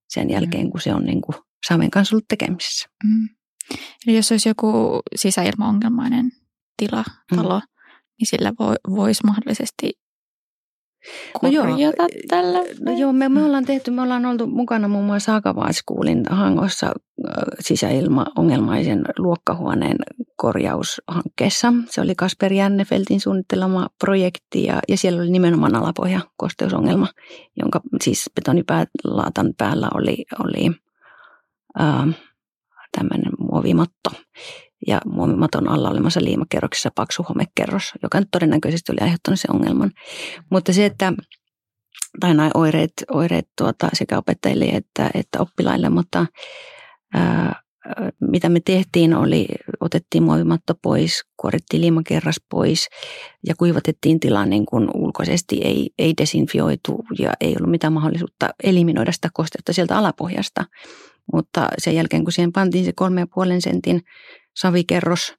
sen 0.10 0.30
jälkeen, 0.30 0.66
mm. 0.66 0.72
kun 0.72 0.82
se 0.82 0.94
on 0.94 1.04
niin 1.04 1.22
kuin 1.22 1.36
saven 1.68 1.92
kanssa 1.92 2.16
ollut 2.16 2.28
tekemisissä. 2.28 2.90
Mm. 3.04 3.30
Eli 4.08 4.16
jos 4.16 4.32
olisi 4.32 4.50
joku 4.50 5.02
sisäilmaongelmainen 5.16 6.32
tila, 6.78 7.04
talo, 7.36 7.60
mm 7.60 7.77
niin 8.20 8.28
sillä 8.28 8.54
voi, 8.60 8.76
voisi 8.90 9.24
mahdollisesti 9.26 9.92
no 11.42 11.50
joo, 11.50 11.66
tällä? 12.28 12.60
No 12.80 12.98
joo, 12.98 13.14
me, 13.14 13.30
me 13.30 13.44
ollaan 13.44 13.66
tehty, 13.66 13.92
me 13.92 14.02
ollaan 14.02 14.26
oltu 14.26 14.48
mukana 14.48 14.88
muun 14.88 15.06
muassa 15.06 15.32
Hakavaaskuulin 15.32 16.24
Hangossa 16.30 16.92
sisäilmaongelmaisen 17.60 19.02
luokkahuoneen 19.18 19.98
korjaushankkeessa. 20.36 21.74
Se 21.90 22.02
oli 22.02 22.16
Kasper 22.16 22.54
Jännefeltin 22.54 23.22
suunnittelema 23.22 23.88
projekti 24.00 24.64
ja, 24.64 24.80
ja 24.90 24.98
siellä 24.98 25.22
oli 25.22 25.30
nimenomaan 25.30 25.76
alapohja 25.76 26.20
kosteusongelma, 26.38 27.08
jonka 27.56 27.82
siis 28.02 28.30
betonilaatan 28.36 29.54
päällä 29.58 29.90
oli, 29.94 30.26
oli 30.46 30.72
ää, 31.80 32.08
tämmöinen 32.98 33.32
muovimatto. 33.40 34.10
Ja 34.88 35.02
muovimaton 35.06 35.70
alla 35.70 35.90
olemassa 35.90 36.24
liimakerroksessa 36.24 36.90
paksu 36.96 37.24
homekerros, 37.24 37.92
joka 38.04 38.20
nyt 38.20 38.28
todennäköisesti 38.32 38.92
oli 38.92 39.02
aiheuttanut 39.02 39.40
sen 39.40 39.56
ongelman. 39.56 39.92
Mutta 40.52 40.74
se, 40.74 40.86
että 40.86 41.14
tai 42.20 42.34
nämä 42.34 42.50
oireet, 42.54 42.94
oireet 43.12 43.48
tuota, 43.58 43.90
sekä 43.94 44.18
opettajille 44.18 44.66
että, 44.66 45.10
että 45.14 45.40
oppilaille, 45.42 45.90
mutta 45.90 46.26
ää, 47.14 47.62
mitä 48.22 48.50
me 48.50 48.60
tehtiin 48.66 49.14
oli, 49.14 49.48
otettiin 49.80 50.24
muovimatto 50.24 50.74
pois, 50.82 51.24
kuorittiin 51.38 51.82
liimakerras 51.82 52.36
pois 52.50 52.88
ja 53.48 53.56
kuivatettiin 53.56 54.20
tila 54.20 54.46
niin 54.46 54.66
kuin 54.66 54.88
ulkoisesti, 54.94 55.62
ei, 55.64 55.90
ei 56.00 56.14
desinfioitu 56.22 57.04
ja 57.20 57.34
ei 57.42 57.56
ollut 57.58 57.72
mitään 57.72 57.94
mahdollisuutta 57.94 58.50
eliminoida 58.64 59.12
sitä 59.12 59.30
kosteutta 59.34 59.74
sieltä 59.74 59.98
alapohjasta. 59.98 60.66
Mutta 61.34 61.68
sen 61.78 61.96
jälkeen, 61.96 62.24
kun 62.24 62.32
siihen 62.32 62.52
pantiin 62.52 62.86
se 62.86 62.92
kolme 62.96 63.22
ja 63.22 63.28
puolen 63.34 63.62
sentin 63.62 64.02
savikerros, 64.58 65.36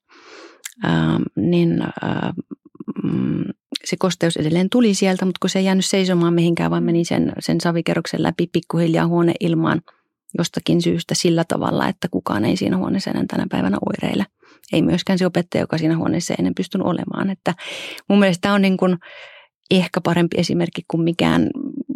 ää, 0.84 1.20
niin 1.36 1.82
ää, 1.82 2.32
mm, 3.02 3.44
se 3.84 3.96
kosteus 3.98 4.36
edelleen 4.36 4.70
tuli 4.70 4.94
sieltä, 4.94 5.24
mutta 5.24 5.38
kun 5.40 5.50
se 5.50 5.58
ei 5.58 5.64
jäänyt 5.64 5.84
seisomaan 5.84 6.34
mihinkään, 6.34 6.70
vaan 6.70 6.84
meni 6.84 7.04
sen, 7.04 7.32
sen 7.38 7.60
savikerroksen 7.60 8.22
läpi 8.22 8.46
pikkuhiljaa 8.52 9.06
huoneilmaan 9.06 9.80
jostakin 10.38 10.82
syystä 10.82 11.14
sillä 11.14 11.44
tavalla, 11.48 11.88
että 11.88 12.08
kukaan 12.10 12.44
ei 12.44 12.56
siinä 12.56 12.76
huoneessa 12.76 13.10
enää 13.10 13.24
tänä 13.28 13.46
päivänä 13.50 13.78
oireile. 13.86 14.26
Ei 14.72 14.82
myöskään 14.82 15.18
se 15.18 15.26
opettaja, 15.26 15.62
joka 15.62 15.78
siinä 15.78 15.96
huoneessa 15.96 16.32
ei 16.32 16.36
ennen 16.38 16.54
pystynyt 16.54 16.86
olemaan. 16.86 17.30
Että 17.30 17.54
mun 18.08 18.18
mielestä 18.18 18.40
tämä 18.40 18.54
on 18.54 18.62
niin 18.62 18.76
kuin 18.76 18.98
ehkä 19.70 20.00
parempi 20.00 20.36
esimerkki 20.40 20.82
kuin 20.88 21.02
mikään 21.02 21.50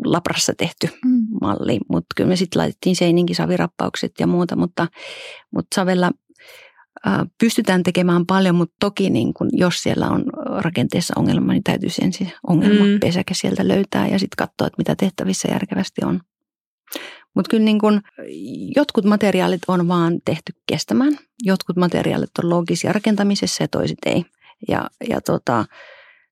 labrassa 0.04 0.52
tehty 0.56 0.88
mm. 1.04 1.26
malli, 1.40 1.78
mutta 1.88 2.06
kyllä 2.16 2.28
me 2.28 2.36
sitten 2.36 2.60
laitettiin 2.60 2.96
seininkin 2.96 3.36
savirappaukset 3.36 4.12
ja 4.20 4.26
muuta, 4.26 4.56
mutta, 4.56 4.88
mutta 5.54 5.74
Savella 5.74 6.10
pystytään 7.38 7.82
tekemään 7.82 8.26
paljon, 8.26 8.54
mutta 8.54 8.76
toki 8.80 9.10
niin 9.10 9.34
kun, 9.34 9.48
jos 9.52 9.82
siellä 9.82 10.08
on 10.08 10.24
rakenteessa 10.62 11.14
ongelma, 11.16 11.52
niin 11.52 11.64
täytyy 11.64 11.88
ensin 12.02 12.32
ongelmapesäke 12.46 13.32
mm. 13.32 13.36
sieltä 13.36 13.68
löytää 13.68 14.08
ja 14.08 14.18
sitten 14.18 14.36
katsoa, 14.46 14.66
että 14.66 14.78
mitä 14.78 14.96
tehtävissä 14.96 15.48
järkevästi 15.52 16.04
on. 16.04 16.20
Mutta 17.34 17.48
kyllä 17.50 17.64
niin 17.64 17.78
kun, 17.78 18.00
jotkut 18.76 19.04
materiaalit 19.04 19.62
on 19.68 19.88
vaan 19.88 20.18
tehty 20.24 20.52
kestämään. 20.66 21.18
Jotkut 21.42 21.76
materiaalit 21.76 22.30
on 22.42 22.50
loogisia 22.50 22.92
rakentamisessa 22.92 23.64
ja 23.64 23.68
toiset 23.68 23.98
ei. 24.06 24.24
Ja, 24.68 24.90
ja 25.08 25.20
tota, 25.20 25.64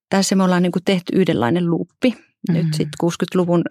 tässä 0.09 0.35
me 0.35 0.43
ollaan 0.43 0.63
niin 0.63 0.71
tehty 0.85 1.15
yhdenlainen 1.15 1.69
luuppi. 1.69 2.09
Mm-hmm. 2.09 2.53
Nyt 2.53 2.73
sitten 2.73 2.99
60-luvun 3.03 3.61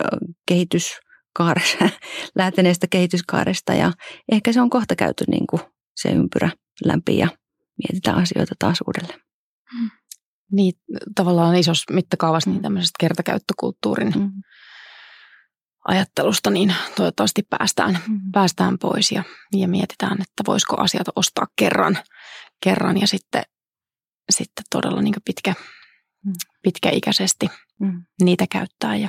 kehityskaaresta, 0.47 1.89
lähteneestä 2.39 2.87
kehityskaaresta 2.91 3.75
ja 3.75 3.93
ehkä 4.33 4.53
se 4.53 4.61
on 4.61 4.71
kohta 4.71 4.97
käyty 4.97 5.25
niin 5.29 5.47
kuin 5.51 5.63
se 5.97 6.09
ympyrä 6.09 6.51
läpi 6.85 7.19
ja 7.19 7.29
mietitään 7.79 8.19
asioita 8.19 8.55
taas 8.59 8.79
uudelleen. 8.87 9.21
Mm. 9.81 9.91
Niin, 10.53 10.75
tavallaan 11.15 11.57
isossa 11.57 11.95
mittakaavassa 11.95 12.51
niin 12.51 12.63
tämmöisestä 12.63 12.97
kertakäyttökulttuurin 13.01 14.13
mm. 14.17 14.31
ajattelusta, 15.89 16.51
niin 16.51 16.75
toivottavasti 16.97 17.43
päästään, 17.43 17.99
mm. 18.09 18.21
päästään 18.33 18.79
pois 18.79 19.13
ja, 19.13 19.25
ja 19.57 19.69
mietitään, 19.69 20.13
että 20.13 20.43
voisiko 20.47 20.77
asiat 20.77 21.07
ostaa 21.17 21.47
kerran, 21.57 21.99
kerran 22.65 23.01
ja 23.01 23.07
sitten, 23.07 23.43
sitten 24.31 24.65
todella 24.71 25.03
niin 25.03 25.15
pitkä, 25.25 25.55
mm. 26.25 26.33
pitkäikäisesti 26.63 27.51
mm. 27.81 28.05
niitä 28.23 28.47
käyttää 28.47 28.97
ja, 28.97 29.09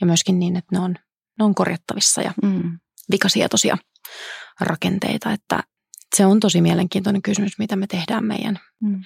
ja 0.00 0.06
myöskin 0.06 0.38
niin, 0.38 0.56
että 0.56 0.76
ne 0.76 0.80
on, 0.84 0.94
ne 1.38 1.44
on 1.44 1.54
korjattavissa 1.54 2.22
ja 2.22 2.32
mm. 2.42 2.78
vikasietoisia 3.10 3.78
rakenteita, 4.60 5.32
että, 5.32 5.62
se 6.16 6.26
on 6.26 6.40
tosi 6.40 6.60
mielenkiintoinen 6.60 7.22
kysymys, 7.22 7.58
mitä 7.58 7.76
me 7.76 7.86
tehdään 7.86 8.24
meidän 8.24 8.58
mm. 8.80 9.00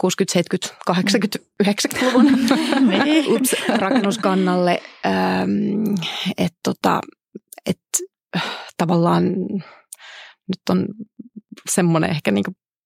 60, 0.00 0.32
70, 0.32 0.76
80, 0.86 1.38
90-luvun 1.64 2.26
Ups, 3.34 3.54
rakennuskannalle. 3.76 4.82
Ähm, 5.06 5.94
että 6.38 6.58
tota, 6.62 7.00
et, 7.66 7.80
tavallaan 8.76 9.24
nyt 10.48 10.60
on 10.70 10.86
semmoinen 11.70 12.10
ehkä 12.10 12.30
niin 12.30 12.44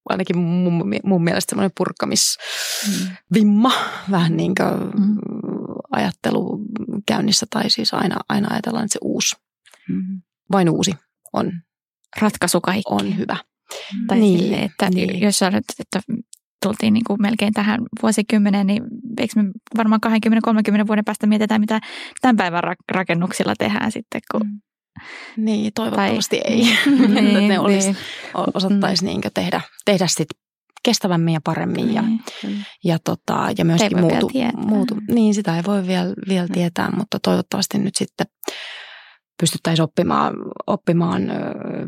ainakin 0.09 0.39
mun, 0.39 0.93
mun 1.05 1.25
mielestä 1.25 1.51
semmoinen 1.51 1.73
purkamisvimma, 1.77 3.69
mm. 3.69 4.11
vähän 4.11 4.37
niin 4.37 4.55
kuin 4.55 4.69
mm. 5.07 5.17
ajattelu 5.91 6.61
käynnissä, 7.07 7.47
tai 7.51 7.71
siis 7.71 7.95
aina, 7.95 8.17
aina 8.29 8.49
ajatellaan, 8.51 8.85
että 8.85 8.93
se 8.93 8.99
uusi, 9.03 9.37
mm. 9.89 10.23
vain 10.53 10.71
uusi 10.71 10.95
on 11.33 11.53
ratkaisu 12.21 12.61
kaikki. 12.61 12.83
On 12.91 13.19
hyvä. 13.19 13.37
Tai 14.07 14.19
niin, 14.19 14.39
sille, 14.39 14.57
että 14.57 14.91
niin. 14.91 15.21
jos 15.21 15.39
sanoit, 15.39 15.65
että 15.79 16.01
tultiin 16.63 16.95
niin 16.95 17.05
kuin 17.05 17.23
melkein 17.23 17.53
tähän 17.53 17.81
vuosikymmeneen, 18.03 18.67
niin 18.67 18.83
eikö 19.21 19.43
me 19.43 19.51
varmaan 19.77 20.01
20-30 20.83 20.87
vuoden 20.87 21.05
päästä 21.05 21.27
mietitään, 21.27 21.61
mitä 21.61 21.81
tämän 22.21 22.37
päivän 22.37 22.63
rakennuksilla 22.93 23.55
tehdään 23.59 23.93
sitten, 23.93 24.21
kun 24.33 24.47
mm. 24.47 24.61
Niin, 25.37 25.73
toivottavasti 25.75 26.41
tai, 26.41 26.53
ei. 26.53 26.79
niin, 27.21 27.49
ne 27.49 27.59
olisi, 27.59 27.87
niin. 27.87 27.97
osattaisi 28.55 29.05
niin 29.05 29.21
tehdä, 29.35 29.61
tehdä 29.85 30.07
sit 30.07 30.29
kestävämmin 30.83 31.35
ja 31.35 31.41
paremmin. 31.45 31.87
Niin, 31.87 31.95
ja, 31.95 32.03
ja, 32.85 32.99
tota, 33.05 33.49
ja 33.59 33.65
myöskin 33.65 34.01
muutu, 34.01 34.31
muutu. 34.57 34.97
Niin, 35.11 35.35
sitä 35.35 35.57
ei 35.57 35.63
voi 35.67 35.87
vielä, 35.87 36.15
vielä 36.29 36.49
tietää, 36.49 36.91
mutta 36.97 37.19
toivottavasti 37.23 37.79
nyt 37.79 37.95
sitten 37.97 38.27
pystyttäisiin 39.41 39.85
oppimaan, 39.85 40.35
oppimaan 40.67 41.23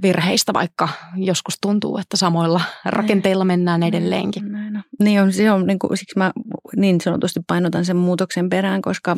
virheistä, 0.03 0.53
vaikka 0.53 0.89
joskus 1.17 1.55
tuntuu, 1.61 1.99
että 1.99 2.17
samoilla 2.17 2.61
rakenteilla 2.85 3.45
mennään 3.45 3.83
edelleenkin. 3.83 4.53
Näin, 4.53 4.83
Niin 5.03 5.23
on, 5.23 5.33
se 5.33 5.51
on 5.51 5.67
niin 5.67 5.79
kuin, 5.79 5.97
siksi 5.99 6.19
mä 6.19 6.33
niin 6.77 7.01
sanotusti 7.01 7.41
painotan 7.47 7.85
sen 7.85 7.97
muutoksen 7.97 8.49
perään, 8.49 8.83
koska 8.83 9.17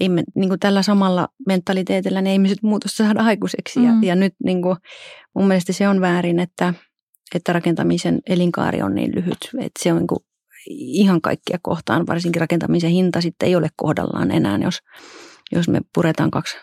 ei 0.00 0.08
me, 0.08 0.22
niin 0.34 0.48
kuin 0.48 0.60
tällä 0.60 0.82
samalla 0.82 1.28
mentaliteetillä 1.46 2.22
me 2.22 2.48
sit 2.48 2.62
muutosta 2.62 3.04
saada 3.04 3.22
aikuiseksi. 3.22 3.78
Mm. 3.78 3.84
Ja, 3.84 3.92
ja 4.02 4.14
nyt 4.14 4.34
niin 4.44 4.62
kuin, 4.62 4.76
mun 5.34 5.48
mielestä 5.48 5.72
se 5.72 5.88
on 5.88 6.00
väärin, 6.00 6.40
että, 6.40 6.74
että 7.34 7.52
rakentamisen 7.52 8.20
elinkaari 8.26 8.82
on 8.82 8.94
niin 8.94 9.14
lyhyt, 9.14 9.50
että 9.58 9.82
se 9.82 9.92
on 9.92 9.98
niin 9.98 10.06
kuin 10.06 10.20
ihan 10.68 11.20
kaikkia 11.20 11.58
kohtaan, 11.62 12.06
varsinkin 12.06 12.40
rakentamisen 12.40 12.90
hinta 12.90 13.20
sitten 13.20 13.46
ei 13.46 13.56
ole 13.56 13.68
kohdallaan 13.76 14.30
enää, 14.30 14.58
jos, 14.62 14.78
jos 15.52 15.68
me 15.68 15.80
puretaan 15.94 16.30
kaksi 16.30 16.56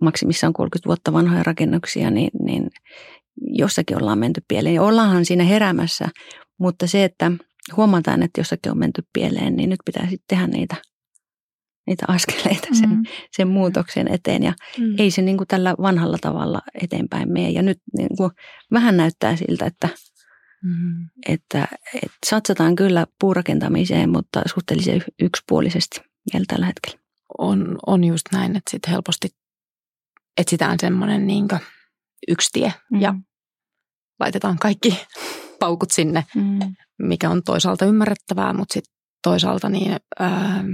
maksimissaan 0.00 0.52
30 0.52 0.86
vuotta 0.86 1.12
vanhoja 1.12 1.42
rakennuksia, 1.42 2.10
niin, 2.10 2.30
niin 2.44 2.70
jossakin 3.40 3.96
ollaan 3.96 4.18
menty 4.18 4.42
pieleen. 4.48 4.74
Ja 4.74 4.82
ollaanhan 4.82 5.24
siinä 5.24 5.44
heräämässä, 5.44 6.08
mutta 6.58 6.86
se, 6.86 7.04
että 7.04 7.32
huomataan, 7.76 8.22
että 8.22 8.40
jossakin 8.40 8.72
on 8.72 8.78
menty 8.78 9.02
pieleen, 9.12 9.56
niin 9.56 9.70
nyt 9.70 9.80
pitää 9.84 10.02
sitten 10.02 10.24
tehdä 10.28 10.46
niitä, 10.46 10.76
niitä 11.86 12.04
askeleita 12.08 12.68
sen, 12.72 12.90
mm. 12.90 13.02
sen 13.36 13.48
muutoksen 13.48 14.08
eteen. 14.08 14.42
Ja 14.42 14.52
mm. 14.78 14.94
ei 14.98 15.10
se 15.10 15.22
niin 15.22 15.36
kuin 15.36 15.48
tällä 15.48 15.74
vanhalla 15.82 16.18
tavalla 16.20 16.60
eteenpäin 16.82 17.32
mene. 17.32 17.50
Ja 17.50 17.62
nyt 17.62 17.78
niin 17.96 18.16
kuin 18.16 18.30
vähän 18.72 18.96
näyttää 18.96 19.36
siltä, 19.36 19.66
että, 19.66 19.88
mm. 20.62 21.08
että, 21.28 21.68
että 21.94 22.16
satsataan 22.26 22.76
kyllä 22.76 23.06
puurakentamiseen, 23.20 24.10
mutta 24.10 24.42
suhteellisen 24.54 25.02
yksipuolisesti 25.22 26.00
vielä 26.32 26.44
tällä 26.48 26.66
hetkellä. 26.66 26.98
On, 27.38 27.78
on 27.86 28.04
just 28.04 28.26
näin, 28.32 28.56
että 28.56 28.70
sitten 28.70 28.90
helposti 28.90 29.28
etsitään 30.36 30.76
semmoinen 30.80 31.26
niin 31.26 31.48
yksi 32.28 32.48
tie 32.52 32.74
mm. 32.90 33.00
ja 33.00 33.14
laitetaan 34.20 34.58
kaikki 34.58 35.06
paukut 35.60 35.90
sinne, 35.90 36.26
mm. 36.34 36.58
mikä 36.98 37.30
on 37.30 37.42
toisaalta 37.42 37.84
ymmärrettävää, 37.84 38.52
mutta 38.52 38.72
sitten 38.72 38.94
toisaalta 39.22 39.68
niin 39.68 39.96
ää, 40.18 40.64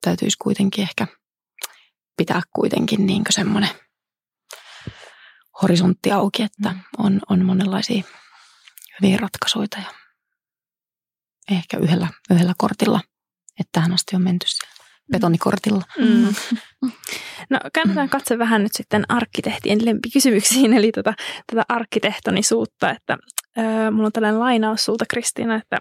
täytyisi 0.00 0.36
kuitenkin 0.42 0.82
ehkä 0.82 1.06
pitää 2.16 2.42
kuitenkin 2.56 3.06
niin 3.06 3.22
semmoinen 3.30 3.70
horisontti 5.62 6.12
auki, 6.12 6.42
että 6.42 6.72
mm. 6.72 6.80
on, 6.98 7.20
on 7.30 7.44
monenlaisia 7.44 8.02
hyviä 9.00 9.16
ratkaisuja 9.16 9.66
ja 9.76 9.84
ehkä 11.50 11.78
yhdellä, 11.78 12.08
yhdellä 12.30 12.54
kortilla, 12.58 13.00
että 13.60 13.70
tähän 13.72 13.92
asti 13.92 14.16
on 14.16 14.22
menty 14.22 14.46
siellä 14.48 14.77
betonikortilla. 15.12 15.82
Mm. 15.98 16.34
No 17.50 17.58
käännetään 17.72 18.08
katse 18.08 18.38
vähän 18.38 18.62
nyt 18.62 18.72
sitten 18.74 19.04
arkkitehtien 19.08 19.84
lempikysymyksiin, 19.84 20.72
eli 20.72 20.92
tätä, 20.92 21.10
tota, 21.10 21.22
tätä 21.46 21.64
arkkitehtonisuutta, 21.68 22.90
että 22.90 23.18
äh, 23.58 23.90
mulla 23.92 24.06
on 24.06 24.12
tällainen 24.12 24.40
lainaus 24.40 24.84
sulta 24.84 25.04
Kristiina, 25.08 25.56
että 25.56 25.78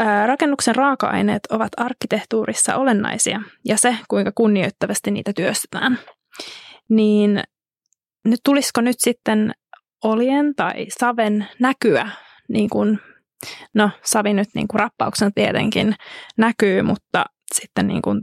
äh, 0.00 0.26
rakennuksen 0.26 0.74
raaka-aineet 0.74 1.46
ovat 1.50 1.72
arkkitehtuurissa 1.76 2.76
olennaisia 2.76 3.40
ja 3.64 3.76
se, 3.76 3.96
kuinka 4.08 4.32
kunnioittavasti 4.34 5.10
niitä 5.10 5.32
työstetään. 5.36 5.98
Niin 6.88 7.42
nyt 8.24 8.40
tulisiko 8.44 8.80
nyt 8.80 8.96
sitten 8.98 9.52
olien 10.04 10.54
tai 10.54 10.86
saven 10.98 11.48
näkyä 11.58 12.08
niin 12.48 12.70
kuin 12.70 13.00
No, 13.74 13.90
savi 14.04 14.34
nyt 14.34 14.48
niin 14.54 14.68
kuin 14.68 14.80
rappauksen 14.80 15.34
tietenkin 15.34 15.94
näkyy, 16.36 16.82
mutta 16.82 17.24
sitten 17.54 17.86
niin 17.86 18.02
kuin 18.02 18.20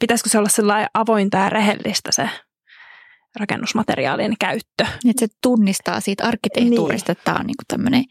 pitäisikö 0.00 0.30
se 0.30 0.38
olla 0.38 0.48
sellainen 0.48 0.88
avointa 0.94 1.38
ja 1.38 1.50
rehellistä 1.50 2.12
se, 2.12 2.30
rakennusmateriaalien 3.40 4.34
käyttö. 4.40 4.86
Että 5.08 5.20
se 5.20 5.26
tunnistaa 5.42 6.00
siitä 6.00 6.24
arkkitehtuurista, 6.24 7.12
niin. 7.12 7.18
että 7.18 7.24
tämä 7.24 7.36
on 7.40 7.46
niinku 7.46 7.62
tämmöinen 7.68 8.04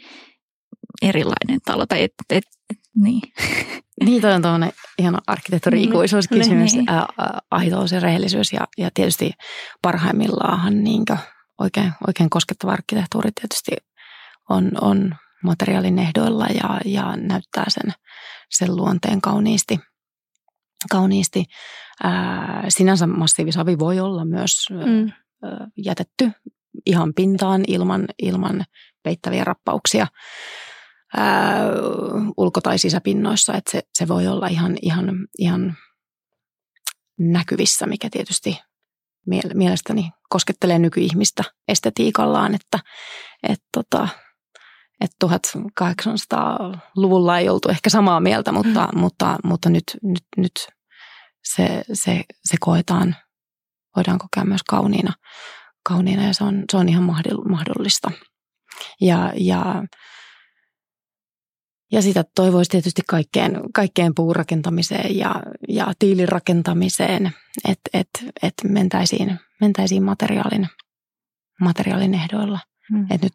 erilainen 1.01 1.59
talo. 1.65 1.85
Tai 1.85 2.03
et, 2.03 2.13
et, 2.29 2.43
et, 2.69 2.77
niin. 2.95 3.21
Niin, 4.03 4.21
toi 4.21 4.33
on 4.33 4.41
tuollainen 4.41 4.71
ihana 4.99 5.19
arkkitehtuuri-ikuisuuskysymys, 5.27 6.73
niin. 6.73 6.89
äh, 6.89 7.05
aitous 7.51 7.91
ja 7.91 7.99
rehellisyys 7.99 8.53
ja, 8.53 8.67
ja 8.77 8.89
tietysti 8.93 9.31
parhaimmillaan 9.81 10.83
niin 10.83 11.03
oikein, 11.59 11.93
oikein 12.07 12.29
koskettava 12.29 12.71
arkkitehtuuri 12.71 13.29
tietysti 13.31 13.71
on, 14.49 14.71
on 14.81 15.15
materiaalin 15.43 15.99
ehdoilla 15.99 16.45
ja, 16.45 16.79
ja 16.85 17.15
näyttää 17.15 17.65
sen, 17.67 17.93
sen 18.49 18.75
luonteen 18.75 19.21
kauniisti. 19.21 19.79
Kauniisti. 20.91 21.45
Ää, 22.03 22.65
sinänsä 22.69 23.07
massiivisavi 23.07 23.79
voi 23.79 23.99
olla 23.99 24.25
myös 24.25 24.51
mm. 24.69 25.11
ää, 25.43 25.67
jätetty 25.85 26.31
ihan 26.85 27.13
pintaan 27.13 27.63
ilman, 27.67 28.05
ilman 28.21 28.65
peittäviä 29.03 29.43
rappauksia 29.43 30.07
ää, 31.17 31.61
ulko- 32.37 32.61
tai 32.61 32.77
sisäpinnoissa, 32.77 33.53
että 33.53 33.71
se, 33.71 33.81
se 33.93 34.07
voi 34.07 34.27
olla 34.27 34.47
ihan, 34.47 34.77
ihan, 34.81 35.27
ihan 35.37 35.77
näkyvissä, 37.19 37.85
mikä 37.85 38.09
tietysti 38.11 38.59
mielestäni 39.53 40.11
koskettelee 40.29 40.79
nykyihmistä 40.79 41.43
estetiikallaan, 41.67 42.55
että 42.55 42.79
et 43.49 43.59
tota, 43.73 44.07
et 45.01 45.11
1800-luvulla 45.25 47.39
ei 47.39 47.49
oltu 47.49 47.69
ehkä 47.69 47.89
samaa 47.89 48.19
mieltä, 48.19 48.51
mutta, 48.51 48.89
mm. 48.93 48.99
mutta, 48.99 49.37
mutta 49.43 49.69
nyt, 49.69 49.83
nyt, 50.03 50.25
nyt 50.37 50.67
se, 51.43 51.83
se, 51.93 52.23
se 52.43 52.57
koetaan, 52.59 53.15
voidaan 53.95 54.19
kokea 54.19 54.45
myös 54.45 54.63
kauniina, 54.63 55.13
kauniina 55.83 56.23
ja 56.23 56.33
se 56.33 56.43
on, 56.43 56.63
se 56.71 56.77
on 56.77 56.89
ihan 56.89 57.03
mahdollista. 57.49 58.11
Ja, 59.01 59.31
ja 59.35 59.83
ja 61.91 62.01
sitä 62.01 62.25
toivoisi 62.35 62.71
tietysti 62.71 63.01
kaikkeen, 63.07 63.59
kaikkeen 63.73 64.15
puurakentamiseen 64.15 65.17
ja, 65.17 65.43
ja 65.69 65.93
tiilirakentamiseen, 65.99 67.31
että 67.67 67.89
et, 67.93 68.09
et 68.43 68.53
mentäisiin, 68.63 69.39
mentäisiin 69.61 70.03
materiaalin, 70.03 70.67
materiaalin 71.61 72.13
ehdoilla. 72.13 72.59
Mm. 72.91 73.07
Et 73.11 73.21
nyt 73.21 73.33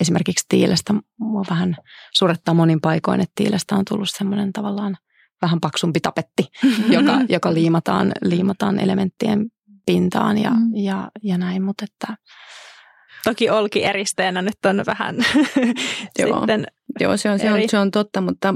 esimerkiksi 0.00 0.46
tiilestä 0.48 0.94
mua 1.18 1.44
vähän 1.50 1.76
surettaa 2.14 2.54
monin 2.54 2.80
paikoin, 2.80 3.20
että 3.20 3.32
tiilestä 3.34 3.74
on 3.74 3.84
tullut 3.88 4.10
semmoinen 4.10 4.52
tavallaan 4.52 4.96
vähän 5.42 5.60
paksumpi 5.60 6.00
tapetti, 6.00 6.46
joka, 6.96 7.18
joka 7.28 7.54
liimataan, 7.54 8.12
liimataan 8.22 8.78
elementtien 8.78 9.46
pintaan 9.86 10.38
ja, 10.38 10.50
mm. 10.50 10.76
ja, 10.76 11.10
ja 11.22 11.38
näin, 11.38 11.62
mutta 11.62 11.84
että 11.84 12.16
Toki 13.24 13.50
olki 13.50 13.84
eristeenä 13.84 14.42
nyt 14.42 14.66
on 14.66 14.82
vähän 14.86 15.16
Joo. 16.18 16.38
sitten 16.38 16.66
Joo, 17.00 17.16
se 17.16 17.30
on, 17.30 17.38
se, 17.38 17.52
on, 17.52 17.60
se 17.68 17.78
on 17.78 17.90
totta, 17.90 18.20
mutta 18.20 18.54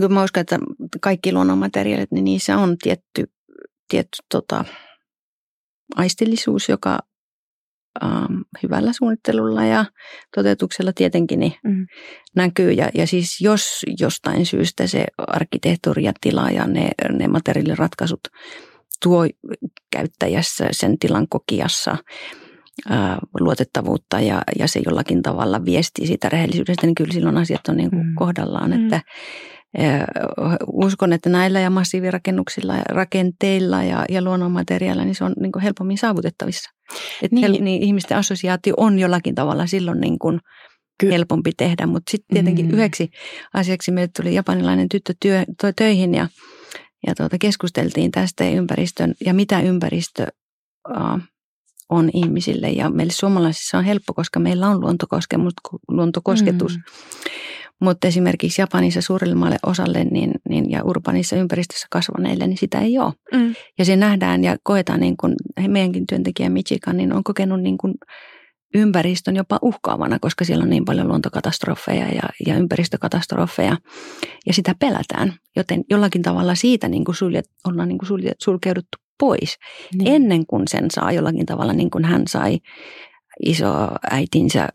kun 0.00 0.12
mä 0.14 0.24
uskon, 0.24 0.40
että 0.40 0.58
kaikki 1.00 1.32
luonnonmateriaalit, 1.32 2.12
niin 2.12 2.24
niissä 2.24 2.58
on 2.58 2.78
tietty, 2.78 3.24
tietty 3.88 4.18
tota, 4.30 4.64
aistillisuus, 5.96 6.68
joka 6.68 6.98
ähm, 8.04 8.40
hyvällä 8.62 8.92
suunnittelulla 8.92 9.64
ja 9.64 9.84
toteutuksella 10.34 10.92
tietenkin 10.92 11.40
niin 11.40 11.54
mm. 11.64 11.86
näkyy. 12.36 12.72
Ja, 12.72 12.90
ja 12.94 13.06
siis 13.06 13.40
jos 13.40 13.80
jostain 14.00 14.46
syystä 14.46 14.86
se 14.86 15.04
arkkitehtuuri 15.18 16.04
ja 16.04 16.12
tila 16.20 16.50
ja 16.50 16.66
ne, 16.66 16.90
ne 17.12 17.28
materiaaliratkaisut 17.28 18.20
tuo 19.02 19.26
käyttäjässä 19.90 20.68
sen 20.70 20.98
tilan 20.98 21.26
kokijassa– 21.28 21.96
luotettavuutta 23.40 24.20
ja, 24.20 24.42
ja 24.58 24.68
se 24.68 24.80
jollakin 24.86 25.22
tavalla 25.22 25.64
viestii 25.64 26.06
siitä 26.06 26.28
rehellisyydestä, 26.28 26.86
niin 26.86 26.94
kyllä 26.94 27.12
silloin 27.12 27.36
asiat 27.36 27.68
on 27.68 27.76
niin 27.76 27.90
kuin 27.90 28.06
mm. 28.06 28.14
kohdallaan. 28.14 28.70
Mm. 28.70 28.84
Että, 28.84 29.00
uskon, 30.72 31.12
että 31.12 31.30
näillä 31.30 31.60
ja 31.60 31.70
massiivirakennuksilla 31.70 32.74
ja 32.74 32.82
rakenteilla 32.88 33.82
ja, 33.82 34.04
ja 34.08 34.22
luonnonmateriaalilla 34.22 35.04
niin 35.04 35.14
se 35.14 35.24
on 35.24 35.34
niin 35.40 35.52
kuin 35.52 35.62
helpommin 35.62 35.98
saavutettavissa. 35.98 36.70
Että 37.22 37.34
niin. 37.34 37.42
Hel, 37.42 37.62
niin 37.62 37.82
ihmisten 37.82 38.16
assosiaatio 38.16 38.74
on 38.76 38.98
jollakin 38.98 39.34
tavalla 39.34 39.66
silloin 39.66 40.00
niin 40.00 40.18
kuin 40.18 40.40
helpompi 41.02 41.52
tehdä, 41.56 41.86
mutta 41.86 42.10
sitten 42.10 42.34
tietenkin 42.34 42.66
mm. 42.66 42.72
yhdeksi 42.72 43.10
asiaksi 43.54 43.90
meille 43.90 44.10
tuli 44.16 44.34
japanilainen 44.34 44.88
tyttö 44.88 45.14
työ, 45.20 45.44
toi 45.60 45.72
töihin 45.72 46.14
ja, 46.14 46.28
ja 47.06 47.14
tuota, 47.14 47.38
keskusteltiin 47.38 48.10
tästä 48.10 48.48
ympäristön 48.48 49.14
ja 49.24 49.34
mitä 49.34 49.60
ympäristö 49.60 50.26
uh, 50.90 51.20
on 51.88 52.10
ihmisille. 52.14 52.70
Ja 52.70 52.90
meille 52.90 53.12
suomalaisissa 53.12 53.78
on 53.78 53.84
helppo, 53.84 54.14
koska 54.14 54.40
meillä 54.40 54.68
on 54.68 54.80
luontokosketus. 55.88 56.76
Mm. 56.76 56.82
Mutta 57.84 58.08
esimerkiksi 58.08 58.62
Japanissa 58.62 59.00
suurimmalle 59.00 59.56
osalle 59.66 60.04
niin, 60.04 60.30
niin, 60.48 60.70
ja 60.70 60.84
urbanissa 60.84 61.36
ympäristössä 61.36 61.86
kasvaneille, 61.90 62.46
niin 62.46 62.58
sitä 62.58 62.80
ei 62.80 62.98
ole. 62.98 63.12
Mm. 63.34 63.54
Ja 63.78 63.84
se 63.84 63.96
nähdään 63.96 64.44
ja 64.44 64.56
koetaan, 64.62 65.00
niin 65.00 65.16
kuin 65.16 65.34
meidänkin 65.68 66.06
työntekijä 66.06 66.48
Michigan 66.48 66.96
niin 66.96 67.12
on 67.12 67.24
kokenut 67.24 67.62
niin 67.62 67.78
kuin 67.78 67.94
ympäristön 68.74 69.36
jopa 69.36 69.58
uhkaavana, 69.62 70.18
koska 70.18 70.44
siellä 70.44 70.62
on 70.62 70.70
niin 70.70 70.84
paljon 70.84 71.08
luontokatastrofeja 71.08 72.06
ja, 72.08 72.22
ja 72.46 72.56
ympäristökatastrofeja. 72.56 73.76
Ja 74.46 74.52
sitä 74.52 74.74
pelätään, 74.78 75.34
joten 75.56 75.84
jollakin 75.90 76.22
tavalla 76.22 76.54
siitä 76.54 76.88
niin 76.88 77.04
kuin 77.04 77.14
suljet, 77.14 77.44
ollaan 77.68 77.88
niin 77.88 77.98
kuin 77.98 78.08
suljet, 78.08 78.40
sulkeuduttu 78.42 78.98
pois 79.18 79.58
niin. 79.94 80.14
ennen 80.14 80.46
kuin 80.46 80.62
sen 80.68 80.90
saa 80.90 81.12
jollakin 81.12 81.46
tavalla 81.46 81.72
niin 81.72 81.90
kuin 81.90 82.04
hän 82.04 82.22
sai 82.28 82.58
iso 83.46 83.88
äitinsä 84.10 84.68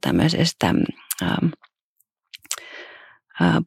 tämmöisestä 0.00 0.74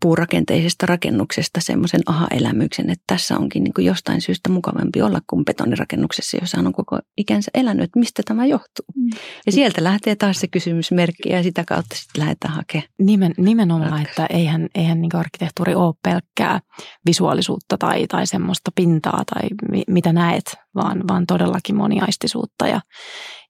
puurakenteisesta 0.01 0.85
rakennuksesta 0.85 1.59
semmoisen 1.61 2.01
aha-elämyksen, 2.05 2.89
että 2.89 3.03
tässä 3.07 3.37
onkin 3.37 3.63
niin 3.63 3.73
kuin 3.73 3.85
jostain 3.85 4.21
syystä 4.21 4.49
mukavampi 4.49 5.01
olla 5.01 5.19
kuin 5.27 5.45
betonirakennuksessa, 5.45 6.37
jossa 6.41 6.59
on 6.59 6.73
koko 6.73 6.99
ikänsä 7.17 7.51
elänyt, 7.53 7.83
että 7.83 7.99
mistä 7.99 8.21
tämä 8.25 8.45
johtuu. 8.45 8.85
Mm. 8.95 9.09
Ja 9.45 9.51
sieltä 9.51 9.83
lähtee 9.83 10.15
taas 10.15 10.39
se 10.39 10.47
kysymysmerkki 10.47 11.29
ja 11.29 11.43
sitä 11.43 11.63
kautta 11.67 11.95
sitten 11.95 12.21
lähdetään 12.21 12.53
hakemaan. 12.53 12.89
Nimen, 12.99 13.33
nimenomaan, 13.37 13.91
ratkaisu. 13.91 14.09
että 14.09 14.25
eihän, 14.29 14.67
eihän 14.75 15.01
niin 15.01 15.15
arkkitehtuuri 15.15 15.75
ole 15.75 15.95
pelkkää 16.03 16.59
visuaalisuutta 17.05 17.77
tai, 17.77 18.07
tai 18.07 18.27
semmoista 18.27 18.71
pintaa 18.75 19.23
tai 19.33 19.49
mi, 19.71 19.83
mitä 19.87 20.13
näet, 20.13 20.55
vaan, 20.75 21.03
vaan 21.07 21.25
todellakin 21.25 21.75
moniaistisuutta 21.75 22.67
ja, 22.67 22.81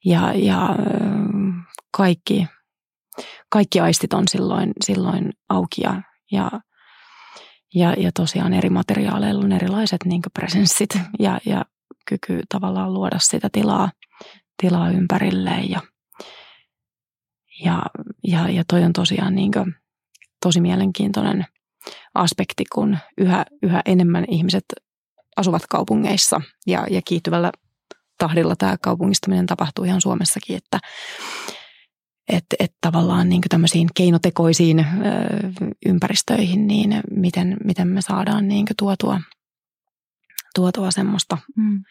ja, 0.06 0.34
ja 0.34 0.76
kaikki 1.98 2.48
kaikki 3.50 3.80
aistit 3.80 4.14
on 4.14 4.28
silloin, 4.28 4.74
silloin 4.86 5.34
auki 5.50 5.82
ja, 5.82 6.02
ja, 6.32 6.52
ja, 7.76 7.94
ja 7.98 8.12
tosiaan 8.12 8.54
eri 8.54 8.70
materiaaleilla 8.70 9.46
on 9.46 9.52
erilaiset 9.52 10.06
niin 10.06 10.22
presenssit 10.34 11.00
ja, 11.20 11.40
ja 11.46 11.66
kyky 12.10 12.42
tavallaan 12.50 12.94
luoda 12.94 13.20
sitä 13.20 13.50
tilaa, 13.52 13.92
tilaa 14.62 14.90
ympärilleen 14.90 15.70
ja, 15.70 15.82
ja, 17.64 17.82
ja, 18.28 18.50
ja 18.50 18.64
toi 18.68 18.84
on 18.84 18.94
tosiaan 18.94 19.36
niin 19.36 19.52
tosi 20.44 20.62
mielenkiintoinen 20.62 21.46
aspekti, 22.14 22.64
kun 22.74 22.98
yhä, 23.18 23.46
yhä 23.64 23.82
enemmän 23.86 24.26
ihmiset 24.28 24.66
asuvat 25.38 25.68
kaupungeissa 25.70 26.42
ja, 26.68 26.88
ja 26.90 27.02
kiihtyvällä 27.06 27.52
tahdilla 28.18 28.56
tämä 28.56 28.78
kaupungistuminen 28.82 29.46
tapahtuu 29.46 29.86
ihan 29.86 30.02
Suomessakin, 30.02 30.58
että, 30.58 30.80
että 32.28 32.56
et 32.60 32.74
tavallaan 32.82 33.30
niin 33.30 33.42
tämmöisiin 33.50 33.90
keinotekoisiin 33.96 34.80
ö, 34.80 34.86
ympäristöihin, 35.86 36.68
niin 36.68 37.02
miten, 37.12 37.58
miten 37.64 37.88
me 37.88 38.02
saadaan 38.02 38.48
niin 38.48 38.66
tuotua, 38.78 39.22
tuotua 40.56 40.92
semmoista 40.92 41.38
mm. 41.58 41.84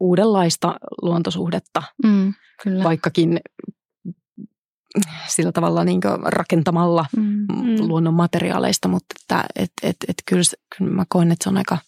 uudenlaista 0.00 0.74
luontosuhdetta, 1.02 1.82
mm, 2.04 2.34
kyllä. 2.62 2.84
vaikkakin 2.84 3.40
sillä 5.26 5.52
tavalla 5.52 5.84
niin 5.84 6.00
rakentamalla 6.24 7.06
mm, 7.16 7.22
mm. 7.22 7.76
luonnon 7.78 8.14
materiaaleista, 8.14 8.88
mutta 8.88 9.14
että, 9.22 9.44
et, 9.56 9.72
et, 9.82 9.96
et 10.08 10.22
kyllä, 10.26 10.42
kyllä 10.78 10.90
mä 10.90 11.04
koen, 11.08 11.32
että 11.32 11.44
se 11.44 11.48
on 11.48 11.56
aika, 11.56 11.78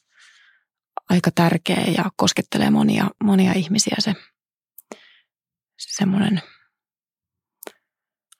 aika 1.10 1.30
tärkeä 1.34 1.84
ja 1.96 2.04
koskettelee 2.16 2.70
monia, 2.70 3.10
monia 3.24 3.52
ihmisiä 3.52 3.96
se, 3.98 4.14
se 5.78 5.96
semmoinen– 5.96 6.42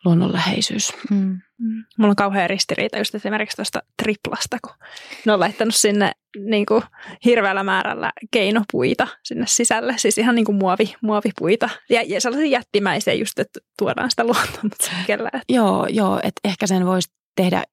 luonnonläheisyys. 0.04 0.92
Mm. 1.10 1.38
Mm. 1.58 1.84
Mulla 1.98 2.10
on 2.10 2.16
kauhean 2.16 2.50
ristiriita 2.50 2.98
just 2.98 3.14
esimerkiksi 3.14 3.56
tuosta 3.56 3.82
triplasta, 4.02 4.56
kun 4.66 4.74
ne 5.26 5.32
on 5.32 5.40
laittanut 5.40 5.74
sinne 5.74 6.12
niin 6.44 6.66
kuin 6.66 6.82
hirveällä 7.24 7.62
määrällä 7.62 8.12
keinopuita 8.30 9.08
sinne 9.24 9.44
sisälle, 9.48 9.94
siis 9.96 10.18
ihan 10.18 10.34
niin 10.34 10.44
kuin 10.44 10.58
muovi, 10.58 10.94
muovipuita 11.02 11.70
ja, 11.90 12.02
ja 12.06 12.20
sellaisia 12.20 12.48
jättimäisiä 12.48 13.14
just, 13.14 13.38
että 13.38 13.60
tuodaan 13.78 14.10
sitä 14.10 14.24
luontoa, 14.24 14.62
mutta 14.62 14.90
Joo, 15.48 15.86
joo 15.86 16.20
että 16.22 16.40
ehkä 16.44 16.66
sen 16.66 16.86
voisi 16.86 17.10
tehdä 17.36 17.64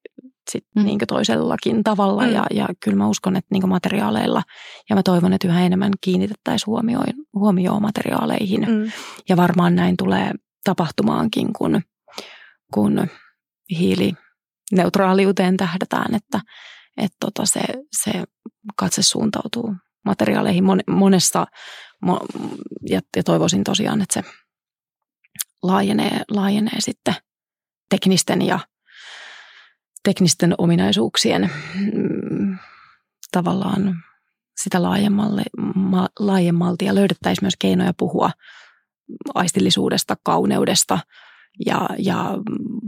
sit 0.50 0.64
mm. 0.76 0.84
niin 0.84 0.98
toisellakin 1.08 1.84
tavalla. 1.84 2.22
Mm. 2.22 2.32
Ja, 2.32 2.46
ja 2.50 2.68
kyllä 2.84 2.96
mä 2.96 3.08
uskon, 3.08 3.36
että 3.36 3.48
niin 3.52 3.68
materiaaleilla, 3.68 4.42
ja 4.90 4.96
mä 4.96 5.02
toivon, 5.02 5.32
että 5.32 5.48
yhä 5.48 5.66
enemmän 5.66 5.92
kiinnitettäisiin 6.00 6.66
huomioon, 6.66 7.06
huomioon 7.34 7.82
materiaaleihin. 7.82 8.60
Mm. 8.60 8.90
Ja 9.28 9.36
varmaan 9.36 9.74
näin 9.74 9.96
tulee 9.96 10.32
tapahtumaankin, 10.64 11.52
kun, 11.52 11.82
kun 12.74 13.08
hiilineutraaliuteen 13.70 15.56
tähdätään, 15.56 16.14
että, 16.14 16.40
että 16.96 17.16
tota 17.20 17.46
se, 17.46 17.60
se 18.02 18.24
katse 18.76 19.02
suuntautuu 19.02 19.74
materiaaleihin 20.04 20.64
monesta, 20.90 21.46
ja, 22.88 23.00
ja 23.16 23.22
toivoisin 23.22 23.64
tosiaan, 23.64 24.02
että 24.02 24.14
se 24.14 24.30
laajenee, 25.62 26.20
laajenee 26.30 26.80
sitten 26.80 27.14
teknisten 27.90 28.42
ja 28.42 28.58
teknisten 30.02 30.54
ominaisuuksien 30.58 31.50
mm, 31.74 32.58
tavallaan 33.32 33.96
sitä 34.62 34.82
laajemmalle, 34.82 35.42
ma, 35.74 36.08
laajemmalti 36.18 36.84
ja 36.84 36.94
löydettäisiin 36.94 37.44
myös 37.44 37.56
keinoja 37.58 37.92
puhua 37.98 38.30
aistillisuudesta, 39.34 40.16
kauneudesta 40.22 40.98
ja, 41.66 41.88
ja 41.98 42.30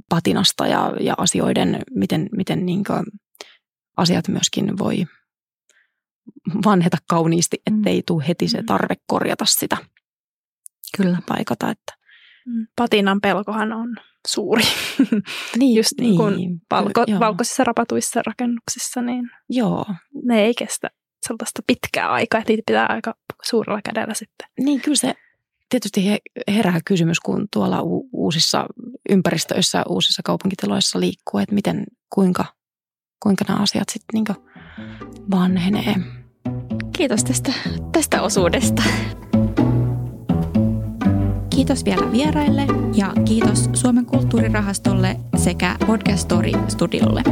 patinasta 0.08 0.66
ja, 0.66 0.92
ja 1.00 1.14
asioiden, 1.18 1.82
miten, 1.94 2.28
miten 2.36 2.66
niin 2.66 2.84
asiat 3.96 4.28
myöskin 4.28 4.78
voi 4.78 5.06
vanheta 6.64 6.96
kauniisti, 7.08 7.56
mm. 7.70 7.78
ettei 7.78 8.02
tule 8.06 8.24
heti 8.28 8.48
se 8.48 8.60
mm. 8.60 8.66
tarve 8.66 8.94
korjata 9.06 9.44
sitä. 9.44 9.76
Kyllä. 10.96 11.18
Paikata, 11.28 11.70
että 11.70 11.98
Mm. 12.48 12.66
Patinan 12.76 13.20
pelkohan 13.20 13.72
on 13.72 13.96
suuri. 14.28 14.62
Niin, 15.58 15.76
Just 15.76 15.92
niin 16.00 16.16
kuin 16.16 16.36
niin, 16.36 16.60
valko, 16.70 17.04
valkoisissa 17.20 17.64
rapatuissa 17.64 18.22
rakennuksissa, 18.26 19.02
niin 19.02 19.30
joo. 19.48 19.86
ne 20.24 20.42
ei 20.42 20.54
kestä 20.54 20.90
sellaista 21.26 21.62
pitkää 21.66 22.10
aikaa, 22.10 22.40
että 22.40 22.52
niitä 22.52 22.62
pitää 22.66 22.86
aika 22.86 23.14
suurella 23.44 23.80
kädellä 23.84 24.14
sitten. 24.14 24.48
Niin 24.58 24.80
kyllä 24.80 24.96
se 24.96 25.14
tietysti 25.68 26.18
herää 26.48 26.80
kysymys, 26.84 27.20
kun 27.20 27.46
tuolla 27.52 27.80
uusissa 28.12 28.66
ympäristöissä, 29.08 29.82
uusissa 29.88 30.22
kaupunkitiloissa 30.24 31.00
liikkuu, 31.00 31.40
että 31.40 31.54
miten, 31.54 31.84
kuinka, 32.14 32.44
kuinka 33.22 33.44
nämä 33.48 33.60
asiat 33.60 33.88
sitten 33.88 34.22
niin 34.24 34.46
vanhenee. 35.30 35.94
Kiitos 36.96 37.24
tästä, 37.24 37.52
tästä 37.92 38.22
osuudesta. 38.22 38.82
Kiitos 41.50 41.84
vielä 41.84 42.12
vieraille 42.12 42.66
ja 42.94 43.12
kiitos 43.24 43.70
Suomen 43.72 44.06
kulttuurirahastolle 44.06 45.16
sekä 45.36 45.76
Podcast 45.86 46.22
Story 46.22 46.52
Studiolle. 46.68 47.22